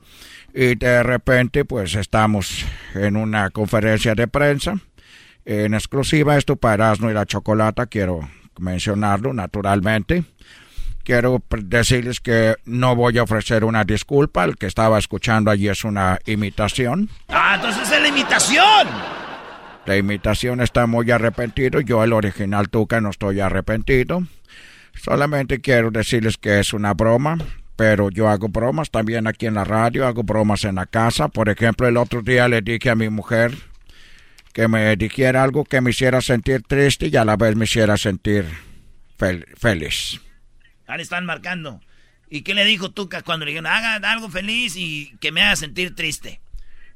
Y 0.55 0.75
de 0.77 1.03
repente, 1.03 1.65
pues 1.65 1.95
estamos 1.95 2.65
en 2.95 3.17
una 3.17 3.51
conferencia 3.51 4.15
de 4.15 4.27
prensa. 4.27 4.79
En 5.45 5.75
exclusiva, 5.75 6.39
esto 6.39 6.57
para 6.57 6.75
Erasmo 6.87 7.11
y 7.11 7.15
la 7.15 7.27
Chocolata, 7.27 7.87
quiero 7.87 8.21
mencionarlo, 8.59 9.33
naturalmente 9.35 10.25
quiero 11.11 11.43
decirles 11.65 12.21
que 12.21 12.55
no 12.67 12.95
voy 12.95 13.19
a 13.19 13.25
ofrecer 13.25 13.65
una 13.65 13.83
disculpa. 13.83 14.45
El 14.45 14.57
que 14.57 14.67
estaba 14.67 14.97
escuchando 14.97 15.51
allí 15.51 15.69
es 15.69 15.83
una 15.83 16.21
imitación. 16.25 17.09
Ah, 17.27 17.55
entonces 17.57 17.91
es 17.91 18.01
la 18.01 18.07
imitación. 18.07 18.87
La 19.87 19.97
imitación 19.97 20.61
está 20.61 20.87
muy 20.87 21.11
arrepentido. 21.11 21.81
Yo, 21.81 22.05
el 22.05 22.13
original 22.13 22.69
Tuca, 22.69 23.01
no 23.01 23.11
estoy 23.11 23.41
arrepentido. 23.41 24.23
Solamente 24.95 25.61
quiero 25.61 25.91
decirles 25.91 26.37
que 26.37 26.61
es 26.61 26.73
una 26.73 26.95
broma. 26.95 27.39
Pero 27.75 28.11
yo 28.11 28.29
hago 28.29 28.49
bromas 28.49 28.93
también 28.93 29.27
aquí 29.27 29.47
en 29.47 29.55
la 29.55 29.65
radio, 29.65 30.07
hago 30.07 30.23
bromas 30.23 30.65
en 30.65 30.77
la 30.77 30.87
casa. 30.87 31.27
Por 31.27 31.49
ejemplo, 31.49 31.89
el 31.89 31.97
otro 31.97 32.23
día 32.23 32.47
le 32.47 32.63
dije 32.63 32.89
a 32.89 32.95
mi 32.95 33.09
mujer 33.09 33.53
que 34.53 34.69
me 34.69 34.95
dijera 34.95 35.43
algo 35.43 35.65
que 35.65 35.81
me 35.81 35.91
hiciera 35.91 36.21
sentir 36.21 36.63
triste 36.63 37.09
y 37.09 37.17
a 37.17 37.25
la 37.25 37.37
vez 37.37 37.57
me 37.57 37.65
hiciera 37.65 37.97
sentir 37.97 38.45
feliz. 39.57 40.21
Ahí 40.91 41.01
están 41.01 41.25
marcando. 41.25 41.81
¿Y 42.29 42.43
qué 42.43 42.55
le 42.55 42.65
dijo 42.65 42.91
Tuca 42.91 43.23
cuando 43.23 43.45
le 43.45 43.53
dijeron, 43.53 43.67
haga 43.67 43.97
algo 44.11 44.29
feliz 44.29 44.77
y 44.77 45.17
que 45.21 45.33
me 45.33 45.43
haga 45.43 45.57
sentir 45.57 45.95
triste? 45.95 46.41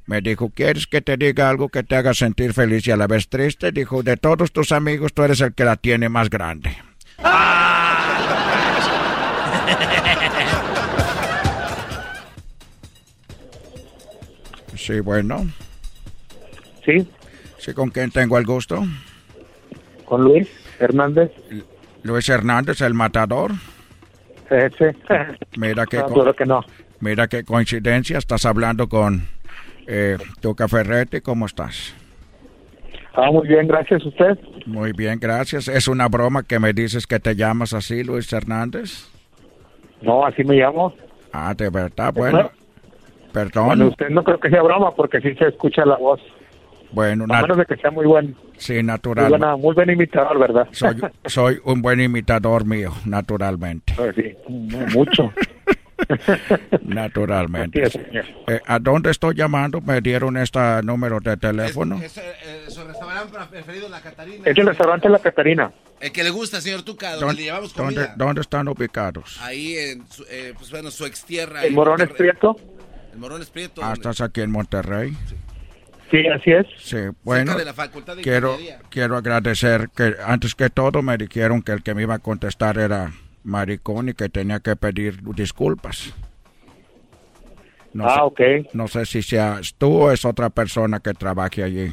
Me 0.06 0.20
dijo, 0.20 0.50
¿quieres 0.50 0.86
que 0.86 1.00
te 1.00 1.16
diga 1.16 1.48
algo 1.48 1.70
que 1.70 1.82
te 1.82 1.96
haga 1.96 2.12
sentir 2.12 2.52
feliz 2.52 2.86
y 2.86 2.90
a 2.90 2.96
la 2.96 3.06
vez 3.06 3.28
triste? 3.28 3.72
Dijo, 3.72 4.02
de 4.02 4.16
todos 4.16 4.52
tus 4.52 4.70
amigos 4.70 5.14
tú 5.14 5.22
eres 5.22 5.40
el 5.40 5.54
que 5.54 5.64
la 5.64 5.76
tiene 5.76 6.10
más 6.10 6.28
grande. 6.28 6.76
sí, 14.76 15.00
bueno. 15.00 15.50
Sí. 16.84 17.08
Sí, 17.58 17.72
¿con 17.72 17.90
quién 17.90 18.10
tengo 18.10 18.36
el 18.36 18.44
gusto? 18.44 18.86
Con 20.04 20.24
Luis 20.24 20.48
Hernández. 20.78 21.30
Luis 22.02 22.28
Hernández, 22.28 22.82
el 22.82 22.92
matador. 22.92 23.52
Mira 25.56 25.86
qué, 25.86 26.02
que 26.38 26.46
no. 26.46 26.60
mira 27.00 27.26
qué 27.28 27.44
coincidencia, 27.44 28.18
estás 28.18 28.46
hablando 28.46 28.88
con 28.88 29.22
eh, 29.86 30.16
Tuca 30.40 30.68
Ferretti, 30.68 31.20
¿cómo 31.20 31.46
estás? 31.46 31.94
Ah, 33.14 33.30
muy 33.30 33.46
bien, 33.46 33.68
gracias. 33.68 34.04
¿Usted? 34.04 34.38
Muy 34.66 34.92
bien, 34.92 35.20
gracias. 35.20 35.68
¿Es 35.68 35.86
una 35.86 36.08
broma 36.08 36.42
que 36.42 36.58
me 36.58 36.72
dices 36.72 37.06
que 37.06 37.20
te 37.20 37.36
llamas 37.36 37.72
así, 37.72 38.02
Luis 38.02 38.32
Hernández? 38.32 39.08
No, 40.02 40.26
así 40.26 40.42
me 40.42 40.56
llamo. 40.56 40.92
Ah, 41.32 41.54
de 41.56 41.70
verdad, 41.70 42.12
bueno. 42.12 42.50
Perdón. 43.32 43.82
usted 43.82 44.10
no 44.10 44.22
creo 44.22 44.38
que 44.38 44.48
sea 44.48 44.62
broma 44.62 44.94
porque 44.94 45.20
sí 45.20 45.34
se 45.34 45.48
escucha 45.48 45.84
la 45.84 45.96
voz. 45.96 46.20
Bueno, 46.92 47.24
a 47.28 47.42
menos 47.42 47.56
de 47.56 47.66
que 47.66 47.76
sea 47.76 47.90
muy 47.90 48.06
buen. 48.06 48.36
Sí, 48.56 48.82
natural. 48.82 49.38
Muy, 49.58 49.74
buen 49.74 49.90
imitador, 49.90 50.38
¿verdad? 50.38 50.68
Soy, 50.70 50.96
soy 51.26 51.60
un 51.64 51.82
buen 51.82 52.00
imitador 52.00 52.64
mío, 52.64 52.92
naturalmente. 53.04 53.94
Pues 53.96 54.14
sí, 54.14 54.34
mucho. 54.48 55.32
Naturalmente. 56.82 57.82
Eh, 58.46 58.60
¿A 58.66 58.78
dónde 58.78 59.10
estoy 59.10 59.34
llamando? 59.34 59.80
Me 59.80 60.00
dieron 60.00 60.36
este 60.36 60.82
número 60.82 61.20
de 61.20 61.36
teléfono. 61.36 62.00
Es, 62.02 62.18
eh, 62.18 62.64
su 62.68 62.84
restaurante 62.84 63.36
preferido, 63.50 63.88
La 63.88 64.00
Catarina. 64.00 64.42
Es 64.44 64.58
el 64.58 64.66
restaurante 64.66 65.08
La 65.08 65.18
Catarina. 65.18 65.72
El 66.00 66.12
que 66.12 66.24
le 66.24 66.30
gusta, 66.30 66.60
señor 66.60 66.82
Tuca, 66.82 67.14
donde 67.16 67.34
le 67.34 67.42
llevamos 67.42 67.72
comida. 67.72 68.14
¿Dónde, 68.16 68.40
están 68.40 68.68
ubicados? 68.68 69.40
Ahí, 69.42 69.76
en 69.76 70.06
su, 70.10 70.24
eh, 70.30 70.54
pues 70.56 70.70
bueno, 70.70 70.90
su 70.90 71.06
ex 71.06 71.24
tierra. 71.24 71.64
¿El 71.64 71.72
Morón 71.72 71.98
Prieto? 72.16 72.56
El 73.12 73.18
Morón 73.18 73.42
Prieto. 73.52 73.82
Ah, 73.82 73.92
¿estás 73.94 74.20
aquí 74.20 74.40
en 74.40 74.50
Monterrey? 74.50 75.16
Sí. 75.26 75.36
Sí, 76.14 76.28
así 76.28 76.52
es. 76.52 76.66
Sí, 76.78 76.96
bueno, 77.24 77.56
quiero, 78.22 78.56
quiero 78.88 79.16
agradecer 79.16 79.90
que 79.96 80.14
antes 80.24 80.54
que 80.54 80.70
todo 80.70 81.02
me 81.02 81.16
dijeron 81.16 81.60
que 81.60 81.72
el 81.72 81.82
que 81.82 81.92
me 81.92 82.02
iba 82.02 82.14
a 82.14 82.18
contestar 82.20 82.78
era 82.78 83.10
maricón 83.42 84.10
y 84.10 84.14
que 84.14 84.28
tenía 84.28 84.60
que 84.60 84.76
pedir 84.76 85.20
disculpas. 85.34 86.14
No 87.92 88.06
ah, 88.06 88.14
sé, 88.14 88.20
ok. 88.20 88.40
No 88.74 88.86
sé 88.86 89.06
si 89.06 89.22
seas 89.22 89.74
tú 89.74 89.92
o 90.02 90.12
es 90.12 90.24
otra 90.24 90.50
persona 90.50 91.00
que 91.00 91.14
trabaje 91.14 91.64
allí. 91.64 91.92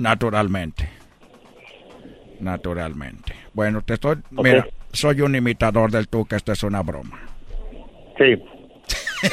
Naturalmente. 0.00 0.88
Naturalmente. 2.40 3.34
Bueno, 3.52 3.82
te 3.82 3.94
estoy. 3.94 4.16
Mira, 4.30 4.66
soy 4.92 5.20
un 5.20 5.36
imitador 5.36 5.90
del 5.90 6.08
tú, 6.08 6.24
que 6.24 6.36
esta 6.36 6.52
es 6.52 6.62
una 6.62 6.82
broma. 6.82 7.20
Sí. 8.16 8.42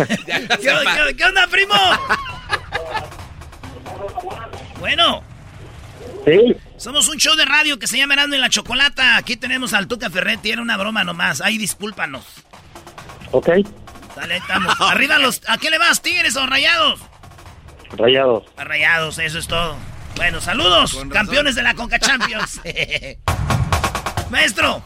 ¿Qué, 0.00 1.16
qué 1.16 1.24
onda, 1.24 1.46
primo? 1.48 1.74
Bueno. 4.78 5.22
Sí. 6.24 6.56
Somos 6.78 7.06
un 7.08 7.18
show 7.18 7.36
de 7.36 7.44
radio 7.44 7.78
que 7.78 7.86
se 7.86 7.98
llama 7.98 8.14
Erasmo 8.14 8.36
y 8.36 8.38
la 8.38 8.48
Chocolata. 8.48 9.18
Aquí 9.18 9.36
tenemos 9.36 9.74
al 9.74 9.86
Tuca 9.86 10.08
Ferretti. 10.08 10.50
Era 10.50 10.62
una 10.62 10.78
broma 10.78 11.04
nomás. 11.04 11.42
Ahí 11.42 11.58
discúlpanos. 11.58 12.24
Ok. 13.32 13.50
Dale, 14.16 14.38
estamos. 14.38 14.74
Arriba 14.80 15.18
los... 15.18 15.42
¿A 15.46 15.58
qué 15.58 15.68
le 15.70 15.76
vas, 15.76 16.00
tigres 16.00 16.36
o 16.36 16.46
rayados? 16.46 17.09
Rayados. 17.96 18.44
A 18.56 18.64
rayados, 18.64 19.18
eso 19.18 19.38
es 19.38 19.46
todo. 19.46 19.76
Bueno, 20.16 20.40
saludos, 20.40 20.98
campeones 21.12 21.54
de 21.54 21.62
la 21.62 21.74
Conca 21.74 21.98
Champions. 21.98 22.60
Maestro. 24.30 24.82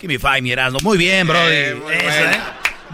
Give 0.00 0.12
me 0.12 0.18
five, 0.18 0.42
mi 0.42 0.52
Erasmo. 0.52 0.78
Muy 0.82 0.98
bien, 0.98 1.26
bro. 1.26 1.38
Eso, 1.48 1.88
¿eh? 1.90 2.40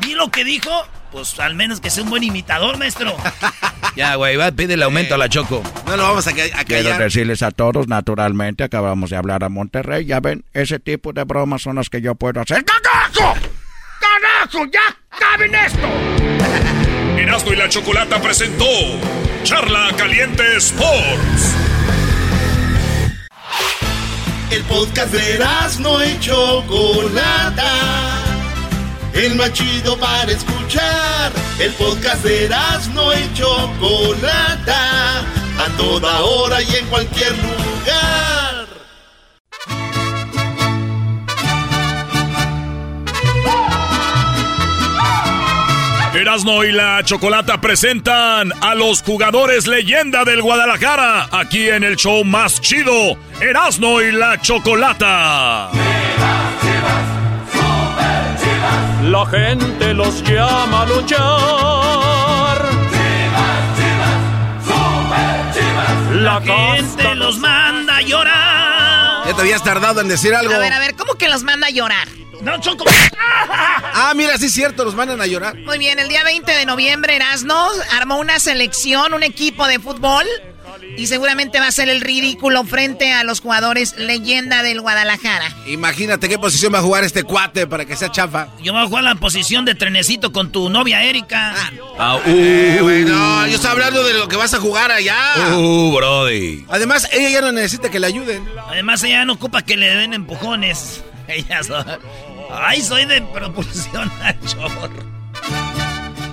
Vi 0.01 0.15
lo 0.15 0.31
que 0.31 0.44
dijo. 0.44 0.70
Pues 1.12 1.40
al 1.40 1.57
menos 1.57 1.81
que 1.81 1.90
sea 1.90 2.05
un 2.05 2.11
buen 2.11 2.23
imitador, 2.23 2.78
maestro. 2.78 3.16
ya, 3.97 4.15
güey, 4.15 4.36
va, 4.36 4.52
pide 4.52 4.74
el 4.74 4.82
aumento 4.85 5.16
a 5.16 5.19
la 5.19 5.28
Choco. 5.28 5.61
No 5.85 5.97
lo 5.97 6.05
vamos 6.05 6.24
a, 6.28 6.32
ca- 6.32 6.43
a 6.61 6.65
Quiero 6.65 6.97
decirles 6.97 7.43
a 7.43 7.51
todos, 7.51 7.89
naturalmente, 7.89 8.62
acabamos 8.62 9.11
de 9.11 9.16
hablar 9.16 9.43
a 9.43 9.48
Monterrey. 9.48 10.05
Ya 10.07 10.20
ven, 10.20 10.44
ese 10.52 10.78
tipo 10.78 11.12
de 11.12 11.24
bromas 11.24 11.62
son 11.62 11.74
las 11.77 11.90
que 11.90 12.01
yo 12.01 12.15
puedo 12.15 12.40
hacer. 12.40 12.65
¡Cagazo! 12.65 13.35
¡Cagazo! 13.98 14.66
¡Ya 14.73 14.97
caben 15.19 15.52
esto! 15.52 15.89
Erasmo 17.19 17.52
y 17.55 17.57
la 17.57 17.69
Chocolata 17.69 18.23
presentó 18.23 18.65
Charla 19.45 19.91
Caliente 19.97 20.57
Sports. 20.59 21.55
El 24.51 24.62
podcast 24.65 25.12
de 25.12 25.35
Erasmo 25.35 25.99
y 26.05 26.19
Chocolata. 26.21 27.73
El 29.15 29.35
más 29.37 29.53
chido 29.53 29.97
para 29.99 30.31
escuchar. 30.31 31.33
El 31.59 31.73
podcast 31.73 32.23
de 32.23 32.45
Erasmo 32.45 33.12
y 33.15 33.35
Chocolata. 33.35 35.21
A 35.21 35.77
toda 35.77 36.21
hora 36.21 36.62
y 36.62 36.77
en 36.77 36.87
cualquier 36.87 37.33
lugar. 37.39 38.49
Erasmo 46.15 46.65
y 46.65 46.73
la 46.73 47.05
Chocolata 47.05 47.61
presentan 47.61 48.53
a 48.61 48.74
los 48.74 49.01
jugadores 49.01 49.69
leyenda 49.69 50.24
del 50.24 50.43
Guadalajara 50.43 51.28
aquí 51.31 51.69
en 51.69 51.85
el 51.85 51.95
show 51.95 52.24
más 52.24 52.61
chido, 52.61 53.16
Erasmo 53.41 54.01
y 54.01 54.11
la 54.11 54.41
Chocolata. 54.41 55.70
La 59.05 59.27
gente 59.27 59.95
los 59.95 60.23
llama 60.24 60.82
a 60.82 60.87
luchar. 60.87 61.20
La 66.12 66.41
gente 66.41 67.15
los 67.15 67.39
manda 67.39 67.99
a 67.99 68.03
llorar. 68.03 69.27
Ya 69.27 69.35
te 69.37 69.41
habías 69.43 69.62
tardado 69.62 70.01
en 70.01 70.09
decir 70.09 70.35
algo. 70.35 70.53
A 70.53 70.59
ver, 70.59 70.73
a 70.73 70.81
ver, 70.81 70.97
¿cómo 70.97 71.15
que 71.15 71.28
los 71.28 71.45
manda 71.45 71.69
a 71.69 71.70
llorar? 71.70 72.09
No, 72.43 72.61
Choco. 72.61 72.85
Ah, 73.93 74.12
mira, 74.15 74.39
sí 74.39 74.47
es 74.47 74.55
cierto, 74.55 74.85
los 74.85 74.95
mandan 74.95 75.21
a 75.21 75.27
llorar. 75.27 75.57
Muy 75.57 75.77
bien, 75.79 75.99
el 75.99 76.09
día 76.09 76.23
20 76.25 76.51
de 76.53 76.65
noviembre 76.65 77.17
Erasno 77.17 77.67
armó 77.93 78.19
una 78.19 78.39
selección, 78.39 79.12
un 79.12 79.23
equipo 79.23 79.67
de 79.67 79.79
fútbol 79.79 80.25
y 80.97 81.07
seguramente 81.07 81.61
va 81.61 81.67
a 81.67 81.73
ser 81.73 81.89
el 81.89 82.01
ridículo 82.01 82.65
frente 82.65 83.12
a 83.12 83.25
los 83.25 83.41
jugadores 83.41 83.97
leyenda 83.97 84.62
del 84.62 84.81
Guadalajara. 84.81 85.55
Imagínate 85.67 86.29
qué 86.29 86.39
posición 86.39 86.73
va 86.73 86.79
a 86.79 86.83
jugar 86.83 87.05
este 87.05 87.25
cuate 87.25 87.67
para 87.67 87.85
que 87.85 87.97
sea 87.97 88.11
chafa. 88.11 88.49
Yo 88.62 88.73
voy 88.73 88.83
a 88.83 88.87
jugar 88.87 89.05
la 89.05 89.15
posición 89.17 89.65
de 89.65 89.75
trenecito 89.75 90.33
con 90.33 90.51
tu 90.51 90.71
novia 90.71 91.03
Erika. 91.03 91.55
Ah, 91.99 92.17
uh, 92.17 92.21
Eh, 92.27 92.79
güey, 92.81 93.05
no, 93.05 93.47
yo 93.47 93.57
estaba 93.57 93.73
hablando 93.73 94.05
de 94.05 94.15
lo 94.15 94.29
que 94.29 94.37
vas 94.37 94.55
a 94.55 94.61
jugar 94.61 94.91
allá. 94.93 95.35
Uh, 95.57 95.95
brody. 95.95 96.65
Además, 96.69 97.09
ella 97.12 97.29
ya 97.31 97.41
no 97.41 97.53
necesita 97.53 97.91
que 97.91 98.01
le 98.01 98.07
ayuden. 98.07 98.49
Además, 98.69 99.03
ella 99.03 99.25
no 99.25 99.35
ocupa 99.35 99.62
que 99.62 99.77
le 99.77 99.95
den 99.95 100.15
empujones. 100.15 101.03
Ella 101.31 101.61
Ay, 102.52 102.82
soy 102.82 103.05
de 103.06 103.22
propulsión 103.22 104.10
a 104.22 104.39
chorro. 104.47 104.90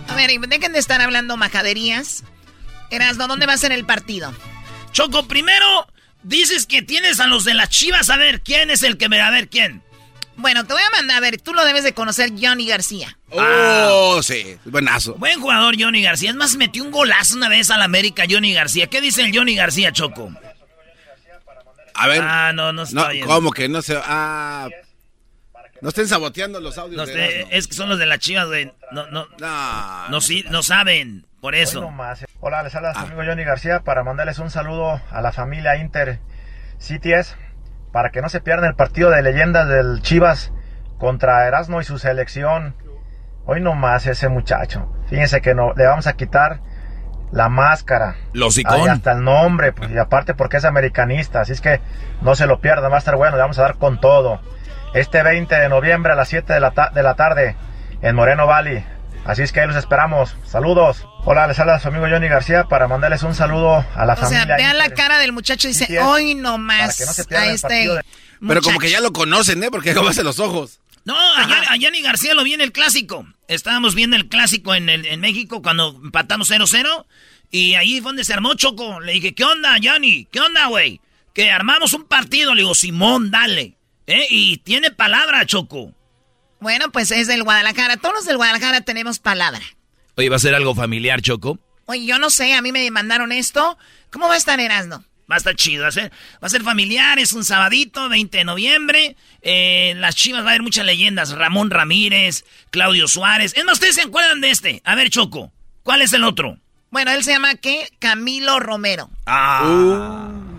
A 0.07 0.15
ver, 0.15 0.31
dejen 0.47 0.73
de 0.73 0.79
estar 0.79 1.01
hablando 1.01 1.37
majaderías. 1.37 2.23
Erasno, 2.89 3.27
¿dónde 3.27 3.45
va 3.45 3.53
a 3.53 3.57
ser 3.57 3.71
el 3.71 3.85
partido? 3.85 4.33
Choco, 4.91 5.27
primero 5.27 5.87
dices 6.23 6.65
que 6.65 6.81
tienes 6.81 7.19
a 7.19 7.27
los 7.27 7.43
de 7.43 7.53
las 7.53 7.69
chivas. 7.69 8.09
A 8.09 8.17
ver, 8.17 8.41
¿quién 8.41 8.71
es 8.71 8.83
el 8.83 8.97
que 8.97 9.09
me... 9.09 9.21
A 9.21 9.29
ver, 9.29 9.49
¿quién? 9.49 9.83
Bueno, 10.37 10.65
te 10.65 10.73
voy 10.73 10.81
a 10.83 10.89
mandar, 10.91 11.17
a 11.17 11.19
ver, 11.19 11.41
tú 11.41 11.53
lo 11.53 11.65
debes 11.65 11.83
de 11.83 11.93
conocer, 11.93 12.31
Johnny 12.39 12.67
García. 12.67 13.17
Oh, 13.31 14.21
sí, 14.21 14.57
buenazo. 14.65 15.15
Buen 15.15 15.41
jugador 15.41 15.75
Johnny 15.79 16.03
García. 16.03 16.29
Es 16.29 16.35
más, 16.35 16.55
metió 16.57 16.83
un 16.83 16.91
golazo 16.91 17.35
una 17.35 17.49
vez 17.49 17.71
al 17.71 17.81
América 17.81 18.23
Johnny 18.29 18.53
García. 18.53 18.87
¿Qué 18.87 19.01
dice 19.01 19.23
el 19.23 19.35
Johnny 19.35 19.55
García, 19.55 19.91
Choco? 19.91 20.31
A 21.95 22.07
ver. 22.07 22.21
Ah, 22.23 22.51
no, 22.53 22.71
no 22.71 22.83
está 22.83 23.01
No, 23.01 23.09
bien. 23.09 23.25
¿Cómo 23.25 23.51
que 23.51 23.67
no 23.67 23.81
se.? 23.81 23.99
Ah. 24.05 24.69
No 25.81 25.89
estén 25.89 26.07
saboteando 26.07 26.59
los 26.59 26.77
audios 26.77 26.97
No 26.97 27.05
de 27.05 27.13
Erasmo. 27.13 27.49
es 27.51 27.67
que 27.67 27.73
son 27.73 27.89
los 27.89 27.99
de 27.99 28.05
las 28.05 28.19
chivas, 28.19 28.47
güey. 28.47 28.73
No, 28.91 29.07
no, 29.07 29.27
no, 30.09 30.21
sí, 30.21 30.43
no 30.49 30.63
saben. 30.63 31.25
Por 31.41 31.53
eso. 31.53 31.87
Hola, 32.39 32.63
les 32.63 32.73
habla 32.75 32.93
su 32.93 32.99
amigo 32.99 33.21
Johnny 33.25 33.43
García 33.43 33.81
para 33.81 34.03
mandarles 34.03 34.39
un 34.39 34.49
saludo 34.49 34.99
a 35.11 35.21
la 35.21 35.31
familia 35.31 35.77
Inter 35.77 36.19
CTS 36.79 37.37
para 37.91 38.09
que 38.09 38.21
no 38.21 38.29
se 38.29 38.41
pierdan 38.41 38.69
el 38.69 38.75
partido 38.75 39.11
de 39.11 39.21
leyendas 39.21 39.67
del 39.67 40.01
Chivas 40.01 40.51
contra 40.97 41.47
Erasmo 41.47 41.79
y 41.79 41.83
su 41.83 41.99
selección. 41.99 42.75
Hoy 43.45 43.61
nomás 43.61 44.07
ese 44.07 44.29
muchacho. 44.29 44.91
Fíjense 45.09 45.41
que 45.41 45.53
no, 45.53 45.73
le 45.73 45.85
vamos 45.85 46.07
a 46.07 46.13
quitar 46.13 46.59
la 47.31 47.49
máscara. 47.49 48.15
Los 48.33 48.49
hocicón. 48.49 48.89
hasta 48.89 49.13
el 49.13 49.23
nombre, 49.23 49.73
pues, 49.73 49.91
y 49.91 49.97
aparte 49.97 50.33
porque 50.33 50.57
es 50.57 50.65
americanista, 50.65 51.41
así 51.41 51.53
es 51.53 51.61
que 51.61 51.81
no 52.21 52.35
se 52.35 52.47
lo 52.47 52.59
pierdan, 52.59 52.91
va 52.91 52.95
a 52.95 52.99
estar 52.99 53.15
bueno, 53.15 53.35
le 53.35 53.41
vamos 53.41 53.59
a 53.59 53.63
dar 53.63 53.77
con 53.77 53.99
todo. 53.99 54.41
Este 54.93 55.21
20 55.23 55.53
de 55.55 55.69
noviembre 55.69 56.13
a 56.13 56.15
las 56.15 56.29
7 56.29 56.53
de 56.53 56.59
la, 56.59 56.71
ta- 56.71 56.91
de 56.93 57.03
la 57.03 57.15
tarde 57.15 57.55
en 58.01 58.15
Moreno 58.15 58.47
Valley, 58.47 58.83
Así 59.27 59.41
es 59.41 59.51
que 59.51 59.59
ahí 59.59 59.67
los 59.67 59.75
esperamos. 59.75 60.37
Saludos. 60.45 61.05
Hola, 61.25 61.47
les 61.47 61.59
habla 61.59 61.77
su 61.81 61.89
amigo 61.89 62.05
Johnny 62.09 62.29
García 62.29 62.63
para 62.63 62.87
mandarles 62.87 63.23
un 63.23 63.35
saludo 63.35 63.85
a 63.93 64.05
la 64.05 64.15
familia. 64.15 64.43
O 64.43 64.45
sea, 64.45 64.55
vean 64.55 64.77
la 64.77 64.89
cara 64.91 65.17
del 65.17 65.33
muchacho 65.33 65.67
y 65.67 65.71
dice, 65.71 65.99
hoy 65.99 66.33
no 66.33 66.57
más 66.57 67.01
a 67.31 67.45
este 67.47 67.89
Pero 68.39 68.61
como 68.61 68.79
que 68.79 68.89
ya 68.89 69.01
lo 69.01 69.11
conocen, 69.11 69.61
¿eh? 69.63 69.67
Porque 69.69 69.91
hace 70.09 70.23
los 70.23 70.39
ojos. 70.39 70.79
No, 71.03 71.13
a, 71.17 71.75
Yanni 71.75 72.01
García 72.01 72.33
lo 72.35 72.43
vi 72.45 72.53
en 72.53 72.61
el 72.61 72.71
clásico. 72.71 73.25
Estábamos 73.49 73.95
viendo 73.95 74.15
el 74.15 74.29
clásico 74.29 74.73
en, 74.73 74.87
en 74.87 75.19
México 75.19 75.61
cuando 75.61 75.89
empatamos 76.01 76.49
0-0. 76.49 77.05
Y 77.51 77.75
ahí 77.75 77.99
fue 77.99 78.09
donde 78.11 78.23
se 78.23 78.33
armó 78.33 78.53
Choco. 78.53 79.01
Le 79.01 79.11
dije, 79.11 79.35
¿qué 79.35 79.43
onda, 79.43 79.77
Yanni? 79.77 80.25
¿Qué 80.31 80.39
onda, 80.39 80.67
güey? 80.67 81.01
Que 81.33 81.51
armamos 81.51 81.91
un 81.91 82.05
partido. 82.05 82.55
Le 82.55 82.61
digo, 82.61 82.75
Simón, 82.75 83.29
dale. 83.29 83.76
¿Eh? 84.07 84.25
Y 84.29 84.57
tiene 84.57 84.89
palabra, 84.89 85.45
Choco. 85.45 85.93
Bueno, 86.59 86.91
pues 86.91 87.11
es 87.11 87.27
del 87.27 87.43
Guadalajara. 87.43 87.97
Todos 87.97 88.15
los 88.15 88.25
del 88.25 88.37
Guadalajara 88.37 88.81
tenemos 88.81 89.19
palabra. 89.19 89.61
Oye, 90.15 90.29
¿va 90.29 90.37
a 90.37 90.39
ser 90.39 90.55
algo 90.55 90.73
familiar, 90.73 91.21
Choco? 91.21 91.59
Oye, 91.85 92.05
yo 92.05 92.17
no 92.17 92.29
sé, 92.29 92.53
a 92.53 92.61
mí 92.61 92.71
me 92.71 92.89
mandaron 92.89 93.31
esto. 93.31 93.77
¿Cómo 94.09 94.27
va 94.27 94.33
a 94.33 94.37
estar 94.37 94.59
Erasno? 94.59 95.03
Va 95.29 95.35
a 95.35 95.37
estar 95.37 95.55
chido, 95.55 95.83
va 95.83 95.89
a 95.89 95.91
ser, 95.91 96.09
va 96.41 96.47
a 96.47 96.49
ser 96.49 96.63
familiar, 96.63 97.19
es 97.19 97.33
un 97.33 97.43
sabadito, 97.43 98.07
20 98.07 98.37
de 98.37 98.45
noviembre. 98.45 99.17
Eh, 99.41 99.93
las 99.97 100.15
chivas 100.15 100.41
va 100.41 100.47
a 100.47 100.49
haber 100.51 100.63
muchas 100.63 100.85
leyendas. 100.85 101.31
Ramón 101.31 101.69
Ramírez, 101.69 102.45
Claudio 102.71 103.09
Suárez. 103.09 103.53
Es 103.55 103.65
más, 103.65 103.73
¿ustedes 103.73 103.95
se 103.95 104.03
acuerdan 104.03 104.39
de 104.39 104.51
este? 104.51 104.81
A 104.85 104.95
ver, 104.95 105.09
Choco, 105.09 105.51
¿cuál 105.83 106.01
es 106.01 106.13
el 106.13 106.23
otro? 106.23 106.57
Bueno, 106.91 107.11
él 107.11 107.25
se 107.25 107.31
llama, 107.31 107.55
¿qué? 107.55 107.89
Camilo 107.99 108.59
Romero. 108.59 109.09
Ah. 109.25 109.63
Uh. 109.65 110.56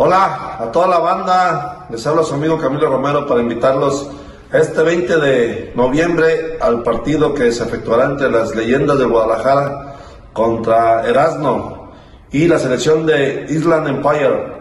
Hola 0.00 0.58
a 0.60 0.70
toda 0.70 0.86
la 0.86 0.98
banda, 1.00 1.88
les 1.90 2.06
habla 2.06 2.22
su 2.22 2.34
amigo 2.34 2.56
Camilo 2.56 2.88
Romero 2.88 3.26
para 3.26 3.40
invitarlos 3.40 4.08
este 4.52 4.80
20 4.80 5.16
de 5.16 5.72
noviembre 5.74 6.56
al 6.60 6.84
partido 6.84 7.34
que 7.34 7.50
se 7.50 7.64
efectuará 7.64 8.04
entre 8.04 8.30
las 8.30 8.54
leyendas 8.54 8.96
de 8.96 9.06
Guadalajara 9.06 9.96
contra 10.32 11.04
Erasmo 11.04 11.90
y 12.30 12.46
la 12.46 12.60
selección 12.60 13.06
de 13.06 13.46
Island 13.48 13.88
Empire. 13.88 14.52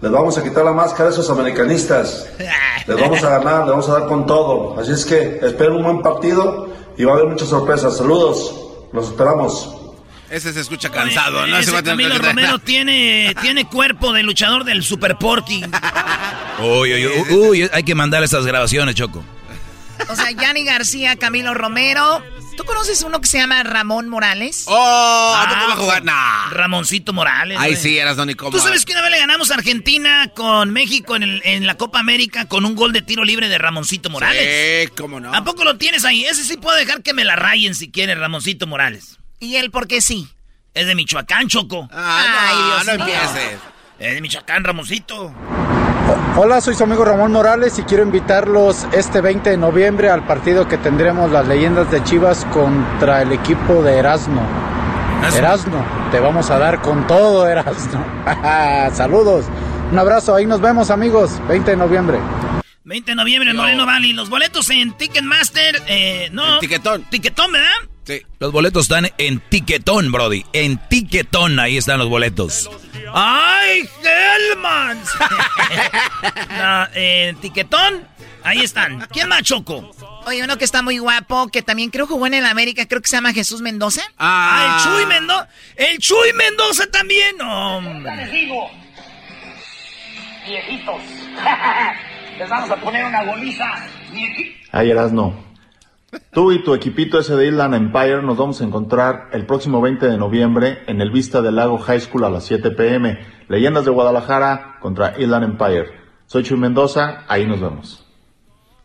Les 0.00 0.10
vamos 0.10 0.36
a 0.36 0.42
quitar 0.42 0.64
la 0.64 0.72
máscara 0.72 1.10
a 1.10 1.12
esos 1.12 1.30
americanistas. 1.30 2.28
Les 2.88 3.00
vamos 3.00 3.22
a 3.22 3.38
ganar, 3.38 3.60
les 3.60 3.70
vamos 3.70 3.88
a 3.88 3.92
dar 3.92 4.08
con 4.08 4.26
todo. 4.26 4.76
Así 4.76 4.90
es 4.90 5.04
que 5.04 5.38
esperen 5.40 5.76
un 5.76 5.84
buen 5.84 6.02
partido 6.02 6.66
y 6.96 7.04
va 7.04 7.12
a 7.12 7.14
haber 7.14 7.28
muchas 7.28 7.46
sorpresas. 7.46 7.96
Saludos, 7.96 8.60
los 8.92 9.06
esperamos. 9.06 9.79
Ese 10.30 10.52
se 10.52 10.60
escucha 10.60 10.90
cansado, 10.90 11.46
¿no? 11.46 11.58
Ese 11.58 11.82
Camilo 11.82 12.16
Romero 12.18 12.58
tiene, 12.60 13.34
tiene 13.40 13.66
cuerpo 13.66 14.12
de 14.12 14.22
luchador 14.22 14.64
del 14.64 14.84
Super 14.84 15.16
Porky. 15.16 15.64
Uy, 16.60 16.94
uy, 16.94 17.06
uy, 17.06 17.34
uy, 17.34 17.70
hay 17.72 17.82
que 17.82 17.94
mandar 17.94 18.22
esas 18.22 18.46
grabaciones, 18.46 18.94
Choco. 18.94 19.24
O 20.08 20.16
sea, 20.16 20.30
Yanni 20.30 20.64
García, 20.64 21.16
Camilo 21.16 21.54
Romero. 21.54 22.22
¿Tú 22.56 22.64
conoces 22.64 23.02
uno 23.02 23.20
que 23.20 23.26
se 23.26 23.38
llama 23.38 23.62
Ramón 23.62 24.08
Morales? 24.08 24.64
¡Oh! 24.66 25.34
Ah, 25.34 25.46
¿Cómo 25.48 25.66
va 25.66 25.72
a 25.72 25.76
jugar? 25.76 26.04
Nah. 26.04 26.50
Ramoncito 26.50 27.12
Morales. 27.12 27.56
Ay, 27.58 27.74
sí, 27.74 27.96
eras 27.96 28.16
Donny 28.16 28.34
¿Tú 28.34 28.58
sabes 28.58 28.84
que 28.84 28.92
una 28.92 29.02
vez 29.02 29.12
le 29.12 29.18
ganamos 29.18 29.50
a 29.50 29.54
Argentina 29.54 30.30
con 30.34 30.70
México 30.70 31.16
en, 31.16 31.22
el, 31.22 31.42
en 31.44 31.66
la 31.66 31.76
Copa 31.76 32.00
América 32.00 32.46
con 32.46 32.66
un 32.66 32.74
gol 32.74 32.92
de 32.92 33.02
tiro 33.02 33.24
libre 33.24 33.48
de 33.48 33.56
Ramoncito 33.56 34.10
Morales? 34.10 34.86
Sí, 34.86 34.92
cómo 34.96 35.20
no. 35.20 35.34
¿A 35.34 35.42
poco 35.42 35.64
lo 35.64 35.76
tienes 35.76 36.04
ahí? 36.04 36.24
Ese 36.24 36.44
sí 36.44 36.56
puedo 36.56 36.76
dejar 36.76 37.02
que 37.02 37.14
me 37.14 37.24
la 37.24 37.36
rayen 37.36 37.74
si 37.74 37.90
quiere, 37.90 38.14
Ramoncito 38.14 38.66
Morales. 38.66 39.19
¿Y 39.42 39.56
él 39.56 39.70
por 39.70 39.88
qué 39.88 40.02
sí? 40.02 40.28
Es 40.74 40.86
de 40.86 40.94
Michoacán, 40.94 41.48
Choco. 41.48 41.88
Ah, 41.90 42.50
Ay, 42.50 42.84
Dios 42.84 42.86
no 42.86 43.04
empieces. 43.04 43.58
Es 43.98 44.14
de 44.14 44.20
Michoacán, 44.20 44.62
Ramoncito. 44.62 45.32
Hola, 46.36 46.60
soy 46.60 46.74
su 46.74 46.84
amigo 46.84 47.06
Ramón 47.06 47.32
Morales 47.32 47.78
y 47.78 47.82
quiero 47.84 48.02
invitarlos 48.02 48.86
este 48.92 49.22
20 49.22 49.48
de 49.48 49.56
noviembre 49.56 50.10
al 50.10 50.26
partido 50.26 50.68
que 50.68 50.76
tendremos 50.76 51.30
las 51.30 51.48
leyendas 51.48 51.90
de 51.90 52.04
Chivas 52.04 52.44
contra 52.52 53.22
el 53.22 53.32
equipo 53.32 53.82
de 53.82 53.96
Erasmo. 53.96 54.46
Erasmo, 55.34 55.86
te 56.10 56.20
vamos 56.20 56.50
a 56.50 56.58
dar 56.58 56.82
con 56.82 57.06
todo, 57.06 57.48
Erasmo. 57.48 58.04
Saludos. 58.94 59.46
Un 59.90 59.98
abrazo, 59.98 60.34
ahí 60.34 60.44
nos 60.44 60.60
vemos, 60.60 60.90
amigos. 60.90 61.40
20 61.48 61.70
de 61.70 61.76
noviembre. 61.78 62.18
20 62.84 63.10
de 63.12 63.14
noviembre 63.14 63.50
en 63.50 63.56
Moreno 63.56 63.86
Valley. 63.86 64.12
Los 64.12 64.28
boletos 64.28 64.68
en 64.68 64.92
Ticketmaster, 64.92 65.82
eh, 65.86 66.28
no. 66.32 66.54
En 66.54 66.60
tiquetón. 66.60 67.04
Tiquetón, 67.04 67.52
¿verdad? 67.52 67.89
Sí. 68.04 68.22
Los 68.38 68.52
boletos 68.52 68.84
están 68.84 69.10
en 69.18 69.40
Tiquetón, 69.40 70.10
Brody. 70.10 70.44
En 70.52 70.78
Tiquetón, 70.88 71.58
ahí 71.60 71.76
están 71.76 71.98
los 71.98 72.08
boletos. 72.08 72.70
¡Ay, 73.12 73.88
Hellman! 74.02 74.98
no, 76.58 76.86
en 76.94 77.36
Tiquetón, 77.36 78.06
ahí 78.42 78.60
están. 78.60 79.06
¿Quién 79.12 79.28
más, 79.28 79.42
Choco? 79.42 79.90
Oye, 80.26 80.44
uno 80.44 80.58
que 80.58 80.64
está 80.64 80.82
muy 80.82 80.98
guapo, 80.98 81.48
que 81.48 81.62
también 81.62 81.90
creo 81.90 82.06
jugó 82.06 82.26
en 82.26 82.34
el 82.34 82.46
América, 82.46 82.86
creo 82.86 83.00
que 83.00 83.08
se 83.08 83.16
llama 83.16 83.32
Jesús 83.32 83.62
Mendoza. 83.62 84.02
Ah, 84.18 84.78
el 84.78 84.84
Chuy 84.84 85.06
Mendoza. 85.06 85.48
El 85.76 85.98
Chuy 85.98 86.32
Mendoza 86.34 86.86
también, 86.90 87.40
hombre. 87.40 88.16
Les 88.16 88.32
digo, 88.32 88.70
viejitos, 90.46 91.02
les 92.38 92.48
vamos 92.48 92.70
a 92.70 92.76
poner 92.76 93.04
una 93.04 93.24
goliza. 93.24 93.86
Ahí 94.72 94.90
eras 94.90 95.12
no. 95.12 95.49
Tú 96.32 96.52
y 96.52 96.62
tu 96.62 96.74
equipito 96.74 97.18
ese 97.18 97.36
de 97.36 97.48
Island 97.48 97.74
Empire 97.74 98.22
nos 98.22 98.36
vamos 98.36 98.60
a 98.60 98.64
encontrar 98.64 99.28
el 99.32 99.46
próximo 99.46 99.80
20 99.80 100.06
de 100.06 100.16
noviembre 100.16 100.82
en 100.86 101.00
el 101.00 101.10
Vista 101.10 101.42
del 101.42 101.56
Lago 101.56 101.78
High 101.78 102.00
School 102.00 102.24
a 102.24 102.30
las 102.30 102.44
7 102.46 102.70
pm. 102.72 103.18
Leyendas 103.48 103.84
de 103.84 103.90
Guadalajara 103.90 104.78
contra 104.80 105.18
Island 105.20 105.44
Empire. 105.44 105.86
Soy 106.26 106.42
Chuy 106.42 106.58
Mendoza, 106.58 107.24
ahí 107.28 107.46
nos 107.46 107.60
vemos. 107.60 108.06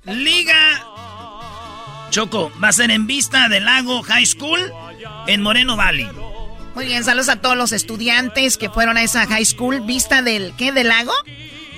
Liga 0.05 0.81
Choco, 2.09 2.51
va 2.63 2.69
a 2.69 2.71
ser 2.71 2.91
en 2.91 3.07
Vista 3.07 3.49
del 3.49 3.65
Lago 3.65 4.01
High 4.03 4.25
School 4.25 4.59
en 5.27 5.41
Moreno 5.41 5.75
Valley. 5.75 6.07
Muy 6.75 6.85
bien, 6.85 7.03
saludos 7.03 7.29
a 7.29 7.41
todos 7.41 7.55
los 7.55 7.71
estudiantes 7.71 8.57
que 8.57 8.69
fueron 8.69 8.97
a 8.97 9.03
esa 9.03 9.25
high 9.27 9.45
school. 9.45 9.81
¿Vista 9.81 10.21
del 10.21 10.53
qué? 10.57 10.71
¿Del 10.71 10.89
lago? 10.89 11.13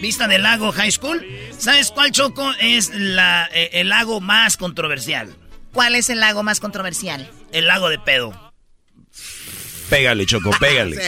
Vista 0.01 0.27
del 0.27 0.43
Lago 0.43 0.71
High 0.71 0.91
School. 0.91 1.25
¿Sabes 1.57 1.91
cuál, 1.91 2.11
Choco, 2.11 2.51
es 2.59 2.91
la, 2.93 3.49
eh, 3.53 3.69
el 3.73 3.89
lago 3.89 4.21
más 4.21 4.57
controversial? 4.57 5.35
¿Cuál 5.73 5.95
es 5.95 6.09
el 6.09 6.19
lago 6.19 6.43
más 6.43 6.59
controversial? 6.59 7.29
El 7.51 7.67
lago 7.67 7.89
de 7.89 7.99
pedo. 7.99 8.53
Pégale, 9.89 10.25
Choco, 10.25 10.51
pégale. 10.59 10.97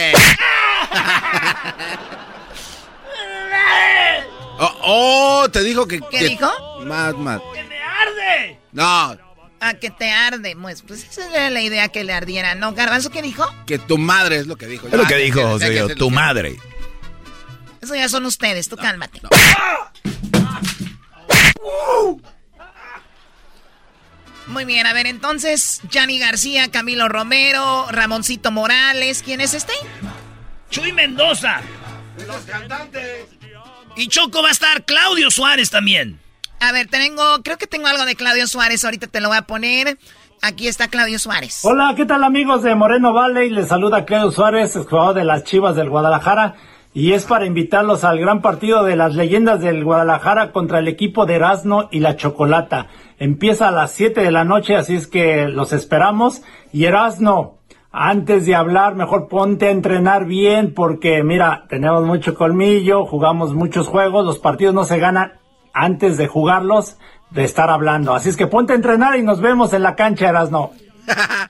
oh, 4.58 4.76
oh, 4.82 5.48
te 5.50 5.62
dijo 5.62 5.86
que... 5.86 6.00
¿Qué 6.10 6.24
dijo? 6.24 6.50
Mad, 6.84 7.14
mad. 7.14 7.40
¡Que 7.54 7.64
me 7.64 7.78
arde! 7.78 8.58
No. 8.72 9.16
Ah, 9.60 9.74
que 9.74 9.90
te 9.90 10.10
arde. 10.10 10.56
Pues, 10.56 10.82
pues 10.82 11.04
esa 11.04 11.28
era 11.30 11.50
la 11.50 11.60
idea 11.60 11.88
que 11.88 12.02
le 12.02 12.12
ardiera, 12.12 12.54
¿no? 12.54 12.72
¿Garbanzo 12.72 13.10
qué 13.10 13.20
dijo? 13.20 13.46
Que 13.66 13.78
tu 13.78 13.98
madre 13.98 14.36
es 14.36 14.46
lo 14.46 14.56
que 14.56 14.66
dijo. 14.66 14.88
Es 14.88 14.94
lo 14.94 15.06
que 15.06 15.16
dijo, 15.16 15.58
tu 15.96 16.10
madre. 16.10 16.56
Eso 17.80 17.94
ya 17.94 18.08
son 18.08 18.26
ustedes, 18.26 18.68
tú 18.68 18.76
cálmate. 18.76 19.20
Muy 24.46 24.64
bien, 24.64 24.86
a 24.86 24.92
ver, 24.92 25.06
entonces, 25.06 25.80
Gianni 25.88 26.18
García, 26.18 26.70
Camilo 26.70 27.08
Romero, 27.08 27.86
Ramoncito 27.90 28.50
Morales, 28.50 29.22
¿quién 29.24 29.40
es 29.40 29.54
este? 29.54 29.72
Chuy 30.70 30.92
Mendoza. 30.92 31.60
Los 32.26 32.42
cantantes. 32.42 33.26
Y 33.96 34.08
Choco 34.08 34.42
va 34.42 34.48
a 34.48 34.52
estar 34.52 34.84
Claudio 34.84 35.30
Suárez 35.30 35.70
también. 35.70 36.18
A 36.58 36.72
ver, 36.72 36.88
tengo, 36.88 37.42
creo 37.42 37.58
que 37.58 37.66
tengo 37.66 37.86
algo 37.86 38.04
de 38.04 38.16
Claudio 38.16 38.46
Suárez, 38.46 38.84
ahorita 38.84 39.06
te 39.06 39.20
lo 39.20 39.28
voy 39.28 39.38
a 39.38 39.42
poner. 39.42 39.98
Aquí 40.42 40.68
está 40.68 40.88
Claudio 40.88 41.18
Suárez. 41.18 41.60
Hola, 41.62 41.94
¿qué 41.96 42.04
tal 42.04 42.24
amigos 42.24 42.62
de 42.62 42.74
Moreno 42.74 43.12
Valley? 43.12 43.50
Les 43.50 43.68
saluda 43.68 44.04
Claudio 44.04 44.32
Suárez, 44.32 44.74
jugador 44.88 45.14
de 45.14 45.24
las 45.24 45.44
Chivas 45.44 45.76
del 45.76 45.90
Guadalajara 45.90 46.56
y 46.92 47.12
es 47.12 47.24
para 47.24 47.46
invitarlos 47.46 48.02
al 48.02 48.18
gran 48.18 48.42
partido 48.42 48.82
de 48.82 48.96
las 48.96 49.14
leyendas 49.14 49.60
del 49.60 49.84
Guadalajara 49.84 50.50
contra 50.50 50.80
el 50.80 50.88
equipo 50.88 51.24
de 51.24 51.34
Erasmo 51.34 51.88
y 51.92 52.00
la 52.00 52.16
Chocolata. 52.16 52.88
Empieza 53.18 53.68
a 53.68 53.72
las 53.72 53.92
7 53.92 54.20
de 54.20 54.30
la 54.32 54.44
noche, 54.44 54.76
así 54.76 54.96
es 54.96 55.06
que 55.06 55.46
los 55.46 55.72
esperamos. 55.72 56.42
Y 56.72 56.86
Erasmo, 56.86 57.58
antes 57.92 58.44
de 58.46 58.56
hablar, 58.56 58.96
mejor 58.96 59.28
ponte 59.28 59.68
a 59.68 59.70
entrenar 59.70 60.24
bien 60.24 60.74
porque 60.74 61.22
mira, 61.22 61.66
tenemos 61.68 62.04
mucho 62.04 62.34
colmillo, 62.34 63.06
jugamos 63.06 63.54
muchos 63.54 63.86
juegos, 63.86 64.24
los 64.24 64.38
partidos 64.38 64.74
no 64.74 64.84
se 64.84 64.98
ganan 64.98 65.34
antes 65.72 66.16
de 66.16 66.26
jugarlos, 66.26 66.98
de 67.30 67.44
estar 67.44 67.70
hablando. 67.70 68.14
Así 68.14 68.28
es 68.28 68.36
que 68.36 68.48
ponte 68.48 68.72
a 68.72 68.76
entrenar 68.76 69.16
y 69.16 69.22
nos 69.22 69.40
vemos 69.40 69.72
en 69.72 69.84
la 69.84 69.94
cancha, 69.94 70.28
Erasmo. 70.28 70.72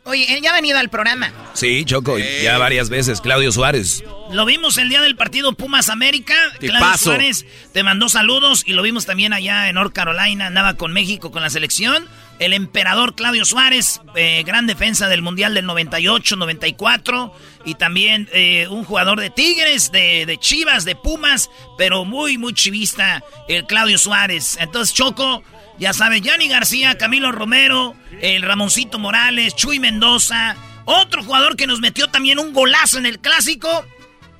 Oye, 0.05 0.35
él 0.35 0.43
ya 0.43 0.51
ha 0.51 0.55
venido 0.55 0.79
al 0.79 0.89
programa. 0.89 1.33
Sí, 1.55 1.85
Choco, 1.85 2.19
ya 2.19 2.59
varias 2.59 2.89
veces. 2.89 3.21
Claudio 3.21 3.53
Suárez. 3.53 4.03
Lo 4.31 4.45
vimos 4.45 4.79
el 4.79 4.89
día 4.89 5.01
del 5.01 5.17
partido 5.17 5.53
Pumas 5.55 5.89
América. 5.89 6.35
Claudio 6.59 6.99
Suárez 6.99 7.47
te 7.73 7.83
mandó 7.83 8.09
saludos 8.09 8.63
y 8.67 8.73
lo 8.73 8.83
vimos 8.83 9.07
también 9.07 9.33
allá 9.33 9.69
en 9.69 9.75
North 9.75 9.93
Carolina. 9.93 10.47
Andaba 10.47 10.75
con 10.75 10.93
México 10.93 11.31
con 11.31 11.43
la 11.43 11.51
selección. 11.51 12.09
El 12.39 12.55
emperador 12.55 13.15
Claudio 13.17 13.45
Suárez, 13.45 14.01
eh, 14.17 14.43
gran 14.47 14.67
defensa 14.67 15.09
del 15.09 15.21
Mundial 15.21 15.53
del 15.53 15.67
98, 15.67 16.37
94. 16.37 17.35
Y 17.67 17.75
también 17.75 18.31
eh, 18.33 18.67
un 18.69 18.85
jugador 18.85 19.21
de 19.21 19.29
Tigres, 19.29 19.93
de, 19.93 20.25
de 20.25 20.39
Chivas, 20.39 20.87
de 20.87 20.97
Pumas, 20.97 21.51
pero 21.77 22.07
muy, 22.07 22.39
muy 22.39 22.55
chivista, 22.55 23.23
el 23.49 23.67
Claudio 23.67 23.99
Suárez. 23.99 24.57
Entonces, 24.59 24.95
Choco, 24.95 25.43
Ya 25.81 25.95
sabes, 25.95 26.21
Yanni 26.21 26.47
García, 26.47 26.99
Camilo 26.99 27.33
Romero, 27.33 27.95
el 28.21 28.43
Ramoncito 28.43 28.99
Morales, 28.99 29.57
Chuy 29.57 29.81
Mendoza. 29.81 30.55
Otro 30.85 31.25
jugador 31.25 31.57
que 31.57 31.67
nos 31.67 31.81
metió 31.81 32.09
también 32.09 32.39
un 32.39 32.53
golazo 32.53 32.99
en 32.99 33.07
el 33.07 33.19
clásico 33.19 33.67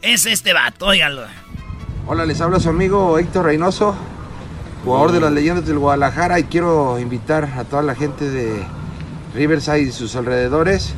es 0.03 0.27
este 0.27 0.53
vato. 0.53 0.89
Hola, 2.07 2.27
les 2.27 2.43
habla 2.43 2.61
su 2.61 2.69
amigo 2.69 3.19
Héctor 3.19 3.47
Reynoso, 3.47 3.97
jugador 4.85 5.13
de 5.13 5.21
las 5.21 5.33
leyendas 5.33 5.65
del 5.65 5.79
Guadalajara 5.79 6.39
y 6.39 6.45
quiero 6.45 6.99
invitar 6.99 7.45
a 7.57 7.65
toda 7.65 7.81
la 7.81 7.95
gente 7.95 8.29
de 8.29 8.63
Riverside 9.35 9.81
y 9.81 9.93
sus 9.93 10.17
alrededores 10.17 10.93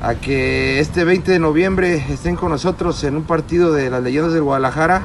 a 0.00 0.14
que 0.14 0.78
este 0.78 1.02
20 1.02 1.32
de 1.32 1.38
noviembre 1.40 2.06
estén 2.08 2.36
con 2.36 2.50
nosotros 2.52 3.02
en 3.02 3.16
un 3.16 3.24
partido 3.24 3.72
de 3.72 3.90
las 3.90 4.00
leyendas 4.00 4.32
del 4.32 4.44
Guadalajara 4.44 5.02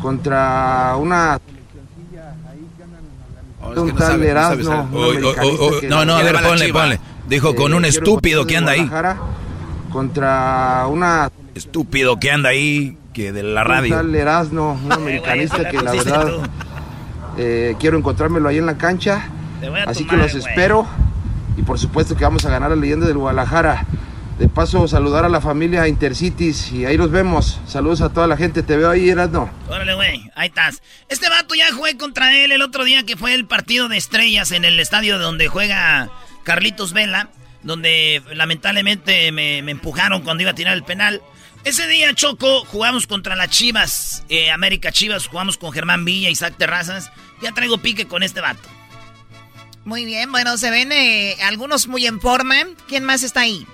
contra 0.00 0.94
una 0.96 1.40
un 3.74 3.94
tal 3.94 4.22
Erasmo, 4.22 4.88
no, 5.88 6.04
no, 6.04 6.16
a 6.16 6.22
ver, 6.22 6.36
ponle, 6.42 6.72
ponle. 6.72 7.00
Dijo 7.28 7.54
con 7.54 7.74
un 7.74 7.84
estúpido 7.84 8.46
que 8.46 8.56
anda 8.56 8.72
ahí. 8.72 8.90
Contra 9.90 10.86
una 10.88 11.30
estúpido 11.54 12.18
que 12.20 12.30
anda 12.30 12.50
ahí 12.50 12.96
que 13.12 13.32
de 13.32 13.42
la 13.42 13.64
radio. 13.64 13.94
Un 13.94 14.00
tal 14.02 14.14
Erasmo, 14.14 14.78
un 14.84 14.92
americanista 14.92 15.68
que 15.68 15.80
la 15.80 15.92
verdad 15.92 16.32
eh, 17.38 17.76
quiero 17.80 17.96
encontrármelo 17.96 18.48
ahí 18.48 18.58
en 18.58 18.66
la 18.66 18.76
cancha. 18.76 19.30
Así 19.86 20.06
que 20.06 20.16
los 20.16 20.34
espero 20.34 20.86
y 21.56 21.62
por 21.62 21.78
supuesto 21.78 22.14
que 22.16 22.24
vamos 22.24 22.44
a 22.44 22.50
ganar 22.50 22.70
la 22.70 22.76
leyenda 22.76 23.06
del 23.06 23.18
Guadalajara. 23.18 23.86
De 24.38 24.48
paso, 24.48 24.86
saludar 24.86 25.24
a 25.24 25.30
la 25.30 25.40
familia 25.40 25.88
Intercities 25.88 26.70
y 26.70 26.84
ahí 26.84 26.98
los 26.98 27.10
vemos. 27.10 27.58
Saludos 27.66 28.02
a 28.02 28.12
toda 28.12 28.26
la 28.26 28.36
gente. 28.36 28.62
Te 28.62 28.76
veo 28.76 28.90
ahí, 28.90 29.08
Erasno. 29.08 29.50
Órale, 29.68 29.94
güey. 29.94 30.30
Ahí 30.34 30.48
estás. 30.48 30.82
Este 31.08 31.30
vato 31.30 31.54
ya 31.54 31.72
jugué 31.72 31.96
contra 31.96 32.36
él 32.36 32.52
el 32.52 32.60
otro 32.60 32.84
día 32.84 33.04
que 33.04 33.16
fue 33.16 33.32
el 33.32 33.46
partido 33.46 33.88
de 33.88 33.96
estrellas 33.96 34.52
en 34.52 34.66
el 34.66 34.78
estadio 34.78 35.18
donde 35.18 35.48
juega 35.48 36.10
Carlitos 36.44 36.92
Vela, 36.92 37.30
donde 37.62 38.22
lamentablemente 38.34 39.32
me, 39.32 39.58
empujaron 39.58 40.20
cuando 40.20 40.42
iba 40.42 40.50
a 40.50 40.54
tirar 40.54 40.74
el 40.74 40.84
penal. 40.84 41.22
Ese 41.64 41.88
día, 41.88 42.14
Choco, 42.14 42.66
jugamos 42.66 43.06
contra 43.06 43.36
las 43.36 43.48
Chivas, 43.48 44.22
eh, 44.28 44.50
América 44.50 44.92
Chivas, 44.92 45.28
jugamos 45.28 45.56
con 45.56 45.72
Germán 45.72 46.04
Villa, 46.04 46.28
Isaac 46.28 46.56
Terrazas. 46.58 47.10
Ya 47.42 47.52
traigo 47.52 47.78
pique 47.78 48.06
con 48.06 48.22
este 48.22 48.42
vato. 48.42 48.68
Muy 49.86 50.04
bien, 50.04 50.30
bueno, 50.30 50.58
se 50.58 50.70
ven 50.70 50.92
eh, 50.92 51.36
algunos 51.42 51.88
muy 51.88 52.06
en 52.06 52.20
forma. 52.20 52.56
¿Quién 52.86 53.02
más 53.02 53.22
está 53.22 53.40
ahí? 53.40 53.66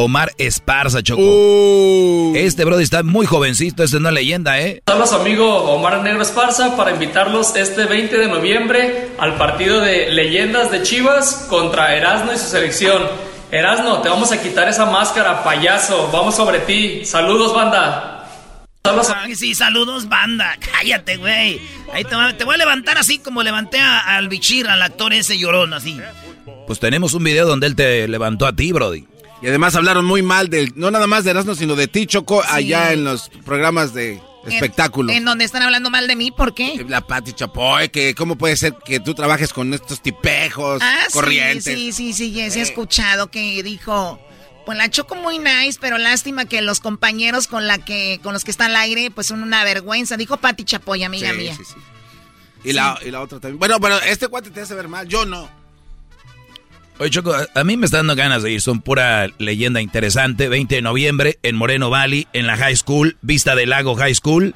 Omar 0.00 0.32
Esparza, 0.38 1.02
Choco. 1.02 1.20
Uh. 1.20 2.32
Este 2.36 2.64
brody 2.64 2.84
está 2.84 3.02
muy 3.02 3.26
jovencito, 3.26 3.82
es 3.82 3.92
una 3.94 4.12
leyenda, 4.12 4.60
¿eh? 4.60 4.80
Hola, 4.86 5.08
su 5.08 5.16
amigo 5.16 5.72
Omar 5.72 6.04
Negro 6.04 6.22
Esparza 6.22 6.76
para 6.76 6.92
invitarlos 6.92 7.56
este 7.56 7.84
20 7.84 8.16
de 8.16 8.28
noviembre 8.28 9.08
al 9.18 9.34
partido 9.36 9.80
de 9.80 10.10
Leyendas 10.10 10.70
de 10.70 10.84
Chivas 10.84 11.48
contra 11.50 11.96
Erasno 11.96 12.32
y 12.32 12.38
su 12.38 12.46
selección. 12.46 13.02
Erasno, 13.50 14.00
te 14.00 14.08
vamos 14.08 14.30
a 14.30 14.40
quitar 14.40 14.68
esa 14.68 14.86
máscara, 14.86 15.42
payaso. 15.42 16.08
Vamos 16.12 16.36
sobre 16.36 16.60
ti. 16.60 17.04
Saludos, 17.04 17.52
banda. 17.52 18.30
Saludos. 18.84 19.12
sí, 19.34 19.56
saludos, 19.56 20.08
banda. 20.08 20.56
Cállate, 20.60 21.16
güey. 21.16 21.60
Ahí 21.92 22.04
te, 22.04 22.44
voy 22.44 22.54
a 22.54 22.58
levantar 22.58 22.98
así 22.98 23.18
como 23.18 23.42
levanté 23.42 23.80
al 23.80 24.28
Bichir, 24.28 24.68
al 24.68 24.80
actor 24.80 25.12
ese 25.12 25.36
llorón, 25.36 25.74
así. 25.74 25.98
Pues 26.68 26.78
tenemos 26.78 27.14
un 27.14 27.24
video 27.24 27.48
donde 27.48 27.66
él 27.66 27.74
te 27.74 28.06
levantó 28.06 28.46
a 28.46 28.54
ti, 28.54 28.70
Brody. 28.70 29.17
Y 29.40 29.46
además 29.46 29.76
hablaron 29.76 30.04
muy 30.04 30.22
mal 30.22 30.48
del, 30.48 30.72
no 30.74 30.90
nada 30.90 31.06
más 31.06 31.24
de 31.24 31.30
Erasmo, 31.30 31.54
sino 31.54 31.76
de 31.76 31.86
ti, 31.86 32.06
Choco, 32.06 32.42
allá 32.48 32.92
en 32.92 33.04
los 33.04 33.28
programas 33.44 33.94
de 33.94 34.20
espectáculo. 34.46 35.12
¿En, 35.12 35.24
donde 35.24 35.44
están 35.44 35.62
hablando 35.62 35.90
mal 35.90 36.08
de 36.08 36.16
mí? 36.16 36.30
¿Por 36.30 36.54
qué? 36.54 36.84
La 36.88 37.00
Pati 37.00 37.32
Chapoy, 37.32 37.88
que 37.90 38.14
cómo 38.14 38.36
puede 38.36 38.56
ser 38.56 38.74
que 38.84 39.00
tú 39.00 39.14
trabajes 39.14 39.52
con 39.52 39.72
estos 39.74 40.00
tipejos 40.00 40.80
ah, 40.82 41.06
corrientes. 41.12 41.64
Sí, 41.64 41.92
sí, 41.92 42.12
sí, 42.12 42.32
sí, 42.50 42.58
he 42.58 42.62
escuchado 42.62 43.30
que 43.30 43.62
dijo, 43.62 44.20
pues 44.66 44.76
la 44.76 44.90
Choco 44.90 45.14
muy 45.14 45.38
nice, 45.38 45.78
pero 45.80 45.98
lástima 45.98 46.44
que 46.44 46.60
los 46.60 46.80
compañeros 46.80 47.46
con 47.46 47.66
la 47.66 47.78
que, 47.78 48.20
con 48.22 48.32
los 48.32 48.44
que 48.44 48.50
está 48.50 48.66
al 48.66 48.76
aire, 48.76 49.10
pues 49.10 49.28
son 49.28 49.42
una 49.42 49.62
vergüenza. 49.64 50.16
Dijo 50.16 50.36
Pati 50.38 50.64
Chapoy, 50.64 51.04
amiga 51.04 51.32
mía. 51.32 51.54
Sí, 51.56 51.64
sí. 51.64 51.74
Y, 52.64 52.72
la, 52.72 52.98
y 53.04 53.10
la 53.10 53.20
otra 53.20 53.38
también. 53.38 53.58
Bueno, 53.58 53.80
pero 53.80 54.00
este 54.00 54.26
cuate 54.28 54.50
te 54.50 54.60
hace 54.60 54.74
ver 54.74 54.88
mal, 54.88 55.06
yo 55.06 55.24
no. 55.24 55.48
Oye, 57.00 57.10
Choco, 57.10 57.32
a 57.54 57.64
mí 57.64 57.76
me 57.76 57.86
está 57.86 57.98
dando 57.98 58.16
ganas 58.16 58.42
de 58.42 58.52
ir. 58.52 58.60
Son 58.60 58.80
pura 58.80 59.28
leyenda 59.38 59.80
interesante. 59.80 60.48
20 60.48 60.74
de 60.76 60.82
noviembre 60.82 61.38
en 61.42 61.54
Moreno 61.54 61.90
Valley, 61.90 62.26
en 62.32 62.46
la 62.46 62.56
High 62.56 62.76
School, 62.76 63.16
Vista 63.22 63.54
del 63.54 63.70
Lago 63.70 63.94
High 63.94 64.14
School. 64.16 64.54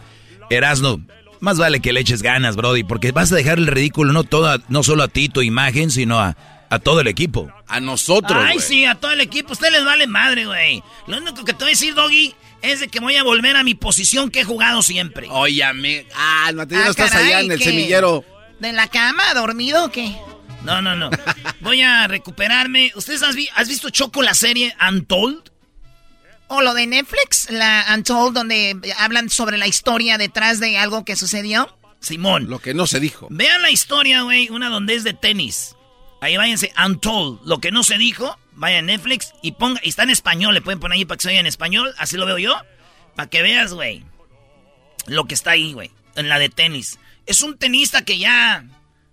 Erasno, 0.50 1.00
más 1.40 1.58
vale 1.58 1.80
que 1.80 1.92
le 1.92 2.00
eches 2.00 2.22
ganas, 2.22 2.56
Brody, 2.56 2.82
porque 2.82 3.12
vas 3.12 3.32
a 3.32 3.36
dejar 3.36 3.58
el 3.58 3.68
ridículo 3.68 4.12
no, 4.12 4.24
toda, 4.24 4.58
no 4.68 4.82
solo 4.82 5.04
a 5.04 5.08
ti, 5.08 5.28
tu 5.28 5.42
imagen, 5.42 5.90
sino 5.90 6.18
a, 6.18 6.36
a 6.68 6.78
todo 6.80 7.00
el 7.00 7.06
equipo. 7.06 7.48
A 7.68 7.80
nosotros. 7.80 8.44
Ay, 8.44 8.58
sí, 8.58 8.84
a 8.84 8.96
todo 8.96 9.12
el 9.12 9.20
equipo. 9.20 9.52
Usted 9.52 9.70
les 9.70 9.84
vale 9.84 10.06
madre, 10.08 10.44
güey. 10.44 10.82
Lo 11.06 11.18
único 11.18 11.44
que 11.44 11.52
te 11.52 11.60
voy 11.60 11.68
a 11.68 11.74
decir, 11.74 11.94
Doggy, 11.94 12.34
es 12.62 12.80
de 12.80 12.88
que 12.88 12.98
voy 12.98 13.16
a 13.16 13.22
volver 13.22 13.56
a 13.56 13.62
mi 13.62 13.74
posición 13.74 14.30
que 14.30 14.40
he 14.40 14.44
jugado 14.44 14.82
siempre. 14.82 15.28
Oye, 15.30 15.62
amigo. 15.62 16.08
Ah, 16.16 16.50
no, 16.52 16.62
ah, 16.62 16.88
estás 16.88 17.14
allá 17.14 17.40
en 17.40 17.52
el 17.52 17.62
semillero. 17.62 18.24
¿De 18.58 18.72
la 18.72 18.88
cama, 18.88 19.22
dormido 19.34 19.84
o 19.84 19.90
qué? 19.90 20.14
No, 20.64 20.80
no, 20.80 20.96
no. 20.96 21.10
Voy 21.60 21.82
a 21.82 22.06
recuperarme. 22.06 22.92
¿Ustedes 22.94 23.22
has, 23.22 23.68
visto 23.68 23.90
Choco 23.90 24.22
la 24.22 24.34
serie 24.34 24.74
Untold? 24.88 25.50
O 26.48 26.60
lo 26.60 26.74
de 26.74 26.86
Netflix, 26.86 27.50
la 27.50 27.86
Untold, 27.94 28.34
donde 28.34 28.78
hablan 28.98 29.30
sobre 29.30 29.58
la 29.58 29.66
historia 29.66 30.18
detrás 30.18 30.60
de 30.60 30.78
algo 30.78 31.04
que 31.04 31.16
sucedió. 31.16 31.76
Simón. 32.00 32.48
Lo 32.50 32.58
que 32.58 32.74
no 32.74 32.86
se 32.86 33.00
dijo. 33.00 33.28
Vean 33.30 33.62
la 33.62 33.70
historia, 33.70 34.22
güey, 34.22 34.48
una 34.50 34.68
donde 34.68 34.94
es 34.94 35.04
de 35.04 35.14
tenis. 35.14 35.76
Ahí 36.20 36.36
váyanse, 36.36 36.72
Untold, 36.84 37.40
lo 37.44 37.58
que 37.58 37.72
no 37.72 37.82
se 37.82 37.98
dijo. 37.98 38.38
Vaya 38.52 38.78
a 38.78 38.82
Netflix 38.82 39.32
y 39.42 39.52
ponga, 39.52 39.80
y 39.82 39.88
está 39.88 40.02
en 40.02 40.10
español, 40.10 40.54
le 40.54 40.60
pueden 40.60 40.78
poner 40.78 40.96
ahí 40.96 41.04
para 41.04 41.16
que 41.16 41.22
se 41.22 41.28
vea 41.28 41.40
en 41.40 41.46
español, 41.46 41.94
así 41.98 42.16
lo 42.16 42.26
veo 42.26 42.38
yo. 42.38 42.54
Para 43.16 43.30
que 43.30 43.42
veas, 43.42 43.72
güey, 43.72 44.04
lo 45.06 45.24
que 45.24 45.34
está 45.34 45.52
ahí, 45.52 45.72
güey, 45.72 45.90
en 46.16 46.28
la 46.28 46.38
de 46.38 46.48
tenis. 46.48 46.98
Es 47.26 47.42
un 47.42 47.56
tenista 47.56 48.04
que 48.04 48.18
ya 48.18 48.64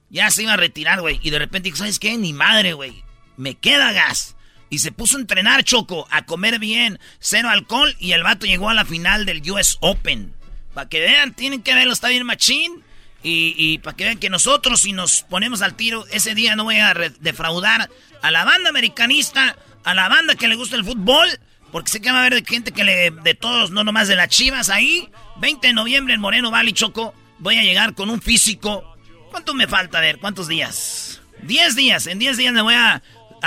ya 0.09 0.29
se 0.31 0.43
iba 0.43 0.53
a 0.53 0.57
retirar, 0.57 1.01
güey. 1.01 1.19
Y 1.23 1.29
de 1.29 1.39
repente 1.39 1.67
dijo, 1.67 1.77
¿sabes 1.77 1.99
qué? 1.99 2.17
Ni 2.17 2.33
madre, 2.33 2.73
güey. 2.73 3.03
Me 3.37 3.55
queda 3.55 3.91
gas. 3.91 4.35
Y 4.69 4.79
se 4.79 4.91
puso 4.91 5.17
a 5.17 5.21
entrenar, 5.21 5.63
Choco, 5.63 6.07
a 6.11 6.25
comer 6.25 6.59
bien, 6.59 6.99
cero 7.19 7.49
alcohol. 7.49 7.95
Y 7.99 8.11
el 8.11 8.23
vato 8.23 8.45
llegó 8.45 8.69
a 8.69 8.73
la 8.73 8.85
final 8.85 9.25
del 9.25 9.49
US 9.51 9.77
Open. 9.81 10.33
Para 10.73 10.89
que 10.89 10.99
vean, 10.99 11.33
tienen 11.33 11.61
que 11.61 11.73
verlo, 11.73 11.93
está 11.93 12.09
bien 12.09 12.25
machín. 12.25 12.83
Y, 13.21 13.53
y 13.57 13.79
para 13.79 13.97
que 13.97 14.05
vean 14.05 14.17
que 14.17 14.29
nosotros, 14.29 14.81
si 14.81 14.93
nos 14.93 15.23
ponemos 15.23 15.61
al 15.61 15.75
tiro, 15.75 16.05
ese 16.11 16.35
día 16.35 16.55
no 16.55 16.63
voy 16.63 16.77
a 16.77 16.93
defraudar 17.19 17.89
a 18.21 18.31
la 18.31 18.45
banda 18.45 18.69
americanista, 18.69 19.57
a 19.83 19.93
la 19.93 20.07
banda 20.07 20.35
que 20.35 20.47
le 20.47 20.55
gusta 20.55 20.75
el 20.75 20.85
fútbol. 20.85 21.27
Porque 21.71 21.91
sé 21.91 22.01
que 22.01 22.11
va 22.11 22.23
a 22.23 22.25
haber 22.25 22.45
gente 22.45 22.71
que 22.71 22.83
le. 22.83 23.11
de 23.11 23.33
todos, 23.35 23.71
no 23.71 23.83
nomás 23.83 24.07
de 24.07 24.15
las 24.15 24.29
chivas 24.29 24.69
ahí. 24.69 25.09
20 25.37 25.67
de 25.67 25.73
noviembre 25.73 26.13
en 26.13 26.21
Moreno 26.21 26.51
Valley, 26.51 26.73
Choco. 26.73 27.13
Voy 27.37 27.57
a 27.57 27.63
llegar 27.63 27.93
con 27.93 28.09
un 28.09 28.21
físico 28.21 28.97
¿Cuánto 29.29 29.53
me 29.53 29.67
falta? 29.67 29.99
A 29.99 30.01
ver, 30.01 30.19
¿cuántos 30.19 30.47
días? 30.47 31.21
Diez 31.43 31.75
días. 31.75 32.07
En 32.07 32.19
diez 32.19 32.37
días 32.37 32.53
me 32.53 32.61
voy 32.61 32.73
a, 32.73 33.01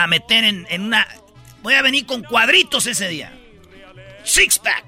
meter 0.09 0.44
en, 0.44 0.66
una... 0.80 1.06
Voy 1.62 1.74
a 1.74 1.82
venir 1.82 2.06
con 2.06 2.22
cuadritos 2.22 2.86
ese 2.86 3.09
día. 3.09 3.32
Six 4.24 4.59
pack. 4.59 4.84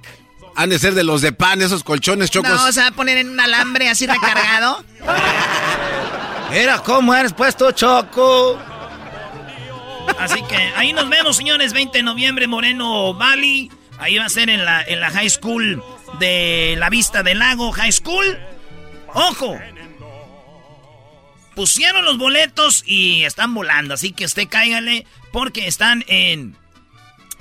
Han 0.57 0.71
de 0.71 0.79
ser 0.79 0.95
de 0.95 1.03
los 1.03 1.21
de 1.21 1.33
pan, 1.33 1.63
esos 1.63 1.83
colchones 1.83 2.31
chocos. 2.31 2.51
No, 2.51 2.73
se 2.73 2.81
va 2.81 2.89
a 2.89 2.93
poner 2.93 3.19
en 3.19 3.31
un 3.31 3.41
alambre 3.41 3.89
así 3.89 4.07
recargado. 4.07 4.85
Mira 6.51 6.79
cómo 6.81 7.15
eres 7.15 7.33
puesto, 7.33 7.73
Choco. 7.73 8.59
Así 10.19 10.43
que 10.43 10.57
ahí 10.77 10.93
nos 10.93 11.09
vemos, 11.09 11.37
señores. 11.37 11.73
20 11.73 11.99
de 11.99 12.03
noviembre, 12.05 12.47
Moreno 12.47 13.15
Valley. 13.15 13.71
Ahí 13.99 14.19
va 14.19 14.27
a 14.27 14.29
ser 14.29 14.51
en 14.51 14.65
la, 14.65 14.83
en 14.83 15.01
la 15.01 15.11
High 15.11 15.31
School 15.31 15.83
de 16.19 16.77
la 16.79 16.91
Vista 16.91 17.23
del 17.23 17.41
Lago 17.41 17.73
High 17.73 17.93
School. 17.93 18.39
¡Ojo! 19.15 19.59
Pusieron 21.55 22.05
los 22.05 22.19
boletos 22.19 22.83
y 22.87 23.25
están 23.25 23.55
volando. 23.55 23.95
Así 23.95 24.13
que 24.13 24.25
usted 24.25 24.49
cáigale 24.49 25.07
porque 25.33 25.67
están 25.67 26.05
en 26.09 26.57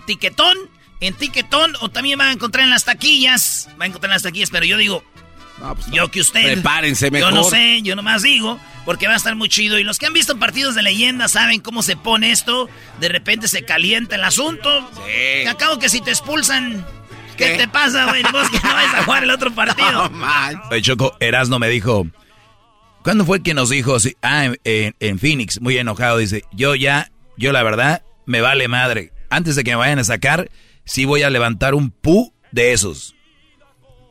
Tiquetón. 0.06 0.58
En 1.00 1.14
Tiquetón 1.16 1.74
o 1.82 1.90
también 1.90 2.18
van 2.18 2.30
a 2.30 2.32
encontrar 2.32 2.64
en 2.64 2.70
las 2.70 2.86
taquillas. 2.86 3.70
Va 3.80 3.86
a 3.86 3.88
encontrar 3.88 4.12
en 4.12 4.16
las 4.16 4.24
taquillas, 4.24 4.50
pero 4.50 4.66
yo 4.66 4.78
digo, 4.78 5.04
pues 5.76 5.88
yo 5.92 6.10
que 6.10 6.22
usted. 6.22 6.54
Prepárense 6.54 7.12
mejor. 7.12 7.32
Yo 7.32 7.36
no 7.36 7.44
sé, 7.44 7.82
yo 7.82 7.96
nomás 7.96 8.24
digo, 8.24 8.60
porque 8.86 9.08
va 9.08 9.14
a 9.14 9.18
estar 9.18 9.36
muy 9.36 9.50
chido. 9.50 9.78
Y 9.80 9.84
los 9.84 10.00
que 10.00 10.06
han 10.06 10.14
visto 10.14 10.38
partidos 10.38 10.76
de 10.76 10.84
leyenda 10.84 11.28
saben 11.28 11.62
cómo 11.62 11.84
se 11.84 11.96
pone 11.96 12.32
esto. 12.32 12.70
De 13.00 13.10
repente 13.10 13.48
se 13.48 13.64
calienta 13.64 14.16
el 14.16 14.24
asunto. 14.24 14.90
Sí. 15.06 15.48
Acabo 15.48 15.80
que 15.80 15.90
si 15.90 16.02
te 16.02 16.12
expulsan. 16.12 16.86
¿Qué, 17.38 17.58
te 17.58 17.68
pasa, 17.68 18.06
güey? 18.06 18.22
Vos 18.32 18.48
que 18.50 18.60
no 18.64 18.74
vas 18.74 18.94
a 18.94 19.04
jugar 19.04 19.24
el 19.24 19.32
otro 19.32 19.52
partido. 19.56 20.10
No, 20.10 20.80
Choco, 20.82 21.18
Erasno 21.20 21.58
me 21.60 21.68
dijo, 21.68 22.06
¿Cuándo 23.04 23.26
fue 23.26 23.44
que 23.44 23.54
nos 23.54 23.70
dijo? 23.70 23.98
Ah, 24.22 24.52
en, 24.64 25.20
Phoenix, 25.20 25.60
muy 25.62 25.78
enojado, 25.78 26.18
dice, 26.18 26.44
yo 26.54 26.76
ya, 26.76 27.12
yo 27.38 27.52
la 27.52 27.62
verdad, 27.64 28.04
me 28.26 28.42
vale 28.42 28.68
madre. 28.68 29.12
Antes 29.30 29.56
de 29.56 29.64
que 29.64 29.72
me 29.72 29.78
vayan 29.78 30.00
a 30.00 30.04
sacar, 30.04 30.50
sí 30.86 31.06
voy 31.06 31.24
a 31.24 31.30
levantar 31.30 31.76
un 31.76 31.92
pu 31.92 32.34
de 32.52 32.72
esos. 32.72 33.16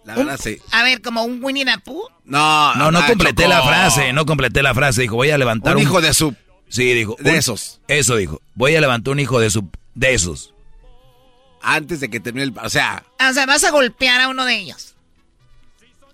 La 0.04 0.16
verdad, 0.16 0.38
sí. 0.42 0.58
A 0.72 0.82
ver, 0.82 1.00
como 1.00 1.24
un 1.24 1.42
Winnie 1.42 1.64
the 1.64 1.78
Pooh. 1.78 2.08
No, 2.24 2.74
no, 2.74 2.90
no 2.90 3.06
completé 3.06 3.48
la 3.48 3.62
frase, 3.62 4.12
no 4.12 4.26
completé 4.26 4.62
la 4.62 4.74
frase. 4.74 5.02
Dijo, 5.02 5.16
voy 5.16 5.30
a 5.30 5.38
levantar 5.38 5.76
un... 5.76 5.82
un 5.82 5.88
hijo 5.88 6.00
de 6.00 6.12
su... 6.12 6.34
Sí, 6.68 6.92
dijo. 6.92 7.16
De 7.20 7.36
esos. 7.36 7.80
Eso 7.86 8.16
dijo. 8.16 8.40
Voy 8.54 8.74
a 8.74 8.80
levantar 8.80 9.12
un 9.12 9.20
hijo 9.20 9.38
de 9.38 9.50
su... 9.50 9.68
De 9.94 10.14
esos. 10.14 10.54
Antes 11.62 12.00
de 12.00 12.10
que 12.10 12.18
termine 12.18 12.44
el... 12.44 12.54
O 12.62 12.68
sea... 12.68 13.04
O 13.28 13.32
sea, 13.32 13.46
vas 13.46 13.62
a 13.64 13.70
golpear 13.70 14.20
a 14.20 14.28
uno 14.28 14.44
de 14.44 14.56
ellos. 14.56 14.91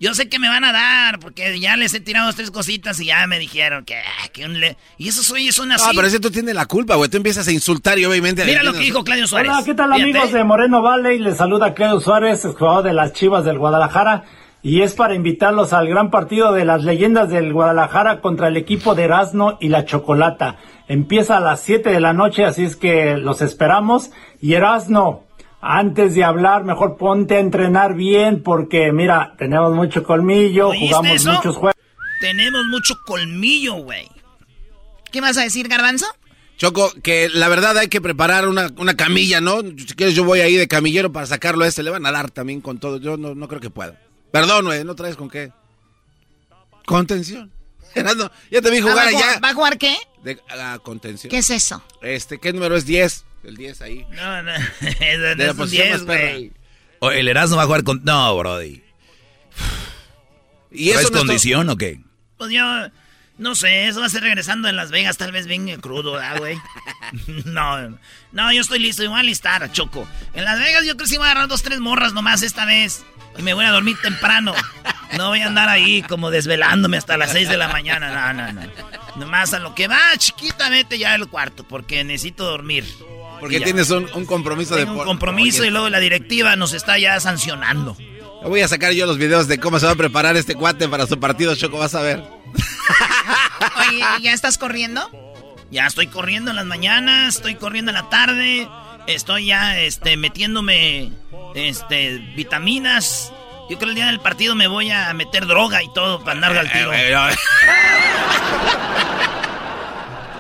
Yo 0.01 0.15
sé 0.15 0.29
que 0.29 0.39
me 0.39 0.49
van 0.49 0.63
a 0.63 0.73
dar, 0.73 1.19
porque 1.19 1.59
ya 1.59 1.77
les 1.77 1.93
he 1.93 2.01
tirado 2.01 2.27
dos, 2.27 2.37
tres 2.37 2.53
cositas 2.53 3.01
y 3.01 3.07
ya 3.07 3.27
me 3.27 3.39
dijeron 3.39 3.85
que, 3.85 3.97
ah, 3.97 4.29
que 4.33 4.45
un 4.45 4.61
le... 4.61 4.77
Y 4.97 5.09
eso 5.09 5.25
soy, 5.25 5.51
son 5.51 5.73
así. 5.73 5.85
No, 5.87 5.93
pero 5.95 6.07
ese 6.07 6.21
tú 6.21 6.31
tienes 6.31 6.55
la 6.55 6.67
culpa, 6.67 6.95
güey. 6.95 7.11
Tú 7.11 7.17
empiezas 7.17 7.49
a 7.49 7.53
insultar 7.53 7.99
y 7.99 8.05
obviamente... 8.05 8.45
Mira 8.45 8.63
lo 8.63 8.73
que 8.73 8.81
dijo 8.81 9.03
Claudio 9.03 9.27
Suárez. 9.27 9.51
Hola, 9.51 9.65
¿qué 9.65 9.75
tal 9.75 9.93
amigos 9.93 10.33
de 10.33 10.45
Moreno 10.45 10.83
Valley? 10.83 11.19
Les 11.19 11.37
saluda 11.37 11.75
Claudio 11.75 12.01
Suárez, 12.01 12.47
jugador 12.57 12.85
de 12.85 12.93
las 12.93 13.13
Chivas 13.13 13.45
del 13.45 13.59
Guadalajara. 13.59 14.25
Y 14.63 14.83
es 14.83 14.95
para 14.95 15.15
invitarlos 15.15 15.73
al 15.73 15.89
gran 15.89 16.11
partido 16.11 16.53
de 16.53 16.65
las 16.65 16.85
leyendas 16.85 17.31
del 17.31 17.53
Guadalajara 17.53 18.21
contra 18.21 18.49
el 18.49 18.57
equipo 18.57 18.95
de 18.95 19.05
Erasno 19.05 19.57
y 19.61 19.69
la 19.69 19.85
Chocolata. 19.85 20.57
Empieza 20.87 21.37
a 21.37 21.41
las 21.41 21.61
7 21.63 21.91
de 21.91 22.01
la 22.01 22.13
noche, 22.13 22.45
así 22.45 22.65
es 22.65 22.77
que 22.77 23.17
los 23.17 23.41
esperamos. 23.41 24.11
Y 24.41 24.55
Erasno, 24.55 25.25
antes 25.61 26.15
de 26.15 26.25
hablar, 26.25 26.65
mejor 26.65 26.97
ponte 26.97 27.37
a 27.37 27.41
entrenar 27.41 27.95
bien 27.95 28.43
porque, 28.43 28.93
mira, 28.93 29.35
tenemos 29.39 29.75
mucho 29.75 30.05
colmillo, 30.05 30.73
jugamos 30.73 31.25
muchos 31.25 31.57
juegos. 31.57 31.75
Tenemos 32.21 32.65
mucho 32.67 32.95
colmillo, 33.05 33.75
güey. 33.75 34.09
¿Qué 35.11 35.21
vas 35.21 35.37
a 35.39 35.43
decir, 35.43 35.69
Garbanzo? 35.69 36.07
Choco, 36.57 36.93
que 37.03 37.29
la 37.29 37.49
verdad 37.49 37.79
hay 37.79 37.89
que 37.89 38.01
preparar 38.01 38.49
una, 38.49 38.69
una, 38.79 38.97
camilla, 38.97 39.41
¿no? 39.41 39.61
Si 39.61 39.95
quieres 39.95 40.17
yo 40.17 40.25
voy 40.25 40.41
ahí 40.41 40.57
de 40.57 40.67
camillero 40.67 41.13
para 41.13 41.25
sacarlo 41.27 41.65
a 41.65 41.69
este. 41.69 41.85
Le 41.85 41.91
van 41.91 42.05
a 42.05 42.11
dar 42.11 42.33
también 42.33 42.61
con 42.61 42.79
todo. 42.79 42.99
Yo 42.99 43.17
no, 43.17 43.37
no 43.37 43.47
creo 43.47 43.61
que 43.61 43.71
pueda. 43.71 44.01
Perdón, 44.33 44.67
güey, 44.67 44.85
¿no 44.85 44.97
traes 44.97 45.15
con 45.15 45.31
qué? 45.31 45.53
Contención. 46.85 47.53
ya 48.51 48.61
te 48.61 48.71
vi 48.71 48.81
jugar 48.81 49.07
allá. 49.07 49.39
¿Va 49.43 49.51
a 49.51 49.55
jugar 49.55 49.79
qué? 49.79 49.97
De, 50.23 50.39
contención. 50.83 51.31
¿Qué 51.31 51.39
es 51.39 51.51
eso? 51.51 51.83
Este, 52.03 52.39
¿qué 52.39 52.53
número 52.53 52.77
es 52.77 52.85
10? 52.87 53.25
El 53.45 53.57
10 53.57 53.83
ahí. 53.83 54.07
No, 54.11 54.43
no, 54.43 54.53
eso 54.81 55.37
no 55.37 55.45
es 55.45 55.59
un 55.59 55.71
10, 55.71 56.05
güey. 56.05 56.53
O 57.01 57.11
el 57.11 57.29
Erasmo 57.29 57.57
va 57.57 57.63
a 57.63 57.67
jugar 57.67 57.85
con... 57.85 58.03
No, 58.05 58.37
brody. 58.37 58.83
¿Y 60.71 60.91
eso 60.91 61.01
es 61.01 61.11
condición 61.11 61.69
o 61.71 61.77
qué? 61.77 62.01
Pues 62.37 62.51
yo... 62.51 62.63
No 63.39 63.55
sé, 63.55 63.87
eso 63.87 64.01
va 64.01 64.07
a 64.07 64.09
ser 64.11 64.23
regresando 64.23 64.69
en 64.69 64.75
Las 64.75 64.91
Vegas, 64.91 65.17
tal 65.17 65.31
vez 65.31 65.47
bien 65.47 65.81
crudo, 65.81 66.21
güey? 66.39 66.59
no, 67.45 67.97
no, 68.33 68.53
yo 68.53 68.61
estoy 68.61 68.81
listo, 68.81 69.05
y 69.05 69.07
voy 69.07 69.21
a 69.21 69.23
listar, 69.23 69.71
Choco. 69.71 70.09
En 70.35 70.45
Las 70.45 70.59
Vegas 70.59 70.85
yo 70.85 70.97
creo 70.97 71.05
que 71.05 71.07
sí 71.07 71.19
voy 71.19 71.29
a 71.29 71.31
agarrar 71.31 71.49
dos, 71.49 71.63
tres 71.63 71.79
morras 71.79 72.13
nomás 72.13 72.43
esta 72.43 72.65
vez. 72.65 73.05
Y 73.39 73.43
me 73.43 73.55
voy 73.55 73.65
a 73.65 73.71
dormir 73.71 73.97
temprano. 74.03 74.55
No 75.17 75.29
voy 75.29 75.41
a 75.41 75.47
andar 75.47 75.69
ahí 75.69 76.03
como 76.03 76.33
desvelándome 76.33 76.97
hasta 76.97 77.17
las 77.17 77.31
6 77.31 77.49
de 77.49 77.57
la 77.57 77.69
mañana. 77.69 78.33
No, 78.33 78.43
no, 78.43 78.53
no. 78.53 78.73
Nomás 79.17 79.55
a 79.55 79.61
lo 79.61 79.75
que 79.75 79.87
va, 79.87 80.17
chiquita, 80.17 80.69
vete 80.69 80.99
ya 80.99 81.15
al 81.15 81.29
cuarto, 81.29 81.63
porque 81.63 82.03
necesito 82.03 82.45
dormir. 82.45 82.85
Porque 83.41 83.61
tienes 83.61 83.91
un, 83.91 84.07
compromiso 84.27 84.77
de... 84.77 84.85
Un 84.85 85.05
compromiso 85.05 85.65
y 85.65 85.71
luego 85.71 85.89
la 85.89 86.01
directiva 86.01 86.57
nos 86.57 86.73
está 86.73 86.99
ya 86.99 87.19
sancionando. 87.21 87.97
Voy 88.43 88.61
a 88.61 88.69
sacar 88.69 88.93
yo 88.93 89.07
los 89.07 89.19
videos 89.19 89.49
de 89.49 89.59
cómo 89.59 89.79
se 89.79 89.87
va 89.87 89.93
a 89.93 89.97
preparar 89.97 90.37
este 90.37 90.55
cuate 90.55 90.89
para 90.89 91.07
su 91.07 91.19
partido, 91.19 91.55
Choco, 91.55 91.79
vas 91.79 91.95
a 91.95 92.03
ver. 92.03 92.23
Oye, 93.89 94.03
¿ya 94.23 94.33
estás 94.33 94.59
corriendo? 94.59 95.11
Ya 95.71 95.87
estoy 95.87 96.07
corriendo 96.07 96.51
en 96.51 96.57
las 96.57 96.65
mañanas, 96.65 97.37
estoy 97.37 97.57
corriendo 97.57 97.91
en 97.91 97.97
la 97.97 98.09
tarde, 98.09 98.69
estoy 99.07 99.47
ya 99.47 99.79
este, 99.79 100.17
metiéndome 100.17 101.13
este, 101.55 102.19
vitaminas. 102.37 103.33
Yo 103.69 103.77
creo 103.77 103.79
que 103.79 103.85
el 103.87 103.95
día 103.97 104.07
del 104.07 104.21
partido 104.21 104.55
me 104.55 104.67
voy 104.67 104.91
a 104.91 105.13
meter 105.13 105.47
droga 105.47 105.83
y 105.83 105.93
todo 105.93 106.21
para 106.21 106.33
andar 106.33 106.57
al 106.57 106.73
tiro. 106.73 106.91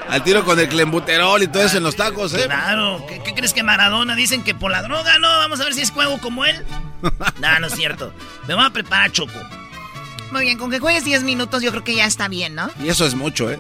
Al 0.09 0.25
tiro 0.25 0.45
con 0.45 0.59
el 0.59 0.69
clembuterol 0.69 1.43
y 1.43 1.49
todo 1.49 1.63
eso 1.63 1.77
en 1.77 1.83
los 1.83 1.97
tacos, 1.97 2.33
¿eh? 2.35 2.45
Claro. 2.47 3.05
¿Qué, 3.07 3.35
crees 3.35 3.53
que 3.53 3.63
Maradona 3.63 4.15
dicen 4.15 4.43
que 4.43 4.55
por 4.55 4.71
la 4.71 4.83
droga? 4.83 5.19
No, 5.19 5.29
vamos 5.29 5.61
a 5.61 5.65
ver 5.65 5.75
si 5.75 5.83
es 5.83 5.91
juego 5.91 6.19
como 6.19 6.45
él. 6.45 6.65
no, 7.41 7.61
no 7.61 7.67
es 7.67 7.75
cierto. 7.75 8.13
Me 8.47 8.55
voy 8.55 8.65
a 8.65 8.71
preparar 8.71 9.13
Choco. 9.13 9.39
Muy 10.31 10.43
bien, 10.43 10.59
con 10.59 10.71
que 10.71 10.79
juegues 10.79 11.05
10 11.05 11.23
minutos 11.25 11.63
yo 11.63 11.71
creo 11.71 11.85
que 11.85 11.95
ya 11.95 12.07
está 12.07 12.29
bien, 12.29 12.55
¿no? 12.55 12.71
Y 12.83 12.89
eso 12.89 13.07
es 13.07 13.15
mucho, 13.15 13.51
¿eh? 13.51 13.59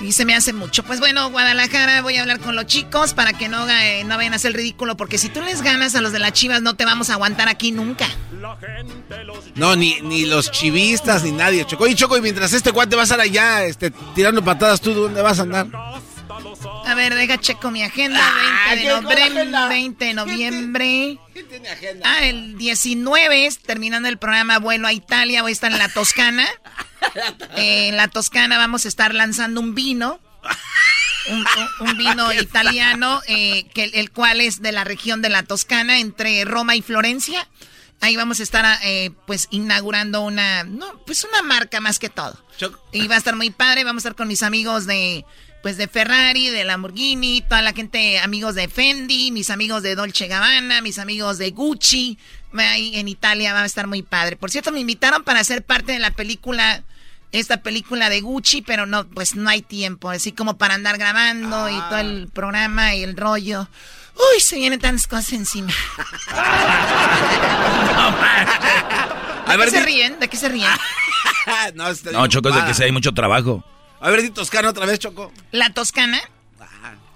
Y 0.00 0.12
se 0.12 0.24
me 0.24 0.34
hace 0.34 0.52
mucho. 0.52 0.84
Pues 0.84 1.00
bueno, 1.00 1.30
Guadalajara, 1.30 2.02
voy 2.02 2.16
a 2.16 2.22
hablar 2.22 2.38
con 2.38 2.54
los 2.54 2.66
chicos 2.66 3.14
para 3.14 3.32
que 3.32 3.48
no, 3.48 3.68
eh, 3.68 4.04
no 4.04 4.16
vayan 4.16 4.32
a 4.32 4.36
hacer 4.36 4.52
ridículo, 4.52 4.96
porque 4.96 5.18
si 5.18 5.28
tú 5.28 5.40
les 5.42 5.62
ganas 5.62 5.94
a 5.94 6.00
los 6.00 6.12
de 6.12 6.20
las 6.20 6.32
chivas, 6.32 6.62
no 6.62 6.74
te 6.76 6.84
vamos 6.84 7.10
a 7.10 7.14
aguantar 7.14 7.48
aquí 7.48 7.72
nunca. 7.72 8.06
No, 9.56 9.74
ni, 9.74 10.00
ni 10.02 10.24
los 10.24 10.50
chivistas, 10.50 11.24
ni 11.24 11.32
nadie, 11.32 11.66
Choco. 11.66 11.86
Y 11.88 11.94
Choco, 11.94 12.16
y 12.16 12.20
mientras 12.20 12.52
este 12.52 12.70
guante 12.70 12.94
va 12.94 13.02
a 13.02 13.04
estar 13.04 13.20
allá 13.20 13.64
este, 13.64 13.90
tirando 14.14 14.44
patadas, 14.44 14.80
¿tú 14.80 14.94
dónde 14.94 15.20
vas 15.20 15.38
a 15.40 15.42
andar? 15.42 15.66
A 16.88 16.94
ver, 16.94 17.14
deja 17.14 17.38
checo 17.38 17.70
mi 17.70 17.82
agenda. 17.82 18.18
20 18.70 18.82
de 18.82 19.00
noviembre. 19.02 19.68
20 19.68 20.04
de 20.06 20.14
noviembre. 20.14 21.18
¿Quién 21.34 21.46
tiene 21.46 21.68
agenda? 21.68 22.10
Ah, 22.10 22.24
el 22.24 22.56
19, 22.56 23.50
terminando 23.66 24.08
el 24.08 24.16
programa 24.16 24.58
Vuelo 24.58 24.88
a 24.88 24.94
Italia, 24.94 25.42
voy 25.42 25.50
a 25.50 25.52
estar 25.52 25.70
en 25.70 25.78
la 25.78 25.90
Toscana. 25.90 26.48
en 27.56 27.94
la 27.94 28.08
Toscana 28.08 28.56
vamos 28.56 28.86
a 28.86 28.88
estar 28.88 29.14
lanzando 29.14 29.60
un 29.60 29.74
vino. 29.74 30.18
Un, 31.80 31.98
vino 31.98 32.32
italiano, 32.40 33.20
eh, 33.26 33.66
que, 33.74 33.84
el 33.84 34.10
cual 34.10 34.40
es 34.40 34.62
de 34.62 34.72
la 34.72 34.84
región 34.84 35.20
de 35.20 35.28
la 35.28 35.42
Toscana, 35.42 35.98
entre 35.98 36.46
Roma 36.46 36.74
y 36.74 36.80
Florencia. 36.80 37.46
Ahí 38.00 38.16
vamos 38.16 38.40
a 38.40 38.44
estar, 38.44 38.78
eh, 38.82 39.10
pues, 39.26 39.48
inaugurando 39.50 40.22
una, 40.22 40.64
no, 40.64 41.02
pues 41.04 41.24
una 41.24 41.42
marca 41.42 41.80
más 41.80 41.98
que 41.98 42.08
todo. 42.08 42.42
Y 42.92 43.08
va 43.08 43.16
a 43.16 43.18
estar 43.18 43.36
muy 43.36 43.50
padre, 43.50 43.84
vamos 43.84 44.06
a 44.06 44.08
estar 44.08 44.16
con 44.16 44.28
mis 44.28 44.42
amigos 44.42 44.86
de, 44.86 45.26
pues, 45.62 45.76
de 45.76 45.86
Ferrari, 45.86 46.48
de 46.48 46.64
Lamborghini, 46.64 47.42
toda 47.42 47.60
la 47.60 47.72
gente, 47.72 48.18
amigos 48.20 48.54
de 48.54 48.68
Fendi, 48.68 49.30
mis 49.30 49.50
amigos 49.50 49.82
de 49.82 49.94
Dolce 49.94 50.26
Gabbana, 50.26 50.80
mis 50.80 50.98
amigos 50.98 51.36
de 51.36 51.50
Gucci. 51.50 52.18
Ahí 52.56 52.96
en 52.96 53.08
Italia 53.08 53.52
va 53.52 53.62
a 53.62 53.66
estar 53.66 53.86
muy 53.86 54.02
padre. 54.02 54.36
Por 54.36 54.50
cierto, 54.50 54.72
me 54.72 54.80
invitaron 54.80 55.24
para 55.24 55.44
ser 55.44 55.62
parte 55.62 55.92
de 55.92 55.98
la 55.98 56.10
película, 56.10 56.82
esta 57.32 57.62
película 57.62 58.08
de 58.08 58.22
Gucci, 58.22 58.62
pero 58.62 58.86
no, 58.86 59.06
pues 59.08 59.34
no 59.34 59.50
hay 59.50 59.60
tiempo, 59.60 60.08
así 60.08 60.32
como 60.32 60.56
para 60.56 60.74
andar 60.74 60.96
grabando 60.96 61.68
y 61.68 61.78
todo 61.90 61.98
el 61.98 62.28
programa 62.32 62.94
y 62.94 63.02
el 63.02 63.16
rollo. 63.16 63.68
Uy, 64.14 64.40
se 64.40 64.56
vienen 64.56 64.80
tantas 64.80 65.06
cosas 65.06 65.34
encima. 65.34 65.68
¿De 69.48 69.64
qué 69.64 69.70
se 69.70 69.82
ríen? 69.82 70.18
¿De 70.18 70.28
qué 70.28 70.36
se 70.36 70.48
ríen? 70.48 70.70
no, 71.74 71.84
no, 72.12 72.26
Choco, 72.26 72.48
es 72.48 72.54
de 72.54 72.64
que 72.64 72.74
si 72.74 72.84
hay 72.84 72.92
mucho 72.92 73.12
trabajo. 73.12 73.64
A 74.00 74.10
ver, 74.10 74.22
di 74.22 74.30
Toscana 74.30 74.70
otra 74.70 74.86
vez, 74.86 74.98
Choco. 74.98 75.32
¿La 75.50 75.72
Toscana? 75.72 76.20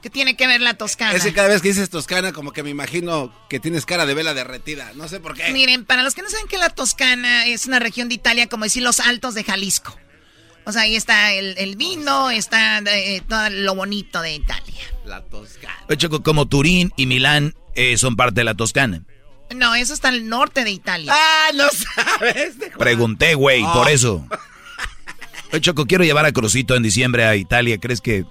¿Qué 0.02 0.10
tiene 0.10 0.34
que 0.36 0.48
ver 0.48 0.60
la 0.60 0.74
Toscana? 0.74 1.12
Es 1.12 1.22
que 1.22 1.32
cada 1.32 1.46
vez 1.46 1.62
que 1.62 1.68
dices 1.68 1.88
Toscana, 1.88 2.32
como 2.32 2.52
que 2.52 2.64
me 2.64 2.70
imagino 2.70 3.32
que 3.48 3.60
tienes 3.60 3.86
cara 3.86 4.04
de 4.04 4.14
vela 4.14 4.34
derretida. 4.34 4.90
No 4.96 5.06
sé 5.06 5.20
por 5.20 5.34
qué. 5.34 5.52
Miren, 5.52 5.84
para 5.84 6.02
los 6.02 6.14
que 6.14 6.22
no 6.22 6.28
saben 6.28 6.48
que 6.48 6.58
la 6.58 6.70
Toscana 6.70 7.46
es 7.46 7.66
una 7.66 7.78
región 7.78 8.08
de 8.08 8.16
Italia, 8.16 8.48
como 8.48 8.64
decir 8.64 8.82
los 8.82 8.98
altos 8.98 9.34
de 9.34 9.44
Jalisco. 9.44 9.96
O 10.64 10.72
sea, 10.72 10.82
ahí 10.82 10.96
está 10.96 11.32
el, 11.32 11.76
vino, 11.76 12.30
está 12.30 12.78
eh, 12.78 13.22
todo 13.28 13.48
lo 13.50 13.76
bonito 13.76 14.20
de 14.22 14.34
Italia. 14.34 14.82
La 15.04 15.22
Toscana. 15.22 15.84
Hecho, 15.88 16.10
como 16.10 16.46
Turín 16.46 16.92
y 16.96 17.06
Milán 17.06 17.54
eh, 17.76 17.96
son 17.96 18.16
parte 18.16 18.40
de 18.40 18.44
la 18.44 18.54
Toscana. 18.54 19.04
No, 19.54 19.76
eso 19.76 19.94
está 19.94 20.08
al 20.08 20.28
norte 20.28 20.64
de 20.64 20.72
Italia. 20.72 21.12
Ah, 21.14 21.50
no 21.54 21.68
sabes. 21.94 22.54
Pregunté, 22.76 23.34
güey, 23.34 23.62
por 23.62 23.86
ah. 23.86 23.92
eso. 23.92 24.26
Oye, 25.52 25.60
Choco, 25.60 25.86
quiero 25.86 26.02
llevar 26.02 26.24
a 26.24 26.32
Crucito 26.32 26.74
en 26.74 26.82
diciembre 26.82 27.26
a 27.26 27.36
Italia. 27.36 27.78
¿Crees 27.78 28.00
que, 28.00 28.24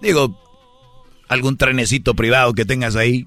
digo, 0.00 0.38
algún 1.28 1.56
trenecito 1.56 2.14
privado 2.14 2.54
que 2.54 2.64
tengas 2.64 2.94
ahí? 2.94 3.26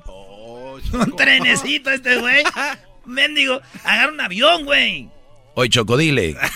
un 0.93 1.15
trenecito 1.15 1.89
este, 1.91 2.17
güey. 2.17 2.43
Mendigo, 3.05 3.61
agarra 3.83 4.13
un 4.13 4.21
avión, 4.21 4.63
güey. 4.63 5.09
Oye, 5.55 5.69
Choco, 5.69 5.97
dile. 5.97 6.37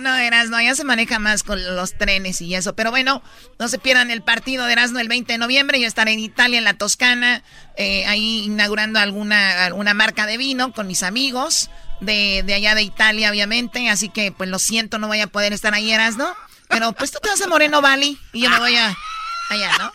No, 0.00 0.12
Erasno, 0.16 0.60
ya 0.60 0.74
se 0.74 0.82
maneja 0.82 1.20
más 1.20 1.44
con 1.44 1.76
los 1.76 1.94
trenes 1.94 2.40
y 2.40 2.54
eso. 2.56 2.74
Pero 2.74 2.90
bueno, 2.90 3.22
no 3.60 3.68
se 3.68 3.78
pierdan 3.78 4.10
el 4.10 4.22
partido 4.22 4.66
de 4.66 4.72
Erasno 4.72 4.98
el 4.98 5.06
20 5.06 5.32
de 5.32 5.38
noviembre. 5.38 5.80
Yo 5.80 5.86
estaré 5.86 6.12
en 6.12 6.18
Italia, 6.18 6.58
en 6.58 6.64
la 6.64 6.74
Toscana, 6.74 7.44
eh, 7.76 8.04
ahí 8.06 8.42
inaugurando 8.44 8.98
alguna, 8.98 9.64
alguna 9.64 9.94
marca 9.94 10.26
de 10.26 10.36
vino 10.36 10.72
con 10.72 10.88
mis 10.88 11.04
amigos 11.04 11.70
de, 12.00 12.42
de, 12.44 12.54
allá 12.54 12.74
de 12.74 12.82
Italia, 12.82 13.30
obviamente. 13.30 13.88
Así 13.88 14.08
que, 14.08 14.32
pues 14.32 14.50
lo 14.50 14.58
siento, 14.58 14.98
no 14.98 15.08
voy 15.08 15.20
a 15.20 15.26
poder 15.26 15.52
estar 15.52 15.74
ahí, 15.74 15.90
Erasno. 15.90 16.34
Pero 16.68 16.92
pues 16.92 17.10
tú 17.10 17.18
te 17.22 17.28
vas 17.28 17.40
a 17.40 17.46
Moreno 17.46 17.80
Valley 17.80 18.18
y 18.32 18.42
yo 18.42 18.50
me 18.50 18.58
voy 18.58 18.76
a 18.76 18.96
allá, 19.50 19.70
¿no? 19.78 19.92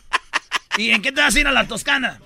¿Y 0.77 0.91
en 0.91 1.01
qué 1.01 1.11
te 1.11 1.21
vas 1.21 1.35
a 1.35 1.39
ir 1.39 1.47
a 1.47 1.51
la 1.51 1.67
Toscana? 1.67 2.19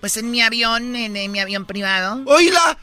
Pues 0.00 0.16
en 0.16 0.30
mi 0.30 0.42
avión, 0.42 0.96
en, 0.96 1.30
mi 1.30 1.40
avión 1.40 1.64
privado. 1.64 2.22
¡Oíla! 2.26 2.76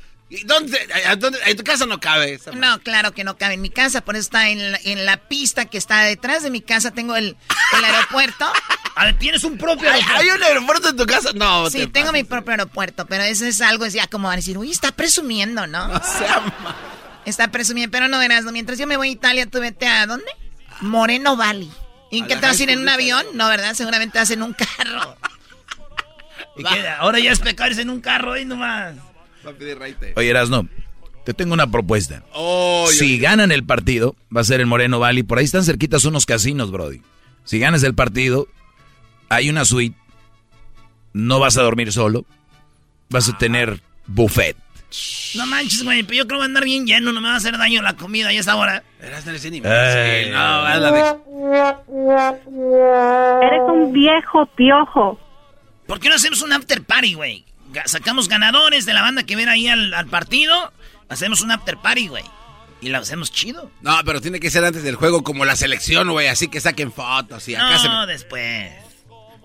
¿Dónde, 0.45 0.87
dónde, 1.17 1.39
¿En 1.47 1.57
tu 1.57 1.63
casa 1.63 1.87
no 1.87 1.99
cabe? 1.99 2.39
No, 2.53 2.79
claro 2.81 3.13
que 3.13 3.23
no 3.23 3.37
cabe 3.37 3.55
en 3.55 3.61
mi 3.61 3.71
casa, 3.71 4.01
por 4.01 4.15
eso 4.15 4.25
está 4.25 4.49
en 4.49 4.71
la, 4.73 4.79
en 4.83 5.05
la 5.05 5.17
pista 5.17 5.65
que 5.65 5.79
está 5.79 6.03
detrás 6.03 6.43
de 6.43 6.51
mi 6.51 6.61
casa. 6.61 6.91
Tengo 6.91 7.15
el, 7.15 7.35
el 7.77 7.83
aeropuerto. 7.83 8.45
¿tienes 9.17 9.43
un 9.43 9.57
propio 9.57 9.89
aeropuerto? 9.89 10.19
¿Hay 10.21 10.29
un 10.29 10.43
aeropuerto 10.43 10.89
en 10.89 10.97
tu 10.97 11.05
casa? 11.05 11.31
No, 11.33 11.69
Sí, 11.69 11.87
tengo 11.87 12.11
mi 12.11 12.23
propio 12.23 12.51
aeropuerto, 12.51 13.05
pero 13.07 13.23
eso 13.23 13.45
es 13.45 13.61
algo, 13.61 13.85
es 13.85 13.93
ya 13.93 14.07
como 14.07 14.27
van 14.27 14.33
a 14.33 14.37
decir, 14.37 14.57
uy, 14.57 14.69
está 14.69 14.91
presumiendo, 14.91 15.65
¿no? 15.67 15.87
O 15.93 16.03
sea, 16.03 16.43
Está 17.25 17.49
presumiendo, 17.49 17.91
pero 17.91 18.07
no 18.07 18.17
verás. 18.19 18.43
Mientras 18.45 18.77
yo 18.79 18.87
me 18.87 18.97
voy 18.97 19.09
a 19.09 19.11
Italia, 19.11 19.45
tú 19.45 19.59
vete 19.59 19.87
a 19.87 20.05
¿dónde? 20.05 20.29
Moreno 20.81 21.35
Valley. 21.35 21.71
¿Y 22.11 22.23
A 22.23 22.27
qué 22.27 22.35
te 22.35 22.41
vas 22.45 22.59
a 22.59 22.63
ir 22.63 22.69
en 22.69 22.79
un 22.79 22.89
avión? 22.89 23.25
No, 23.33 23.47
¿verdad? 23.47 23.73
Seguramente 23.73 24.17
vas 24.17 24.29
en 24.31 24.41
un 24.41 24.53
carro. 24.53 25.17
¿Y 26.57 26.63
qué? 26.63 26.87
Ahora 26.87 27.19
ya 27.19 27.31
es 27.31 27.39
pecarse 27.39 27.81
en 27.81 27.89
un 27.89 28.01
carro 28.01 28.33
ahí 28.33 28.45
nomás. 28.45 28.95
Va 29.45 29.51
a 29.51 29.53
pedir 29.53 29.77
raite. 29.79 30.13
Oye, 30.15 30.29
Erasno, 30.29 30.67
te 31.25 31.33
tengo 31.33 31.53
una 31.53 31.69
propuesta. 31.71 32.23
Oh, 32.33 32.87
si 32.91 33.17
yo- 33.17 33.23
ganan 33.23 33.51
el 33.51 33.63
partido, 33.65 34.15
va 34.35 34.41
a 34.41 34.43
ser 34.45 34.59
el 34.61 34.65
Moreno 34.67 34.99
Valley. 34.99 35.23
Por 35.23 35.37
ahí 35.39 35.45
están 35.45 35.63
cerquitas 35.63 36.05
unos 36.05 36.25
casinos, 36.25 36.71
Brody. 36.71 37.01
Si 37.43 37.59
ganas 37.59 37.83
el 37.83 37.95
partido, 37.95 38.47
hay 39.29 39.49
una 39.49 39.65
suite. 39.65 39.95
No 41.13 41.39
vas 41.39 41.57
a 41.57 41.63
dormir 41.63 41.91
solo. 41.91 42.25
Vas 43.09 43.27
a 43.29 43.37
tener 43.37 43.81
buffet. 44.07 44.55
No 45.35 45.45
manches, 45.45 45.83
güey, 45.83 46.01
pero 46.03 46.17
yo 46.17 46.27
creo 46.27 46.37
que 46.37 46.39
va 46.39 46.43
a 46.45 46.47
andar 46.47 46.63
bien 46.63 46.85
lleno, 46.87 47.11
no 47.13 47.21
me 47.21 47.27
va 47.27 47.35
a 47.35 47.37
hacer 47.37 47.57
daño 47.57 47.81
la 47.83 47.95
comida 47.95 48.33
ya 48.33 48.39
esa 48.39 48.55
hora. 48.55 48.83
Eras 48.99 49.23
del 49.25 49.39
cine. 49.39 49.57
Ey. 49.63 50.25
Sí, 50.25 50.31
no, 50.31 50.39
haz 50.39 50.79
la 50.81 50.91
de... 50.91 50.99
Eres 53.47 53.61
un 53.71 53.91
viejo 53.93 54.45
piojo. 54.55 55.19
¿Por 55.87 55.99
qué 55.99 56.09
no 56.09 56.15
hacemos 56.15 56.41
un 56.41 56.53
after 56.53 56.83
party, 56.83 57.13
güey? 57.13 57.45
Sacamos 57.85 58.27
ganadores 58.27 58.85
de 58.85 58.93
la 58.93 59.01
banda 59.01 59.23
que 59.23 59.35
viene 59.35 59.51
ahí 59.51 59.67
al, 59.67 59.93
al 59.93 60.07
partido, 60.07 60.73
hacemos 61.09 61.41
un 61.41 61.51
after 61.51 61.77
party, 61.77 62.07
güey. 62.07 62.23
Y 62.81 62.89
lo 62.89 62.97
hacemos 62.99 63.31
chido. 63.31 63.69
No, 63.81 63.97
pero 64.05 64.21
tiene 64.21 64.39
que 64.39 64.49
ser 64.49 64.63
antes 64.63 64.83
del 64.83 64.95
juego 64.95 65.23
como 65.23 65.43
la 65.43 65.55
selección, 65.55 66.09
güey. 66.11 66.27
Así 66.27 66.47
que 66.47 66.61
saquen 66.61 66.93
fotos 66.93 67.47
y 67.49 67.55
acá 67.55 67.77
No, 67.83 68.05
se... 68.05 68.11
después. 68.11 68.71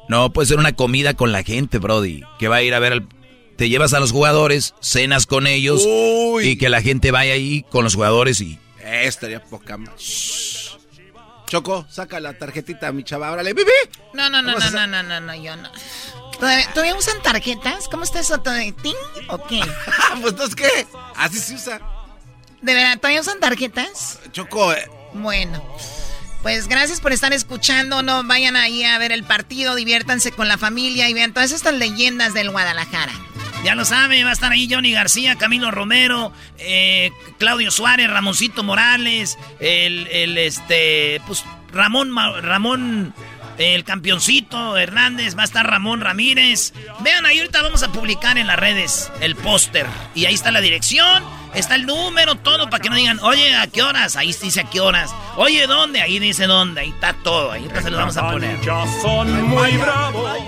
No, 0.08 0.32
puede 0.32 0.46
ser 0.46 0.58
una 0.58 0.72
comida 0.72 1.14
con 1.14 1.32
la 1.32 1.42
gente, 1.42 1.78
Brody. 1.78 2.22
Que 2.38 2.48
va 2.48 2.56
a 2.56 2.62
ir 2.62 2.74
a 2.74 2.78
ver 2.78 2.92
al... 2.92 3.08
Te 3.56 3.68
llevas 3.68 3.92
a 3.94 4.00
los 4.00 4.12
jugadores, 4.12 4.74
cenas 4.80 5.26
con 5.26 5.46
ellos 5.46 5.84
y 6.42 6.56
que 6.56 6.68
la 6.68 6.82
gente 6.82 7.10
vaya 7.10 7.34
ahí 7.34 7.64
con 7.70 7.84
los 7.84 7.94
jugadores 7.94 8.40
y... 8.40 8.58
Eh, 8.80 9.02
estaría 9.06 9.42
poca 9.42 9.78
más. 9.78 10.76
Choco, 11.46 11.86
saca 11.88 12.20
la 12.20 12.36
tarjetita 12.36 12.88
a 12.88 12.92
mi 12.92 13.04
chava. 13.04 13.30
Órale, 13.30 13.52
bebé. 13.52 13.70
No, 14.12 14.28
no, 14.28 14.42
no, 14.42 14.58
no, 14.58 14.70
no, 14.70 14.86
no, 14.86 15.02
no, 15.02 15.20
no, 15.20 15.34
yo 15.36 15.56
no. 15.56 15.70
¿Todavía, 16.38 16.68
todavía 16.72 16.94
usan 16.96 17.20
tarjetas? 17.22 17.88
¿Cómo 17.88 18.04
está 18.04 18.20
eso? 18.20 18.38
¿Todo 18.38 18.54
de 18.54 18.72
ting 18.72 18.94
o 19.28 19.44
qué? 19.46 19.60
pues 20.20 20.32
entonces, 20.32 20.54
¿qué? 20.56 20.86
Así 21.16 21.38
se 21.38 21.54
usa. 21.54 21.80
¿De 22.60 22.74
verdad 22.74 22.98
todavía 22.98 23.20
usan 23.20 23.40
tarjetas? 23.40 24.20
Choco, 24.32 24.72
eh, 24.72 24.88
Bueno, 25.12 25.62
pues 26.42 26.66
gracias 26.66 27.00
por 27.00 27.12
estar 27.12 27.32
escuchando. 27.32 28.02
No 28.02 28.24
vayan 28.24 28.56
ahí 28.56 28.84
a 28.84 28.96
ver 28.98 29.12
el 29.12 29.24
partido, 29.24 29.74
diviértanse 29.74 30.32
con 30.32 30.48
la 30.48 30.58
familia 30.58 31.08
y 31.08 31.14
vean 31.14 31.32
todas 31.34 31.52
estas 31.52 31.74
leyendas 31.74 32.34
del 32.34 32.50
Guadalajara. 32.50 33.12
Ya 33.64 33.74
lo 33.74 33.86
sabe, 33.86 34.22
va 34.24 34.30
a 34.30 34.32
estar 34.34 34.52
ahí 34.52 34.68
Johnny 34.70 34.92
García, 34.92 35.36
Camilo 35.36 35.70
Romero, 35.70 36.32
eh, 36.58 37.12
Claudio 37.38 37.70
Suárez, 37.70 38.10
Ramoncito 38.10 38.62
Morales, 38.62 39.38
el, 39.58 40.06
el, 40.08 40.36
este, 40.36 41.22
pues 41.26 41.44
Ramón, 41.72 42.14
Ramón, 42.42 43.14
el 43.58 43.84
campeoncito 43.84 44.76
Hernández, 44.76 45.36
va 45.36 45.42
a 45.42 45.44
estar 45.44 45.66
Ramón 45.66 46.00
Ramírez. 46.00 46.72
Vean 47.00 47.26
ahí, 47.26 47.38
ahorita 47.38 47.62
vamos 47.62 47.82
a 47.82 47.92
publicar 47.92 48.38
en 48.38 48.46
las 48.46 48.58
redes 48.58 49.10
el 49.20 49.36
póster. 49.36 49.86
Y 50.14 50.26
ahí 50.26 50.34
está 50.34 50.50
la 50.50 50.60
dirección, 50.60 51.22
está 51.54 51.74
el 51.74 51.86
número, 51.86 52.36
todo, 52.36 52.68
para 52.70 52.82
que 52.82 52.90
no 52.90 52.96
digan, 52.96 53.18
oye, 53.20 53.54
¿a 53.56 53.66
qué 53.66 53.82
horas? 53.82 54.16
Ahí 54.16 54.34
dice 54.40 54.60
a 54.60 54.70
qué 54.70 54.80
horas. 54.80 55.14
Oye, 55.36 55.66
¿dónde? 55.66 56.00
Ahí 56.02 56.18
dice 56.18 56.46
dónde, 56.46 56.82
ahí 56.82 56.90
está 56.90 57.12
todo, 57.12 57.52
ahí 57.52 57.62
ahorita 57.62 57.82
se 57.82 57.90
lo 57.90 57.96
vamos 57.98 58.16
a 58.16 58.30
poner. 58.30 58.60
Ya 58.60 58.84
son 59.02 59.42
muy 59.48 59.72
bravos. 59.76 60.38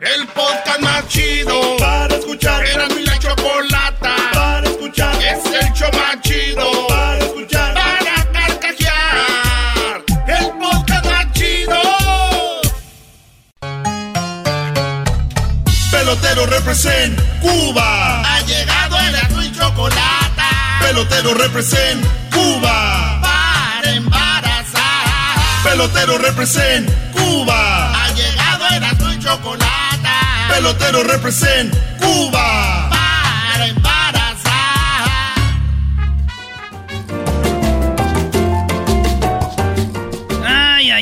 El 0.00 0.28
podcast 0.28 0.80
más 0.80 1.08
chido 1.08 1.76
para 1.76 2.14
escuchar. 2.14 2.64
Era 2.64 2.86
mi 2.88 3.02
la 3.02 3.18
chocolata 3.18 4.14
para 4.32 4.68
escuchar. 4.68 5.12
Es 5.16 5.44
el 5.46 5.72
show 5.72 5.90
más 5.92 6.20
chido 6.20 6.86
para 6.86 7.18
escuchar. 7.18 7.57
Pelotero 16.38 16.56
represent 16.56 17.20
Cuba. 17.40 18.22
Ha 18.22 18.40
llegado 18.42 18.96
el 19.00 19.16
azul 19.16 19.44
y 19.44 19.52
chocolate. 19.52 20.42
Pelotero 20.80 21.34
represent 21.34 22.06
Cuba. 22.30 23.20
Para 23.20 23.90
embarazar. 23.90 25.62
Pelotero 25.64 26.16
represent 26.18 26.88
Cuba. 27.12 28.04
Ha 28.04 28.12
llegado 28.12 28.68
el 28.68 28.84
azul 28.84 29.14
y 29.14 29.18
chocolate. 29.18 30.08
Pelotero 30.48 31.02
represent 31.02 31.74
Cuba. 31.98 32.87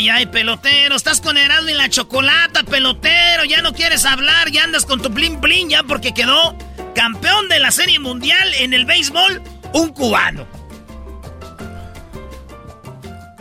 Ay, 0.08 0.26
pelotero, 0.26 0.96
estás 0.96 1.20
con 1.20 1.36
Erasmo 1.36 1.68
y 1.70 1.74
la 1.74 1.88
chocolata, 1.88 2.62
pelotero, 2.64 3.44
ya 3.44 3.62
no 3.62 3.72
quieres 3.72 4.04
hablar, 4.04 4.50
ya 4.50 4.64
andas 4.64 4.84
con 4.86 5.00
tu 5.02 5.08
blin 5.08 5.40
blin 5.40 5.68
ya 5.68 5.82
porque 5.82 6.12
quedó 6.14 6.56
campeón 6.94 7.48
de 7.48 7.58
la 7.60 7.70
Serie 7.70 7.98
Mundial 7.98 8.52
en 8.54 8.72
el 8.74 8.84
béisbol, 8.86 9.42
un 9.74 9.88
cubano. 9.90 10.46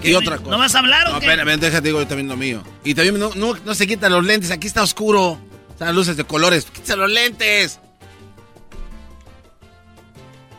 y 0.04 0.14
otra 0.14 0.38
cosa. 0.38 0.52
¿No 0.52 0.58
vas 0.60 0.76
a 0.76 0.80
hablar 0.80 1.08
o 1.08 1.14
No, 1.14 1.20
qué? 1.20 1.26
espérame, 1.26 1.60
déjate, 1.60 1.88
digo 1.88 2.00
yo 2.00 2.08
también 2.08 2.28
lo 2.28 2.38
mío. 2.38 2.64
Y 2.84 2.94
también 2.94 3.18
no, 3.20 3.32
no, 3.36 3.56
no 3.66 3.74
se 3.76 3.88
quitan 3.88 4.12
los 4.12 4.24
lentes, 4.24 4.52
aquí 4.52 4.68
está 4.68 4.84
oscuro. 4.84 5.40
Están 5.72 5.96
luces 5.96 6.16
de 6.16 6.24
colores, 6.26 6.66
quítase 6.66 6.96
los 6.96 7.10
lentes. 7.10 7.80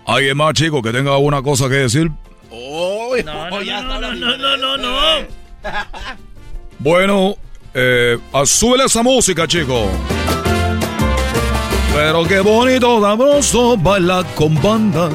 ¿Alguien 0.07 0.37
más, 0.37 0.53
chico, 0.55 0.83
que 0.83 0.93
tenga 0.93 1.13
alguna 1.13 1.43
cosa 1.43 1.69
que 1.69 1.75
decir? 1.77 2.11
Oh, 2.51 3.15
No, 3.25 3.51
no, 3.51 3.61
no, 3.63 4.01
no, 4.01 4.15
no, 4.15 4.37
no, 4.37 4.57
no, 4.57 4.77
no. 4.77 5.46
Bueno, 6.79 7.37
eh, 7.73 8.19
esa 8.85 9.03
música, 9.03 9.47
chico. 9.49 9.89
Pero 11.95 12.25
qué 12.25 12.41
bonito, 12.41 13.01
sabroso, 13.01 13.77
baila 13.79 14.23
con 14.35 14.61
banda. 14.61 15.11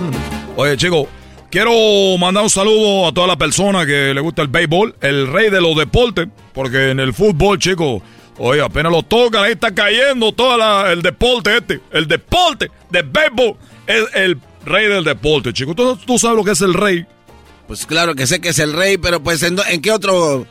Oye, 0.56 0.76
chico, 0.78 1.08
quiero 1.52 1.72
mandar 2.18 2.44
un 2.44 2.50
saludo 2.50 3.08
a 3.08 3.12
toda 3.14 3.28
la 3.28 3.38
persona 3.38 3.86
que 3.86 4.14
le 4.14 4.22
gusta 4.22 4.42
el 4.42 4.48
béisbol, 4.48 4.96
el 5.02 5.28
rey 5.28 5.52
de 5.52 5.62
los 5.62 5.76
deportes, 5.76 6.28
porque 6.54 6.90
en 6.90 7.00
el 7.00 7.14
fútbol, 7.14 7.60
chico, 7.60 8.02
oye, 8.40 8.62
apenas 8.62 8.92
lo 8.92 9.04
tocan, 9.04 9.44
ahí 9.44 9.52
está 9.52 9.74
cayendo 9.74 10.32
todo 10.32 10.88
el 10.88 11.04
deporte 11.04 11.58
este. 11.58 11.82
El 11.92 12.08
deporte 12.08 12.72
de 12.90 13.04
béisbol 13.04 13.56
es 13.86 14.04
el 14.16 14.40
rey 14.66 14.88
del 14.88 15.04
deporte, 15.04 15.54
chico. 15.54 15.76
¿Tú, 15.76 15.96
tú 15.98 16.18
sabes 16.18 16.38
lo 16.38 16.44
que 16.44 16.52
es 16.52 16.62
el 16.62 16.74
rey? 16.74 17.06
Pues 17.72 17.86
claro 17.86 18.16
que 18.16 18.28
sé 18.28 18.42
que 18.42 18.50
es 18.50 18.60
el 18.60 18.74
rey, 18.74 18.98
pero 18.98 19.24
pues 19.24 19.42
¿en, 19.44 19.56
qué 19.82 19.92
otro 19.94 20.46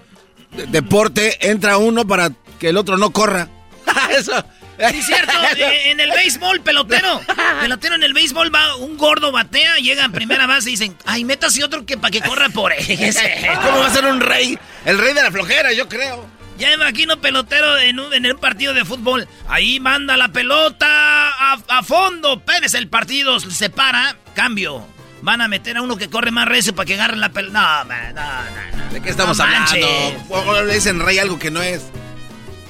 de- 0.56 0.66
deporte 0.68 1.50
entra 1.50 1.76
uno 1.76 2.06
para 2.06 2.30
que 2.58 2.70
el 2.70 2.78
otro 2.78 2.96
no 2.96 3.10
corra? 3.10 3.46
Eso. 4.16 4.42
Sí, 4.90 5.02
cierto, 5.02 5.32
en 5.84 6.00
el 6.00 6.10
béisbol, 6.12 6.62
pelotero. 6.62 7.20
Pelotero 7.60 7.96
en 7.96 8.04
el 8.04 8.14
béisbol 8.14 8.50
va 8.54 8.74
un 8.76 8.96
gordo 8.96 9.32
batea, 9.32 9.76
llega 9.76 10.02
en 10.06 10.12
primera 10.12 10.46
base 10.46 10.70
y 10.70 10.72
dicen, 10.72 10.96
ay, 11.04 11.24
métase 11.26 11.62
otro 11.62 11.84
que 11.84 11.98
para 11.98 12.10
que 12.10 12.22
corra 12.22 12.48
por 12.48 12.72
ese. 12.72 13.50
¿Cómo 13.66 13.80
va 13.80 13.88
a 13.88 13.92
ser 13.92 14.06
un 14.06 14.22
rey? 14.22 14.58
El 14.86 14.96
rey 14.96 15.12
de 15.12 15.22
la 15.22 15.30
flojera, 15.30 15.74
yo 15.74 15.90
creo. 15.90 16.26
Ya 16.56 16.72
imagino 16.72 17.20
pelotero 17.20 17.76
en 17.80 18.00
un, 18.00 18.14
en 18.14 18.24
un 18.32 18.38
partido 18.38 18.72
de 18.72 18.86
fútbol. 18.86 19.28
Ahí 19.46 19.78
manda 19.78 20.16
la 20.16 20.28
pelota 20.28 20.86
a, 20.88 21.58
a 21.68 21.82
fondo. 21.82 22.40
Pérez, 22.40 22.72
el 22.72 22.88
partido 22.88 23.38
se 23.40 23.68
para. 23.68 24.16
Cambio. 24.34 24.86
Van 25.22 25.40
a 25.40 25.48
meter 25.48 25.76
a 25.76 25.82
uno 25.82 25.96
que 25.96 26.08
corre 26.08 26.30
más 26.30 26.48
recio 26.48 26.74
para 26.74 26.86
que 26.86 26.94
agarre 26.94 27.16
la 27.16 27.30
pelota. 27.30 27.82
No, 27.82 27.88
man, 27.88 28.14
no, 28.14 28.22
no, 28.22 28.84
no. 28.86 28.92
¿De 28.92 29.02
qué 29.02 29.10
estamos 29.10 29.36
No 29.36 29.44
hablando? 29.44 29.86
O 30.30 30.62
le 30.62 30.74
dicen 30.74 31.00
rey 31.00 31.18
algo 31.18 31.38
que 31.38 31.50
no 31.50 31.62
es. 31.62 31.82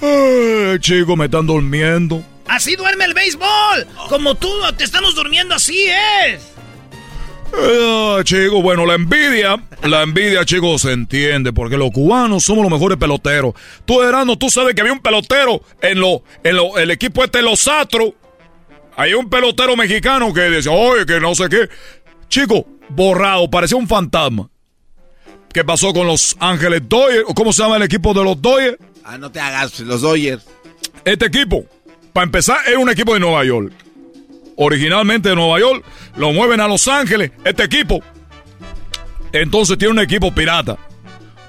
Eh, 0.03 0.79
chico, 0.81 1.17
me 1.17 1.27
están 1.27 1.47
durmiendo. 1.47 2.25
Así 2.49 2.75
duerme 2.75 3.05
el 3.05 3.15
béisbol. 3.15 3.87
Como 4.09 4.35
tú, 4.35 4.51
te 4.77 4.85
estamos 4.85 5.15
durmiendo, 5.15 5.55
así 5.55 5.85
es. 5.87 6.43
Eh, 7.57 8.21
chico, 8.25 8.63
bueno, 8.63 8.87
la 8.87 8.95
envidia, 8.95 9.57
la 9.83 10.03
envidia, 10.03 10.45
chicos, 10.45 10.83
se 10.83 10.93
entiende, 10.93 11.53
porque 11.53 11.77
los 11.77 11.91
cubanos 11.91 12.45
somos 12.45 12.63
los 12.63 12.73
mejores 12.73 12.97
peloteros. 12.97 13.55
Tú, 13.85 14.03
Erano, 14.03 14.37
tú 14.39 14.51
sabes 14.51 14.75
que 14.75 14.81
había 14.81 14.93
un 14.93 15.01
pelotero 15.01 15.63
en 15.83 16.01
lo, 16.01 16.23
en 16.45 16.57
lo, 16.57 16.79
el 16.79 16.91
equipo 16.91 17.25
este, 17.25 17.43
los 17.43 17.67
Astros. 17.67 18.13
Hay 18.97 19.15
un 19.15 19.31
pelotero 19.31 19.77
mexicano 19.77 20.33
que 20.35 20.43
decía, 20.43 20.73
oye, 20.73 21.07
que 21.07 21.21
no 21.21 21.35
sé 21.35 21.49
qué. 21.49 21.69
Chico, 22.31 22.65
borrado, 22.89 23.51
parecía 23.51 23.77
un 23.77 23.89
fantasma. 23.89 24.49
¿Qué 25.53 25.65
pasó 25.65 25.93
con 25.93 26.07
los 26.07 26.37
Ángeles 26.39 26.89
Dodgers? 26.89 27.25
¿O 27.27 27.35
¿Cómo 27.35 27.53
se 27.53 27.61
llama 27.61 27.77
el 27.77 27.83
equipo 27.83 28.15
de 28.15 28.23
los 28.23 28.41
Dodgers? 28.41 28.79
Ah, 29.05 29.19
no 29.19 29.33
te 29.33 29.41
hagas, 29.41 29.81
los 29.81 30.01
Dodgers. 30.01 30.47
Este 31.05 31.27
equipo, 31.27 31.65
para 32.13 32.25
empezar, 32.25 32.59
es 32.69 32.77
un 32.77 32.89
equipo 32.89 33.15
de 33.15 33.21
Nueva 33.21 33.45
York. 33.45 33.73
Originalmente 34.57 35.31
de 35.31 35.35
Nueva 35.35 35.59
York, 35.59 35.85
lo 36.17 36.33
mueven 36.33 36.61
a 36.61 36.69
Los 36.69 36.87
Ángeles, 36.87 37.33
este 37.45 37.65
equipo. 37.65 38.01
Entonces 39.33 39.77
tiene 39.77 39.93
un 39.93 39.99
equipo 39.99 40.33
pirata. 40.33 40.79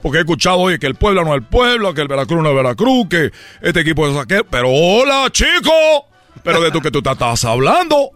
Porque 0.02 0.18
he 0.18 0.22
escuchado, 0.22 0.58
oye, 0.58 0.80
que 0.80 0.88
el 0.88 0.96
Puebla 0.96 1.24
no 1.24 1.30
es 1.36 1.42
el 1.42 1.44
Puebla, 1.44 1.94
que 1.94 2.02
el 2.02 2.08
Veracruz 2.08 2.42
no 2.42 2.50
es 2.50 2.56
Veracruz, 2.56 3.08
que 3.08 3.32
este 3.62 3.82
equipo 3.82 4.08
es 4.08 4.18
aquel. 4.18 4.46
Pero 4.50 4.70
hola, 4.70 5.28
chico. 5.32 5.72
Pero 6.44 6.60
de 6.60 6.72
tú 6.72 6.82
que 6.82 6.90
tú 6.90 7.04
te 7.04 7.12
estás 7.12 7.46
hablando. 7.46 8.12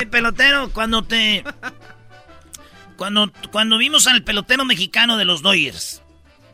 El 0.00 0.08
pelotero, 0.08 0.70
cuando 0.72 1.02
te. 1.02 1.42
Cuando, 3.00 3.32
cuando 3.50 3.78
vimos 3.78 4.06
al 4.08 4.22
pelotero 4.24 4.66
mexicano 4.66 5.16
de 5.16 5.24
los 5.24 5.40
Dodgers. 5.40 6.02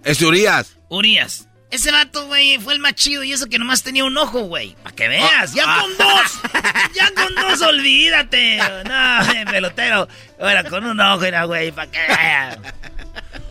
Es 0.04 0.22
Urias. 0.22 0.78
Urias. 0.88 1.48
Ese 1.72 1.90
vato, 1.90 2.24
güey, 2.28 2.56
fue 2.60 2.74
el 2.74 2.78
más 2.78 2.94
chido 2.94 3.24
y 3.24 3.32
eso 3.32 3.46
que 3.46 3.58
nomás 3.58 3.82
tenía 3.82 4.04
un 4.04 4.16
ojo, 4.16 4.42
güey. 4.42 4.76
Para 4.84 4.94
que 4.94 5.08
veas, 5.08 5.52
ya 5.54 5.64
ah. 5.66 5.80
con 5.80 5.98
dos. 5.98 6.52
ya 6.94 7.10
con 7.16 7.34
dos, 7.34 7.60
olvídate. 7.62 8.58
No, 8.58 9.50
pelotero. 9.50 10.06
Era 10.38 10.62
con 10.62 10.84
un 10.84 11.00
ojo, 11.00 11.24
era, 11.24 11.46
güey, 11.46 11.72
para 11.72 11.90
que 11.90 11.98
veas. 11.98 12.58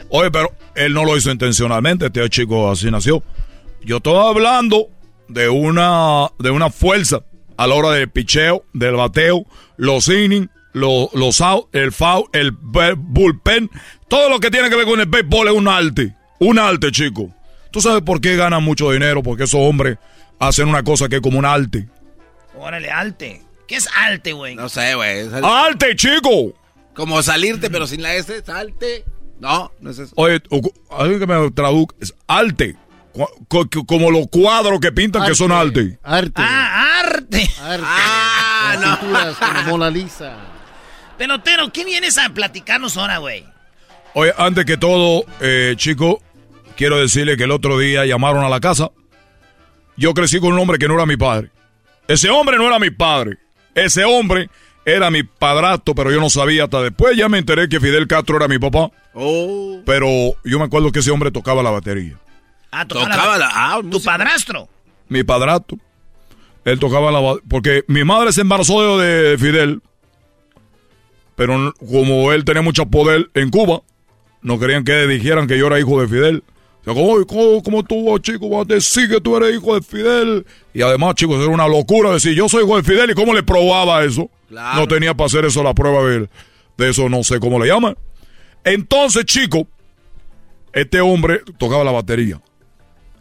Oye, 0.08 0.32
pero 0.32 0.56
él 0.74 0.94
no 0.94 1.04
lo 1.04 1.18
hizo 1.18 1.30
intencionalmente, 1.30 2.06
este 2.06 2.30
chico 2.30 2.72
así 2.72 2.90
nació. 2.90 3.22
Yo 3.84 3.98
estoy 3.98 4.26
hablando 4.26 4.88
de 5.28 5.50
una, 5.50 6.30
de 6.40 6.50
una 6.50 6.70
fuerza 6.70 7.26
a 7.58 7.68
la 7.68 7.76
hora 7.76 7.92
del 7.92 8.10
picheo, 8.10 8.64
del 8.72 8.96
bateo, 8.96 9.46
los 9.76 10.08
innings, 10.08 10.48
los, 10.76 11.07
los 11.14 11.39
out, 11.39 11.73
el 11.73 11.93
foul, 11.93 12.26
el 12.34 12.52
bullpen, 12.52 13.72
todo 14.10 14.30
lo 14.30 14.41
que 14.41 14.52
tiene 14.52 14.69
que 14.69 14.76
ver 14.76 14.85
con 14.85 14.99
el 14.99 15.06
béisbol 15.06 15.47
es 15.47 15.53
un 15.53 15.69
arte. 15.69 16.14
Un 16.39 16.60
arte, 16.60 16.91
chico. 16.91 17.34
¿Tú 17.72 17.80
sabes 17.80 18.02
por 18.02 18.19
qué 18.19 18.35
ganan 18.35 18.61
mucho 18.61 18.91
dinero? 18.91 19.23
Porque 19.23 19.45
esos 19.45 19.61
hombres 19.61 19.97
hacen 20.38 20.68
una 20.68 20.84
cosa 20.84 21.07
que 21.07 21.15
es 21.15 21.22
como 21.22 21.39
un 21.39 21.45
arte. 21.45 21.88
Órale, 22.57 22.91
arte. 22.91 23.41
¿Qué 23.69 23.77
es 23.77 23.88
arte, 23.95 24.34
güey? 24.34 24.56
No 24.56 24.68
sé, 24.68 24.95
güey. 24.95 25.30
¡Arte, 25.43 25.95
chico! 25.95 26.53
Como 26.93 27.23
salirte, 27.23 27.69
pero 27.69 27.88
sin 27.88 28.02
la 28.02 28.14
S, 28.15 28.43
salte. 28.43 29.06
No, 29.39 29.72
no 29.80 29.91
es 29.91 29.99
eso. 29.99 30.14
Oye, 30.18 30.41
alguien 30.89 31.19
que 31.19 31.27
me 31.27 31.52
traduzca, 31.52 31.95
es 32.02 32.14
arte. 32.27 32.76
Como 33.88 34.11
los 34.11 34.27
cuadros 34.27 34.81
que 34.81 34.91
pintan 34.91 35.26
que 35.26 35.35
son 35.35 35.53
arte. 35.53 35.97
Arte. 36.03 36.34
Ah, 36.35 36.99
arte. 36.99 37.49
Arte. 37.61 37.85
Ah, 37.88 38.99
no. 38.99 39.38
como 39.39 39.77
Mona 39.77 39.89
Lisa. 39.89 40.35
Pelotero, 41.18 41.72
¿qué 41.72 41.86
vienes 41.86 42.18
a 42.18 42.30
platicarnos 42.30 42.98
ahora, 42.98 43.18
güey? 43.20 43.46
Oye, 44.14 44.34
antes 44.38 44.66
que 44.66 44.78
todo, 44.78 45.26
eh, 45.42 45.74
chico, 45.78 46.22
quiero 46.76 46.98
decirle 46.98 47.38
que 47.38 47.44
el 47.44 47.52
otro 47.52 47.78
día 47.78 48.06
llamaron 48.06 48.44
a 48.44 48.50
la 48.50 48.60
casa. 48.60 48.92
Yo 49.98 50.14
crecí 50.14 50.40
con 50.40 50.54
un 50.54 50.60
hombre 50.60 50.78
que 50.78 50.88
no 50.88 50.96
era 50.96 51.06
mi 51.06 51.18
padre. 51.18 51.52
Ese 52.08 52.30
hombre 52.30 52.58
no 52.58 52.68
era 52.68 52.80
mi 52.80 52.92
padre. 52.92 53.38
Ese 53.74 54.04
hombre 54.06 54.50
era 54.86 55.10
mi 55.10 55.24
padrato, 55.24 55.96
pero 55.96 56.12
yo 56.12 56.20
no 56.20 56.30
sabía 56.30 56.66
hasta 56.66 56.82
después. 56.82 57.18
Ya 57.18 57.30
me 57.30 57.40
enteré 57.40 57.68
que 57.70 57.80
Fidel 57.80 58.08
Castro 58.08 58.38
era 58.38 58.48
mi 58.48 58.60
papá. 58.60 58.92
Oh. 59.14 59.82
Pero 59.86 60.08
yo 60.44 60.60
me 60.60 60.66
acuerdo 60.66 60.92
que 60.92 61.00
ese 61.00 61.12
hombre 61.12 61.32
tocaba 61.32 61.64
la 61.64 61.72
batería. 61.72 62.18
Ah, 62.72 62.86
tocaba, 62.86 63.38
la, 63.38 63.50
ah, 63.52 63.82
tu 63.90 64.02
padrastro. 64.04 64.68
Mi 65.08 65.24
padrato. 65.24 65.78
Él 66.66 66.80
tocaba 66.80 67.12
la 67.12 67.36
porque 67.48 67.84
mi 67.88 68.04
madre 68.04 68.34
se 68.34 68.42
embarazó 68.42 68.98
de 68.98 69.38
Fidel. 69.38 69.82
Pero 71.36 71.74
como 71.80 72.32
él 72.32 72.45
tenía 72.45 72.62
mucho 72.62 72.86
poder 72.86 73.30
en 73.34 73.49
Cuba, 73.49 73.82
no 74.41 74.60
querían 74.60 74.84
que 74.84 75.07
dijeran 75.07 75.48
que 75.48 75.57
yo 75.57 75.68
era 75.68 75.80
hijo 75.80 75.99
de 76.02 76.07
Fidel. 76.07 76.44
¿Cómo, 76.86 77.26
cómo, 77.64 77.84
tú, 77.84 78.20
chico, 78.20 78.48
vas 78.48 78.62
a 78.70 78.76
decir 78.76 79.10
que 79.10 79.20
tú 79.20 79.36
eres 79.36 79.56
hijo 79.56 79.74
de 79.74 79.82
Fidel? 79.82 80.45
Y 80.74 80.84
además, 80.84 81.16
chicos, 81.16 81.38
era 81.40 81.49
una 81.49 81.68
locura 81.68 82.12
decir, 82.12 82.36
yo 82.36 82.48
soy 82.48 82.64
hijo 82.64 82.78
de 82.78 82.84
Fidel, 82.84 83.10
¿y 83.10 83.16
cómo 83.16 83.34
le 83.34 83.41
probaba 83.41 84.03
eso? 84.03 84.30
No 84.49 84.88
tenía 84.88 85.16
para 85.16 85.26
hacer 85.26 85.45
eso 85.45 85.64
la 85.64 85.74
prueba 85.74 86.03
de, 86.07 86.30
de 86.78 86.90
eso, 86.90 87.10
no 87.10 87.24
sé 87.24 87.40
cómo 87.40 87.60
le 87.60 87.68
llaman. 87.68 87.98
Entonces, 88.64 89.26
chico, 89.26 89.68
este 90.74 91.02
hombre 91.02 91.41
tocaba 91.57 91.84
la 91.84 91.91
batería. 91.91 92.40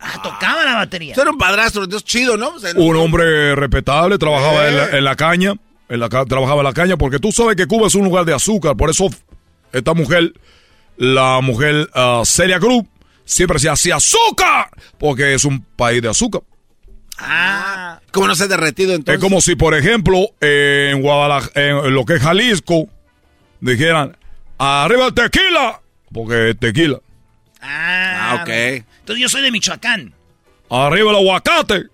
Ah, 0.01 0.21
tocaba 0.23 0.65
la 0.65 0.75
batería. 0.75 1.15
era 1.17 1.31
un 1.31 1.39
padrastro, 1.39 1.85
entonces 1.85 2.07
chido, 2.07 2.37
¿no? 2.37 2.53
un 2.77 2.97
hombre 2.97 3.55
respetable, 3.55 4.19
trabajaba 4.19 4.69
en, 4.69 5.05
la, 5.05 5.17
caña, 5.17 5.55
en 5.89 6.01
la, 6.01 6.09
trabajaba 6.09 6.61
en 6.61 6.65
la 6.65 6.73
caña, 6.73 6.97
porque 6.97 7.19
tú 7.19 7.33
sabes 7.33 7.57
que 7.57 7.67
Cuba 7.67 7.87
es 7.87 7.95
un 7.95 8.05
lugar 8.05 8.25
de 8.25 8.35
azúcar, 8.35 8.77
por 8.77 8.91
eso 8.91 9.09
esta 9.73 9.95
mujer, 9.95 10.33
la 10.97 11.41
mujer 11.41 11.91
uh, 11.95 12.25
Celia 12.25 12.59
Cruz, 12.59 12.85
siempre 13.25 13.59
se 13.59 13.69
hacía 13.69 13.97
azúcar, 13.97 14.71
porque 14.99 15.35
es 15.35 15.45
un 15.45 15.63
país 15.77 16.01
de 16.03 16.09
azúcar. 16.09 16.43
Ah, 17.19 18.01
¿cómo 18.11 18.27
no 18.27 18.35
se 18.35 18.45
ha 18.45 18.49
derretido 18.49 18.93
entonces? 18.93 19.15
Es 19.15 19.21
como 19.21 19.41
si, 19.41 19.55
por 19.55 19.75
ejemplo, 19.75 20.31
en 20.41 21.01
Guadalajara, 21.01 21.53
en 21.55 21.95
lo 21.95 22.05
que 22.05 22.15
es 22.15 22.23
Jalisco, 22.23 22.89
dijeran, 23.61 24.17
arriba 24.59 25.07
el 25.07 25.15
tequila, 25.15 25.81
porque 26.13 26.51
es 26.51 26.59
tequila. 26.59 26.99
Ah, 27.61 28.31
ah, 28.31 28.43
ok. 28.43 28.49
Entonces 28.49 29.23
yo 29.23 29.29
soy 29.29 29.43
de 29.43 29.51
Michoacán. 29.51 30.13
Arriba 30.71 31.11
el 31.11 31.17
aguacate. 31.17 31.85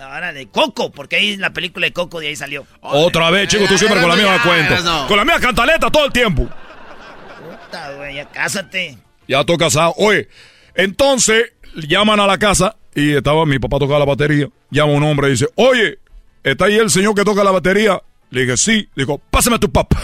Ahora 0.00 0.32
de 0.32 0.48
Coco, 0.48 0.90
porque 0.90 1.16
ahí 1.16 1.36
la 1.36 1.50
película 1.50 1.86
de 1.86 1.92
Coco 1.92 2.20
de 2.20 2.28
ahí 2.28 2.36
salió. 2.36 2.66
Otra 2.80 3.30
vez, 3.30 3.48
chico, 3.48 3.64
tú 3.68 3.76
siempre 3.76 4.00
con 4.00 4.08
la 4.08 4.16
misma 4.16 4.42
cuenta. 4.42 5.06
Con 5.06 5.16
la 5.16 5.24
misma 5.24 5.40
cantaleta 5.40 5.90
todo 5.90 6.06
el 6.06 6.12
tiempo. 6.12 6.48
Puta, 6.48 7.92
güey, 7.92 8.14
ya 8.14 8.24
cásate. 8.26 8.96
Ya 9.28 9.40
estoy 9.40 9.58
casado. 9.58 9.92
Oye, 9.98 10.28
entonces, 10.74 11.52
llaman 11.74 12.18
a 12.18 12.26
la 12.26 12.38
casa 12.38 12.76
y 12.94 13.14
estaba 13.14 13.44
mi 13.44 13.58
papá 13.58 13.78
tocaba 13.78 13.98
la 13.98 14.06
batería. 14.06 14.48
Llama 14.70 14.92
un 14.92 15.02
hombre 15.02 15.28
y 15.28 15.30
dice, 15.32 15.48
oye, 15.56 15.98
¿está 16.42 16.64
ahí 16.64 16.76
el 16.76 16.90
señor 16.90 17.14
que 17.14 17.24
toca 17.24 17.44
la 17.44 17.50
batería? 17.50 18.00
Le 18.30 18.42
dije, 18.42 18.56
sí. 18.56 18.88
Dijo, 18.96 19.20
pásame 19.30 19.56
a 19.56 19.58
tu 19.58 19.70
papá. 19.70 19.98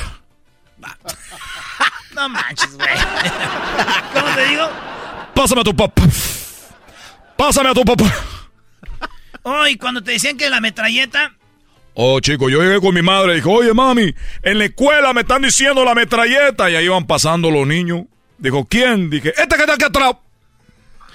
no 2.15 2.29
manches, 2.29 2.77
güey. 2.77 2.89
¿Cómo 4.13 4.35
te 4.35 4.47
digo? 4.47 4.69
Pásame 5.35 5.61
a 5.63 5.65
tu 5.65 5.75
papá. 5.75 6.03
Pásame 7.37 7.71
a 7.71 7.75
tu 7.75 7.85
papá. 7.85 8.36
Oh, 9.49 9.65
y 9.69 9.77
cuando 9.77 10.03
te 10.03 10.11
decían 10.11 10.37
que 10.37 10.51
la 10.51 10.61
metralleta... 10.61 11.33
Oh, 11.95 12.19
chico, 12.19 12.51
yo 12.51 12.63
llegué 12.63 12.81
con 12.81 12.93
mi 12.93 13.01
madre 13.01 13.35
y 13.35 13.37
dijo, 13.37 13.53
oye, 13.53 13.73
mami, 13.73 14.13
en 14.43 14.59
la 14.59 14.65
escuela 14.65 15.13
me 15.13 15.21
están 15.21 15.43
diciendo 15.43 15.85
la 15.85 15.95
metralleta. 15.95 16.69
Y 16.69 16.75
ahí 16.75 16.87
iban 16.87 17.07
pasando 17.07 17.49
los 17.49 17.65
niños. 17.65 18.07
Dijo, 18.39 18.65
¿quién? 18.65 19.09
Dije, 19.09 19.33
este 19.37 19.55
que 19.55 19.63
está 19.63 19.75
aquí 19.75 19.85
atrás. 19.85 20.17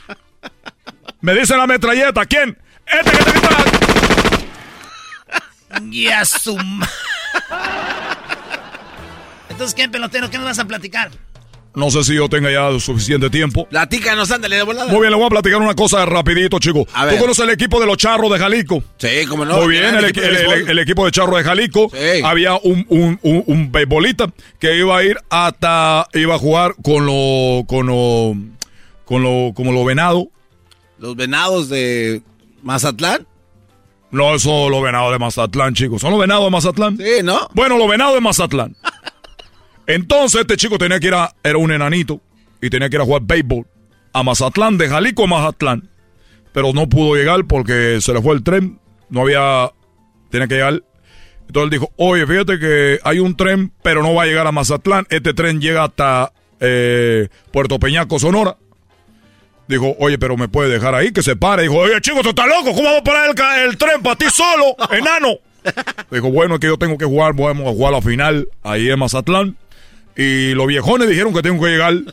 Me 1.19 1.35
dice 1.35 1.57
la 1.57 1.67
metralleta, 1.67 2.25
¿quién? 2.25 2.57
Este 2.85 3.11
que 3.11 3.17
está 3.17 3.31
aquí 3.31 3.39
atrás. 3.39 3.65
Ya 5.89 6.23
suma. 6.23 6.89
Entonces, 9.49 9.75
¿qué, 9.75 9.89
pelotero? 9.89 10.29
¿Qué 10.29 10.37
nos 10.37 10.45
vas 10.45 10.59
a 10.59 10.65
platicar? 10.65 11.11
No 11.73 11.89
sé 11.89 12.03
si 12.03 12.15
yo 12.15 12.27
tenga 12.27 12.52
ya 12.52 12.77
suficiente 12.80 13.30
tiempo. 13.30 13.65
Platícanos, 13.69 14.30
ándale 14.31 14.57
de 14.57 14.64
volada. 14.64 14.91
Muy 14.91 14.99
bien, 14.99 15.11
le 15.11 15.18
voy 15.18 15.26
a 15.26 15.30
platicar 15.30 15.61
una 15.61 15.73
cosa 15.73 16.06
rapidito, 16.06 16.60
chico. 16.60 16.85
¿Tú 16.85 17.18
conoces 17.18 17.45
el 17.45 17.52
equipo 17.52 17.80
de 17.80 17.85
los 17.85 17.98
Charros 17.98 18.30
de 18.31 18.39
Jalisco? 18.39 18.84
Sí, 18.98 19.26
cómo 19.30 19.45
no. 19.45 19.57
Muy 19.57 19.69
bien, 19.69 19.95
el, 19.95 20.80
equipo 20.80 21.06
de 21.06 21.11
Charros 21.11 21.38
de 21.38 21.43
Jalisco. 21.43 21.89
Sí. 21.93 22.22
Había 22.23 22.56
un, 22.56 22.85
un, 22.89 23.19
un, 23.22 23.72
beisbolista 23.72 24.27
que 24.60 24.77
iba 24.77 24.98
a 24.98 25.03
ir 25.03 25.18
hasta, 25.30 26.07
iba 26.14 26.35
a 26.35 26.39
jugar 26.39 26.76
con 26.84 27.06
lo, 27.06 27.64
con 27.65 27.88
lo, 27.88 28.35
con 29.06 29.23
lo, 29.23 29.53
como 29.53 29.72
los 29.72 29.85
venados. 29.85 30.26
¿Los 30.99 31.15
venados 31.15 31.69
de 31.69 32.22
Mazatlán? 32.64 33.26
No, 34.11 34.38
son 34.39 34.72
los 34.72 34.84
venados 34.84 35.14
de 35.14 35.19
Mazatlán, 35.19 35.73
chicos. 35.73 36.02
¿Son 36.02 36.11
los 36.11 36.19
venados 36.19 36.43
de 36.43 36.52
Mazatlán? 36.52 36.98
Sí, 36.98 37.23
¿no? 37.23 37.48
Bueno, 37.53 37.77
los 37.77 37.88
venados 37.88 38.14
de 38.14 38.22
Mazatlán. 38.22 38.76
Entonces 39.87 40.41
este 40.41 40.57
chico 40.57 40.77
tenía 40.77 40.99
que 40.99 41.07
ir 41.07 41.13
a, 41.13 41.33
era 41.43 41.57
un 41.57 41.71
enanito 41.71 42.21
y 42.61 42.69
tenía 42.69 42.89
que 42.89 42.95
ir 42.95 43.01
a 43.01 43.05
jugar 43.05 43.23
béisbol 43.23 43.65
a 44.13 44.23
Mazatlán, 44.23 44.77
de 44.77 44.89
Jalisco 44.89 45.23
a 45.23 45.27
Mazatlán. 45.27 45.89
Pero 46.53 46.73
no 46.73 46.87
pudo 46.89 47.15
llegar 47.15 47.45
porque 47.45 47.99
se 48.01 48.13
le 48.13 48.21
fue 48.21 48.35
el 48.35 48.43
tren, 48.43 48.79
no 49.09 49.21
había, 49.21 49.71
tenía 50.29 50.47
que 50.47 50.55
llegar. 50.55 50.83
Entonces 51.47 51.63
él 51.63 51.69
dijo, 51.69 51.91
oye, 51.97 52.25
fíjate 52.27 52.59
que 52.59 52.99
hay 53.03 53.19
un 53.19 53.35
tren, 53.35 53.71
pero 53.81 54.03
no 54.03 54.13
va 54.13 54.23
a 54.23 54.25
llegar 54.25 54.47
a 54.47 54.51
Mazatlán. 54.51 55.05
Este 55.09 55.33
tren 55.33 55.59
llega 55.59 55.83
hasta 55.83 56.31
eh, 56.59 57.29
Puerto 57.51 57.79
Peñaco, 57.79 58.19
Sonora. 58.19 58.57
Dijo, 59.67 59.95
oye, 59.99 60.17
pero 60.17 60.35
me 60.35 60.49
puede 60.49 60.69
dejar 60.69 60.95
ahí, 60.95 61.11
que 61.11 61.23
se 61.23 61.35
pare. 61.35 61.63
Dijo, 61.63 61.77
oye, 61.77 61.99
chico, 62.01 62.21
tú 62.21 62.29
estás 62.29 62.47
loco, 62.47 62.73
¿cómo 62.75 62.91
va 62.91 62.97
a 62.97 63.03
parar 63.03 63.29
el, 63.29 63.69
el 63.69 63.77
tren 63.77 64.01
para 64.01 64.17
ti 64.17 64.25
solo, 64.29 64.75
enano? 64.91 65.37
Dijo, 66.11 66.29
bueno, 66.31 66.55
es 66.55 66.59
que 66.59 66.67
yo 66.67 66.77
tengo 66.77 66.97
que 66.97 67.05
jugar, 67.05 67.33
vamos 67.33 67.67
a 67.67 67.71
jugar 67.71 67.93
la 67.93 68.01
final 68.01 68.47
ahí 68.63 68.89
en 68.89 68.99
Mazatlán. 68.99 69.57
Y 70.15 70.53
los 70.53 70.67
viejones 70.67 71.07
dijeron 71.07 71.33
que 71.33 71.41
tengo 71.41 71.63
que 71.63 71.71
llegar. 71.71 71.93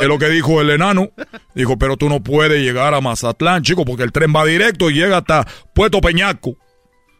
Es 0.00 0.08
lo 0.08 0.18
que 0.18 0.28
dijo 0.28 0.60
el 0.60 0.70
enano. 0.70 1.10
Dijo, 1.54 1.78
pero 1.78 1.96
tú 1.96 2.08
no 2.08 2.22
puedes 2.22 2.60
llegar 2.60 2.94
a 2.94 3.00
Mazatlán, 3.00 3.62
chico, 3.62 3.84
porque 3.84 4.02
el 4.02 4.12
tren 4.12 4.32
va 4.34 4.44
directo 4.44 4.90
y 4.90 4.94
llega 4.94 5.18
hasta 5.18 5.46
Puerto 5.74 6.00
Peñaco. 6.00 6.56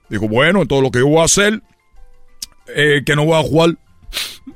Dijo, 0.08 0.28
bueno, 0.28 0.62
entonces 0.62 0.82
lo 0.82 0.90
que 0.90 1.00
yo 1.00 1.08
voy 1.08 1.20
a 1.20 1.24
hacer 1.24 1.62
es 2.66 3.04
que 3.04 3.16
no 3.16 3.24
voy 3.24 3.38
a 3.38 3.42
jugar. 3.42 3.70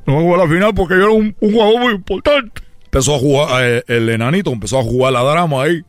No 0.07 0.15
voy 0.15 0.23
a 0.23 0.27
jugar 0.27 0.39
la 0.41 0.55
final 0.55 0.75
porque 0.75 0.95
yo 0.95 1.01
era 1.01 1.11
un, 1.11 1.35
jugador 1.41 1.81
muy 1.81 1.95
importante. 1.95 2.63
Empezó 2.85 3.15
a 3.15 3.19
jugar, 3.19 3.65
eh, 3.65 3.85
el 3.87 4.09
enanito 4.09 4.51
empezó 4.51 4.79
a 4.81 4.83
jugar 4.83 5.13
la 5.13 5.23
drama 5.23 5.63
ahí. 5.63 5.83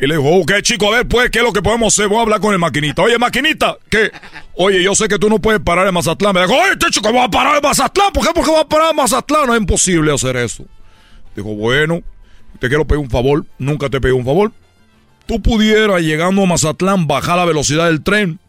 Y 0.00 0.06
le 0.06 0.16
dijo, 0.16 0.28
ok, 0.28 0.52
chico, 0.62 0.92
a 0.92 0.96
ver, 0.96 1.08
pues, 1.08 1.30
¿qué 1.30 1.38
es 1.38 1.44
lo 1.44 1.52
que 1.52 1.62
podemos 1.62 1.94
hacer? 1.94 2.08
Voy 2.08 2.18
a 2.18 2.22
hablar 2.22 2.40
con 2.40 2.52
el 2.52 2.58
maquinita. 2.58 3.02
Oye, 3.02 3.16
maquinita, 3.16 3.76
¿qué? 3.88 4.10
Oye, 4.54 4.82
yo 4.82 4.94
sé 4.94 5.06
que 5.06 5.18
tú 5.18 5.28
no 5.28 5.38
puedes 5.38 5.60
parar 5.60 5.86
en 5.86 5.94
Mazatlán. 5.94 6.34
Me 6.34 6.40
dijo, 6.42 6.54
oye, 6.54 6.72
este 6.72 6.90
chico 6.90 7.12
va 7.12 7.24
a 7.24 7.30
parar 7.30 7.56
en 7.56 7.62
Mazatlán. 7.62 8.12
¿Por 8.12 8.26
qué? 8.26 8.32
Porque 8.34 8.50
va 8.50 8.60
a 8.62 8.68
parar 8.68 8.90
en 8.90 8.96
Mazatlán. 8.96 9.46
No 9.46 9.54
es 9.54 9.60
imposible 9.60 10.12
hacer 10.12 10.36
eso. 10.36 10.64
Dijo, 11.36 11.54
bueno, 11.54 12.02
te 12.58 12.68
quiero 12.68 12.84
pedir 12.84 13.02
un 13.02 13.10
favor, 13.10 13.46
nunca 13.58 13.88
te 13.88 14.00
pedí 14.00 14.12
un 14.12 14.24
favor. 14.24 14.52
Tú 15.26 15.40
pudieras, 15.40 16.02
llegando 16.02 16.42
a 16.42 16.46
Mazatlán, 16.46 17.06
bajar 17.06 17.36
la 17.36 17.44
velocidad 17.44 17.86
del 17.86 18.02
tren 18.02 18.40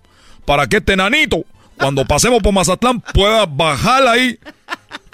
para 0.46 0.68
que 0.68 0.78
este 0.78 0.96
nanito, 0.96 1.46
cuando 1.78 2.06
pasemos 2.06 2.42
por 2.42 2.54
Mazatlán, 2.54 3.02
pueda 3.14 3.46
bajar 3.46 4.08
ahí. 4.08 4.40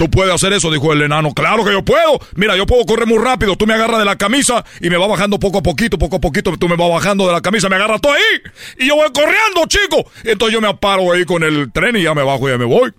Tú 0.01 0.09
puedes 0.09 0.33
hacer 0.33 0.51
eso, 0.51 0.71
dijo 0.71 0.91
el 0.93 1.03
enano. 1.03 1.31
Claro 1.31 1.63
que 1.63 1.71
yo 1.71 1.85
puedo. 1.85 2.19
Mira, 2.33 2.57
yo 2.57 2.65
puedo 2.65 2.83
correr 2.87 3.05
muy 3.05 3.19
rápido. 3.19 3.55
Tú 3.55 3.67
me 3.67 3.75
agarras 3.75 3.99
de 3.99 4.05
la 4.05 4.15
camisa 4.15 4.65
y 4.79 4.89
me 4.89 4.97
va 4.97 5.05
bajando 5.05 5.37
poco 5.37 5.59
a 5.59 5.61
poquito, 5.61 5.99
poco 5.99 6.15
a 6.15 6.19
poquito. 6.19 6.57
Tú 6.57 6.67
me 6.67 6.75
vas 6.75 6.89
bajando 6.89 7.27
de 7.27 7.33
la 7.33 7.41
camisa, 7.41 7.69
me 7.69 7.75
agarras 7.75 8.01
todo 8.01 8.13
ahí. 8.13 8.41
Y 8.79 8.87
yo 8.87 8.95
voy 8.95 9.11
corriendo, 9.13 9.63
chico. 9.67 10.09
Entonces 10.23 10.55
yo 10.55 10.59
me 10.59 10.69
aparo 10.69 11.11
ahí 11.11 11.23
con 11.23 11.43
el 11.43 11.71
tren 11.71 11.97
y 11.97 12.01
ya 12.01 12.15
me 12.15 12.23
bajo 12.23 12.49
y 12.49 12.51
ya 12.51 12.57
me 12.57 12.65
voy. 12.65 12.91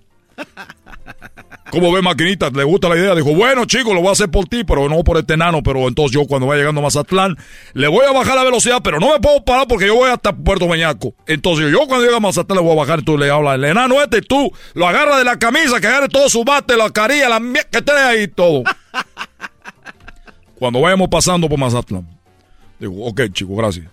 ¿Cómo 1.73 1.91
ve 1.91 2.03
maquinita? 2.03 2.51
¿Le 2.51 2.63
gusta 2.63 2.87
la 2.87 2.95
idea? 2.95 3.15
Dijo, 3.15 3.33
bueno, 3.33 3.65
chico, 3.65 3.95
lo 3.95 4.01
voy 4.01 4.09
a 4.09 4.11
hacer 4.11 4.29
por 4.29 4.45
ti, 4.45 4.63
pero 4.63 4.87
no 4.87 5.03
por 5.03 5.17
este 5.17 5.33
enano. 5.33 5.63
Pero 5.63 5.87
entonces 5.87 6.11
yo 6.13 6.27
cuando 6.27 6.45
vaya 6.45 6.59
llegando 6.59 6.81
a 6.81 6.83
Mazatlán, 6.83 7.35
le 7.73 7.87
voy 7.87 8.05
a 8.05 8.11
bajar 8.11 8.35
la 8.35 8.43
velocidad, 8.43 8.81
pero 8.83 8.99
no 8.99 9.11
me 9.11 9.19
puedo 9.19 9.43
parar 9.43 9.67
porque 9.67 9.87
yo 9.87 9.95
voy 9.95 10.11
hasta 10.11 10.35
Puerto 10.35 10.67
Meñaco. 10.67 11.15
Entonces 11.25 11.71
yo 11.71 11.79
cuando 11.87 12.03
llegue 12.05 12.15
a 12.15 12.19
Mazatlán 12.19 12.59
le 12.59 12.63
voy 12.63 12.73
a 12.73 12.75
bajar 12.75 12.99
y 12.99 13.05
tú 13.05 13.17
le 13.17 13.27
hablas 13.31 13.55
el 13.55 13.63
enano 13.63 13.99
este, 14.03 14.21
tú 14.21 14.51
lo 14.75 14.87
agarras 14.87 15.17
de 15.17 15.23
la 15.23 15.39
camisa, 15.39 15.81
que 15.81 15.87
agarre 15.87 16.09
todo 16.09 16.29
su 16.29 16.43
bate, 16.43 16.77
la 16.77 16.91
carilla, 16.91 17.27
la 17.27 17.41
que 17.71 17.81
tiene 17.81 18.01
ahí 18.01 18.27
todo. 18.27 18.61
cuando 20.59 20.79
vayamos 20.79 21.07
pasando 21.09 21.49
por 21.49 21.57
Mazatlán. 21.57 22.07
Digo, 22.77 23.03
ok, 23.07 23.21
chico, 23.33 23.55
gracias. 23.55 23.92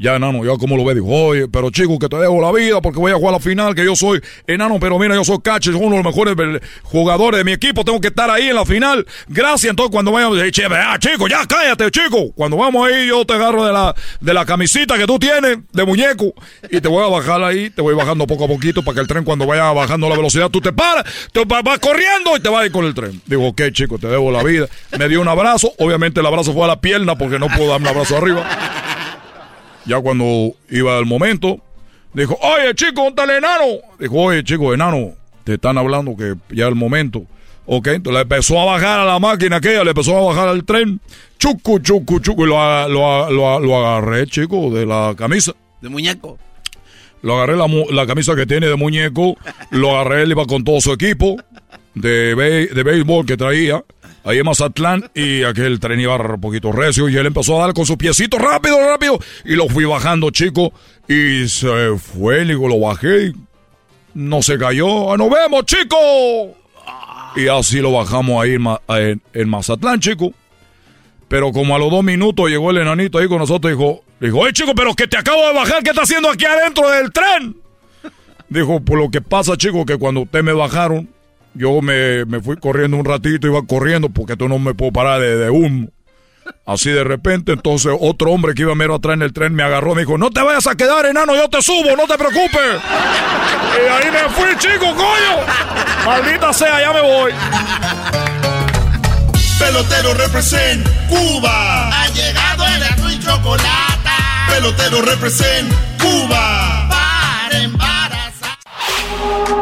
Ya, 0.00 0.16
enano, 0.16 0.42
ya 0.46 0.56
como 0.56 0.78
lo 0.78 0.84
ve, 0.86 0.94
dijo, 0.94 1.08
oye, 1.08 1.46
pero 1.46 1.68
chico, 1.70 1.98
que 1.98 2.08
te 2.08 2.16
dejo 2.16 2.40
la 2.40 2.50
vida 2.52 2.80
porque 2.80 2.98
voy 2.98 3.12
a 3.12 3.16
jugar 3.16 3.34
la 3.34 3.38
final, 3.38 3.74
que 3.74 3.84
yo 3.84 3.94
soy 3.94 4.18
enano, 4.46 4.78
pero 4.80 4.98
mira, 4.98 5.14
yo 5.14 5.24
soy 5.24 5.40
cache, 5.42 5.72
soy 5.72 5.78
uno 5.78 5.96
de 5.96 6.02
los 6.02 6.14
mejores 6.14 6.62
jugadores 6.84 7.36
de 7.36 7.44
mi 7.44 7.52
equipo, 7.52 7.84
tengo 7.84 8.00
que 8.00 8.08
estar 8.08 8.30
ahí 8.30 8.48
en 8.48 8.54
la 8.54 8.64
final. 8.64 9.06
Gracias, 9.28 9.68
entonces 9.68 9.92
cuando 9.92 10.10
vayamos, 10.10 10.38
che, 10.52 10.64
ah, 10.64 10.96
chico, 10.98 11.28
ya 11.28 11.44
cállate, 11.46 11.90
chico. 11.90 12.32
Cuando 12.34 12.56
vamos 12.56 12.88
ahí, 12.88 13.08
yo 13.08 13.26
te 13.26 13.34
agarro 13.34 13.66
de 13.66 13.74
la, 13.74 13.94
de 14.20 14.32
la 14.32 14.46
camisita 14.46 14.96
que 14.96 15.06
tú 15.06 15.18
tienes, 15.18 15.58
de 15.70 15.84
muñeco, 15.84 16.32
y 16.70 16.80
te 16.80 16.88
voy 16.88 17.04
a 17.04 17.08
bajar 17.08 17.42
ahí, 17.42 17.68
te 17.68 17.82
voy 17.82 17.94
bajando 17.94 18.26
poco 18.26 18.46
a 18.46 18.48
poquito 18.48 18.82
para 18.82 18.94
que 18.94 19.00
el 19.02 19.06
tren 19.06 19.22
cuando 19.22 19.44
vaya 19.44 19.70
bajando 19.72 20.08
la 20.08 20.16
velocidad, 20.16 20.48
tú 20.48 20.62
te 20.62 20.72
paras, 20.72 21.04
te 21.30 21.44
vas, 21.44 21.78
corriendo 21.78 22.38
y 22.38 22.40
te 22.40 22.48
vas 22.48 22.62
a 22.62 22.66
ir 22.66 22.72
con 22.72 22.86
el 22.86 22.94
tren. 22.94 23.20
Digo, 23.26 23.48
ok, 23.48 23.64
chico, 23.72 23.98
te 23.98 24.06
debo 24.06 24.30
la 24.30 24.42
vida. 24.42 24.66
Me 24.98 25.08
dio 25.10 25.20
un 25.20 25.28
abrazo, 25.28 25.74
obviamente 25.78 26.20
el 26.20 26.26
abrazo 26.26 26.54
fue 26.54 26.64
a 26.64 26.68
la 26.68 26.80
pierna 26.80 27.18
porque 27.18 27.38
no 27.38 27.48
puedo 27.48 27.68
darme 27.68 27.90
un 27.90 27.96
abrazo 27.96 28.16
arriba. 28.16 28.46
Ya 29.86 30.00
cuando 30.00 30.52
iba 30.68 30.98
el 30.98 31.06
momento, 31.06 31.60
dijo, 32.12 32.38
oye 32.42 32.74
chico, 32.74 33.02
¿dónde 33.02 33.22
está 33.22 33.24
el 33.24 33.38
enano? 33.38 33.64
Dijo, 33.98 34.14
oye 34.16 34.44
chico, 34.44 34.74
enano, 34.74 35.12
te 35.44 35.54
están 35.54 35.78
hablando 35.78 36.16
que 36.16 36.34
ya 36.54 36.66
el 36.68 36.74
momento. 36.74 37.24
Ok, 37.66 37.86
entonces 37.86 38.14
le 38.14 38.20
empezó 38.22 38.60
a 38.60 38.64
bajar 38.64 39.00
a 39.00 39.04
la 39.04 39.18
máquina 39.18 39.56
aquella, 39.56 39.84
le 39.84 39.90
empezó 39.90 40.16
a 40.16 40.22
bajar 40.22 40.48
al 40.48 40.64
tren. 40.64 41.00
Chucu, 41.38 41.78
chucu, 41.78 42.18
chucu. 42.18 42.44
Y 42.44 42.48
lo, 42.48 42.88
lo, 42.88 43.30
lo, 43.30 43.60
lo 43.60 43.86
agarré, 43.86 44.26
chico, 44.26 44.70
de 44.70 44.86
la 44.86 45.14
camisa. 45.16 45.52
De 45.80 45.88
muñeco. 45.88 46.36
Lo 47.22 47.36
agarré 47.36 47.56
la, 47.56 47.68
la 47.90 48.06
camisa 48.06 48.34
que 48.34 48.46
tiene 48.46 48.66
de 48.66 48.74
muñeco. 48.74 49.36
Lo 49.70 49.90
agarré, 49.90 50.22
él 50.22 50.32
iba 50.32 50.46
con 50.46 50.64
todo 50.64 50.80
su 50.80 50.92
equipo 50.92 51.36
de, 51.94 52.34
de 52.34 52.82
béisbol 52.82 53.24
que 53.26 53.36
traía 53.36 53.84
ahí 54.24 54.38
en 54.38 54.44
Mazatlán 54.44 55.10
y 55.14 55.42
aquel 55.44 55.80
tren 55.80 56.00
iba 56.00 56.16
un 56.16 56.40
poquito 56.40 56.72
recio 56.72 57.08
y 57.08 57.16
él 57.16 57.26
empezó 57.26 57.56
a 57.56 57.66
dar 57.66 57.74
con 57.74 57.86
sus 57.86 57.96
piecitos 57.96 58.40
rápido, 58.40 58.78
rápido 58.80 59.18
y 59.44 59.54
lo 59.54 59.68
fui 59.68 59.84
bajando, 59.84 60.30
chico, 60.30 60.72
y 61.08 61.48
se 61.48 61.96
fue, 61.98 62.44
digo, 62.44 62.68
lo 62.68 62.78
bajé 62.80 63.32
no 64.14 64.42
se 64.42 64.58
cayó. 64.58 65.12
¡Ah, 65.12 65.16
¡Nos 65.16 65.30
vemos, 65.30 65.64
chico! 65.64 65.96
Y 67.36 67.46
así 67.48 67.80
lo 67.80 67.92
bajamos 67.92 68.42
ahí 68.42 68.56
en, 69.34 69.48
Mazatlán, 69.48 70.00
chico. 70.00 70.32
Pero 71.28 71.52
como 71.52 71.76
a 71.76 71.78
los 71.78 71.90
dos 71.90 72.02
minutos 72.02 72.50
llegó 72.50 72.70
el 72.72 72.78
enanito 72.78 73.18
ahí 73.18 73.28
con 73.28 73.38
nosotros 73.38 73.72
y 73.72 73.76
dijo, 73.76 74.02
dijo, 74.18 74.38
oye 74.38 74.52
chico, 74.52 74.74
pero 74.74 74.94
que 74.94 75.06
te 75.06 75.16
acabo 75.16 75.46
de 75.46 75.54
bajar, 75.54 75.82
¿qué 75.84 75.90
está 75.90 76.02
haciendo 76.02 76.28
aquí 76.28 76.44
adentro 76.44 76.90
del 76.90 77.12
tren? 77.12 77.56
Dijo, 78.48 78.80
por 78.80 78.98
lo 78.98 79.10
que 79.10 79.20
pasa, 79.20 79.56
chico, 79.56 79.86
que 79.86 79.96
cuando 79.96 80.22
ustedes 80.22 80.44
me 80.44 80.52
bajaron, 80.52 81.08
yo 81.60 81.80
me, 81.82 82.24
fui 82.40 82.56
corriendo 82.56 82.96
un 82.96 83.04
ratito, 83.04 83.46
iba 83.46 83.62
corriendo 83.66 84.08
porque 84.08 84.36
tú 84.36 84.48
no 84.48 84.58
me 84.58 84.74
puedo 84.74 84.92
parar 84.92 85.20
de, 85.20 85.36
de 85.36 85.50
humo. 85.50 85.88
Así 86.66 86.90
de 86.90 87.04
repente, 87.04 87.52
entonces 87.52 87.92
otro 88.00 88.32
hombre 88.32 88.54
que 88.54 88.62
iba 88.62 88.74
mero 88.74 88.94
atrás 88.94 89.14
en 89.14 89.22
el 89.22 89.32
tren 89.32 89.54
me 89.54 89.62
agarró, 89.62 89.94
me 89.94 90.02
dijo, 90.02 90.18
no 90.18 90.30
te 90.30 90.42
vayas 90.42 90.66
a 90.66 90.74
quedar, 90.74 91.06
enano, 91.06 91.34
yo 91.34 91.48
te 91.48 91.62
subo, 91.62 91.96
no 91.96 92.06
te 92.06 92.16
preocupes. 92.16 92.80
y 93.76 93.88
ahí 93.88 94.10
me 94.10 94.28
fui, 94.30 94.56
chico, 94.58 94.86
coño. 94.94 95.44
Maldita 96.04 96.52
sea, 96.52 96.80
ya 96.80 96.92
me 96.92 97.02
voy. 97.02 97.32
Pelotero 99.58 100.14
represent 100.14 100.88
Cuba. 101.08 101.88
Ha 101.90 102.08
llegado 102.08 102.66
el 102.66 102.82
azul 102.82 103.12
y 103.12 103.18
chocolate. 103.20 104.10
Pelotero 104.48 105.02
represent 105.02 105.70
Cuba. 106.00 106.79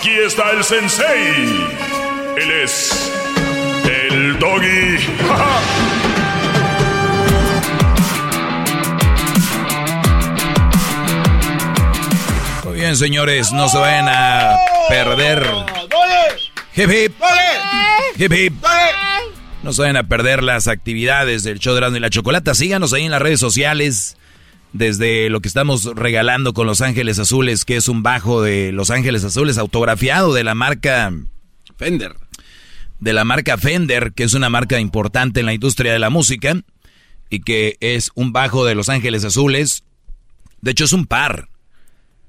Aquí 0.00 0.16
está 0.16 0.50
el 0.52 0.64
sensei. 0.64 1.68
Él 2.38 2.50
es 2.64 3.12
el 3.84 4.38
doggy. 4.38 4.64
Muy 12.64 12.76
bien, 12.76 12.96
señores, 12.96 13.52
no 13.52 13.68
se 13.68 13.76
vayan 13.76 14.08
a 14.08 14.56
perder. 14.88 15.46
Hip 16.76 16.90
hip. 16.90 17.12
Hip 18.16 18.32
hip. 18.32 18.54
No 19.62 19.74
se 19.74 19.82
vayan 19.82 19.98
a 19.98 20.04
perder 20.04 20.42
las 20.42 20.66
actividades 20.66 21.42
del 21.42 21.58
show 21.58 21.74
de 21.74 21.86
y 21.94 22.00
la 22.00 22.08
Chocolata. 22.08 22.54
Síganos 22.54 22.94
ahí 22.94 23.04
en 23.04 23.10
las 23.10 23.20
redes 23.20 23.40
sociales. 23.40 24.16
Desde 24.72 25.30
lo 25.30 25.40
que 25.40 25.48
estamos 25.48 25.84
regalando 25.96 26.52
con 26.52 26.66
Los 26.66 26.80
Ángeles 26.80 27.18
Azules, 27.18 27.64
que 27.64 27.76
es 27.76 27.88
un 27.88 28.02
bajo 28.02 28.42
de 28.42 28.70
Los 28.70 28.90
Ángeles 28.90 29.24
Azules 29.24 29.58
autografiado 29.58 30.32
de 30.32 30.44
la 30.44 30.54
marca 30.54 31.12
Fender. 31.76 32.14
De 33.00 33.12
la 33.12 33.24
marca 33.24 33.58
Fender, 33.58 34.12
que 34.12 34.22
es 34.22 34.34
una 34.34 34.48
marca 34.48 34.78
importante 34.78 35.40
en 35.40 35.46
la 35.46 35.54
industria 35.54 35.92
de 35.92 35.98
la 35.98 36.10
música 36.10 36.62
y 37.30 37.40
que 37.40 37.78
es 37.80 38.10
un 38.14 38.32
bajo 38.32 38.64
de 38.64 38.74
Los 38.74 38.88
Ángeles 38.88 39.24
Azules. 39.24 39.82
De 40.60 40.72
hecho, 40.72 40.84
es 40.84 40.92
un 40.92 41.06
par. 41.06 41.48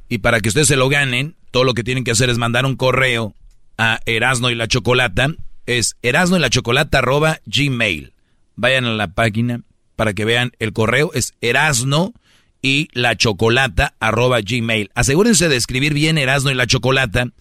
Y 0.10 0.20
para 0.20 0.40
que 0.40 0.50
ustedes 0.50 0.68
se 0.68 0.78
lo 0.78 0.90
ganen, 0.90 1.36
todo 1.52 1.64
lo 1.64 1.74
que 1.74 1.84
tienen 1.84 2.04
que 2.04 2.12
hacer 2.12 2.30
es 2.30 2.38
mandar 2.38 2.66
un 2.66 2.76
correo 2.76 3.36
a 3.78 4.00
Erasno 4.06 4.50
y 4.50 4.56
la 4.56 4.68
Chocolata. 4.68 5.36
Es 5.66 5.96
erasno 6.02 6.38
y 6.38 6.40
la 6.40 6.50
Chocolata 6.50 7.00
arroba 7.00 7.40
gmail. 7.46 8.14
Vayan 8.56 8.86
a 8.86 8.94
la 8.94 9.14
página 9.14 9.62
para 9.96 10.14
que 10.14 10.26
vean 10.26 10.54
el 10.60 10.74
correo. 10.74 11.12
Es 11.14 11.34
erasno 11.42 12.14
y 12.62 12.88
la 12.94 13.16
Chocolata 13.16 13.96
arroba 14.00 14.42
gmail. 14.42 14.92
Asegúrense 14.96 15.50
de 15.50 15.56
escribir 15.56 15.94
bien 15.94 16.18
Erasno 16.18 16.52
y 16.52 16.56
la 16.56 16.68
Chocolata 16.68 17.32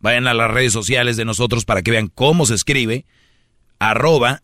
Vayan 0.00 0.26
a 0.26 0.34
las 0.34 0.50
redes 0.50 0.72
sociales 0.72 1.16
de 1.16 1.26
nosotros 1.26 1.64
para 1.64 1.82
que 1.82 1.90
vean 1.90 2.08
cómo 2.08 2.46
se 2.46 2.54
escribe. 2.54 3.04
Arroba 3.78 4.42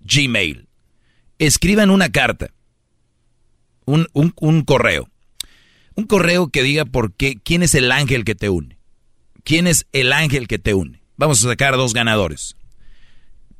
Gmail. 0.00 0.68
Escriban 1.38 1.90
una 1.90 2.10
carta. 2.10 2.52
Un, 3.86 4.06
un, 4.12 4.62
correo. 4.62 5.08
Un 5.94 6.04
correo 6.04 6.48
que 6.50 6.62
diga 6.62 6.84
por 6.84 7.14
qué, 7.14 7.36
quién 7.42 7.62
es 7.62 7.74
el 7.74 7.90
ángel 7.90 8.24
que 8.24 8.34
te 8.34 8.50
une. 8.50 8.78
¿Quién 9.42 9.66
es 9.66 9.86
el 9.92 10.12
ángel 10.12 10.46
que 10.46 10.58
te 10.58 10.74
une? 10.74 11.02
Vamos 11.16 11.44
a 11.44 11.48
sacar 11.48 11.76
dos 11.76 11.94
ganadores. 11.94 12.56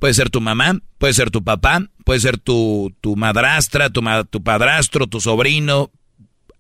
Puede 0.01 0.15
ser 0.15 0.31
tu 0.31 0.41
mamá, 0.41 0.81
puede 0.97 1.13
ser 1.13 1.31
tu 1.31 1.45
papá, 1.45 1.87
puede 2.07 2.21
ser 2.21 2.39
tu, 2.39 2.97
tu 3.03 3.17
madrastra, 3.17 3.91
tu, 3.91 4.01
tu 4.31 4.43
padrastro, 4.43 5.07
tu 5.07 5.21
sobrino. 5.21 5.91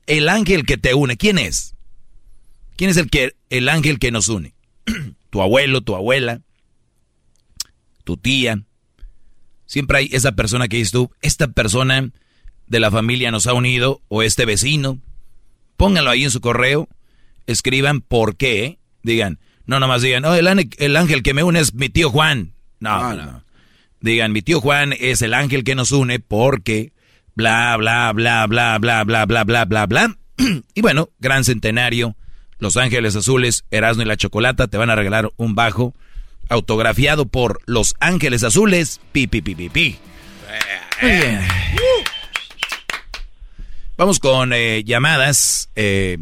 El 0.07 0.29
ángel 0.29 0.67
que 0.67 0.77
te 0.77 0.93
une, 0.93 1.17
¿quién 1.17 1.39
es? 1.39 1.75
¿Quién 2.77 2.91
es 2.91 2.99
el, 2.99 3.09
que, 3.09 3.35
el 3.49 3.71
ángel 3.71 3.99
que 3.99 4.11
nos 4.11 4.29
une? 4.29 4.53
tu 5.31 5.41
abuelo, 5.41 5.81
tu 5.81 5.97
abuela, 5.97 6.43
tu 8.05 8.19
tía. 8.19 8.63
Siempre 9.65 9.99
hay 9.99 10.11
esa 10.13 10.33
persona 10.33 10.69
que 10.69 10.77
dices 10.77 10.93
tú, 10.93 11.11
esta 11.23 11.49
persona 11.49 12.11
de 12.67 12.81
la 12.81 12.91
familia 12.91 13.31
nos 13.31 13.47
ha 13.47 13.55
unido, 13.55 14.03
o 14.09 14.23
este 14.23 14.45
vecino. 14.45 14.99
Pónganlo 15.79 16.11
ahí 16.11 16.25
en 16.25 16.31
su 16.31 16.43
correo, 16.43 16.89
escriban 17.47 18.03
por 18.03 18.37
qué, 18.37 18.79
digan, 19.03 19.39
no 19.65 19.81
nomás 19.81 20.03
digan, 20.03 20.27
el, 20.27 20.71
el 20.77 20.97
ángel 20.97 21.23
que 21.23 21.33
me 21.33 21.43
une 21.43 21.61
es 21.61 21.73
mi 21.73 21.89
tío 21.89 22.11
Juan. 22.11 22.53
No, 22.81 23.15
no, 23.15 23.25
no. 23.25 23.45
Digan, 24.01 24.33
mi 24.33 24.43
tío 24.43 24.61
Juan 24.61 24.95
es 24.99 25.21
el 25.23 25.35
ángel 25.35 25.63
que 25.63 25.75
nos 25.75 25.93
une 25.93 26.19
porque 26.21 26.93
bla, 27.35 27.77
bla, 27.77 28.13
bla, 28.13 28.47
bla, 28.47 28.79
bla, 28.79 29.05
bla, 29.05 29.25
bla, 29.27 29.45
bla, 29.45 29.65
bla, 29.65 29.87
bla. 29.87 30.17
y 30.75 30.81
bueno, 30.81 31.11
gran 31.19 31.45
centenario, 31.45 32.17
Los 32.59 32.77
Ángeles 32.77 33.15
Azules, 33.17 33.65
Erasmo 33.71 34.03
y 34.03 34.07
la 34.07 34.17
Chocolata 34.17 34.69
te 34.69 34.79
van 34.79 34.91
a 34.91 34.97
regalar 34.97 35.31
un 35.37 35.55
bajo 35.55 35.95
autografiado 36.49 37.27
por 37.27 37.61
Los 37.67 37.95
Ángeles 38.01 38.43
Azules, 38.43 39.01
pi, 39.13 39.27
pi, 39.27 39.43
pi, 39.43 39.55
pi, 39.55 39.69
pi. 39.69 39.99
Muy 41.03 41.11
bien. 41.13 41.41
Vamos 43.97 44.19
con 44.19 44.53
eh, 44.55 44.83
llamadas, 44.85 45.69
eh, 45.77 46.17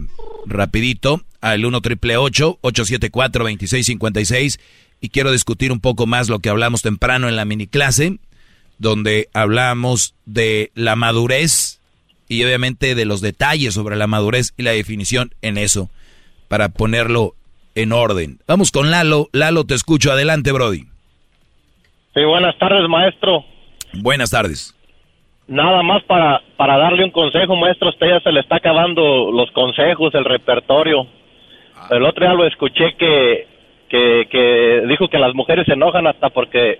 rapidito, 0.47 1.23
al 1.41 1.65
1 1.65 1.81
triple 1.81 2.17
874 2.17 3.45
2656 3.45 4.59
y 5.01 5.11
quiero 5.11 5.33
discutir 5.33 5.73
un 5.73 5.81
poco 5.81 6.07
más 6.07 6.29
lo 6.29 6.41
que 6.41 6.49
hablamos 6.49 6.83
temprano 6.83 7.29
en 7.29 7.37
la 7.37 7.45
mini 7.45 7.67
clase, 7.67 8.19
donde 8.79 9.29
hablamos 9.33 10.15
de 10.27 10.71
la 10.75 10.97
madurez 10.97 11.81
y 12.29 12.45
obviamente 12.45 12.95
de 12.95 13.05
los 13.05 13.21
detalles 13.21 13.75
sobre 13.75 13.97
la 13.97 14.07
madurez 14.07 14.53
y 14.57 14.63
la 14.63 14.73
definición 14.73 15.31
en 15.43 15.59
eso, 15.59 15.89
para 16.49 16.69
ponerlo 16.69 17.35
en 17.75 17.93
orden. 17.93 18.39
Vamos 18.47 18.71
con 18.71 18.91
Lalo. 18.91 19.29
Lalo, 19.33 19.65
te 19.65 19.75
escucho. 19.75 20.11
Adelante, 20.11 20.53
Brody. 20.53 20.85
Sí, 22.15 22.25
buenas 22.25 22.59
tardes, 22.59 22.89
maestro. 22.89 23.45
Buenas 23.95 24.31
tardes. 24.31 24.75
Nada 25.47 25.83
más 25.83 26.03
para, 26.05 26.43
para 26.57 26.77
darle 26.77 27.05
un 27.05 27.11
consejo, 27.11 27.57
maestro. 27.57 27.89
usted 27.89 28.09
ya 28.09 28.21
se 28.21 28.33
le 28.33 28.41
está 28.41 28.57
acabando 28.57 29.31
los 29.33 29.51
consejos, 29.53 30.15
el 30.15 30.25
repertorio. 30.25 31.07
El 31.91 32.05
otro 32.05 32.27
día 32.27 32.35
lo 32.35 32.47
escuché 32.47 32.97
que, 32.99 33.47
que, 33.89 34.27
que 34.31 34.83
dijo 34.87 35.09
que 35.09 35.19
las 35.19 35.35
mujeres 35.35 35.67
se 35.67 35.73
enojan 35.73 36.07
hasta 36.07 36.29
porque 36.31 36.79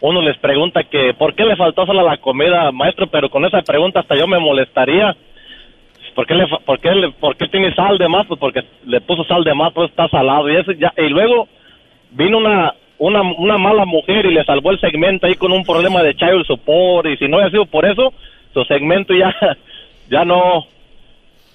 uno 0.00 0.20
les 0.20 0.36
pregunta 0.38 0.84
que 0.84 1.14
por 1.14 1.34
qué 1.34 1.44
le 1.44 1.56
faltó 1.56 1.86
solo 1.86 2.02
la 2.02 2.18
comida, 2.18 2.70
maestro, 2.72 3.06
pero 3.06 3.30
con 3.30 3.44
esa 3.44 3.62
pregunta 3.62 4.00
hasta 4.00 4.16
yo 4.16 4.26
me 4.26 4.38
molestaría. 4.38 5.16
¿Por 6.14 6.26
qué, 6.26 6.34
le, 6.34 6.46
por, 6.64 6.80
qué 6.80 7.12
¿Por 7.20 7.36
qué 7.36 7.46
tiene 7.48 7.74
sal 7.74 7.98
de 7.98 8.08
más? 8.08 8.26
Pues 8.26 8.40
porque 8.40 8.64
le 8.86 9.00
puso 9.02 9.24
sal 9.24 9.44
de 9.44 9.54
más, 9.54 9.72
pues 9.72 9.90
está 9.90 10.08
salado. 10.08 10.50
Y, 10.50 10.56
eso 10.56 10.72
ya, 10.72 10.92
y 10.96 11.08
luego 11.08 11.46
vino 12.10 12.38
una, 12.38 12.74
una, 12.98 13.20
una 13.20 13.58
mala 13.58 13.84
mujer 13.84 14.24
y 14.24 14.32
le 14.32 14.44
salvó 14.44 14.70
el 14.70 14.80
segmento 14.80 15.26
ahí 15.26 15.34
con 15.34 15.52
un 15.52 15.62
problema 15.62 16.02
de 16.02 16.14
child 16.14 16.46
support. 16.46 17.06
Y 17.06 17.16
si 17.18 17.28
no 17.28 17.36
hubiera 17.36 17.50
sido 17.50 17.66
por 17.66 17.84
eso, 17.84 18.14
su 18.54 18.64
segmento 18.64 19.14
ya, 19.14 19.34
ya 20.08 20.24
no, 20.24 20.66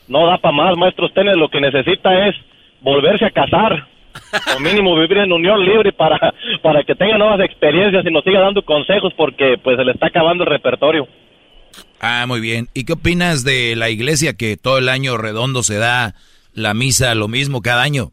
no 0.08 0.28
da 0.28 0.38
para 0.38 0.56
más, 0.56 0.78
maestro. 0.78 1.08
Usted 1.08 1.24
lo 1.36 1.50
que 1.50 1.62
necesita 1.62 2.28
es 2.28 2.36
volverse 2.82 3.26
a 3.26 3.32
casar 3.32 3.88
o 4.56 4.60
mínimo 4.60 4.96
vivir 4.96 5.18
en 5.20 5.32
unión 5.32 5.64
libre 5.64 5.92
para, 5.92 6.34
para 6.62 6.84
que 6.84 6.96
tenga 6.96 7.18
nuevas 7.18 7.40
experiencias 7.42 8.06
y 8.06 8.12
nos 8.12 8.24
siga 8.24 8.40
dando 8.40 8.64
consejos 8.64 9.14
porque 9.16 9.58
pues 9.64 9.78
se 9.78 9.86
le 9.86 9.92
está 9.92 10.08
acabando 10.08 10.44
el 10.44 10.50
repertorio. 10.50 11.08
Ah, 12.00 12.26
muy 12.28 12.42
bien. 12.42 12.68
¿Y 12.74 12.86
qué 12.86 12.94
opinas 12.94 13.44
de 13.44 13.76
la 13.76 13.90
iglesia 13.90 14.36
que 14.36 14.58
todo 14.58 14.78
el 14.78 14.90
año 14.90 15.18
redondo 15.18 15.64
se 15.64 15.78
da 15.78 16.16
la 16.54 16.74
misa 16.74 17.14
lo 17.16 17.28
mismo 17.28 17.62
cada 17.62 17.84
año? 17.84 18.12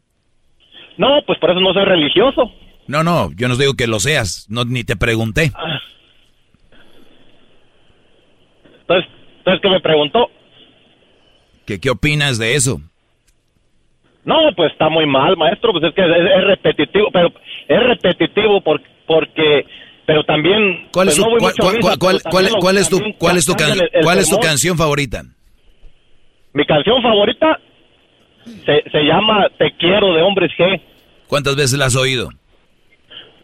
No, 0.97 1.21
pues 1.25 1.39
por 1.39 1.51
eso 1.51 1.59
no 1.59 1.73
soy 1.73 1.85
religioso. 1.85 2.51
No, 2.87 3.03
no, 3.03 3.31
yo 3.35 3.47
no 3.47 3.55
digo 3.55 3.75
que 3.75 3.87
lo 3.87 3.99
seas, 3.99 4.47
no 4.49 4.65
ni 4.65 4.83
te 4.83 4.95
pregunté. 4.95 5.51
Ah. 5.55 5.79
Entonces, 8.81 9.11
entonces 9.37 9.61
¿qué 9.61 9.69
me 9.69 9.79
preguntó? 9.79 10.29
¿Qué, 11.65 11.79
¿Qué 11.79 11.89
opinas 11.89 12.39
de 12.39 12.55
eso? 12.55 12.81
No, 14.29 14.35
pues 14.55 14.71
está 14.71 14.89
muy 14.89 15.07
mal, 15.07 15.35
maestro, 15.37 15.71
pues 15.71 15.85
es 15.85 15.95
que 15.95 16.03
es, 16.03 16.43
repetitivo, 16.45 17.09
pero 17.11 17.33
es 17.67 17.83
repetitivo 17.83 18.61
por, 18.61 18.79
porque 19.07 19.65
pero 20.05 20.23
también 20.23 20.87
¿Cuál 20.91 21.07
es, 21.07 21.15
tu, 21.15 21.23
cuál, 21.23 21.49
es 21.49 21.55
tu 21.55 22.29
cuál 22.59 22.77
es 22.77 22.89
tu 22.89 22.99
cuál 24.03 24.19
es 24.19 24.29
tu 24.29 24.37
canción 24.39 24.77
favorita? 24.77 25.23
Mi 26.53 26.63
canción 26.63 27.01
favorita 27.01 27.59
se, 28.45 28.83
se 28.91 28.99
llama 28.99 29.47
Te 29.57 29.71
quiero 29.79 30.13
de 30.13 30.21
Hombres 30.21 30.51
G. 30.59 30.79
¿Cuántas 31.27 31.55
veces 31.55 31.79
la 31.79 31.85
has 31.85 31.95
oído? 31.95 32.29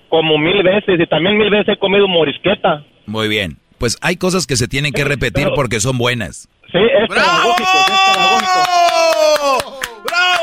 Como 0.10 0.38
mil 0.38 0.62
veces 0.62 1.00
y 1.00 1.08
también 1.08 1.36
mil 1.36 1.50
veces 1.50 1.70
he 1.70 1.80
comido 1.80 2.08
morisqueta. 2.08 2.84
Muy 3.08 3.28
bien. 3.28 3.58
Pues 3.80 3.98
hay 4.02 4.18
cosas 4.18 4.46
que 4.46 4.56
se 4.56 4.68
tienen 4.68 4.94
que 4.94 5.04
repetir 5.04 5.48
porque 5.56 5.80
son 5.80 5.98
buenas. 5.98 6.48
Sí, 6.72 6.78
es 6.78 7.10
pedagógico, 7.10 7.70
es 7.88 8.14
pedagógico. 8.14 9.85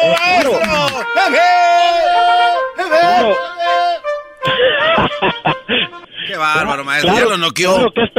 ¡Bravo, 0.02 0.58
maestro! 0.58 1.02
¡Qué 6.26 6.36
bárbaro, 6.36 6.84
maestro! 6.84 7.12
Claro, 7.12 7.30
lo 7.30 7.38
noqueó. 7.38 7.74
Claro 7.74 7.92
que, 7.92 8.02
es, 8.02 8.10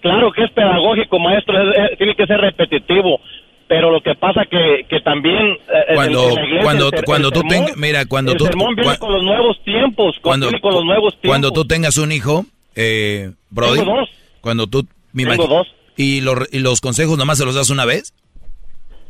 claro 0.00 0.32
que 0.32 0.44
es 0.44 0.50
pedagógico, 0.52 1.18
maestro. 1.18 1.54
tiene 1.96 2.14
que 2.14 2.26
ser 2.26 2.40
repetitivo. 2.40 3.20
Pero 3.68 3.90
lo 3.90 4.00
que 4.00 4.14
pasa 4.14 4.46
que, 4.50 4.86
que 4.88 5.00
también... 5.00 5.58
Eh, 5.68 5.94
cuando 5.94 6.34
cuando, 6.62 6.90
cuando 7.04 7.30
tú 7.30 7.42
tengas... 7.42 7.76
Mira, 7.76 8.06
cuando 8.06 8.32
el 8.32 8.38
tú... 8.38 8.46
sermón 8.46 8.74
viene 8.74 8.96
con 8.96 9.12
los 9.12 9.22
nuevos 9.22 9.62
tiempos. 9.62 10.16
Cuando, 10.22 10.50
con 10.60 10.72
los 10.72 10.84
nuevos 10.84 11.12
tiempos. 11.12 11.28
cuando 11.28 11.52
tú 11.52 11.66
tengas 11.66 11.98
un 11.98 12.10
hijo, 12.10 12.46
eh, 12.74 13.32
Brody... 13.50 13.80
Tengo 13.80 13.96
dos. 13.96 14.08
Cuando 14.40 14.66
tú... 14.68 14.86
Tengo 15.14 15.46
dos. 15.46 15.66
¿Y 15.98 16.22
los, 16.22 16.48
¿Y 16.50 16.60
los 16.60 16.80
consejos 16.80 17.18
nomás 17.18 17.36
se 17.36 17.44
los 17.44 17.54
das 17.54 17.68
una 17.68 17.84
vez? 17.84 18.14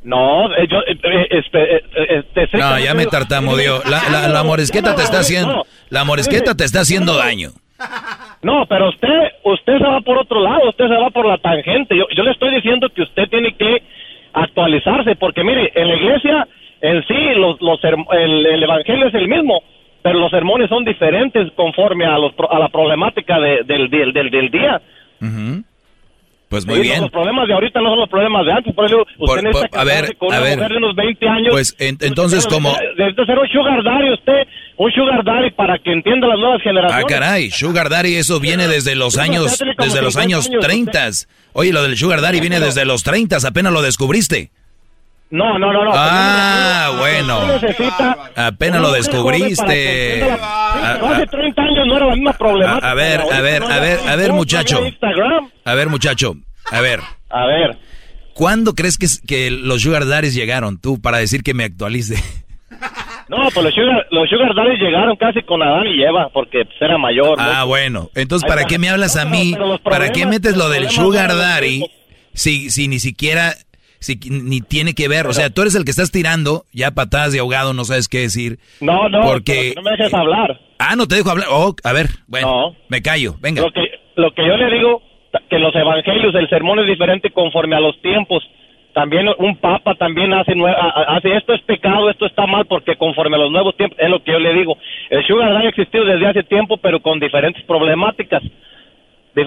No, 0.09 0.51
eh, 0.57 0.67
yo, 0.71 0.79
eh, 0.87 1.29
este, 1.31 2.57
no, 2.57 2.79
ya 2.79 2.95
me 2.95 3.05
tartamudeó. 3.05 3.83
La, 3.85 4.09
la, 4.11 4.29
la 4.29 4.43
morisqueta 4.43 4.95
te 4.95 5.03
está 5.03 5.19
haciendo, 5.21 5.67
la 5.91 6.05
morisqueta 6.05 6.55
te 6.55 6.65
está 6.65 6.81
haciendo 6.81 7.15
daño. 7.15 7.51
No, 8.41 8.65
pero 8.67 8.89
usted, 8.89 9.33
usted 9.45 9.77
se 9.77 9.85
va 9.85 10.01
por 10.01 10.17
otro 10.17 10.41
lado, 10.41 10.71
usted 10.71 10.89
se 10.89 10.95
va 10.95 11.11
por 11.11 11.27
la 11.27 11.37
tangente. 11.37 11.95
Yo, 11.95 12.07
yo 12.17 12.23
le 12.23 12.31
estoy 12.31 12.55
diciendo 12.55 12.89
que 12.89 13.03
usted 13.03 13.29
tiene 13.29 13.55
que 13.55 13.83
actualizarse, 14.33 15.15
porque 15.17 15.45
mire, 15.45 15.73
en 15.75 15.89
la 15.89 15.97
iglesia 15.97 16.49
en 16.81 17.03
sí 17.07 17.35
los, 17.37 17.61
los 17.61 17.79
el, 17.85 18.47
el 18.47 18.63
evangelio 18.63 19.09
es 19.09 19.15
el 19.15 19.29
mismo, 19.29 19.63
pero 20.01 20.19
los 20.21 20.31
sermones 20.31 20.71
son 20.71 20.85
diferentes 20.87 21.53
conforme 21.55 22.07
a, 22.07 22.17
los, 22.17 22.33
a 22.51 22.59
la 22.59 22.69
problemática 22.69 23.39
de, 23.39 23.63
del, 23.65 23.91
del, 23.91 24.15
del, 24.15 24.31
del 24.31 24.51
día. 24.51 24.81
Pues 26.49 26.66
muy 26.66 26.81
bien. 26.81 27.03
Los 27.03 27.11
problemas 27.11 27.47
de 27.47 27.55
ahorita 27.55 27.81
no 27.81 27.91
son 27.91 27.99
los 28.01 28.09
problemas 28.09 28.47
de 28.47 28.53
antes. 28.53 28.75
Por 28.75 28.87
eso 28.87 29.05
usted 29.19 29.43
necesita 29.43 29.81
a 29.81 29.85
ver, 29.85 30.16
con 30.16 30.33
a 30.33 30.39
una 30.39 30.41
ver. 30.41 30.57
mujer 30.57 30.73
de 30.73 30.79
unos 30.79 30.97
20 30.97 31.29
años. 31.29 31.49
Pues 31.51 31.77
entonces 31.79 32.47
como... 32.47 32.75
Necesita 32.97 33.27
ser 33.27 33.39
un 33.39 33.49
sugar 33.49 33.83
daddy 33.85 34.12
usted, 34.15 34.49
un 34.79 34.93
sugar 34.93 35.25
daddy 35.25 35.51
para 35.51 35.79
que 35.79 35.93
entienda 35.93 36.27
las 36.27 36.39
nuevas 36.39 36.62
generaciones. 36.62 37.05
Ah, 37.05 37.07
caray, 37.07 37.51
sugar 37.51 37.91
daddy 37.91 38.15
eso 38.16 38.41
viene 38.41 38.66
desde 38.66 38.95
los 38.95 39.19
años, 39.19 39.62
desde 39.79 40.01
los 40.01 40.16
años 40.16 40.51
30. 40.61 41.11
Oye, 41.53 41.73
lo 41.73 41.83
del 41.83 41.97
sugar 41.97 42.20
daddy 42.23 42.41
viene 42.41 42.61
desde 42.61 42.85
los 42.85 43.03
30, 43.03 43.37
apenas 43.47 43.73
lo 43.73 43.83
descubriste. 43.83 44.51
No, 45.31 45.59
no, 45.59 45.73
no, 45.73 45.85
no. 45.85 45.91
Ah, 45.95 46.95
bueno. 46.99 47.39
Apenas 48.35 48.81
lo 48.81 48.93
descubriste. 48.93 50.23
Hace 50.23 51.27
30 51.27 51.63
años 51.63 51.87
no 51.87 51.97
era 51.97 52.07
la 52.07 52.15
misma 52.15 52.33
problemática. 52.33 52.91
A 52.91 52.95
ver, 52.95 53.21
a 53.21 53.41
ver, 53.41 53.63
a 53.63 53.79
ver, 53.79 54.01
a 54.09 54.17
ver, 54.17 54.33
muchacho. 54.33 54.81
A 55.65 55.75
ver, 55.75 55.89
muchacho. 55.89 56.35
A 56.71 56.81
ver. 56.81 57.01
A 57.29 57.47
ver. 57.47 57.79
¿Cuándo 58.33 58.75
crees 58.75 58.97
que, 58.97 59.07
que 59.27 59.51
los 59.51 59.83
sugar 59.83 60.07
daddies 60.07 60.35
llegaron 60.35 60.81
tú 60.81 61.01
para 61.01 61.19
decir 61.19 61.43
que 61.43 61.55
me 61.55 61.65
actualice? 61.65 62.23
No, 63.29 63.37
pues 63.53 63.63
los 63.63 63.75
sugar, 63.75 64.07
los 64.11 64.29
sugar 64.31 64.55
daddies 64.55 64.81
llegaron 64.81 65.17
casi 65.17 65.43
con 65.43 65.63
Adán 65.63 65.87
y 65.87 66.03
Eva, 66.03 66.31
porque 66.33 66.65
pues, 66.65 66.81
era 66.81 66.97
mayor. 66.97 67.37
Ah, 67.39 67.65
bueno. 67.65 68.09
Entonces, 68.15 68.49
¿para 68.49 68.65
qué 68.65 68.79
me 68.79 68.89
hablas 68.89 69.17
a 69.17 69.27
mí? 69.27 69.55
¿Para 69.85 70.11
qué 70.13 70.25
metes 70.25 70.57
lo 70.57 70.71
del 70.71 70.89
sugar 70.89 71.37
daddy 71.37 71.85
si, 72.33 72.71
si 72.71 72.89
ni 72.89 73.01
siquiera 73.01 73.55
si, 74.01 74.19
ni 74.31 74.61
tiene 74.61 74.95
que 74.95 75.09
ver. 75.09 75.27
O 75.27 75.33
sea, 75.33 75.51
tú 75.51 75.62
eres 75.62 75.75
el 75.75 75.85
que 75.85 75.91
estás 75.91 76.11
tirando, 76.11 76.65
ya 76.73 76.93
patadas 76.93 77.33
de 77.33 77.41
ahogado, 77.41 77.73
no 77.75 77.85
sabes 77.85 78.09
qué 78.09 78.19
decir. 78.19 78.59
No, 78.81 79.09
no, 79.09 79.23
porque 79.23 79.73
no 79.77 79.83
me 79.83 79.93
dejes 79.93 80.15
hablar. 80.15 80.61
Ah, 80.79 80.97
no 80.97 81.07
te 81.07 81.16
dejo 81.16 81.31
hablar. 81.31 81.49
Oh, 81.51 81.75
a 81.85 81.93
ver, 81.93 82.07
bueno, 82.27 82.77
me 82.89 83.03
callo, 83.03 83.35
venga. 83.41 83.62
Lo 83.62 83.73
que, 83.73 83.81
lo 84.16 84.33
que 84.33 84.47
yo 84.47 84.57
le 84.57 84.77
digo, 84.77 85.03
que 85.51 85.59
los 85.59 85.75
evangelios, 85.75 86.35
el 86.35 86.49
sermón 86.49 86.79
es 86.81 86.87
diferente 86.87 87.31
conforme 87.31 87.77
a 87.77 87.81
los 87.81 88.01
tiempos. 88.01 88.43
También 88.95 89.29
un 89.39 89.57
papa 89.57 89.95
también 89.95 90.33
hace, 90.33 90.55
hace 91.07 91.37
esto 91.37 91.55
es 91.55 91.62
pecado, 91.62 92.11
esto 92.11 92.27
está 92.27 92.47
mal, 92.47 92.66
porque 92.66 92.97
conforme 92.97 93.37
a 93.37 93.41
los 93.41 93.53
nuevos 93.53 93.77
tiempos, 93.77 93.99
es 94.01 94.09
lo 94.09 94.23
que 94.23 94.33
yo 94.33 94.39
le 94.39 94.55
digo. 94.55 94.77
El 95.11 95.25
sugar 95.27 95.57
ha 95.57 95.69
existido 95.69 96.05
desde 96.05 96.27
hace 96.27 96.43
tiempo, 96.43 96.79
pero 96.79 97.01
con 97.01 97.20
diferentes 97.20 97.62
problemáticas. 97.65 98.43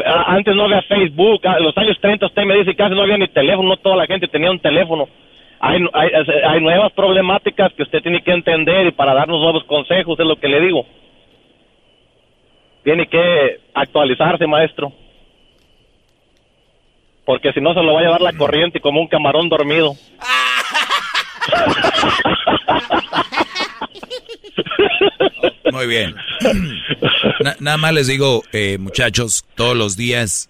Antes 0.05 0.55
no 0.55 0.65
había 0.65 0.81
Facebook, 0.83 1.41
en 1.43 1.63
los 1.63 1.77
años 1.77 1.97
30 1.99 2.25
usted 2.25 2.43
me 2.43 2.55
dice 2.55 2.71
que 2.71 2.77
casi 2.77 2.95
no 2.95 3.01
había 3.01 3.17
ni 3.17 3.27
teléfono, 3.27 3.69
no 3.69 3.77
toda 3.77 3.95
la 3.95 4.05
gente 4.05 4.27
tenía 4.27 4.51
un 4.51 4.59
teléfono. 4.59 5.07
Hay, 5.59 5.79
hay, 5.93 6.09
hay, 6.47 6.61
nuevas 6.61 6.91
problemáticas 6.93 7.71
que 7.73 7.83
usted 7.83 8.01
tiene 8.01 8.21
que 8.21 8.31
entender 8.31 8.87
y 8.87 8.91
para 8.91 9.13
darnos 9.13 9.39
nuevos 9.39 9.63
consejos 9.65 10.19
es 10.19 10.25
lo 10.25 10.35
que 10.35 10.47
le 10.47 10.59
digo. 10.59 10.85
Tiene 12.83 13.07
que 13.07 13.59
actualizarse, 13.73 14.47
maestro. 14.47 14.91
Porque 17.25 17.53
si 17.53 17.61
no 17.61 17.73
se 17.73 17.83
lo 17.83 17.93
va 17.93 17.99
a 17.99 18.03
llevar 18.03 18.21
la 18.21 18.33
corriente 18.33 18.79
como 18.79 19.01
un 19.01 19.07
camarón 19.07 19.49
dormido. 19.49 19.93
Muy 25.71 25.87
bien. 25.87 26.15
nada 27.59 27.77
más 27.77 27.93
les 27.93 28.07
digo, 28.07 28.43
eh, 28.51 28.77
muchachos, 28.79 29.45
todos 29.55 29.75
los 29.75 29.95
días 29.95 30.49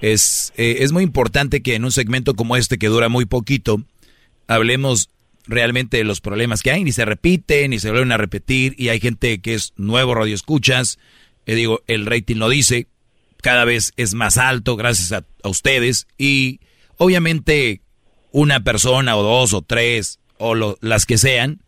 Es, 0.00 0.52
eh, 0.56 0.78
es 0.80 0.92
muy 0.92 1.04
importante 1.04 1.62
que 1.62 1.76
en 1.76 1.84
un 1.84 1.92
segmento 1.92 2.34
como 2.34 2.56
este, 2.56 2.78
que 2.78 2.88
dura 2.88 3.08
muy 3.08 3.24
poquito, 3.24 3.82
hablemos 4.48 5.10
realmente 5.46 5.96
de 5.96 6.04
los 6.04 6.20
problemas 6.20 6.62
que 6.62 6.70
hay, 6.70 6.84
ni 6.84 6.92
se 6.92 7.04
repiten, 7.04 7.70
ni 7.70 7.78
se 7.78 7.90
vuelven 7.90 8.12
a 8.12 8.16
repetir, 8.16 8.74
y 8.78 8.88
hay 8.88 9.00
gente 9.00 9.40
que 9.40 9.54
es 9.54 9.72
nuevo 9.76 10.14
radio 10.14 10.34
escuchas, 10.34 10.98
eh, 11.46 11.54
digo, 11.54 11.82
el 11.86 12.06
rating 12.06 12.36
lo 12.36 12.48
dice, 12.48 12.88
cada 13.42 13.64
vez 13.64 13.92
es 13.96 14.14
más 14.14 14.38
alto 14.38 14.76
gracias 14.76 15.12
a, 15.12 15.24
ustedes, 15.48 16.06
y 16.18 16.60
obviamente 16.96 17.80
una 18.30 18.62
persona 18.62 19.16
o 19.16 19.22
dos 19.22 19.52
o 19.54 19.62
tres 19.62 20.20
o 20.38 20.76
las 20.80 21.06
que 21.06 21.18
sean, 21.18 21.62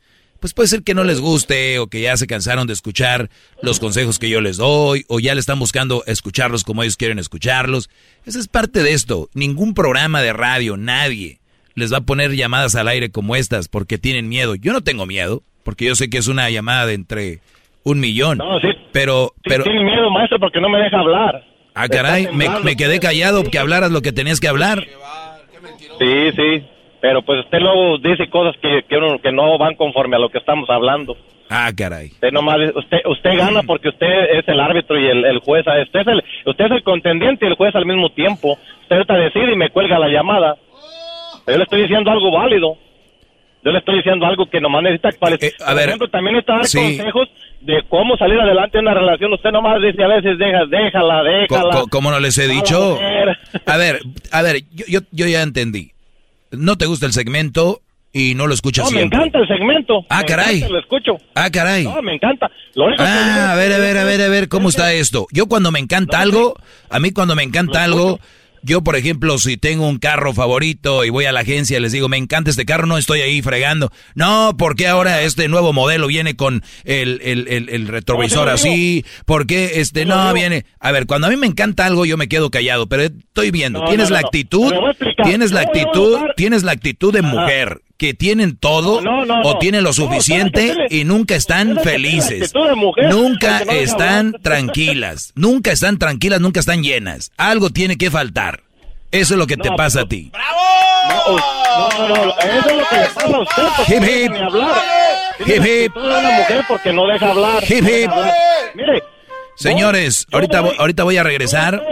pues 0.45 0.53
puede 0.53 0.69
ser 0.69 0.83
que 0.83 0.93
no 0.93 1.05
les 1.05 1.23
guste 1.23 1.79
o 1.79 1.87
que 1.87 2.03
ya 2.03 2.19
se 2.19 2.27
cansaron 2.27 2.67
de 2.67 2.75
escuchar 2.75 3.31
los 3.63 3.81
consejos 3.81 4.19
que 4.19 4.29
yo 4.29 4.43
les 4.43 4.59
doy 4.59 5.07
o 5.09 5.19
ya 5.19 5.33
le 5.33 5.41
están 5.41 5.59
buscando 5.59 6.05
escucharlos 6.07 6.65
como 6.65 6.83
ellos 6.83 6.99
quieren 6.99 7.19
escucharlos. 7.19 7.89
Esa 8.27 8.41
es 8.41 8.47
parte 8.47 8.83
de 8.83 8.93
esto. 8.93 9.31
Ningún 9.33 9.73
programa 9.73 10.21
de 10.21 10.35
radio, 10.35 10.77
nadie 10.77 11.39
les 11.75 11.91
va 11.91 11.97
a 11.97 12.01
poner 12.03 12.33
llamadas 12.33 12.75
al 12.75 12.89
aire 12.89 13.11
como 13.11 13.37
estas 13.37 13.69
porque 13.69 13.97
tienen 13.97 14.29
miedo. 14.29 14.55
Yo 14.55 14.75
no 14.75 14.83
tengo 14.83 15.07
miedo 15.07 15.41
porque 15.63 15.87
yo 15.87 15.95
sé 15.95 16.11
que 16.11 16.19
es 16.19 16.29
una 16.29 16.51
llamada 16.51 16.85
de 16.85 16.93
entre 16.93 17.39
un 17.83 18.01
millón. 18.01 18.37
No, 18.37 18.61
sí. 18.61 18.69
Pero, 18.93 19.33
pero. 19.45 19.65
Tiene 19.65 19.83
miedo, 19.83 20.11
maestro, 20.11 20.39
porque 20.39 20.61
no 20.61 20.69
me 20.69 20.79
deja 20.79 20.99
hablar. 20.99 21.43
Ah, 21.75 21.89
caray, 21.89 22.29
me, 22.35 22.51
me, 22.63 22.77
quedé 22.77 23.01
callado 23.01 23.45
que 23.45 23.59
hablaras 23.59 23.91
lo 23.91 24.03
que 24.03 24.13
tenías 24.13 24.41
que 24.41 24.49
hablar. 24.49 24.85
Sí, 25.99 26.33
sí 26.37 26.65
pero 27.05 27.21
pues 27.21 27.41
usted 27.41 27.59
luego 27.61 27.99
dice 27.99 28.31
cosas 28.31 28.57
que, 28.63 28.83
que, 28.89 29.31
no 29.31 29.59
van 29.59 29.75
conforme 29.75 30.17
a 30.17 30.19
lo 30.19 30.31
que 30.31 30.39
estamos 30.39 30.71
hablando. 30.71 31.15
Ah, 31.51 31.71
caray. 31.77 32.07
Usted 32.07 32.33
nomás, 32.33 32.57
usted, 32.75 32.97
usted 33.05 33.37
gana 33.37 33.63
porque 33.63 33.91
usted 33.91 34.39
es 34.39 34.49
el 34.49 34.59
árbitro 34.59 34.99
y 34.99 35.09
el, 35.09 35.39
juez. 35.41 35.67
Usted 35.67 36.01
es 36.01 36.07
el, 36.07 36.25
usted 36.47 36.65
es 36.65 36.71
el 36.71 36.83
contendiente 36.83 37.45
y 37.45 37.49
el 37.49 37.57
juez 37.57 37.75
al 37.75 37.85
mismo 37.85 38.09
tiempo. 38.09 38.57
Usted 38.81 38.97
ahorita 38.97 39.17
decide 39.17 39.53
y 39.53 39.57
me 39.57 39.69
cuelga 39.69 39.99
la 39.99 40.09
llamada. 40.09 40.57
Yo 41.47 41.59
le 41.59 41.65
estoy 41.65 41.83
diciendo 41.83 42.11
algo 42.11 42.31
válido. 42.31 42.79
Yo 43.63 43.71
le 43.71 43.81
estoy 43.81 43.97
diciendo 43.97 44.25
algo 44.25 44.47
que 44.47 44.63
nomás 44.63 44.83
necesita 44.83 45.11
eh, 45.11 45.53
a 45.63 45.75
ver, 45.75 45.89
ejemplo, 45.89 46.09
también 46.09 46.37
está 46.37 46.55
dar 46.55 46.63
consejos 46.63 47.29
de 47.61 47.83
cómo 47.91 48.17
salir 48.17 48.41
adelante 48.41 48.79
en 48.79 48.87
una 48.87 48.95
relación. 48.95 49.31
Usted 49.31 49.51
nomás 49.51 49.77
dice 49.83 50.03
a 50.03 50.09
veces, 50.09 50.39
deja, 50.39 50.65
déjala, 50.65 51.23
déjala. 51.23 51.85
¿Cómo, 51.91 52.11
no 52.11 52.19
les 52.19 52.39
he 52.39 52.49
dicho? 52.49 52.99
A 53.67 53.77
ver, 53.77 54.01
a 54.33 54.41
ver, 54.41 54.63
yo, 54.73 54.87
yo, 54.89 55.01
yo 55.13 55.27
ya 55.27 55.43
entendí 55.43 55.94
no 56.57 56.77
te 56.77 56.87
gusta 56.87 57.07
el 57.07 57.13
segmento 57.13 57.83
y 58.13 58.35
no 58.35 58.47
lo 58.47 58.55
escuchas 58.55 58.85
no, 58.85 58.93
me 58.93 59.03
encanta 59.03 59.39
el 59.41 59.49
segmento. 59.49 60.07
Ah, 60.09 60.23
caray. 60.25 60.61
lo 60.61 60.79
escucho. 60.79 61.19
Ah, 61.35 61.51
caray. 61.51 61.83
No, 61.85 62.01
me 62.01 62.15
encanta. 62.15 62.49
ah, 62.99 63.53
a 63.53 63.57
ver, 63.57 63.73
a 63.73 63.79
ver, 63.79 63.99
a 63.99 64.05
ver, 64.05 64.23
a 64.23 64.29
ver, 64.29 64.49
¿cómo 64.49 64.69
está 64.69 64.93
esto? 64.93 65.27
Yo 65.33 65.47
cuando 65.47 65.73
me 65.73 65.81
encanta 65.81 66.21
algo, 66.21 66.55
a 66.91 67.01
mí 67.01 67.11
cuando 67.11 67.35
me 67.35 67.43
encanta 67.43 67.83
algo, 67.83 68.21
yo, 68.65 68.83
por 68.83 68.97
ejemplo, 68.97 69.39
si 69.39 69.57
tengo 69.57 69.87
un 69.87 69.99
carro 69.99 70.33
favorito 70.33 71.05
y 71.05 71.11
voy 71.11 71.27
a 71.27 71.33
la 71.33 71.41
agencia 71.41 71.77
y 71.77 71.81
les 71.81 71.93
digo, 71.93 72.09
me 72.09 72.17
encanta 72.17 72.51
este 72.51 72.65
carro, 72.65 72.87
no 72.87 72.97
estoy 72.97 73.21
ahí 73.21 73.43
fregando. 73.43 73.93
No, 74.15 74.55
porque 74.59 74.89
ahora 74.89 75.23
este 75.23 75.49
nuevo 75.49 75.73
modelo 75.73 76.07
viene 76.07 76.35
con 76.35 76.63
el, 76.85 77.21
el, 77.23 77.69
el, 77.69 77.89
retrovisor 77.89 78.49
así? 78.49 79.05
¿Por 79.27 79.47
qué 79.47 79.81
este 79.81 80.07
no 80.07 80.33
viene? 80.33 80.65
A 80.81 80.93
ver, 80.93 81.07
cuando 81.07 81.27
a 81.27 81.31
mí 81.31 81.37
me 81.37 81.47
encanta 81.47 81.85
algo, 81.85 82.07
yo 82.07 82.17
me 82.17 82.29
quedo 82.29 82.51
callado, 82.51 82.89
pero 82.89 83.03
estoy 83.03 83.51
viendo. 83.51 83.85
tienes 83.85 84.11
la 84.11 84.21
actitud, 84.21 84.73
tienes 85.23 85.53
la 85.53 85.61
actitud, 85.61 86.19
tienes 86.37 86.63
la 86.63 86.73
actitud 86.73 87.13
de 87.13 87.23
mujer 87.23 87.83
que 87.97 88.15
tienen 88.15 88.57
todo 88.57 89.01
o 89.45 89.59
tienen 89.59 89.85
lo 89.85 89.93
suficiente 89.93 90.75
y 90.91 91.05
nunca 91.05 91.37
están 91.37 91.79
felices. 91.81 92.53
Nunca 93.11 93.59
están 93.61 94.33
tranquilas. 94.43 95.33
Nunca 95.35 95.73
están 95.73 95.99
tranquilas, 95.99 96.41
nunca 96.41 96.61
están 96.61 96.83
llenas. 96.83 97.33
Algo 97.37 97.71
tiene 97.71 97.97
que 97.97 98.11
faltar. 98.11 98.63
Eso 99.11 99.35
es 99.35 99.39
lo 99.39 99.47
que 99.47 99.57
te 99.57 99.71
pasa 99.77 100.03
a 100.03 100.09
ti. 100.09 100.31
¡Bravo! 100.33 100.61
No, 101.09 102.09
no, 102.09 102.09
no, 102.09 102.39
eso 102.39 102.71
es 102.71 102.77
lo 102.77 102.89
que 102.89 102.97
le 102.97 103.07
pasa 103.15 103.37
a 103.37 103.41
usted. 103.41 103.63
Hip 103.89 104.03
hip. 104.03 104.33
Hip 105.47 105.65
hip. 105.65 105.97
una 105.97 106.31
mujer 106.31 106.65
porque 106.67 106.93
no 106.93 107.07
deja 107.07 107.31
hablar. 107.31 107.63
Hip 107.63 107.85
hip. 107.85 108.11
Mire, 108.75 109.03
Señores, 109.57 110.27
ahorita, 110.33 110.59
ahorita 110.79 111.05
voy 111.05 111.17
a 111.17 111.23
regresar. 111.23 111.83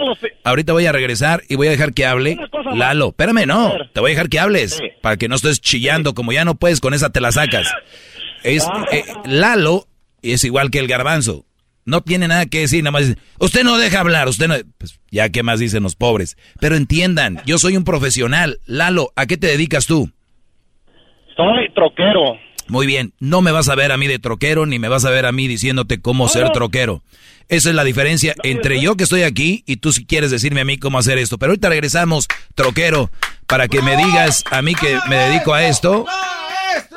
Ahorita 0.44 0.72
voy 0.72 0.86
a 0.86 0.92
regresar 0.92 1.42
y 1.48 1.56
voy 1.56 1.68
a 1.68 1.70
dejar 1.70 1.92
que 1.92 2.06
hable. 2.06 2.38
Lalo, 2.74 3.08
espérame, 3.08 3.46
no. 3.46 3.72
Te 3.92 4.00
voy 4.00 4.10
a 4.10 4.14
dejar 4.14 4.28
que 4.28 4.40
hables. 4.40 4.80
Para 5.00 5.16
que 5.16 5.28
no 5.28 5.36
estés 5.36 5.60
chillando. 5.60 6.14
Como 6.14 6.32
ya 6.32 6.44
no 6.44 6.56
puedes, 6.56 6.80
con 6.80 6.94
esa 6.94 7.10
te 7.10 7.20
la 7.20 7.32
sacas. 7.32 7.72
Es, 8.42 8.66
ah. 8.66 8.84
eh, 8.90 9.04
Lalo 9.24 9.86
es 10.22 10.44
igual 10.44 10.70
que 10.70 10.78
el 10.78 10.88
garbanzo. 10.88 11.44
No 11.84 12.00
tiene 12.00 12.28
nada 12.28 12.46
que 12.46 12.60
decir, 12.60 12.84
nada 12.84 12.92
más 12.92 13.08
dice, 13.08 13.20
usted 13.40 13.64
no 13.64 13.76
deja 13.76 13.98
hablar, 13.98 14.28
usted 14.28 14.46
no... 14.46 14.54
Pues 14.78 15.00
ya, 15.10 15.30
¿qué 15.30 15.42
más 15.42 15.58
dicen 15.58 15.82
los 15.82 15.96
pobres? 15.96 16.36
Pero 16.60 16.76
entiendan, 16.76 17.42
yo 17.44 17.58
soy 17.58 17.76
un 17.76 17.82
profesional. 17.82 18.60
Lalo, 18.66 19.12
¿a 19.16 19.26
qué 19.26 19.36
te 19.36 19.48
dedicas 19.48 19.86
tú? 19.86 20.08
Soy 21.36 21.72
troquero. 21.74 22.38
Muy 22.68 22.86
bien, 22.86 23.12
no 23.18 23.42
me 23.42 23.50
vas 23.50 23.68
a 23.68 23.74
ver 23.74 23.90
a 23.90 23.96
mí 23.96 24.06
de 24.06 24.20
troquero, 24.20 24.64
ni 24.64 24.78
me 24.78 24.88
vas 24.88 25.04
a 25.04 25.10
ver 25.10 25.26
a 25.26 25.32
mí 25.32 25.48
diciéndote 25.48 26.00
cómo 26.00 26.28
ser 26.28 26.50
troquero. 26.50 27.02
Esa 27.48 27.68
es 27.70 27.74
la 27.74 27.84
diferencia 27.84 28.34
entre 28.42 28.80
yo 28.80 28.96
que 28.96 29.04
estoy 29.04 29.22
aquí 29.22 29.62
y 29.66 29.76
tú 29.76 29.92
si 29.92 30.04
quieres 30.04 30.30
decirme 30.30 30.60
a 30.62 30.64
mí 30.64 30.78
cómo 30.78 30.98
hacer 30.98 31.18
esto. 31.18 31.38
Pero 31.38 31.50
ahorita 31.50 31.68
regresamos, 31.68 32.28
troquero, 32.54 33.10
para 33.46 33.68
que 33.68 33.82
me 33.82 33.96
digas 33.96 34.44
a 34.50 34.62
mí 34.62 34.74
que 34.74 34.98
me 35.08 35.16
dedico 35.16 35.54
a 35.54 35.64
esto. 35.64 36.06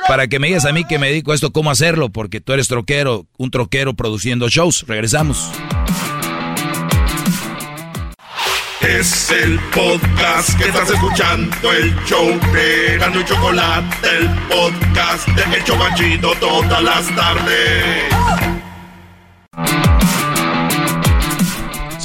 Para 0.07 0.27
que 0.27 0.39
me 0.39 0.47
digas 0.47 0.65
a 0.65 0.71
mí 0.71 0.85
que 0.85 0.99
me 0.99 1.07
dedico 1.07 1.31
a 1.31 1.35
esto, 1.35 1.51
cómo 1.51 1.71
hacerlo, 1.71 2.09
porque 2.09 2.39
tú 2.39 2.53
eres 2.53 2.67
troquero, 2.67 3.25
un 3.37 3.49
troquero 3.49 3.95
produciendo 3.95 4.47
shows. 4.49 4.85
Regresamos. 4.87 5.49
Es 8.81 9.31
el 9.31 9.59
podcast 9.73 10.55
que 10.59 10.65
estás 10.65 10.91
escuchando, 10.91 11.71
el 11.71 11.95
show 12.05 12.39
de 12.53 12.97
Gano 12.99 13.19
y 13.19 13.25
Chocolate, 13.25 14.07
el 14.17 14.29
podcast 14.47 15.27
de 15.29 15.75
Machito 15.75 16.35
todas 16.39 16.83
las 16.83 17.15
tardes. 17.15 18.64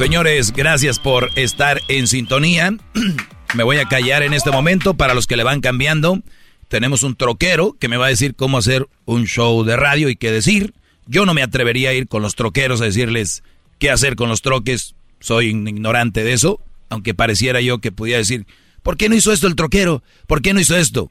Señores, 0.01 0.55
gracias 0.55 0.99
por 0.99 1.29
estar 1.37 1.83
en 1.89 2.09
sintonía. 2.09 2.75
me 3.55 3.65
voy 3.65 3.77
a 3.77 3.85
callar 3.85 4.23
en 4.23 4.33
este 4.33 4.51
momento 4.51 4.95
para 4.95 5.13
los 5.13 5.27
que 5.27 5.37
le 5.37 5.45
van 5.45 5.61
cambiando. 5.61 6.23
Tenemos 6.69 7.03
un 7.03 7.17
troquero 7.17 7.77
que 7.79 7.89
me 7.89 7.99
va 7.99 8.07
a 8.07 8.09
decir 8.09 8.35
cómo 8.35 8.57
hacer 8.57 8.89
un 9.05 9.27
show 9.27 9.63
de 9.63 9.77
radio 9.77 10.09
y 10.09 10.17
qué 10.17 10.33
decir. 10.33 10.73
Yo 11.05 11.27
no 11.27 11.35
me 11.35 11.43
atrevería 11.43 11.91
a 11.91 11.93
ir 11.93 12.09
con 12.09 12.23
los 12.23 12.35
troqueros 12.35 12.81
a 12.81 12.87
decirles 12.87 13.43
qué 13.79 13.91
hacer 13.91 14.17
con 14.17 14.31
los 14.31 14.41
troques. 14.41 14.95
Soy 15.21 15.49
ignorante 15.49 16.25
de 16.25 16.33
eso, 16.33 16.61
aunque 16.89 17.13
pareciera 17.13 17.61
yo 17.61 17.83
que 17.83 17.93
pudiera 17.93 18.21
decir, 18.21 18.47
¿por 18.83 18.97
qué 18.97 19.11
no 19.11 19.17
hizo 19.17 19.35
esto 19.35 19.49
el 19.49 19.55
troquero? 19.55 20.03
¿Por 20.27 20.41
qué 20.41 20.55
no 20.55 20.61
hizo 20.61 20.79
esto? 20.79 21.11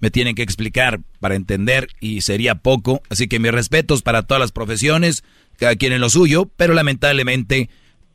Me 0.00 0.10
tienen 0.10 0.34
que 0.34 0.42
explicar 0.42 0.98
para 1.20 1.36
entender 1.36 1.86
y 2.00 2.22
sería 2.22 2.56
poco. 2.56 3.00
Así 3.10 3.28
que 3.28 3.38
mis 3.38 3.52
respetos 3.52 4.02
para 4.02 4.24
todas 4.24 4.40
las 4.40 4.50
profesiones, 4.50 5.22
cada 5.56 5.76
quien 5.76 5.92
en 5.92 6.00
lo 6.00 6.10
suyo, 6.10 6.50
pero 6.56 6.74
lamentablemente 6.74 7.70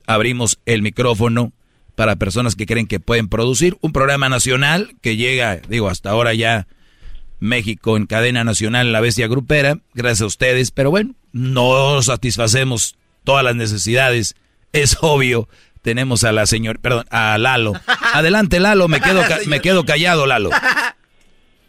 abrimos 0.10 0.60
el 0.65 0.81
micrófono 0.81 1.52
para 1.95 2.15
personas 2.15 2.56
que 2.56 2.65
creen 2.65 2.88
que 2.88 2.99
pueden 2.99 3.30
producir 3.30 3.77
un 3.81 3.94
programa 3.94 4.27
nacional 4.27 4.90
que 5.03 5.18
llega, 5.18 5.57
digo, 5.69 5.88
hasta 5.88 6.10
ahora 6.10 6.34
ya 6.34 6.65
México 7.40 7.95
en 7.95 8.07
cadena 8.07 8.44
nacional 8.44 8.91
La 8.91 9.02
Bestia 9.02 9.27
Grupera, 9.27 9.76
gracias 9.94 10.22
a 10.22 10.26
ustedes, 10.26 10.72
pero 10.72 10.90
bueno, 10.90 11.11
no 11.31 12.02
satisfacemos 12.02 12.98
todas 13.23 13.44
las 13.44 13.56
necesidades, 13.56 14.36
es 14.73 14.98
obvio. 15.02 15.48
Tenemos 15.84 16.23
a 16.23 16.31
la 16.31 16.48
señora, 16.48 16.80
perdón, 16.81 17.06
a 17.11 17.38
Lalo. 17.38 17.73
Adelante, 18.14 18.60
Lalo, 18.60 18.88
me 18.88 19.02
quedo, 19.02 19.22
me 19.48 19.60
quedo 19.60 19.86
callado, 19.86 20.26
Lalo. 20.26 20.49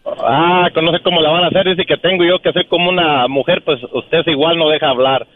Ah, 0.05 0.69
no 0.83 0.93
sé 0.93 1.03
cómo 1.05 1.21
la 1.21 1.31
van 1.31 1.45
a 1.45 1.49
hacer, 1.49 1.67
dice 1.67 1.85
que 1.87 1.99
tengo 1.99 2.25
yo 2.25 2.41
que 2.41 2.53
ser 2.53 2.67
como 2.69 2.89
una 2.89 3.29
mujer, 3.29 3.63
pues 3.65 3.79
usted 3.93 4.23
igual 4.27 4.57
no 4.57 4.71
deja 4.71 4.89
hablar. 4.89 5.29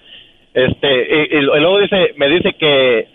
Este, 0.55 1.37
y, 1.37 1.41
luego 1.41 1.81
dice, 1.81 2.15
me 2.17 2.29
dice 2.29 2.53
que 2.55 3.09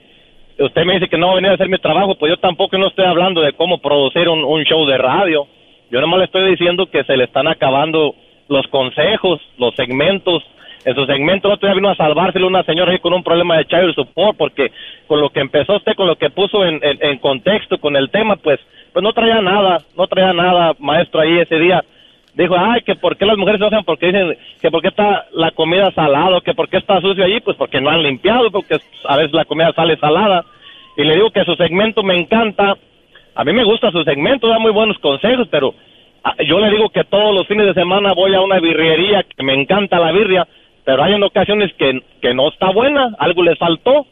usted 0.60 0.84
me 0.84 0.95
dice 0.95 1.07
que 1.07 1.18
no 1.18 1.28
va 1.28 1.32
a 1.34 1.36
venir 1.38 1.52
a 1.52 1.53
hacer 1.53 1.70
mi 1.70 1.78
trabajo, 1.78 2.16
pues 2.16 2.30
yo 2.32 2.38
tampoco 2.38 2.78
no 2.78 2.88
estoy 2.88 3.06
hablando 3.06 3.40
de 3.41 3.53
cómo 3.53 3.80
producir 3.80 4.28
un, 4.28 4.64
show 4.66 4.86
de 4.86 4.98
radio. 4.98 5.48
Yo 5.90 6.02
nomás 6.02 6.20
le 6.20 6.26
estoy 6.26 6.52
diciendo 6.52 6.88
que 6.91 7.06
se 7.06 7.16
le 7.16 7.24
están 7.24 7.48
acabando 7.48 8.14
los 8.49 8.68
consejos, 8.68 9.40
los 9.57 9.74
segmentos. 9.76 10.44
En 10.84 10.95
su 10.95 11.06
segmento 11.06 11.56
día 11.57 11.74
vino 11.74 11.90
a 11.90 11.95
salvárselo 11.95 12.48
una 12.48 12.64
señora 12.64 12.98
con 12.99 13.14
un 13.14 13.24
problema 13.24 13.57
de 13.57 13.66
child 13.66 13.95
support, 13.95 14.38
porque 14.38 14.72
con 15.07 15.22
lo 15.22 15.30
que 15.30 15.40
empezó 15.40 15.78
usted, 15.78 15.94
con 15.95 16.07
lo 16.07 16.18
que 16.18 16.30
puso 16.30 16.66
en, 16.66 16.80
en 16.82 17.18
contexto, 17.20 17.78
con 17.80 17.95
el 17.95 18.10
tema, 18.10 18.36
pues, 18.36 18.60
pues 18.91 19.03
no 19.03 19.14
traía 19.14 19.41
nada, 19.41 19.78
no 19.98 20.07
traía 20.07 20.34
nada, 20.34 20.74
maestro, 20.80 21.22
ahí 21.22 21.40
ese 21.40 21.57
día 21.57 21.84
dijo, 22.44 22.56
ay, 22.57 22.82
que 22.82 22.95
por 22.95 23.18
qué 23.18 23.26
las 23.26 23.38
mujeres 23.38 23.60
se 23.60 23.68
hacen, 23.68 23.84
porque 23.84 24.07
dicen 24.07 24.38
que 24.61 24.72
por 24.72 24.82
qué 24.82 24.88
está 24.88 25.26
la 25.34 25.52
comida 25.52 25.91
salada, 25.91 26.40
que 26.41 26.53
por 26.53 26.70
qué 26.70 26.78
está 26.78 27.02
sucio 27.02 27.24
allí, 27.24 27.40
pues 27.41 27.57
porque 27.57 27.82
no 27.82 27.90
han 27.90 28.02
limpiado, 28.02 28.49
porque 28.49 28.78
a 29.06 29.18
veces 29.18 29.34
la 29.34 29.45
comida 29.45 29.74
sale 29.74 29.98
salada. 29.98 30.45
Y 30.95 31.03
le 31.03 31.16
digo 31.16 31.32
que 31.32 31.44
su 31.44 31.56
segmento 31.56 32.02
me 32.03 32.16
encanta, 32.16 32.78
a 33.36 33.44
mí 33.44 33.53
me 33.53 33.64
gusta 33.64 33.91
su 33.91 34.03
segmento, 34.03 34.48
da 34.48 34.60
muy 34.60 34.72
buenos 34.72 34.98
consejos, 34.99 35.48
pero 35.52 35.74
ah, 36.24 36.36
yo 36.45 36.60
le 36.60 36.70
digo 36.70 36.90
que 36.90 37.03
todos 37.03 37.36
los 37.36 37.48
fines 37.48 37.66
de 37.68 37.74
semana 37.74 38.14
voy 38.14 38.34
a 38.36 38.41
una 38.41 38.60
birrería, 38.60 39.24
que 39.24 39.44
me 39.44 39.53
encanta 39.53 39.99
la 39.99 40.11
birria, 40.11 40.48
pero 40.86 41.03
hay 41.03 41.14
en 41.14 41.24
ocasiones 41.24 41.74
que, 41.78 42.02
que 42.22 42.34
no 42.34 42.49
está 42.49 42.72
buena, 42.72 43.16
algo 43.20 43.44
les 43.44 43.57
faltó. 43.57 44.07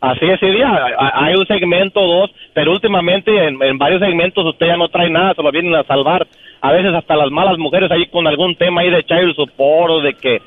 Así 0.00 0.26
ese 0.26 0.46
día, 0.46 0.68
hay 0.98 1.34
un 1.36 1.46
segmento, 1.46 2.00
dos, 2.00 2.30
pero 2.54 2.72
últimamente 2.72 3.30
en, 3.30 3.62
en, 3.62 3.78
varios 3.78 4.00
segmentos 4.00 4.44
usted 4.44 4.66
ya 4.66 4.76
no 4.76 4.88
trae 4.88 5.08
nada, 5.08 5.34
se 5.34 5.42
lo 5.42 5.50
vienen 5.50 5.74
a 5.74 5.84
salvar. 5.84 6.26
A 6.60 6.72
veces 6.72 6.92
hasta 6.92 7.16
las 7.16 7.30
malas 7.30 7.58
mujeres 7.58 7.90
ahí 7.90 8.06
con 8.06 8.26
algún 8.26 8.54
tema 8.56 8.82
ahí 8.82 8.90
de 8.90 9.04
child 9.04 9.34
support 9.34 9.90
o 9.90 10.00
de 10.00 10.14
que, 10.14 10.42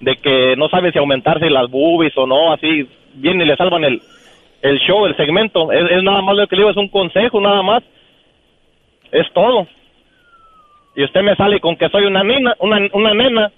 de 0.00 0.16
que 0.16 0.54
no 0.56 0.68
sabe 0.68 0.92
si 0.92 0.98
aumentarse 0.98 1.50
las 1.50 1.68
boobies 1.68 2.16
o 2.16 2.26
no, 2.26 2.52
así 2.52 2.88
vienen 3.14 3.42
y 3.42 3.50
le 3.50 3.56
salvan 3.56 3.84
el, 3.84 4.00
el 4.62 4.78
show, 4.78 5.06
el 5.06 5.16
segmento. 5.16 5.72
Es, 5.72 5.90
es 5.90 6.02
nada 6.02 6.22
más 6.22 6.36
lo 6.36 6.46
que 6.46 6.56
le 6.56 6.62
digo, 6.62 6.70
es 6.70 6.76
un 6.76 6.88
consejo, 6.88 7.40
nada 7.40 7.62
más. 7.62 7.82
Es 9.10 9.30
todo. 9.32 9.66
Y 10.94 11.04
usted 11.04 11.22
me 11.22 11.36
sale 11.36 11.60
con 11.60 11.76
que 11.76 11.88
soy 11.88 12.04
una 12.04 12.22
nena, 12.22 12.54
una, 12.60 12.78
una 12.92 13.14
nena, 13.14 13.52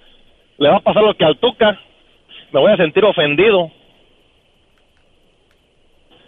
le 0.59 0.69
va 0.69 0.77
a 0.77 0.81
pasar 0.81 1.03
lo 1.03 1.15
que 1.15 1.25
al 1.25 1.39
Tuca. 1.39 1.79
Me 2.53 2.61
voy 2.61 2.73
a 2.73 2.77
sentir 2.77 3.05
ofendido. 3.05 3.71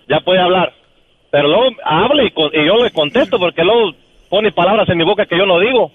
Ya 0.09 0.21
puede 0.21 0.41
hablar. 0.41 0.73
Pero 1.35 1.49
luego 1.49 1.77
hable 1.83 2.27
y, 2.27 2.65
yo 2.65 2.77
le 2.77 2.93
contesto 2.93 3.41
porque 3.41 3.65
luego 3.65 3.91
pone 4.31 4.53
palabras 4.53 4.89
en 4.89 4.99
mi 4.99 5.03
boca 5.03 5.27
que 5.27 5.37
yo 5.37 5.45
no 5.45 5.59
digo. 5.59 5.91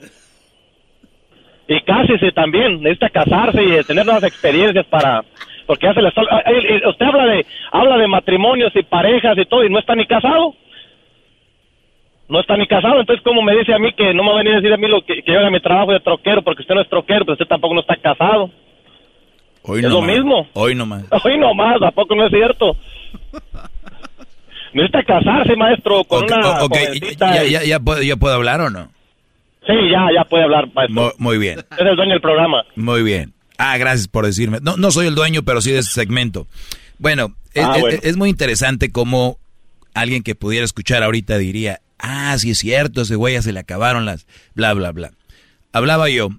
Y 1.66 1.80
cásese 1.80 2.34
también, 2.34 2.82
necesita 2.82 3.10
casarse 3.10 3.64
y 3.64 3.82
tener 3.86 4.04
nuevas 4.04 4.24
experiencias 4.24 4.86
para 4.88 5.24
porque 5.66 5.86
ya 5.88 5.94
se 5.94 6.02
le 6.02 6.10
usted 6.10 7.06
habla 7.06 7.26
de 7.28 7.46
habla 7.72 7.98
de 8.00 8.08
matrimonios 8.10 8.76
y 8.76 8.84
parejas 8.84 9.38
y 9.38 9.46
todo 9.46 9.64
y 9.64 9.70
no 9.70 9.80
está 9.80 9.96
ni 9.96 10.06
casado 10.06 10.56
no 12.28 12.42
está 12.42 12.58
ni 12.58 12.68
casado, 12.68 13.00
entonces 13.00 13.24
¿cómo 13.24 13.42
me 13.42 13.56
dice 13.56 13.74
a 13.74 13.80
mí 13.80 13.94
que 13.94 14.14
no 14.14 14.24
me 14.24 14.32
va 14.32 14.36
a 14.36 14.44
venir 14.44 14.54
a 14.56 14.56
decir 14.58 14.74
a 14.74 14.78
mí 14.78 14.88
lo 14.90 15.06
que, 15.06 15.24
que 15.24 15.32
yo 15.32 15.40
haga 15.40 15.52
mi 15.52 15.62
trabajo 15.62 15.94
de 15.94 16.02
troquero 16.02 16.42
porque 16.42 16.64
usted 16.64 16.76
no 16.76 16.82
es 16.82 16.90
troquero, 16.90 17.22
pero 17.22 17.34
usted 17.34 17.48
tampoco 17.48 17.76
no 17.76 17.80
está 17.80 17.96
casado? 17.96 18.50
Hoy 19.64 19.80
es 19.86 19.90
lo 19.90 20.02
mismo. 20.02 20.48
Hoy 20.54 20.76
nomás. 20.76 21.06
Hoy 21.24 21.38
nomás, 21.38 21.82
¿a 21.82 21.92
poco 21.92 22.14
no 22.14 22.26
es 22.26 22.32
cierto? 22.32 22.76
Necesita 24.74 25.04
casarse, 25.04 25.56
maestro, 25.56 26.04
con 26.04 26.26
una 26.26 26.68
ya, 27.20 27.44
ya, 27.44 27.64
ya, 27.64 27.80
puedo, 27.80 28.02
¿Ya 28.02 28.16
puedo 28.16 28.36
hablar 28.36 28.62
o 28.62 28.70
no? 28.70 28.92
Sí, 29.66 29.74
ya, 29.92 30.08
ya 30.16 30.24
puede 30.26 30.44
hablar, 30.44 30.72
maestro. 30.74 31.14
Muy, 31.18 31.38
bien. 31.38 31.60
Es 31.60 31.86
el 31.86 31.96
dueño 31.96 32.14
del 32.14 32.22
programa. 32.22 32.64
Muy 32.76 33.04
bien. 33.04 33.34
Ah, 33.58 33.78
gracias 33.78 34.08
por 34.08 34.26
decirme. 34.26 34.60
No, 34.62 34.78
no 34.78 34.92
soy 34.92 35.08
el 35.08 35.16
dueño, 35.16 35.44
pero 35.44 35.62
sí 35.62 35.72
de 35.72 35.80
ese 35.80 35.92
segmento. 35.92 36.48
Bueno, 36.98 37.36
ah, 37.56 37.78
es, 37.90 38.04
es 38.04 38.18
muy 38.18 38.30
interesante 38.30 38.92
cómo 38.92 39.38
alguien 39.94 40.24
que 40.24 40.36
pudiera 40.36 40.66
escuchar 40.66 41.04
ahorita 41.04 41.38
diría, 41.38 41.82
ah, 41.98 42.36
sí 42.38 42.52
es 42.52 42.60
cierto, 42.60 43.02
ese 43.02 43.16
güey 43.16 43.36
ya 43.36 43.42
se 43.42 43.54
le 43.54 43.60
acabaron 43.60 44.06
las 44.06 44.28
bla, 44.56 44.74
bla, 44.74 44.92
bla. 44.92 45.12
Hablaba 45.74 46.10
yo, 46.10 46.30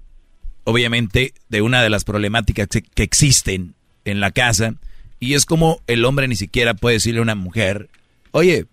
obviamente, 0.63 1.33
de 1.49 1.61
una 1.61 1.81
de 1.83 1.89
las 1.89 2.03
problemáticas 2.03 2.67
que 2.67 3.03
existen 3.03 3.75
en 4.03 4.19
la 4.19 4.31
casa, 4.31 4.75
y 5.19 5.35
es 5.35 5.45
como 5.45 5.79
el 5.87 6.03
hombre 6.05 6.27
ni 6.27 6.35
siquiera 6.35 6.73
puede 6.73 6.95
decirle 6.95 7.19
a 7.19 7.23
una 7.23 7.35
mujer, 7.35 7.89
oye, 8.31 8.65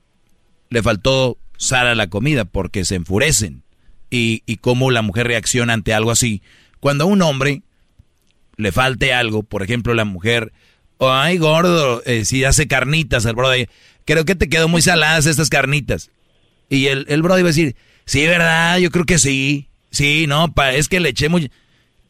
le 0.70 0.82
faltó 0.82 1.38
sal 1.56 1.86
a 1.86 1.94
la 1.94 2.08
comida 2.08 2.44
porque 2.44 2.84
se 2.84 2.96
enfurecen. 2.96 3.62
Y, 4.10 4.42
y 4.46 4.56
cómo 4.56 4.90
la 4.90 5.02
mujer 5.02 5.26
reacciona 5.26 5.74
ante 5.74 5.92
algo 5.92 6.10
así. 6.10 6.42
Cuando 6.80 7.04
a 7.04 7.06
un 7.08 7.20
hombre 7.20 7.62
le 8.56 8.72
falte 8.72 9.12
algo, 9.12 9.42
por 9.42 9.62
ejemplo, 9.62 9.92
la 9.94 10.04
mujer, 10.04 10.52
ay, 10.98 11.36
gordo, 11.38 12.02
eh, 12.06 12.24
si 12.24 12.44
hace 12.44 12.66
carnitas, 12.66 13.24
el 13.26 13.34
brother, 13.34 13.68
creo 14.04 14.24
que 14.24 14.34
te 14.34 14.48
quedó 14.48 14.68
muy 14.68 14.82
saladas 14.82 15.26
estas 15.26 15.50
carnitas. 15.50 16.10
Y 16.68 16.86
el, 16.86 17.06
el 17.08 17.22
bro 17.22 17.38
iba 17.38 17.48
a 17.48 17.52
decir, 17.52 17.76
sí, 18.04 18.26
¿verdad? 18.26 18.78
Yo 18.78 18.90
creo 18.90 19.04
que 19.04 19.18
sí. 19.18 19.68
Sí, 19.90 20.26
no, 20.26 20.52
pa, 20.52 20.74
es 20.74 20.88
que 20.88 21.00
le 21.00 21.10
eché 21.10 21.28
muy... 21.28 21.50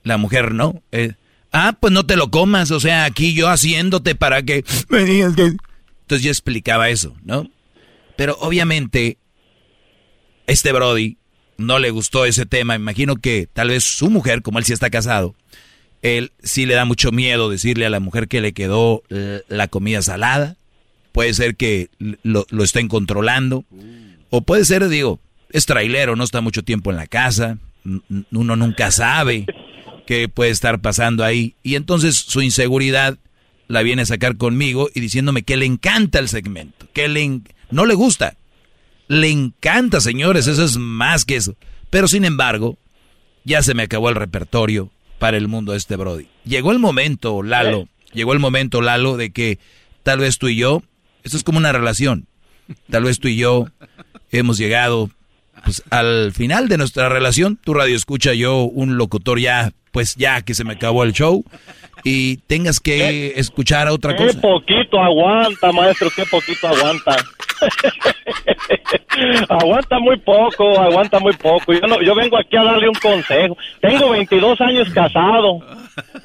La 0.04 0.16
mujer 0.16 0.52
no. 0.52 0.82
Eh, 0.90 1.12
ah, 1.52 1.76
pues 1.80 1.92
no 1.92 2.06
te 2.06 2.16
lo 2.16 2.30
comas. 2.30 2.70
O 2.70 2.80
sea, 2.80 3.04
aquí 3.04 3.34
yo 3.34 3.48
haciéndote 3.48 4.14
para 4.14 4.42
que 4.42 4.64
me 4.88 5.04
digas 5.04 5.34
que... 5.34 5.56
Entonces 6.08 6.24
yo 6.24 6.30
explicaba 6.30 6.88
eso, 6.88 7.14
¿no? 7.22 7.50
Pero 8.16 8.38
obviamente, 8.40 9.18
este 10.46 10.72
Brody 10.72 11.18
no 11.58 11.78
le 11.78 11.90
gustó 11.90 12.24
ese 12.24 12.46
tema. 12.46 12.76
Imagino 12.76 13.16
que 13.16 13.46
tal 13.52 13.68
vez 13.68 13.84
su 13.84 14.08
mujer, 14.08 14.40
como 14.40 14.58
él 14.58 14.64
sí 14.64 14.72
está 14.72 14.88
casado, 14.88 15.34
él 16.00 16.32
sí 16.42 16.64
le 16.64 16.72
da 16.72 16.86
mucho 16.86 17.12
miedo 17.12 17.50
decirle 17.50 17.84
a 17.84 17.90
la 17.90 18.00
mujer 18.00 18.26
que 18.26 18.40
le 18.40 18.54
quedó 18.54 19.02
la 19.10 19.68
comida 19.68 20.00
salada. 20.00 20.56
Puede 21.12 21.34
ser 21.34 21.56
que 21.56 21.90
lo, 21.98 22.46
lo 22.48 22.64
estén 22.64 22.88
controlando. 22.88 23.66
O 24.30 24.40
puede 24.40 24.64
ser, 24.64 24.88
digo, 24.88 25.20
es 25.50 25.66
trailero, 25.66 26.16
no 26.16 26.24
está 26.24 26.40
mucho 26.40 26.62
tiempo 26.62 26.90
en 26.90 26.96
la 26.96 27.06
casa, 27.06 27.58
uno 27.84 28.56
nunca 28.56 28.90
sabe 28.92 29.44
qué 30.06 30.26
puede 30.30 30.52
estar 30.52 30.80
pasando 30.80 31.22
ahí. 31.22 31.54
Y 31.62 31.74
entonces 31.74 32.16
su 32.16 32.40
inseguridad 32.40 33.18
la 33.68 33.82
viene 33.82 34.02
a 34.02 34.06
sacar 34.06 34.36
conmigo 34.36 34.88
y 34.94 35.00
diciéndome 35.00 35.42
que 35.42 35.56
le 35.56 35.66
encanta 35.66 36.18
el 36.18 36.28
segmento, 36.28 36.88
que 36.92 37.08
le 37.08 37.42
no 37.70 37.86
le 37.86 37.94
gusta. 37.94 38.36
Le 39.08 39.30
encanta, 39.30 40.00
señores, 40.00 40.46
eso 40.46 40.64
es 40.64 40.76
más 40.76 41.24
que 41.24 41.36
eso. 41.36 41.54
Pero 41.90 42.08
sin 42.08 42.24
embargo, 42.24 42.78
ya 43.44 43.62
se 43.62 43.74
me 43.74 43.84
acabó 43.84 44.08
el 44.08 44.14
repertorio 44.14 44.90
para 45.18 45.36
el 45.36 45.48
mundo 45.48 45.72
de 45.72 45.78
este 45.78 45.96
Brody. 45.96 46.28
Llegó 46.44 46.72
el 46.72 46.78
momento, 46.78 47.42
Lalo, 47.42 47.88
llegó 48.12 48.32
el 48.32 48.38
momento, 48.38 48.80
Lalo, 48.80 49.16
de 49.16 49.30
que 49.30 49.58
tal 50.02 50.20
vez 50.20 50.38
tú 50.38 50.48
y 50.48 50.56
yo, 50.56 50.82
esto 51.24 51.36
es 51.36 51.44
como 51.44 51.58
una 51.58 51.72
relación, 51.72 52.26
tal 52.90 53.04
vez 53.04 53.18
tú 53.18 53.28
y 53.28 53.36
yo 53.36 53.66
hemos 54.30 54.58
llegado 54.58 55.10
pues, 55.64 55.82
al 55.90 56.32
final 56.32 56.68
de 56.68 56.78
nuestra 56.78 57.08
relación. 57.08 57.58
Tu 57.62 57.74
radio 57.74 57.96
escucha 57.96 58.34
yo, 58.34 58.62
un 58.62 58.96
locutor 58.96 59.40
ya, 59.40 59.72
pues 59.92 60.14
ya 60.16 60.42
que 60.42 60.54
se 60.54 60.64
me 60.64 60.74
acabó 60.74 61.04
el 61.04 61.12
show 61.12 61.44
y 62.04 62.38
tengas 62.46 62.80
que 62.80 63.34
escuchar 63.36 63.88
a 63.88 63.92
otra 63.92 64.16
cosa. 64.16 64.32
Qué 64.32 64.38
poquito 64.38 65.00
aguanta, 65.00 65.72
maestro, 65.72 66.08
qué 66.14 66.24
poquito 66.26 66.68
aguanta. 66.68 67.16
aguanta 69.48 69.98
muy 69.98 70.16
poco, 70.18 70.78
aguanta 70.80 71.18
muy 71.18 71.32
poco. 71.34 71.72
Yo, 71.72 71.80
no, 71.80 72.00
yo 72.00 72.14
vengo 72.14 72.38
aquí 72.38 72.56
a 72.56 72.64
darle 72.64 72.88
un 72.88 72.94
consejo. 72.94 73.56
Tengo 73.80 74.10
22 74.10 74.60
años 74.60 74.88
casado 74.90 75.58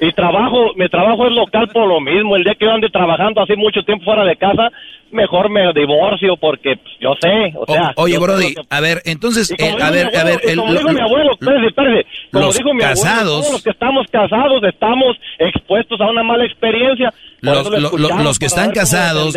y 0.00 0.12
trabajo, 0.12 0.72
mi 0.76 0.88
trabajo 0.88 1.26
es 1.26 1.32
local 1.32 1.68
por 1.68 1.88
lo 1.88 2.00
mismo. 2.00 2.36
El 2.36 2.44
día 2.44 2.54
que 2.54 2.66
yo 2.66 2.72
ande 2.72 2.88
trabajando 2.88 3.42
así 3.42 3.54
mucho 3.56 3.82
tiempo 3.82 4.04
fuera 4.04 4.24
de 4.24 4.36
casa, 4.36 4.70
mejor 5.14 5.50
me 5.50 5.72
divorcio 5.72 6.36
porque 6.36 6.76
pues, 6.76 6.94
yo 7.00 7.14
sé, 7.20 7.52
o 7.56 7.64
sea... 7.66 7.92
oye, 7.96 8.18
Brody, 8.18 8.54
a 8.68 8.80
ver, 8.80 9.00
entonces, 9.04 9.50
eh, 9.58 9.76
a 9.80 9.90
ver, 9.90 10.14
a 10.16 10.24
ver... 10.24 10.40
como 10.56 10.72
dijo 10.72 10.92
mi 10.92 11.00
abuelo, 11.00 11.32
espérese, 11.32 11.66
espérese, 11.68 12.06
como 12.32 12.52
dijo 12.52 12.74
mi 12.74 12.80
casados, 12.80 13.46
abuelo, 13.46 13.52
los 13.52 13.62
que 13.64 13.70
estamos 13.70 14.06
casados 14.12 14.62
estamos 14.68 15.16
expuestos 15.38 16.00
a 16.00 16.10
una 16.10 16.22
mala 16.22 16.44
experiencia. 16.44 17.12
Los, 17.40 17.70
los 17.70 18.38
que 18.38 18.46
están 18.46 18.70
casados, 18.70 19.34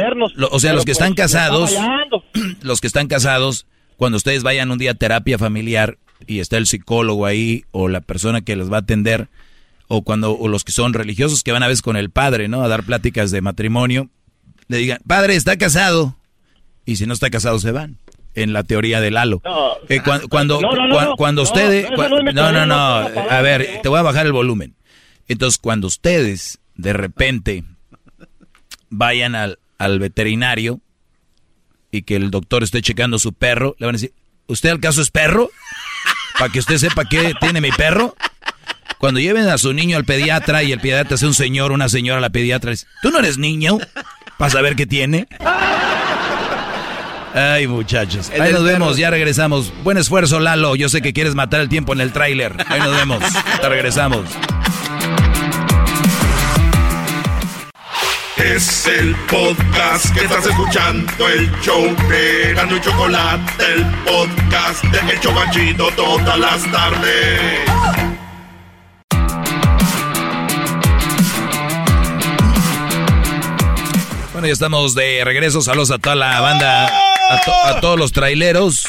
o 0.52 0.60
sea, 0.60 0.74
los 0.74 0.86
que 0.86 0.92
están 0.92 1.16
pues, 1.16 1.34
casados, 1.34 1.78
los 2.62 2.82
que 2.82 2.88
están 2.88 3.08
casados, 3.08 3.66
cuando 3.96 4.18
ustedes 4.18 4.44
vayan 4.44 4.72
un 4.72 4.78
día 4.78 4.92
a 4.92 4.96
terapia 4.96 5.38
familiar 5.38 5.98
y 6.26 6.40
está 6.40 6.58
el 6.58 6.68
psicólogo 6.68 7.26
ahí 7.26 7.64
o 7.72 7.88
la 7.88 8.02
persona 8.02 8.42
que 8.42 8.56
les 8.56 8.72
va 8.72 8.78
a 8.78 8.82
atender, 8.82 9.28
o 9.88 10.04
cuando 10.04 10.34
o 10.34 10.48
los 10.48 10.64
que 10.64 10.72
son 10.72 10.94
religiosos 10.94 11.44
que 11.44 11.52
van 11.52 11.64
a 11.64 11.68
veces 11.68 11.82
con 11.82 11.98
el 11.98 12.10
padre, 12.10 12.48
¿no? 12.48 12.62
A 12.62 12.68
dar 12.68 12.84
pláticas 12.84 13.32
de 13.32 13.42
matrimonio, 13.42 14.10
le 14.68 14.78
digan, 14.78 15.00
padre, 15.08 15.36
está 15.36 15.58
casado. 15.58 16.16
Y 16.86 16.96
si 16.96 17.06
no 17.06 17.14
está 17.14 17.30
casado, 17.30 17.60
se 17.60 17.72
van. 17.72 17.98
En 18.38 18.54
la 18.54 18.64
teoría 18.64 19.02
del 19.02 19.18
halo. 19.18 19.42
cuando 20.30 20.60
cuando, 21.18 21.42
ustedes... 21.42 21.90
No, 22.34 22.52
no, 22.52 22.66
no. 22.66 22.76
A 22.76 23.42
ver, 23.42 23.80
te 23.82 23.90
voy 23.90 24.00
a 24.00 24.04
bajar 24.04 24.26
el 24.26 24.32
volumen. 24.32 24.76
Entonces, 25.28 25.58
cuando 25.58 25.88
ustedes 25.88 26.60
de 26.76 26.94
repente 26.94 27.64
vayan 28.90 29.36
al, 29.36 29.60
al 29.78 30.00
veterinario 30.00 30.80
y 31.92 32.04
que 32.04 32.16
el 32.16 32.32
doctor 32.32 32.64
esté 32.64 32.82
checando 32.82 33.20
su 33.20 33.34
perro, 33.34 33.76
le 33.80 33.88
van 33.88 33.96
a 33.96 33.98
decir, 33.98 34.14
¿usted 34.46 34.70
al 34.70 34.80
caso 34.80 35.02
es 35.02 35.10
perro? 35.10 35.50
Para 36.38 36.52
que 36.52 36.60
usted 36.60 36.78
sepa 36.78 37.06
qué 37.06 37.34
tiene 37.40 37.60
mi 37.60 37.72
perro. 37.72 38.16
Cuando 39.00 39.20
lleven 39.20 39.48
a 39.48 39.58
su 39.58 39.74
niño 39.74 39.98
al 39.98 40.06
pediatra 40.06 40.64
y 40.64 40.72
el 40.72 40.80
pediatra 40.80 41.16
es 41.16 41.24
un 41.24 41.34
señor, 41.34 41.72
una 41.72 41.90
señora, 41.90 42.22
la 42.22 42.30
pediatra 42.30 42.72
dice, 42.72 42.86
¿tú 43.02 43.10
no 43.10 43.20
eres 43.20 43.38
niño? 43.38 43.80
para 44.38 44.52
saber 44.52 44.76
qué 44.76 44.86
tiene. 44.86 45.28
Ay, 47.38 47.68
muchachos. 47.68 48.32
Ahí 48.32 48.52
nos 48.52 48.64
vemos, 48.64 48.98
ya 48.98 49.12
regresamos. 49.12 49.72
Buen 49.84 49.98
esfuerzo, 49.98 50.40
Lalo. 50.40 50.76
Yo 50.76 50.90
sé 50.90 51.04
que 51.04 51.14
quieres 51.14 51.36
matar 51.36 51.62
el 51.62 51.70
tiempo 51.70 51.94
en 51.94 52.02
el 52.02 52.12
tráiler. 52.12 52.56
Ahí 52.68 52.80
nos 52.80 52.96
vemos. 52.96 53.22
Ya 53.62 53.70
regresamos. 53.70 54.26
Es 58.38 58.88
el 58.88 59.16
podcast 59.30 60.14
que 60.16 60.22
estás 60.22 60.46
escuchando, 60.46 61.28
el 61.28 61.52
show 61.62 61.84
de 62.08 62.54
Gano 62.54 62.78
y 62.78 62.82
Chocolate, 62.82 63.74
el 63.74 63.86
podcast 64.06 64.84
de 64.86 65.14
El 65.14 65.20
Chocachito 65.20 65.90
todas 65.96 66.40
las 66.40 66.72
tardes. 66.72 68.07
Bueno, 74.38 74.50
ya 74.50 74.54
estamos 74.54 74.94
de 74.94 75.24
regreso. 75.26 75.64
Saludos 75.64 75.90
a 75.90 75.98
toda 75.98 76.14
la 76.14 76.40
banda, 76.40 76.86
a, 76.86 77.82
todos 77.82 77.98
los 77.98 78.12
traileros 78.12 78.86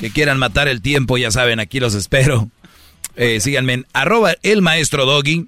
que 0.00 0.10
quieran 0.10 0.38
matar 0.38 0.66
el 0.66 0.80
tiempo. 0.80 1.18
Ya 1.18 1.30
saben, 1.30 1.60
aquí 1.60 1.78
los 1.78 1.92
espero. 1.92 2.48
Eh, 3.16 3.40
síganme 3.40 3.74
en 3.74 3.86
arroba 3.92 4.34
el 4.42 4.62
maestro 4.62 5.04
Doggy. 5.04 5.46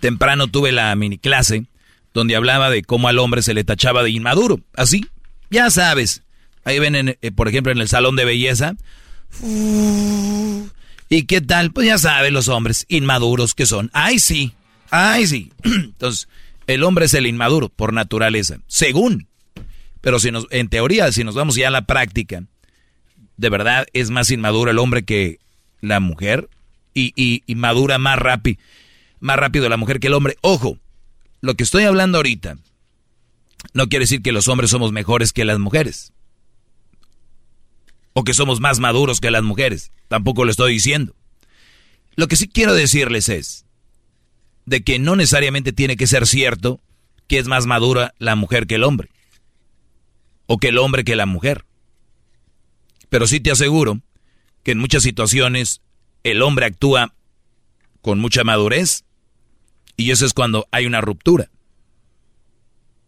Temprano 0.00 0.48
tuve 0.48 0.72
la 0.72 0.92
mini 0.96 1.16
clase 1.16 1.66
donde 2.12 2.34
hablaba 2.34 2.70
de 2.70 2.82
cómo 2.82 3.06
al 3.06 3.20
hombre 3.20 3.40
se 3.40 3.54
le 3.54 3.62
tachaba 3.62 4.02
de 4.02 4.10
inmaduro. 4.10 4.58
Así, 4.74 5.06
ya 5.48 5.70
sabes. 5.70 6.22
Ahí 6.64 6.80
ven, 6.80 6.96
eh, 7.20 7.30
por 7.30 7.46
ejemplo, 7.46 7.70
en 7.70 7.78
el 7.78 7.88
salón 7.88 8.16
de 8.16 8.24
belleza. 8.24 8.74
¿Y 11.08 11.22
qué 11.22 11.40
tal? 11.40 11.70
Pues 11.70 11.86
ya 11.86 11.98
saben 11.98 12.34
los 12.34 12.48
hombres 12.48 12.84
inmaduros 12.88 13.54
que 13.54 13.64
son. 13.64 13.90
Ay, 13.92 14.18
sí. 14.18 14.54
Ay, 14.90 15.28
sí. 15.28 15.52
Entonces, 15.62 16.26
el 16.68 16.84
hombre 16.84 17.06
es 17.06 17.14
el 17.14 17.26
inmaduro 17.26 17.70
por 17.70 17.92
naturaleza, 17.92 18.58
según. 18.68 19.26
Pero 20.00 20.20
si 20.20 20.30
nos, 20.30 20.46
en 20.50 20.68
teoría, 20.68 21.10
si 21.10 21.24
nos 21.24 21.34
vamos 21.34 21.56
ya 21.56 21.68
a 21.68 21.72
la 21.72 21.86
práctica, 21.86 22.44
de 23.36 23.48
verdad 23.48 23.86
es 23.94 24.10
más 24.10 24.30
inmaduro 24.30 24.70
el 24.70 24.78
hombre 24.78 25.04
que 25.04 25.38
la 25.80 25.98
mujer 25.98 26.48
y, 26.94 27.12
y, 27.16 27.54
madura 27.54 27.98
más 27.98 28.18
rápido, 28.18 28.60
más 29.18 29.38
rápido 29.38 29.68
la 29.68 29.76
mujer 29.78 29.98
que 29.98 30.08
el 30.08 30.14
hombre. 30.14 30.36
Ojo, 30.42 30.78
lo 31.40 31.54
que 31.54 31.64
estoy 31.64 31.84
hablando 31.84 32.18
ahorita 32.18 32.58
no 33.72 33.88
quiere 33.88 34.02
decir 34.02 34.20
que 34.20 34.32
los 34.32 34.46
hombres 34.46 34.70
somos 34.70 34.92
mejores 34.92 35.32
que 35.32 35.46
las 35.46 35.58
mujeres. 35.58 36.12
O 38.12 38.24
que 38.24 38.34
somos 38.34 38.60
más 38.60 38.78
maduros 38.78 39.20
que 39.20 39.30
las 39.30 39.42
mujeres. 39.42 39.90
Tampoco 40.08 40.44
lo 40.44 40.50
estoy 40.50 40.72
diciendo. 40.74 41.14
Lo 42.14 42.28
que 42.28 42.36
sí 42.36 42.48
quiero 42.48 42.74
decirles 42.74 43.28
es 43.28 43.64
de 44.68 44.82
que 44.82 44.98
no 44.98 45.16
necesariamente 45.16 45.72
tiene 45.72 45.96
que 45.96 46.06
ser 46.06 46.26
cierto 46.26 46.80
que 47.26 47.38
es 47.38 47.46
más 47.46 47.66
madura 47.66 48.14
la 48.18 48.36
mujer 48.36 48.66
que 48.66 48.76
el 48.76 48.84
hombre. 48.84 49.10
O 50.46 50.58
que 50.58 50.68
el 50.68 50.78
hombre 50.78 51.04
que 51.04 51.16
la 51.16 51.26
mujer. 51.26 51.64
Pero 53.08 53.26
sí 53.26 53.40
te 53.40 53.50
aseguro 53.50 54.00
que 54.62 54.72
en 54.72 54.78
muchas 54.78 55.02
situaciones 55.02 55.80
el 56.22 56.42
hombre 56.42 56.66
actúa 56.66 57.14
con 58.00 58.18
mucha 58.18 58.44
madurez 58.44 59.04
y 59.96 60.10
eso 60.10 60.24
es 60.26 60.34
cuando 60.34 60.66
hay 60.70 60.86
una 60.86 61.00
ruptura. 61.00 61.50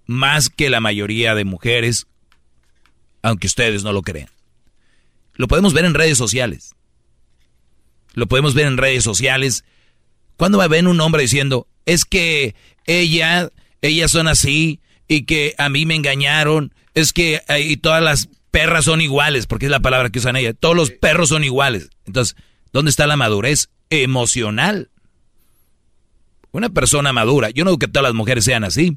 Más 0.07 0.49
que 0.49 0.71
la 0.71 0.81
mayoría 0.81 1.35
de 1.35 1.45
mujeres, 1.45 2.07
aunque 3.23 3.47
ustedes 3.47 3.85
no 3.85 3.93
lo 3.93 4.03
crean. 4.03 4.29
Lo 5.35 5.47
podemos 5.47 5.73
ver 5.73 5.85
en 5.85 5.95
redes 5.95 6.19
sociales. 6.19 6.75
Lo 8.13 8.27
podemos 8.27 8.55
ver 8.55 8.67
en 8.67 8.77
redes 8.77 9.05
sociales. 9.05 9.65
Cuando 10.41 10.57
va 10.57 10.65
a 10.65 10.69
ver 10.69 10.89
un 10.89 10.99
hombre 11.03 11.21
diciendo, 11.21 11.67
es 11.85 12.07
que 12.07 12.55
ella, 12.87 13.51
ellas 13.83 14.11
son 14.11 14.27
así 14.27 14.81
y 15.07 15.25
que 15.25 15.55
a 15.59 15.69
mí 15.69 15.85
me 15.85 15.95
engañaron, 15.95 16.73
es 16.95 17.13
que 17.13 17.43
y 17.63 17.77
todas 17.77 18.03
las 18.03 18.31
perras 18.51 18.87
son 18.87 19.03
iguales, 19.03 19.47
porque 19.47 19.67
es 19.67 19.71
la 19.71 19.81
palabra 19.81 20.09
que 20.09 20.19
usan 20.19 20.37
ella. 20.37 20.55
Todos 20.55 20.75
los 20.75 20.93
perros 20.93 21.29
son 21.29 21.45
iguales. 21.45 21.91
Entonces, 22.07 22.37
¿dónde 22.73 22.89
está 22.89 23.07
la 23.07 23.19
madurez 23.19 23.69
emocional? 23.91 24.89
Una 26.53 26.71
persona 26.71 27.13
madura, 27.13 27.51
yo 27.51 27.65
no 27.65 27.73
digo 27.73 27.79
que 27.79 27.89
todas 27.89 28.05
las 28.05 28.15
mujeres 28.15 28.47
sean 28.47 28.65
así, 28.65 28.97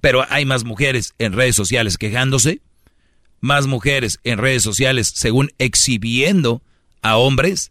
pero 0.00 0.26
hay 0.28 0.44
más 0.44 0.64
mujeres 0.64 1.14
en 1.20 1.34
redes 1.34 1.54
sociales 1.54 1.98
quejándose, 1.98 2.62
más 3.38 3.68
mujeres 3.68 4.18
en 4.24 4.38
redes 4.38 4.64
sociales 4.64 5.12
según 5.14 5.52
exhibiendo 5.58 6.62
a 7.00 7.16
hombres 7.16 7.70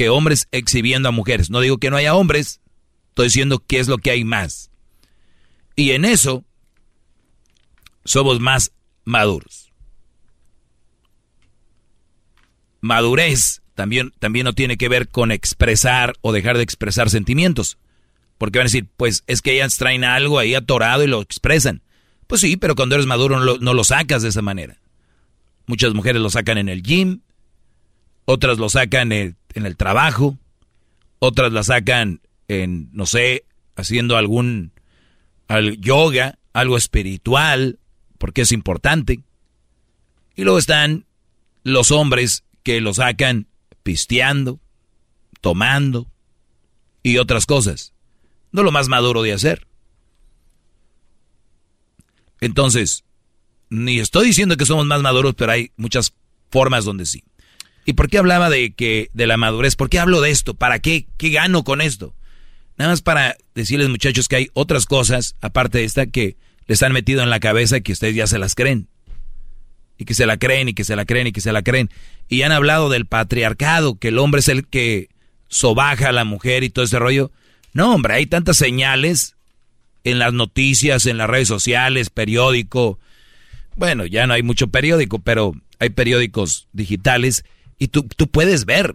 que 0.00 0.08
hombres 0.08 0.48
exhibiendo 0.50 1.10
a 1.10 1.12
mujeres. 1.12 1.50
No 1.50 1.60
digo 1.60 1.76
que 1.76 1.90
no 1.90 1.98
haya 1.98 2.14
hombres, 2.14 2.62
estoy 3.10 3.26
diciendo 3.26 3.58
que 3.58 3.80
es 3.80 3.86
lo 3.86 3.98
que 3.98 4.10
hay 4.10 4.24
más. 4.24 4.70
Y 5.76 5.90
en 5.90 6.06
eso 6.06 6.42
somos 8.06 8.40
más 8.40 8.72
maduros. 9.04 9.74
madurez 12.80 13.60
también, 13.74 14.14
también 14.18 14.44
no 14.44 14.54
tiene 14.54 14.78
que 14.78 14.88
ver 14.88 15.08
con 15.08 15.32
expresar 15.32 16.14
o 16.22 16.32
dejar 16.32 16.56
de 16.56 16.62
expresar 16.62 17.10
sentimientos. 17.10 17.76
Porque 18.38 18.58
van 18.58 18.64
a 18.64 18.72
decir, 18.72 18.88
pues 18.96 19.22
es 19.26 19.42
que 19.42 19.52
ellas 19.52 19.76
traen 19.76 20.04
algo 20.04 20.38
ahí 20.38 20.54
atorado 20.54 21.04
y 21.04 21.08
lo 21.08 21.20
expresan. 21.20 21.82
Pues 22.26 22.40
sí, 22.40 22.56
pero 22.56 22.74
cuando 22.74 22.94
eres 22.94 23.06
maduro 23.06 23.38
no 23.38 23.74
lo, 23.74 23.84
sacas 23.84 24.22
de 24.22 24.30
esa 24.30 24.40
manera. 24.40 24.80
Muchas 25.66 25.92
mujeres 25.92 26.22
lo 26.22 26.30
sacan 26.30 26.56
en 26.56 26.70
el 26.70 26.82
gym, 26.82 27.20
otras 28.24 28.56
lo 28.56 28.70
sacan 28.70 29.12
en, 29.12 29.36
en 29.54 29.66
el 29.66 29.76
trabajo, 29.76 30.38
otras 31.18 31.52
la 31.52 31.62
sacan 31.62 32.20
en, 32.48 32.88
no 32.92 33.06
sé, 33.06 33.44
haciendo 33.76 34.16
algún 34.16 34.72
yoga, 35.78 36.38
algo 36.52 36.76
espiritual, 36.76 37.78
porque 38.18 38.42
es 38.42 38.52
importante. 38.52 39.20
Y 40.36 40.44
luego 40.44 40.58
están 40.58 41.06
los 41.64 41.90
hombres 41.90 42.44
que 42.62 42.80
lo 42.80 42.94
sacan 42.94 43.46
pisteando, 43.82 44.60
tomando 45.40 46.10
y 47.02 47.18
otras 47.18 47.46
cosas. 47.46 47.92
No 48.52 48.62
lo 48.62 48.72
más 48.72 48.88
maduro 48.88 49.22
de 49.22 49.32
hacer. 49.32 49.66
Entonces, 52.40 53.04
ni 53.68 53.98
estoy 53.98 54.26
diciendo 54.26 54.56
que 54.56 54.66
somos 54.66 54.86
más 54.86 55.02
maduros, 55.02 55.34
pero 55.34 55.52
hay 55.52 55.72
muchas 55.76 56.14
formas 56.50 56.84
donde 56.84 57.06
sí. 57.06 57.22
¿Y 57.90 57.92
por 57.92 58.08
qué 58.08 58.18
hablaba 58.18 58.50
de 58.50 58.72
que 58.72 59.10
de 59.14 59.26
la 59.26 59.36
madurez? 59.36 59.74
¿Por 59.74 59.90
qué 59.90 59.98
hablo 59.98 60.20
de 60.20 60.30
esto? 60.30 60.54
¿Para 60.54 60.78
qué? 60.78 61.08
¿Qué 61.16 61.30
gano 61.30 61.64
con 61.64 61.80
esto? 61.80 62.14
Nada 62.78 62.92
más 62.92 63.02
para 63.02 63.36
decirles, 63.56 63.88
muchachos, 63.88 64.28
que 64.28 64.36
hay 64.36 64.48
otras 64.54 64.86
cosas, 64.86 65.34
aparte 65.40 65.78
de 65.78 65.84
esta, 65.84 66.06
que 66.06 66.36
les 66.68 66.84
han 66.84 66.92
metido 66.92 67.20
en 67.24 67.30
la 67.30 67.40
cabeza 67.40 67.80
que 67.80 67.90
ustedes 67.90 68.14
ya 68.14 68.28
se 68.28 68.38
las 68.38 68.54
creen 68.54 68.86
y 69.98 70.04
que 70.04 70.14
se 70.14 70.24
la 70.24 70.36
creen 70.36 70.68
y 70.68 70.74
que 70.74 70.84
se 70.84 70.94
la 70.94 71.04
creen 71.04 71.26
y 71.26 71.32
que 71.32 71.40
se 71.40 71.50
la 71.50 71.62
creen. 71.62 71.90
Y 72.28 72.42
han 72.42 72.52
hablado 72.52 72.90
del 72.90 73.06
patriarcado, 73.06 73.98
que 73.98 74.06
el 74.06 74.18
hombre 74.20 74.38
es 74.38 74.46
el 74.46 74.68
que 74.68 75.08
sobaja 75.48 76.10
a 76.10 76.12
la 76.12 76.24
mujer 76.24 76.62
y 76.62 76.70
todo 76.70 76.84
ese 76.84 77.00
rollo. 77.00 77.32
No, 77.72 77.92
hombre, 77.92 78.14
hay 78.14 78.26
tantas 78.26 78.56
señales 78.56 79.34
en 80.04 80.20
las 80.20 80.32
noticias, 80.32 81.06
en 81.06 81.18
las 81.18 81.28
redes 81.28 81.48
sociales, 81.48 82.08
periódico. 82.08 83.00
Bueno, 83.74 84.06
ya 84.06 84.28
no 84.28 84.34
hay 84.34 84.44
mucho 84.44 84.68
periódico, 84.68 85.18
pero 85.18 85.54
hay 85.80 85.90
periódicos 85.90 86.68
digitales 86.72 87.42
y 87.80 87.88
tú, 87.88 88.04
tú 88.04 88.28
puedes 88.28 88.66
ver. 88.66 88.94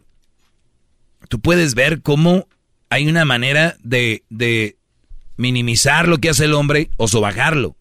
Tú 1.27 1.41
puedes 1.41 1.73
ver 1.73 2.01
cómo 2.01 2.47
hay 2.89 3.07
una 3.07 3.25
manera 3.25 3.75
de, 3.81 4.23
de 4.29 4.77
minimizar 5.35 6.07
lo 6.07 6.19
que 6.19 6.29
hace 6.29 6.45
el 6.45 6.53
hombre 6.53 6.91
o 6.95 7.07
sobajarlo. 7.07 7.75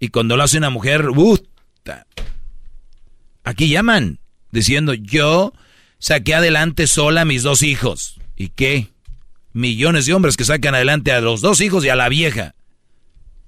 Y 0.00 0.08
cuando 0.08 0.36
lo 0.36 0.42
hace 0.42 0.58
una 0.58 0.70
mujer, 0.70 1.10
¡uh! 1.10 1.38
Aquí 3.44 3.68
llaman 3.68 4.18
diciendo, 4.50 4.94
yo 4.94 5.52
saqué 5.98 6.34
adelante 6.34 6.86
sola 6.86 7.20
a 7.20 7.26
mis 7.26 7.42
dos 7.42 7.62
hijos. 7.62 8.18
¿Y 8.34 8.48
qué? 8.48 8.88
Millones 9.52 10.06
de 10.06 10.14
hombres 10.14 10.38
que 10.38 10.44
sacan 10.44 10.74
adelante 10.74 11.12
a 11.12 11.20
los 11.20 11.42
dos 11.42 11.60
hijos 11.60 11.84
y 11.84 11.90
a 11.90 11.96
la 11.96 12.08
vieja. 12.08 12.54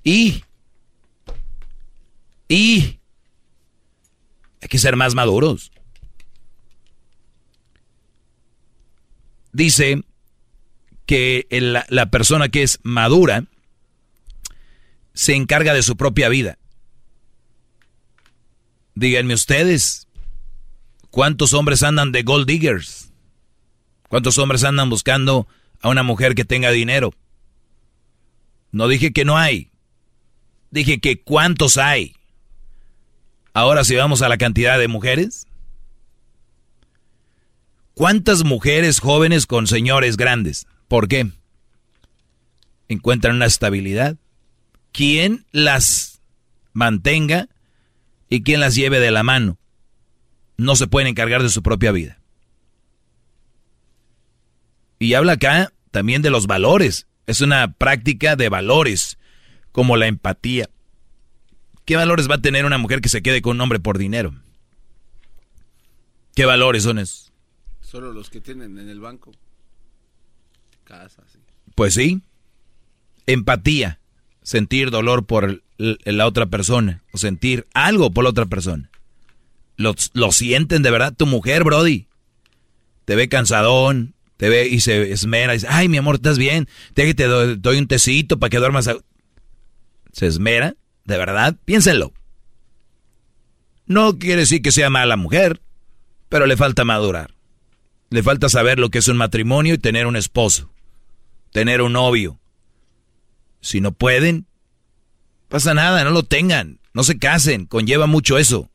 Y... 0.05 0.45
Y... 2.49 2.99
Hay 4.61 4.69
que 4.69 4.79
ser 4.79 4.97
más 4.97 5.15
maduros. 5.15 5.73
Dice 9.53 10.03
que 11.07 11.47
la 11.89 12.11
persona 12.11 12.49
que 12.49 12.63
es 12.63 12.79
madura 12.83 13.45
se 15.13 15.35
encarga 15.35 15.75
de 15.75 15.83
su 15.83 15.97
propia 15.97 16.29
vida. 16.29 16.59
Díganme 18.95 19.35
ustedes, 19.35 20.09
¿cuántos 21.11 21.53
hombres 21.53 21.83
andan 21.83 22.13
de 22.13 22.23
gold 22.23 22.47
diggers? 22.47 23.13
¿Cuántos 24.09 24.39
hombres 24.39 24.65
andan 24.65 24.91
buscando 24.91 25.47
a 25.81 25.89
una 25.89 26.03
mujer 26.03 26.35
que 26.35 26.45
tenga 26.45 26.71
dinero? 26.71 27.15
No 28.73 28.89
dije 28.89 29.13
que 29.13 29.25
no 29.25 29.37
hay. 29.37 29.71
Dije 30.71 31.01
que 31.01 31.23
cuántos 31.23 31.77
hay. 31.77 32.15
Ahora 33.53 33.85
si 33.85 33.97
vamos 33.97 34.23
a 34.23 34.29
la 34.29 34.39
cantidad 34.39 34.79
de 34.79 34.89
mujeres. 34.89 35.47
¿Cuántas 37.95 38.45
mujeres 38.45 39.01
jóvenes 39.01 39.47
con 39.47 39.67
señores 39.67 40.17
grandes? 40.17 40.67
¿Por 40.89 41.09
qué? 41.09 41.31
Encuentran 42.89 43.37
una 43.37 43.47
estabilidad. 43.47 44.17
¿Quién 44.93 45.45
las 45.53 46.11
mantenga 46.73 47.49
y 48.29 48.43
quien 48.43 48.61
las 48.61 48.75
lleve 48.75 49.01
de 49.01 49.11
la 49.11 49.23
mano. 49.23 49.59
No 50.57 50.77
se 50.77 50.87
pueden 50.87 51.09
encargar 51.09 51.43
de 51.43 51.49
su 51.49 51.63
propia 51.63 51.93
vida. 51.93 52.19
Y 54.99 55.15
habla 55.15 55.33
acá 55.33 55.73
también 55.91 56.23
de 56.23 56.31
los 56.31 56.47
valores. 56.47 57.07
Es 57.27 57.41
una 57.41 57.73
práctica 57.73 58.37
de 58.37 58.49
valores, 58.49 59.19
como 59.73 59.97
la 59.97 60.07
empatía. 60.07 60.69
¿Qué 61.85 61.97
valores 61.97 62.31
va 62.31 62.37
a 62.37 62.43
tener 62.43 62.65
una 62.65 62.79
mujer 62.79 63.01
que 63.01 63.09
se 63.09 63.23
quede 63.23 63.43
con 63.43 63.57
un 63.57 63.63
hombre 63.63 63.81
por 63.81 63.99
dinero? 63.99 64.35
¿Qué 66.35 66.45
valores 66.45 66.85
son 66.85 66.99
esos? 66.99 67.30
Solo 67.91 68.13
los 68.13 68.31
que 68.31 68.41
tienen 68.41 68.79
en 68.79 68.89
el 68.89 69.01
banco. 69.01 69.33
Casa, 70.85 71.25
sí. 71.33 71.41
Pues 71.75 71.95
sí. 71.95 72.23
Empatía. 73.27 73.99
Sentir 74.43 74.93
dolor 74.93 75.27
por 75.27 75.65
la 75.77 76.27
otra 76.27 76.47
persona 76.47 77.03
o 77.13 77.19
sentir 77.19 77.67
algo 77.75 78.13
por 78.13 78.23
la 78.23 78.31
otra 78.31 78.47
persona. 78.47 78.91
Lo, 79.77 79.97
lo 80.13 80.31
sienten 80.31 80.83
de 80.83 80.91
verdad. 80.93 81.15
Tu 81.17 81.27
mujer, 81.27 81.65
Brody, 81.65 82.07
te 83.07 83.17
ve 83.17 83.29
cansadón, 83.29 84.15
te 84.37 84.49
ve 84.49 84.69
y 84.69 84.79
se 84.79 85.11
esmera. 85.11 85.55
Y 85.55 85.57
dice, 85.57 85.67
ay, 85.69 85.89
mi 85.89 85.97
amor, 85.97 86.15
¿estás 86.15 86.39
bien? 86.39 86.69
Te, 86.95 87.13
te 87.13 87.25
doy, 87.25 87.79
un 87.79 87.89
tecito 87.89 88.39
para 88.39 88.51
que 88.51 88.59
duermas. 88.59 88.89
Se 90.13 90.27
esmera, 90.27 90.77
de 91.07 91.19
verdad, 91.19 91.57
piénsenlo. 91.65 92.13
No 93.87 94.17
quiere 94.17 94.43
decir 94.43 94.63
que 94.63 94.71
sea 94.71 94.91
mala 94.91 95.17
mujer, 95.17 95.61
pero 96.29 96.47
le 96.47 96.57
falta 96.57 96.85
madurar. 96.85 97.40
Le 98.11 98.23
falta 98.23 98.49
saber 98.49 98.79
lo 98.79 98.91
que 98.91 98.99
es 98.99 99.09
un 99.09 99.17
matrimonio 99.17 99.75
y 99.75 99.79
tener 99.79 100.07
un 100.07 100.17
esposo, 100.17 100.73
tener 101.53 101.81
un 101.81 101.93
novio. 101.93 102.39
Si 103.61 103.81
no 103.81 103.93
pueden, 103.93 104.47
pasa 105.49 105.75
nada, 105.75 106.03
no 106.05 106.11
lo 106.11 106.25
tengan, 106.25 106.81
no 106.93 107.05
se 107.05 107.19
casen, 107.19 107.67
conlleva 107.67 108.07
mucho 108.07 108.37
eso. 108.37 108.69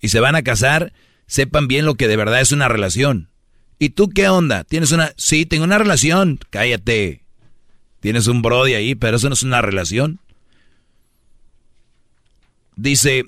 Y 0.00 0.08
se 0.08 0.20
van 0.20 0.36
a 0.36 0.42
casar, 0.42 0.92
sepan 1.26 1.66
bien 1.66 1.86
lo 1.86 1.94
que 1.94 2.08
de 2.08 2.16
verdad 2.16 2.40
es 2.40 2.52
una 2.52 2.68
relación. 2.68 3.30
¿Y 3.78 3.90
tú 3.90 4.10
qué 4.10 4.28
onda? 4.28 4.64
¿Tienes 4.64 4.92
una... 4.92 5.12
Sí, 5.16 5.46
tengo 5.46 5.64
una 5.64 5.78
relación. 5.78 6.38
Cállate. 6.50 7.22
Tienes 8.00 8.26
un 8.26 8.42
brody 8.42 8.74
ahí, 8.74 8.94
pero 8.94 9.16
eso 9.16 9.28
no 9.28 9.34
es 9.34 9.42
una 9.42 9.62
relación. 9.62 10.20
Dice 12.76 13.24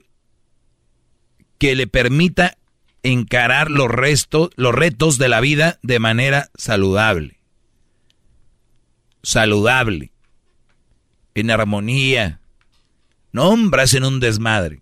que 1.59 1.75
le 1.75 1.87
permita 1.87 2.57
encarar 3.03 3.71
los, 3.71 3.89
restos, 3.89 4.51
los 4.57 4.75
retos 4.75 5.19
de 5.19 5.29
la 5.29 5.41
vida 5.41 5.79
de 5.83 5.99
manera 5.99 6.51
saludable. 6.57 7.41
Saludable. 9.23 10.13
En 11.35 11.51
armonía. 11.51 12.41
No, 13.33 13.49
hombre, 13.49 13.85
en 13.93 14.05
un 14.05 14.21
desmadre. 14.21 14.81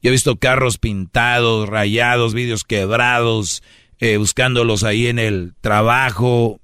Yo 0.00 0.10
he 0.10 0.10
visto 0.10 0.36
carros 0.36 0.78
pintados, 0.78 1.68
rayados, 1.68 2.34
vídeos 2.34 2.62
quebrados, 2.62 3.62
eh, 3.98 4.16
buscándolos 4.16 4.84
ahí 4.84 5.08
en 5.08 5.18
el 5.18 5.54
trabajo, 5.60 6.60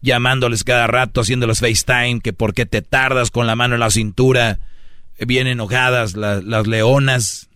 llamándoles 0.00 0.64
cada 0.64 0.86
rato, 0.86 1.20
haciéndoles 1.20 1.60
FaceTime, 1.60 2.20
que 2.20 2.32
por 2.32 2.54
qué 2.54 2.64
te 2.64 2.80
tardas 2.80 3.30
con 3.30 3.46
la 3.46 3.54
mano 3.54 3.74
en 3.74 3.80
la 3.80 3.90
cintura, 3.90 4.60
bien 5.18 5.46
enojadas 5.46 6.14
las 6.14 6.66
leonas, 6.66 7.49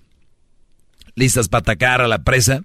listas 1.15 1.49
para 1.49 1.61
atacar 1.61 2.01
a 2.01 2.09
la 2.09 2.23
presa, 2.23 2.63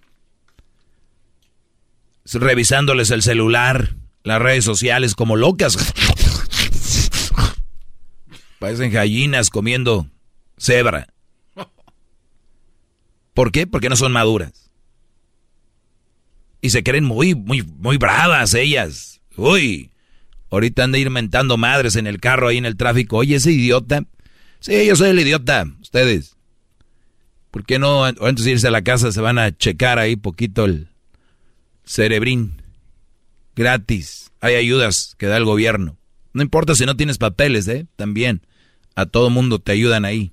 revisándoles 2.31 3.11
el 3.11 3.21
celular, 3.21 3.95
las 4.23 4.41
redes 4.41 4.65
sociales 4.65 5.15
como 5.15 5.35
locas. 5.35 5.77
Parecen 8.59 8.91
gallinas 8.91 9.49
comiendo 9.49 10.07
cebra. 10.57 11.07
¿Por 13.33 13.51
qué? 13.51 13.65
Porque 13.65 13.89
no 13.89 13.95
son 13.95 14.11
maduras. 14.11 14.69
Y 16.61 16.71
se 16.71 16.83
creen 16.83 17.05
muy, 17.05 17.35
muy, 17.35 17.63
muy 17.63 17.97
bravas 17.97 18.53
ellas. 18.53 19.21
Uy, 19.37 19.91
ahorita 20.51 20.83
han 20.83 20.91
de 20.91 20.99
ir 20.99 21.09
mentando 21.09 21.55
madres 21.55 21.95
en 21.95 22.05
el 22.05 22.19
carro 22.19 22.49
ahí 22.49 22.57
en 22.57 22.65
el 22.65 22.75
tráfico. 22.75 23.17
Oye, 23.17 23.35
ese 23.35 23.51
idiota. 23.51 24.03
Sí, 24.59 24.85
yo 24.85 24.95
soy 24.97 25.11
el 25.11 25.19
idiota. 25.19 25.65
Ustedes. 25.79 26.35
¿Por 27.51 27.65
qué 27.65 27.79
no 27.79 28.03
antes 28.05 28.45
de 28.45 28.51
irse 28.51 28.67
a 28.67 28.71
la 28.71 28.83
casa 28.83 29.11
se 29.11 29.21
van 29.21 29.39
a 29.39 29.55
checar 29.55 29.99
ahí 29.99 30.15
poquito 30.15 30.65
el 30.65 30.89
cerebrín? 31.83 32.61
Gratis. 33.55 34.31
Hay 34.41 34.55
ayudas 34.55 35.15
que 35.17 35.25
da 35.25 35.37
el 35.37 35.45
gobierno. 35.45 35.97
No 36.33 36.43
importa 36.43 36.75
si 36.75 36.85
no 36.85 36.95
tienes 36.95 37.17
papeles, 37.17 37.67
¿eh? 37.67 37.87
También. 37.95 38.45
A 38.95 39.05
todo 39.05 39.29
mundo 39.29 39.59
te 39.59 39.71
ayudan 39.71 40.05
ahí. 40.05 40.31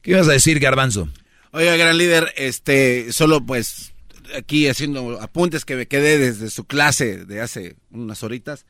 ¿Qué 0.00 0.12
ibas 0.12 0.28
a 0.28 0.32
decir, 0.32 0.58
Garbanzo? 0.58 1.08
Oiga, 1.52 1.76
gran 1.76 1.98
líder, 1.98 2.32
este, 2.36 3.12
solo 3.12 3.44
pues 3.44 3.92
aquí 4.34 4.68
haciendo 4.68 5.20
apuntes 5.20 5.64
que 5.64 5.76
me 5.76 5.86
quedé 5.86 6.18
desde 6.18 6.48
su 6.48 6.64
clase 6.64 7.24
de 7.26 7.40
hace 7.40 7.76
unas 7.90 8.22
horitas. 8.22 8.64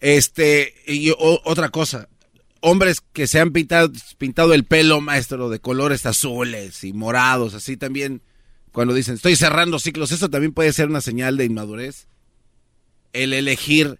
Este, 0.00 0.74
y 0.86 1.12
otra 1.18 1.70
cosa, 1.70 2.08
hombres 2.60 3.00
que 3.00 3.26
se 3.26 3.40
han 3.40 3.52
pintado, 3.52 4.54
el 4.54 4.64
pelo, 4.64 5.00
maestro, 5.00 5.48
de 5.48 5.60
colores 5.60 6.06
azules 6.06 6.84
y 6.84 6.92
morados, 6.92 7.54
así 7.54 7.76
también, 7.76 8.22
cuando 8.72 8.94
dicen, 8.94 9.14
estoy 9.14 9.36
cerrando 9.36 9.78
ciclos, 9.78 10.12
eso 10.12 10.28
también 10.28 10.52
puede 10.52 10.72
ser 10.72 10.88
una 10.88 11.00
señal 11.00 11.36
de 11.36 11.44
inmadurez. 11.44 12.08
El 13.12 13.32
elegir 13.32 13.98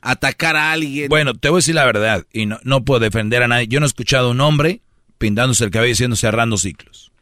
atacar 0.00 0.56
a 0.56 0.72
alguien. 0.72 1.08
Bueno, 1.08 1.34
te 1.34 1.48
voy 1.48 1.58
a 1.58 1.60
decir 1.60 1.74
la 1.74 1.84
verdad, 1.84 2.26
y 2.32 2.46
no, 2.46 2.58
no 2.64 2.84
puedo 2.84 3.00
defender 3.00 3.42
a 3.42 3.48
nadie. 3.48 3.68
Yo 3.68 3.80
no 3.80 3.86
he 3.86 3.88
escuchado 3.88 4.28
a 4.28 4.30
un 4.32 4.40
hombre 4.40 4.82
pintándose 5.18 5.64
el 5.64 5.70
cabello 5.70 5.90
diciendo 5.90 6.16
cerrando 6.16 6.56
ciclos. 6.56 7.12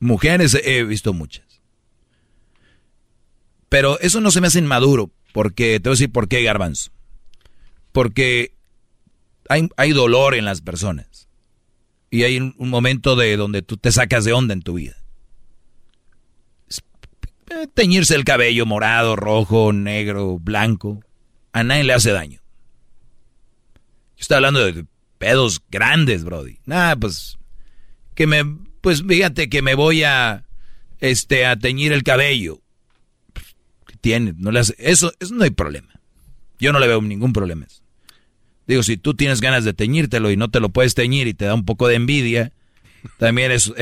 Mujeres 0.00 0.54
he 0.62 0.84
visto 0.84 1.12
muchas. 1.12 1.44
Pero 3.68 3.98
eso 4.00 4.20
no 4.20 4.30
se 4.30 4.40
me 4.40 4.46
hace 4.46 4.58
inmaduro, 4.58 5.10
porque 5.32 5.80
te 5.80 5.88
voy 5.88 5.94
a 5.94 5.98
decir 5.98 6.12
por 6.12 6.28
qué, 6.28 6.42
Garbanzo. 6.42 6.92
Porque 7.92 8.53
hay, 9.48 9.92
dolor 9.92 10.34
en 10.34 10.44
las 10.44 10.60
personas. 10.60 11.28
Y 12.10 12.22
hay 12.22 12.38
un, 12.38 12.54
momento 12.58 13.16
de 13.16 13.36
donde 13.36 13.62
tú 13.62 13.76
te 13.76 13.92
sacas 13.92 14.24
de 14.24 14.32
onda 14.32 14.54
en 14.54 14.62
tu 14.62 14.74
vida. 14.74 14.96
Eh, 17.50 17.66
teñirse 17.74 18.14
el 18.14 18.24
cabello 18.24 18.66
morado, 18.66 19.16
rojo, 19.16 19.72
negro, 19.72 20.38
blanco, 20.38 21.00
a 21.52 21.62
nadie 21.62 21.84
le 21.84 21.92
hace 21.92 22.10
daño. 22.10 22.40
Yo 24.16 24.20
estoy 24.20 24.36
hablando 24.36 24.64
de 24.64 24.86
pedos 25.18 25.62
grandes, 25.70 26.24
Brody. 26.24 26.58
Nada, 26.64 26.96
pues 26.96 27.38
que 28.14 28.26
me 28.26 28.44
pues 28.80 29.02
fíjate 29.02 29.48
que 29.48 29.62
me 29.62 29.74
voy 29.74 30.04
a 30.04 30.44
este 31.00 31.46
a 31.46 31.56
teñir 31.56 31.92
el 31.92 32.02
cabello. 32.02 32.60
¿Qué 33.86 33.96
tiene? 34.00 34.34
No 34.36 34.50
le 34.50 34.60
hace 34.60 34.74
eso, 34.78 35.12
eso 35.20 35.34
no 35.34 35.44
hay 35.44 35.50
problema. 35.50 35.88
Yo 36.58 36.72
no 36.72 36.78
le 36.78 36.86
veo 36.86 37.00
ningún 37.02 37.32
problema. 37.32 37.66
Digo, 38.66 38.82
si 38.82 38.96
tú 38.96 39.14
tienes 39.14 39.40
ganas 39.40 39.64
de 39.64 39.74
teñírtelo 39.74 40.30
y 40.30 40.36
no 40.36 40.50
te 40.50 40.60
lo 40.60 40.70
puedes 40.70 40.94
teñir 40.94 41.26
y 41.26 41.34
te 41.34 41.44
da 41.44 41.54
un 41.54 41.64
poco 41.64 41.88
de 41.88 41.96
envidia, 41.96 42.52
también 43.18 43.52
es, 43.52 43.72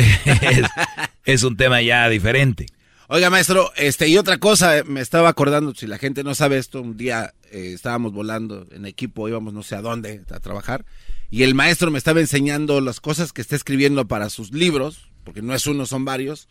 es, 1.25 1.43
un 1.43 1.57
tema 1.57 1.81
ya 1.83 2.09
diferente. 2.09 2.67
Oiga, 3.09 3.31
maestro, 3.31 3.71
este, 3.77 4.09
y 4.09 4.17
otra 4.17 4.39
cosa, 4.39 4.83
me 4.87 5.01
estaba 5.01 5.29
acordando, 5.29 5.75
si 5.75 5.87
la 5.87 5.99
gente 5.99 6.25
no 6.25 6.35
sabe 6.35 6.59
esto, 6.59 6.81
un 6.81 6.97
día 6.97 7.35
eh, 7.51 7.73
estábamos 7.75 8.13
volando 8.13 8.67
en 8.73 8.87
equipo, 8.87 9.29
íbamos 9.29 9.53
no 9.53 9.63
sé 9.63 9.77
a 9.77 9.83
dónde 9.83 10.23
a 10.31 10.41
trabajar, 10.41 10.85
y 11.31 11.43
el 11.43 11.55
maestro 11.55 11.91
me 11.91 11.99
estaba 11.99 12.21
enseñando 12.21 12.81
las 12.81 13.01
cosas 13.01 13.33
que 13.33 13.43
está 13.43 13.55
escribiendo 13.55 14.09
para 14.09 14.31
sus 14.31 14.53
libros, 14.53 15.11
porque 15.25 15.43
no 15.43 15.55
es 15.55 15.67
uno, 15.67 15.87
son 15.87 16.05
varios, 16.05 16.49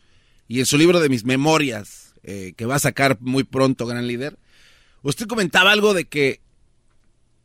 y 0.48 0.60
en 0.60 0.66
su 0.66 0.78
libro 0.78 1.00
de 1.00 1.10
mis 1.10 1.26
memorias, 1.26 2.14
eh, 2.24 2.54
que 2.56 2.66
va 2.66 2.76
a 2.76 2.80
sacar 2.80 3.18
muy 3.22 3.44
pronto, 3.44 3.88
gran 3.88 4.08
líder, 4.08 4.38
usted 5.02 5.26
comentaba 5.26 5.72
algo 5.72 5.94
de 5.94 6.06
que 6.06 6.42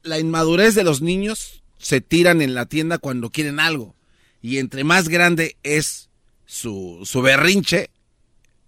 la 0.06 0.18
inmadurez 0.18 0.74
de 0.74 0.84
los 0.84 1.02
niños 1.02 1.62
se 1.78 2.00
tiran 2.00 2.42
en 2.42 2.54
la 2.54 2.66
tienda 2.66 2.98
cuando 2.98 3.30
quieren 3.30 3.60
algo. 3.60 3.94
Y 4.42 4.58
entre 4.58 4.84
más 4.84 5.08
grande 5.08 5.56
es 5.62 6.08
su, 6.46 7.00
su 7.04 7.22
berrinche, 7.22 7.90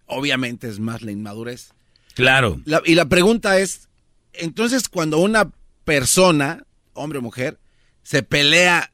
obviamente 0.07 0.69
es 0.69 0.81
más 0.81 1.03
la 1.03 1.13
inmadurez. 1.13 1.73
Claro. 2.15 2.61
y 2.85 2.97
la 2.97 3.09
pregunta 3.09 3.61
es, 3.61 3.89
entonces 4.33 4.89
cuando 4.89 5.19
una 5.19 5.53
persona, 5.85 6.65
hombre 6.95 7.21
o 7.21 7.23
mujer, 7.23 7.61
se 8.03 8.25
pelea 8.25 8.93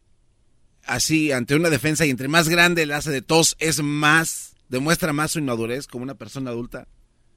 así 0.85 1.33
ante 1.33 1.55
una 1.55 1.71
defensa 1.71 2.05
y 2.05 2.11
entre 2.11 2.29
más 2.29 2.51
grande 2.51 2.85
le 2.85 2.95
hace 2.95 3.11
de 3.11 3.23
tos, 3.23 3.57
es 3.59 3.83
más, 3.83 4.55
demuestra 4.69 5.15
más 5.15 5.33
su 5.33 5.39
inmadurez 5.39 5.87
como 5.87 6.03
una 6.03 6.17
persona 6.17 6.51
adulta. 6.51 6.87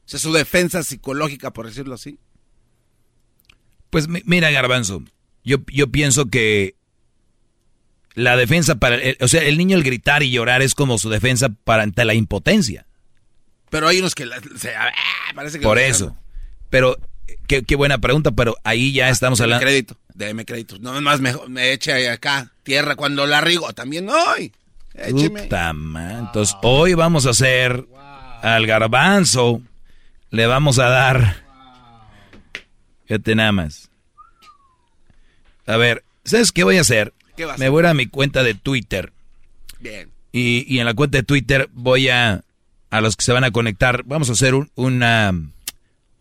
O 0.06 0.10
sea, 0.10 0.20
su 0.20 0.34
defensa 0.34 0.84
psicológica, 0.84 1.52
por 1.52 1.68
decirlo 1.68 1.96
así. 1.96 2.20
Pues 3.90 4.08
mira, 4.08 4.52
Garbanzo, 4.52 5.04
yo, 5.44 5.58
yo 5.68 5.88
pienso 5.88 6.28
que 6.28 6.76
la 8.14 8.36
defensa 8.36 8.76
para... 8.76 8.98
o 9.22 9.28
sea, 9.28 9.44
el 9.44 9.58
niño 9.58 9.78
el 9.78 9.84
gritar 9.84 10.24
y 10.24 10.32
llorar 10.32 10.62
es 10.62 10.76
como 10.76 10.98
su 10.98 11.10
defensa 11.10 11.50
para 11.50 11.84
ante 11.84 12.04
la 12.04 12.14
impotencia. 12.14 12.86
Pero 13.70 13.88
hay 13.88 14.00
unos 14.00 14.16
que... 14.16 14.26
Ah, 14.26 14.92
parece 15.36 15.60
que 15.60 15.64
Por 15.64 15.78
eso. 15.78 16.18
Pero, 16.70 16.98
qué, 17.48 17.76
buena 17.76 18.00
pregunta, 18.00 18.32
pero 18.32 18.56
ahí 18.64 18.92
ya 18.92 19.08
ah, 19.08 19.10
estamos 19.10 19.40
hablando... 19.40 19.64
crédito, 19.64 19.98
déme 20.14 20.46
crédito. 20.46 20.78
No 20.80 21.00
más 21.02 21.22
me, 21.22 21.34
me 21.48 21.72
eche 21.72 22.10
acá 22.10 22.52
tierra 22.64 22.96
cuando 22.96 23.26
la 23.26 23.42
rigo. 23.42 23.72
También 23.74 24.06
no. 24.06 24.18
Écheme. 24.96 25.44
Puta 25.44 25.70
Entonces, 25.70 26.56
hoy 26.64 26.94
vamos 26.94 27.26
a 27.26 27.30
hacer 27.30 27.86
al 28.42 28.66
garbanzo, 28.66 29.62
le 30.30 30.48
vamos 30.48 30.80
a 30.80 30.90
dar 30.90 31.47
Fíjate 33.08 33.36
nada 33.36 33.52
más. 33.54 33.90
A 35.66 35.78
ver, 35.78 36.04
¿sabes 36.26 36.52
qué 36.52 36.64
voy 36.64 36.78
a 36.78 36.82
hacer? 36.82 37.14
Me 37.58 37.70
voy 37.70 37.86
a, 37.86 37.94
mi 37.94 38.08
cuenta 38.08 38.44
de 38.44 38.54
Twitter. 38.54 39.14
Bien. 39.80 40.12
Y, 40.32 40.78
en 40.80 40.86
la 40.86 40.94
cuenta 40.94 41.20
de 41.20 41.24
Twitter 41.24 41.70
voy 41.74 42.10
a, 42.10 42.44
a 42.90 43.02
los 43.02 43.16
que 43.16 43.24
se 43.24 43.32
van 43.32 43.44
a 43.44 43.52
conectar, 43.52 44.04
vamos 44.06 44.30
a 44.30 44.34
hacer 44.34 44.54
una, 44.76 45.34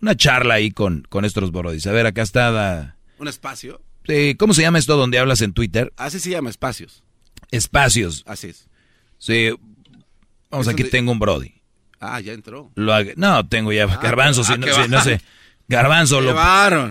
una 0.00 0.16
charla 0.16 0.54
ahí 0.54 0.70
con, 0.70 1.04
con 1.08 1.24
estos 1.24 1.50
borodis. 1.50 1.86
A 1.86 1.92
ver, 1.92 2.06
acá 2.06 2.22
está... 2.22 2.96
¿Un 3.18 3.28
espacio? 3.28 3.80
Sí, 4.06 4.36
¿cómo 4.38 4.54
se 4.54 4.62
llama 4.62 4.78
esto 4.78 4.96
donde 4.96 5.18
hablas 5.18 5.40
en 5.40 5.52
Twitter? 5.52 5.92
Así 5.96 6.20
se 6.20 6.30
llama, 6.30 6.50
espacios. 6.50 7.02
Espacios. 7.50 8.22
Así 8.26 8.48
es. 8.48 8.68
Sí, 9.18 9.50
vamos, 10.50 10.68
aquí 10.68 10.84
tengo 10.84 11.10
un 11.10 11.18
brody. 11.18 11.54
Ah, 11.98 12.20
ya 12.20 12.32
entró. 12.32 12.70
Lo 12.74 12.94
no, 13.16 13.48
tengo 13.48 13.72
ya 13.72 13.84
ah, 13.84 14.00
garbanzo, 14.00 14.44
si, 14.44 14.56
no, 14.58 14.66
si, 14.66 14.88
no 14.88 15.00
sé. 15.02 15.20
Garbanzo 15.68 16.20
lo, 16.20 16.32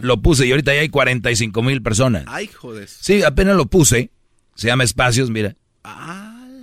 lo, 0.01 0.21
puse 0.21 0.45
y 0.45 0.51
ahorita 0.51 0.73
ya 0.73 0.81
hay 0.81 0.89
45 0.89 1.63
mil 1.63 1.81
personas. 1.81 2.25
Ay, 2.27 2.47
joder. 2.47 2.87
Sí, 2.89 3.23
apenas 3.23 3.55
lo 3.55 3.67
puse. 3.67 4.11
Se 4.55 4.67
llama 4.67 4.83
Espacios, 4.83 5.29
mira. 5.29 5.55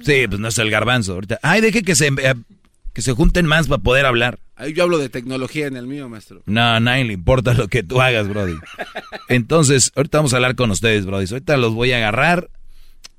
Sí, 0.05 0.27
pues 0.29 0.41
no 0.41 0.49
es 0.49 0.59
el 0.59 0.71
garbanzo. 0.71 1.15
Ahorita. 1.15 1.39
Ay, 1.43 1.61
deje 1.61 1.83
que 1.83 1.95
se, 1.95 2.09
eh, 2.09 2.35
que 2.93 3.03
se 3.03 3.13
junten 3.13 3.47
más 3.47 3.69
para 3.69 3.83
poder 3.83 4.05
hablar. 4.05 4.41
Ahí 4.57 4.75
yo 4.75 4.83
hablo 4.83 4.99
de 4.99 5.09
tecnología 5.09 5.67
en 5.67 5.77
el 5.77 5.87
mío, 5.87 6.09
maestro. 6.09 6.43
No, 6.47 6.63
a 6.63 6.81
nadie 6.81 7.05
le 7.05 7.15
importa 7.15 7.55
lo 7.55 7.69
que 7.69 7.83
tú 7.83 8.01
hagas, 8.01 8.29
Brody. 8.29 8.57
Entonces, 9.29 9.93
ahorita 9.97 10.19
vamos 10.19 10.33
a 10.35 10.37
hablar 10.37 10.55
con 10.55 10.71
ustedes, 10.71 11.07
Brody. 11.07 11.27
Ahorita 11.31 11.57
los 11.57 11.73
voy 11.73 11.93
a 11.93 11.97
agarrar. 11.97 12.51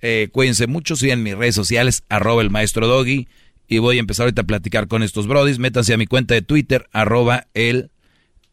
Eh, 0.01 0.29
cuídense 0.31 0.67
mucho, 0.67 0.95
sigan 0.95 1.23
mis 1.23 1.35
redes 1.35 1.55
sociales, 1.55 2.03
arroba 2.09 2.41
el 2.41 2.49
maestro 2.49 2.87
Doggy. 2.87 3.27
Y 3.67 3.77
voy 3.79 3.97
a 3.97 4.01
empezar 4.01 4.25
ahorita 4.25 4.43
a 4.43 4.45
platicar 4.45 4.87
con 4.87 5.01
estos 5.01 5.25
brodis. 5.25 5.57
Métanse 5.57 5.93
a 5.93 5.97
mi 5.97 6.05
cuenta 6.05 6.33
de 6.33 6.41
Twitter, 6.41 6.87
arroba 6.91 7.47
el 7.53 7.89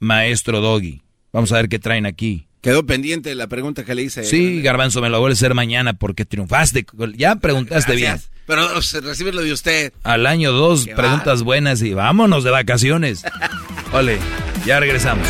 maestro 0.00 0.60
Doggy. 0.60 1.02
Vamos 1.32 1.52
a 1.52 1.56
ver 1.56 1.68
qué 1.68 1.78
traen 1.78 2.06
aquí. 2.06 2.46
Quedó 2.60 2.84
pendiente 2.84 3.34
la 3.34 3.46
pregunta 3.46 3.84
que 3.84 3.94
le 3.94 4.02
hice. 4.02 4.24
Sí, 4.24 4.60
Garbanzo, 4.60 5.00
me 5.00 5.08
lo 5.08 5.18
voy 5.20 5.30
a 5.30 5.32
hacer 5.32 5.54
mañana 5.54 5.94
porque 5.94 6.26
triunfaste. 6.26 6.84
Ya 7.16 7.36
preguntaste 7.36 7.94
bien. 7.94 8.20
Pero 8.46 8.68
recibirlo 9.02 9.42
de 9.42 9.52
usted. 9.52 9.92
Al 10.02 10.26
año 10.26 10.52
dos, 10.52 10.86
preguntas 10.86 11.42
buenas 11.42 11.80
y 11.82 11.94
vámonos 11.94 12.44
de 12.44 12.50
vacaciones. 12.50 13.22
Ole, 13.92 14.18
ya 14.66 14.80
regresamos. 14.80 15.26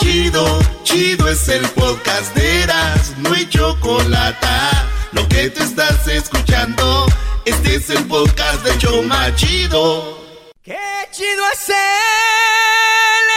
Chido, 0.00 0.58
chido 0.82 1.28
es 1.28 1.48
el 1.48 1.62
podcast 1.68 2.34
de 2.34 2.62
Eras, 2.62 3.14
no 3.18 3.32
hay 3.32 3.48
chocolate. 3.48 4.46
Lo 5.12 5.28
que 5.28 5.50
te 5.50 5.62
estás 5.62 6.08
escuchando, 6.08 7.06
este 7.44 7.76
es 7.76 7.90
el 7.90 8.04
podcast 8.06 8.64
de 8.64 8.76
Choma 8.78 9.34
Chido. 9.36 10.19
Qué 10.62 10.76
chido 11.10 11.42
es 11.54 11.70
el 11.70 11.74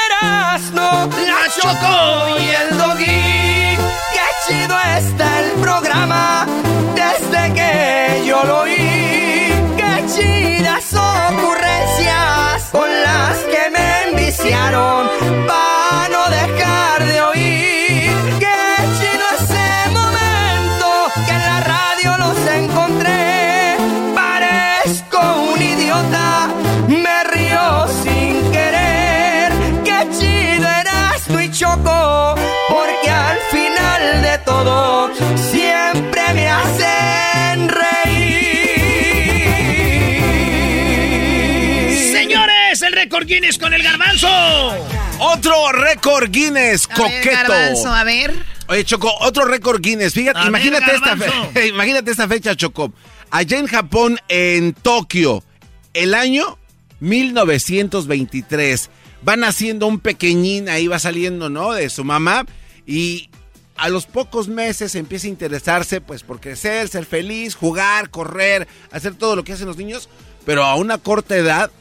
Erasmo, 0.08 1.10
la 1.26 1.50
Choco 1.56 2.38
y 2.38 2.50
el 2.50 2.78
Doggy. 2.78 3.78
Qué 4.12 4.28
chido 4.46 4.78
está 4.98 5.40
el 5.40 5.52
programa 5.54 6.46
Guinness 43.34 43.58
con 43.58 43.74
el 43.74 43.82
garbanzo. 43.82 44.28
Otro 45.20 45.72
récord 45.72 46.30
Guinness, 46.30 46.88
A 46.92 47.02
ver, 47.02 47.22
coqueto. 47.24 47.36
garbanzo, 47.36 47.92
a 47.92 48.04
ver. 48.04 48.32
Oye, 48.68 48.86
Choco, 48.86 49.12
otro 49.22 49.46
récord 49.46 49.82
Guinness. 49.82 50.14
Fíjate, 50.14 50.38
A 50.38 50.42
ver, 50.44 50.50
imagínate, 50.50 50.94
esta 50.94 51.18
fe- 51.18 51.68
imagínate 51.70 52.12
esta 52.12 52.28
fecha, 52.28 52.56
Choco. 52.56 52.94
Allá 53.32 53.58
en 53.58 53.66
Japón, 53.66 54.20
en 54.30 54.74
Tokio, 54.74 55.44
el 55.96 56.14
año 56.14 56.60
1923. 57.00 58.92
Van 59.24 59.44
haciendo 59.44 59.88
un 59.88 60.00
pequeñín, 60.00 60.70
ahí 60.70 60.86
va 60.88 61.00
saliendo, 61.00 61.50
¿no? 61.50 61.74
De 61.74 61.90
su 61.90 62.04
mamá. 62.04 62.46
Y 62.86 63.32
a 63.78 63.90
los 63.90 64.06
pocos 64.06 64.48
meses 64.48 64.94
empieza 64.94 65.26
a 65.26 65.32
interesarse, 65.32 66.02
pues, 66.02 66.22
por 66.22 66.40
crecer, 66.40 66.88
ser 66.88 67.06
feliz, 67.08 67.56
jugar, 67.56 68.12
correr, 68.12 68.68
hacer 68.92 69.16
todo 69.16 69.36
lo 69.36 69.44
que 69.44 69.54
hacen 69.54 69.66
los 69.66 69.78
niños. 69.78 70.08
Pero 70.46 70.66
a 70.66 70.76
una 70.76 70.98
corta 71.00 71.36
edad, 71.36 71.72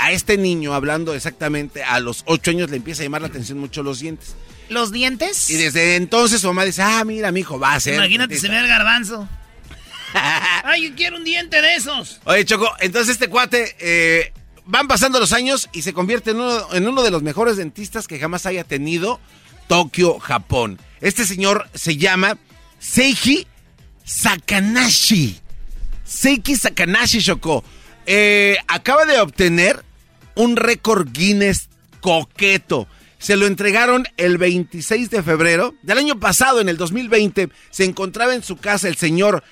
a 0.00 0.12
este 0.12 0.36
niño, 0.36 0.74
hablando 0.74 1.14
exactamente 1.14 1.82
a 1.82 2.00
los 2.00 2.22
8 2.26 2.50
años, 2.52 2.70
le 2.70 2.76
empieza 2.76 3.02
a 3.02 3.04
llamar 3.04 3.22
la 3.22 3.28
atención 3.28 3.58
mucho 3.58 3.82
los 3.82 4.00
dientes. 4.00 4.34
¿Los 4.68 4.92
dientes? 4.92 5.48
Y 5.50 5.54
desde 5.54 5.96
entonces 5.96 6.40
su 6.40 6.46
mamá 6.48 6.64
dice, 6.64 6.82
ah, 6.82 7.02
mira, 7.04 7.32
mi 7.32 7.40
hijo 7.40 7.58
va 7.58 7.74
a 7.74 7.80
ser. 7.80 7.94
Imagínate 7.94 8.36
se 8.36 8.48
dentista". 8.48 8.54
ve 8.54 8.60
el 8.60 8.68
garbanzo. 8.68 9.28
Ay, 10.64 10.88
yo 10.88 10.94
quiero 10.96 11.16
un 11.16 11.24
diente 11.24 11.60
de 11.60 11.74
esos. 11.74 12.20
Oye, 12.24 12.44
Choco, 12.44 12.70
entonces 12.80 13.12
este 13.12 13.28
cuate, 13.28 13.76
eh, 13.78 14.32
van 14.64 14.88
pasando 14.88 15.18
los 15.18 15.32
años 15.32 15.68
y 15.72 15.82
se 15.82 15.92
convierte 15.92 16.30
en 16.30 16.36
uno, 16.40 16.72
en 16.72 16.86
uno 16.86 17.02
de 17.02 17.10
los 17.10 17.22
mejores 17.22 17.56
dentistas 17.56 18.06
que 18.06 18.18
jamás 18.18 18.44
haya 18.46 18.64
tenido 18.64 19.20
Tokio, 19.66 20.18
Japón. 20.18 20.78
Este 21.00 21.24
señor 21.24 21.68
se 21.74 21.96
llama 21.96 22.36
Seiji 22.78 23.46
Sakanashi. 24.04 25.38
Seiki 26.04 26.56
Sakanashi, 26.56 27.22
Choco. 27.22 27.64
Eh, 28.06 28.56
acaba 28.66 29.04
de 29.04 29.20
obtener 29.20 29.84
un 30.38 30.56
récord 30.56 31.08
Guinness 31.12 31.68
coqueto. 32.00 32.88
Se 33.18 33.36
lo 33.36 33.46
entregaron 33.46 34.06
el 34.16 34.38
26 34.38 35.10
de 35.10 35.22
febrero 35.22 35.74
del 35.82 35.98
año 35.98 36.20
pasado, 36.20 36.60
en 36.60 36.68
el 36.68 36.76
2020. 36.76 37.48
Se 37.70 37.84
encontraba 37.84 38.34
en 38.34 38.44
su 38.44 38.56
casa 38.56 38.88
el 38.88 38.96
señor 38.96 39.42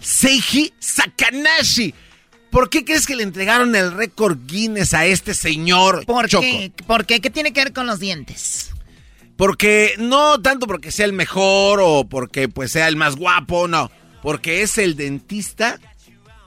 Seiji 0.00 0.74
Sakanashi. 0.78 1.94
¿Por 2.50 2.68
qué 2.68 2.84
crees 2.84 3.06
que 3.06 3.16
le 3.16 3.22
entregaron 3.22 3.74
el 3.74 3.92
récord 3.92 4.38
Guinness 4.46 4.92
a 4.92 5.06
este 5.06 5.32
señor? 5.32 6.04
¿Por 6.04 6.28
Choco? 6.28 6.42
qué? 6.42 6.72
¿Por 6.86 7.06
qué? 7.06 7.20
¿Qué 7.20 7.30
tiene 7.30 7.52
que 7.52 7.64
ver 7.64 7.72
con 7.72 7.86
los 7.86 7.98
dientes? 7.98 8.70
Porque 9.36 9.94
no 9.98 10.40
tanto 10.42 10.66
porque 10.66 10.92
sea 10.92 11.06
el 11.06 11.12
mejor 11.14 11.80
o 11.82 12.06
porque 12.08 12.48
pues 12.48 12.72
sea 12.72 12.88
el 12.88 12.96
más 12.96 13.16
guapo, 13.16 13.68
no. 13.68 13.90
Porque 14.22 14.62
es 14.62 14.76
el 14.76 14.96
dentista 14.96 15.78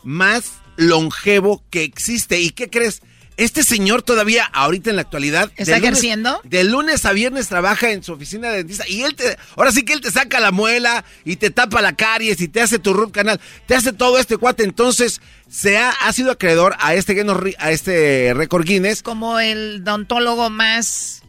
más 0.04 0.54
longevo 0.76 1.64
que 1.72 1.84
existe. 1.84 2.40
¿Y 2.40 2.52
qué 2.52 2.70
crees? 2.70 3.02
Este 3.44 3.64
señor 3.64 4.02
todavía, 4.04 4.46
ahorita 4.46 4.90
en 4.92 4.98
la 4.98 5.02
actualidad... 5.02 5.52
¿Está 5.56 5.74
de 5.74 5.80
lunes- 5.80 5.84
ejerciendo? 5.84 6.42
De 6.44 6.64
lunes 6.64 7.06
a 7.06 7.12
viernes 7.14 7.48
trabaja 7.48 7.92
en 7.92 8.04
su 8.04 8.14
oficina 8.14 8.50
de 8.50 8.58
dentista 8.58 8.88
y 8.88 9.02
él 9.02 9.16
te... 9.16 9.38
Ahora 9.56 9.72
sí 9.72 9.84
que 9.84 9.94
él 9.94 10.02
te 10.02 10.12
saca 10.12 10.40
la 10.40 10.52
muela 10.52 11.04
y 11.26 11.38
te 11.38 11.50
tapa 11.50 11.82
la 11.82 11.96
caries 11.96 12.40
y 12.42 12.48
te 12.48 12.62
hace 12.62 12.78
tu 12.80 12.94
root 12.94 13.12
canal. 13.12 13.40
Te 13.66 13.76
hace 13.76 13.94
todo 13.94 14.20
este 14.20 14.38
cuate. 14.38 14.64
Entonces, 14.64 15.22
se 15.50 15.78
ha, 15.78 15.90
ha 15.90 16.14
sido 16.14 16.32
acreedor 16.32 16.76
a 16.80 16.94
este, 16.94 17.16
a 17.58 17.72
este 17.72 18.34
récord 18.36 18.64
Guinness. 18.66 19.02
Como 19.02 19.40
el 19.40 19.82
odontólogo 19.82 20.50
más... 20.50 21.24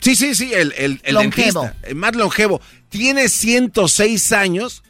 Sí, 0.00 0.14
sí, 0.16 0.34
sí, 0.34 0.52
el, 0.54 0.72
el, 0.78 1.00
el 1.02 1.14
Longevo. 1.16 1.62
dentista, 1.64 1.88
el 1.88 1.96
más 1.96 2.14
longevo. 2.14 2.60
Tiene 2.88 3.28
106 3.28 4.32
años. 4.32 4.82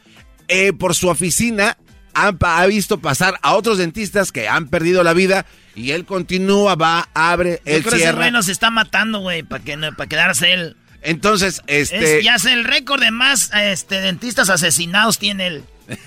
eh, 0.47 0.71
por 0.71 0.95
su 0.95 1.09
oficina 1.09 1.77
ha 2.13 2.65
visto 2.67 2.99
pasar 2.99 3.37
a 3.43 3.55
otros 3.55 3.77
dentistas 3.77 4.31
que 4.31 4.47
han 4.47 4.67
perdido 4.67 5.03
la 5.03 5.13
vida 5.13 5.45
y 5.79 5.91
él 5.91 6.05
continúa, 6.05 6.75
va, 6.75 7.09
abre, 7.13 7.61
Yo 7.65 7.73
él 7.73 7.81
creo 7.81 7.83
que 7.83 7.89
ese 7.89 7.97
cierra. 7.97 8.17
güey 8.19 8.31
nos 8.31 8.49
está 8.49 8.69
matando, 8.69 9.19
güey, 9.19 9.43
para 9.43 9.63
que, 9.63 9.77
para 9.95 10.07
quedarse 10.09 10.53
él. 10.53 10.75
Entonces, 11.01 11.61
este... 11.67 12.17
Es- 12.19 12.23
ya 12.25 12.37
sé, 12.37 12.51
el 12.53 12.65
récord 12.65 12.99
de 13.01 13.11
más 13.11 13.51
este, 13.53 14.01
dentistas 14.01 14.49
asesinados 14.49 15.17
tiene 15.19 15.47
él. 15.47 15.63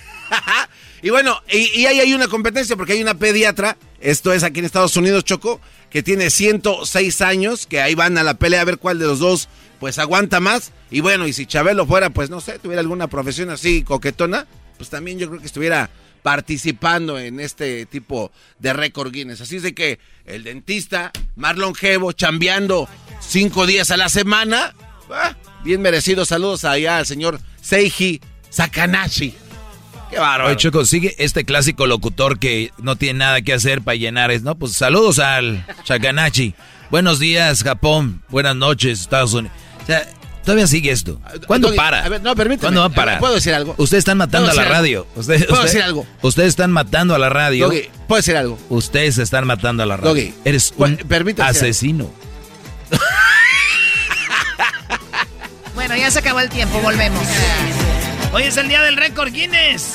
Y 1.05 1.11
bueno, 1.11 1.37
y, 1.51 1.81
y 1.81 1.87
ahí 1.87 1.99
hay 1.99 2.15
una 2.15 2.29
competencia 2.29 2.77
porque 2.77 2.93
hay 2.93 3.03
una 3.03 3.15
pediatra, 3.15 3.77
esto 4.01 4.33
es 4.33 4.45
aquí 4.45 4.61
en 4.61 4.67
Estados 4.67 4.97
Unidos, 4.97 5.25
Choco, 5.25 5.61
que 5.91 6.01
tiene 6.05 6.31
106 6.31 7.21
años, 7.23 7.67
que 7.67 7.81
ahí 7.81 7.97
van 7.97 8.17
a 8.19 8.23
la 8.23 8.35
pelea 8.35 8.61
a 8.61 8.65
ver 8.65 8.79
cuál 8.79 9.01
de 9.01 9.07
los 9.07 9.19
dos 9.19 9.49
pues 9.81 9.99
aguanta 9.99 10.39
más. 10.39 10.71
Y 10.93 11.01
bueno, 11.01 11.27
y 11.27 11.33
si 11.33 11.45
Chabelo 11.47 11.87
fuera, 11.87 12.11
pues 12.11 12.31
no 12.31 12.41
sé, 12.41 12.61
tuviera 12.61 12.81
alguna 12.81 13.09
profesión 13.09 13.51
así 13.51 13.83
coquetona, 13.83 14.47
pues 14.77 14.91
también 14.91 15.19
yo 15.19 15.27
creo 15.29 15.41
que 15.41 15.47
estuviera 15.47 15.91
participando 16.23 17.19
en 17.19 17.41
este 17.41 17.87
tipo 17.87 18.31
de 18.59 18.73
récord 18.73 19.13
Guinness. 19.13 19.41
Así 19.41 19.57
es 19.57 19.63
de 19.63 19.75
que 19.75 19.99
el 20.25 20.45
dentista 20.45 21.11
más 21.37 21.57
longevo, 21.57 22.13
chambeando 22.13 22.89
cinco 23.21 23.67
días 23.67 23.91
a 23.91 23.97
la 23.97 24.09
semana, 24.09 24.75
ah, 25.11 25.37
bien 25.65 25.83
merecido. 25.83 26.25
Saludos 26.25 26.65
allá 26.65 26.99
al 26.99 27.07
señor 27.07 27.41
Seiji 27.61 28.21
Sakanashi. 28.51 29.35
Qué 30.11 30.19
bárbaro. 30.19 30.55
Choco, 30.57 30.85
sigue 30.85 31.15
este 31.19 31.45
clásico 31.45 31.87
locutor 31.87 32.39
que 32.39 32.71
no 32.77 32.97
tiene 32.97 33.21
nada 33.21 33.41
que 33.41 33.55
hacer 33.55 33.81
para 33.81 33.97
llenar 33.97 34.31
¿no? 34.43 34.57
Pues 34.57 34.73
saludos 34.73 35.19
al 35.19 35.65
Chakanachi. 35.85 36.55
Buenos 36.91 37.19
días, 37.19 37.65
Japón. 37.65 38.23
Buenas 38.29 38.55
noches, 38.55 39.01
Estados 39.01 39.33
Unidos. 39.33 39.57
O 39.83 39.87
sea, 39.87 40.07
todavía 40.45 40.67
sigue 40.67 40.91
esto. 40.91 41.21
¿Cuándo 41.47 41.69
Doggy, 41.69 41.77
para? 41.77 42.05
a 42.05 42.09
ver, 42.09 42.23
no, 42.23 42.35
permíteme. 42.35 42.61
¿Cuándo 42.61 42.81
va 42.81 42.85
a 42.85 42.87
A 42.87 42.91
ver, 42.91 42.97
parar? 42.97 43.19
¿puedo 43.21 43.35
decir 43.35 43.55
algo? 43.55 43.75
Ustedes 43.79 44.01
están 44.01 44.19
matando 44.19 44.51
a 44.51 44.55
¿Puedo 44.55 44.65
la 44.65 44.71
radio. 44.75 45.07
Ustedes, 45.17 45.41
¿Puedo 45.47 45.55
usted- 45.55 45.67
decir 45.67 45.83
algo? 45.83 46.07
Ustedes 46.23 46.49
están 46.49 46.73
matando 46.73 47.15
a 47.15 47.19
la 47.19 47.29
radio. 47.29 47.67
Doggy, 47.67 47.89
¿puedo 48.09 48.19
decir 48.19 48.37
algo? 48.37 48.59
Ustedes 48.69 49.19
están 49.19 49.47
matando 49.47 49.83
a 49.83 49.87
la 49.87 49.97
radio. 49.97 50.11
Doggy, 50.11 50.35
Eres 50.45 50.75
un 50.77 50.99
asesino. 51.41 52.11
Bueno, 55.75 55.97
ya 55.97 56.11
se 56.11 56.19
acabó 56.19 56.39
el 56.41 56.51
tiempo, 56.51 56.79
volvemos. 56.81 57.27
Hoy 58.33 58.43
es 58.45 58.57
el 58.59 58.69
día 58.69 58.83
del 58.83 58.97
récord 58.97 59.33
Guinness. 59.33 59.95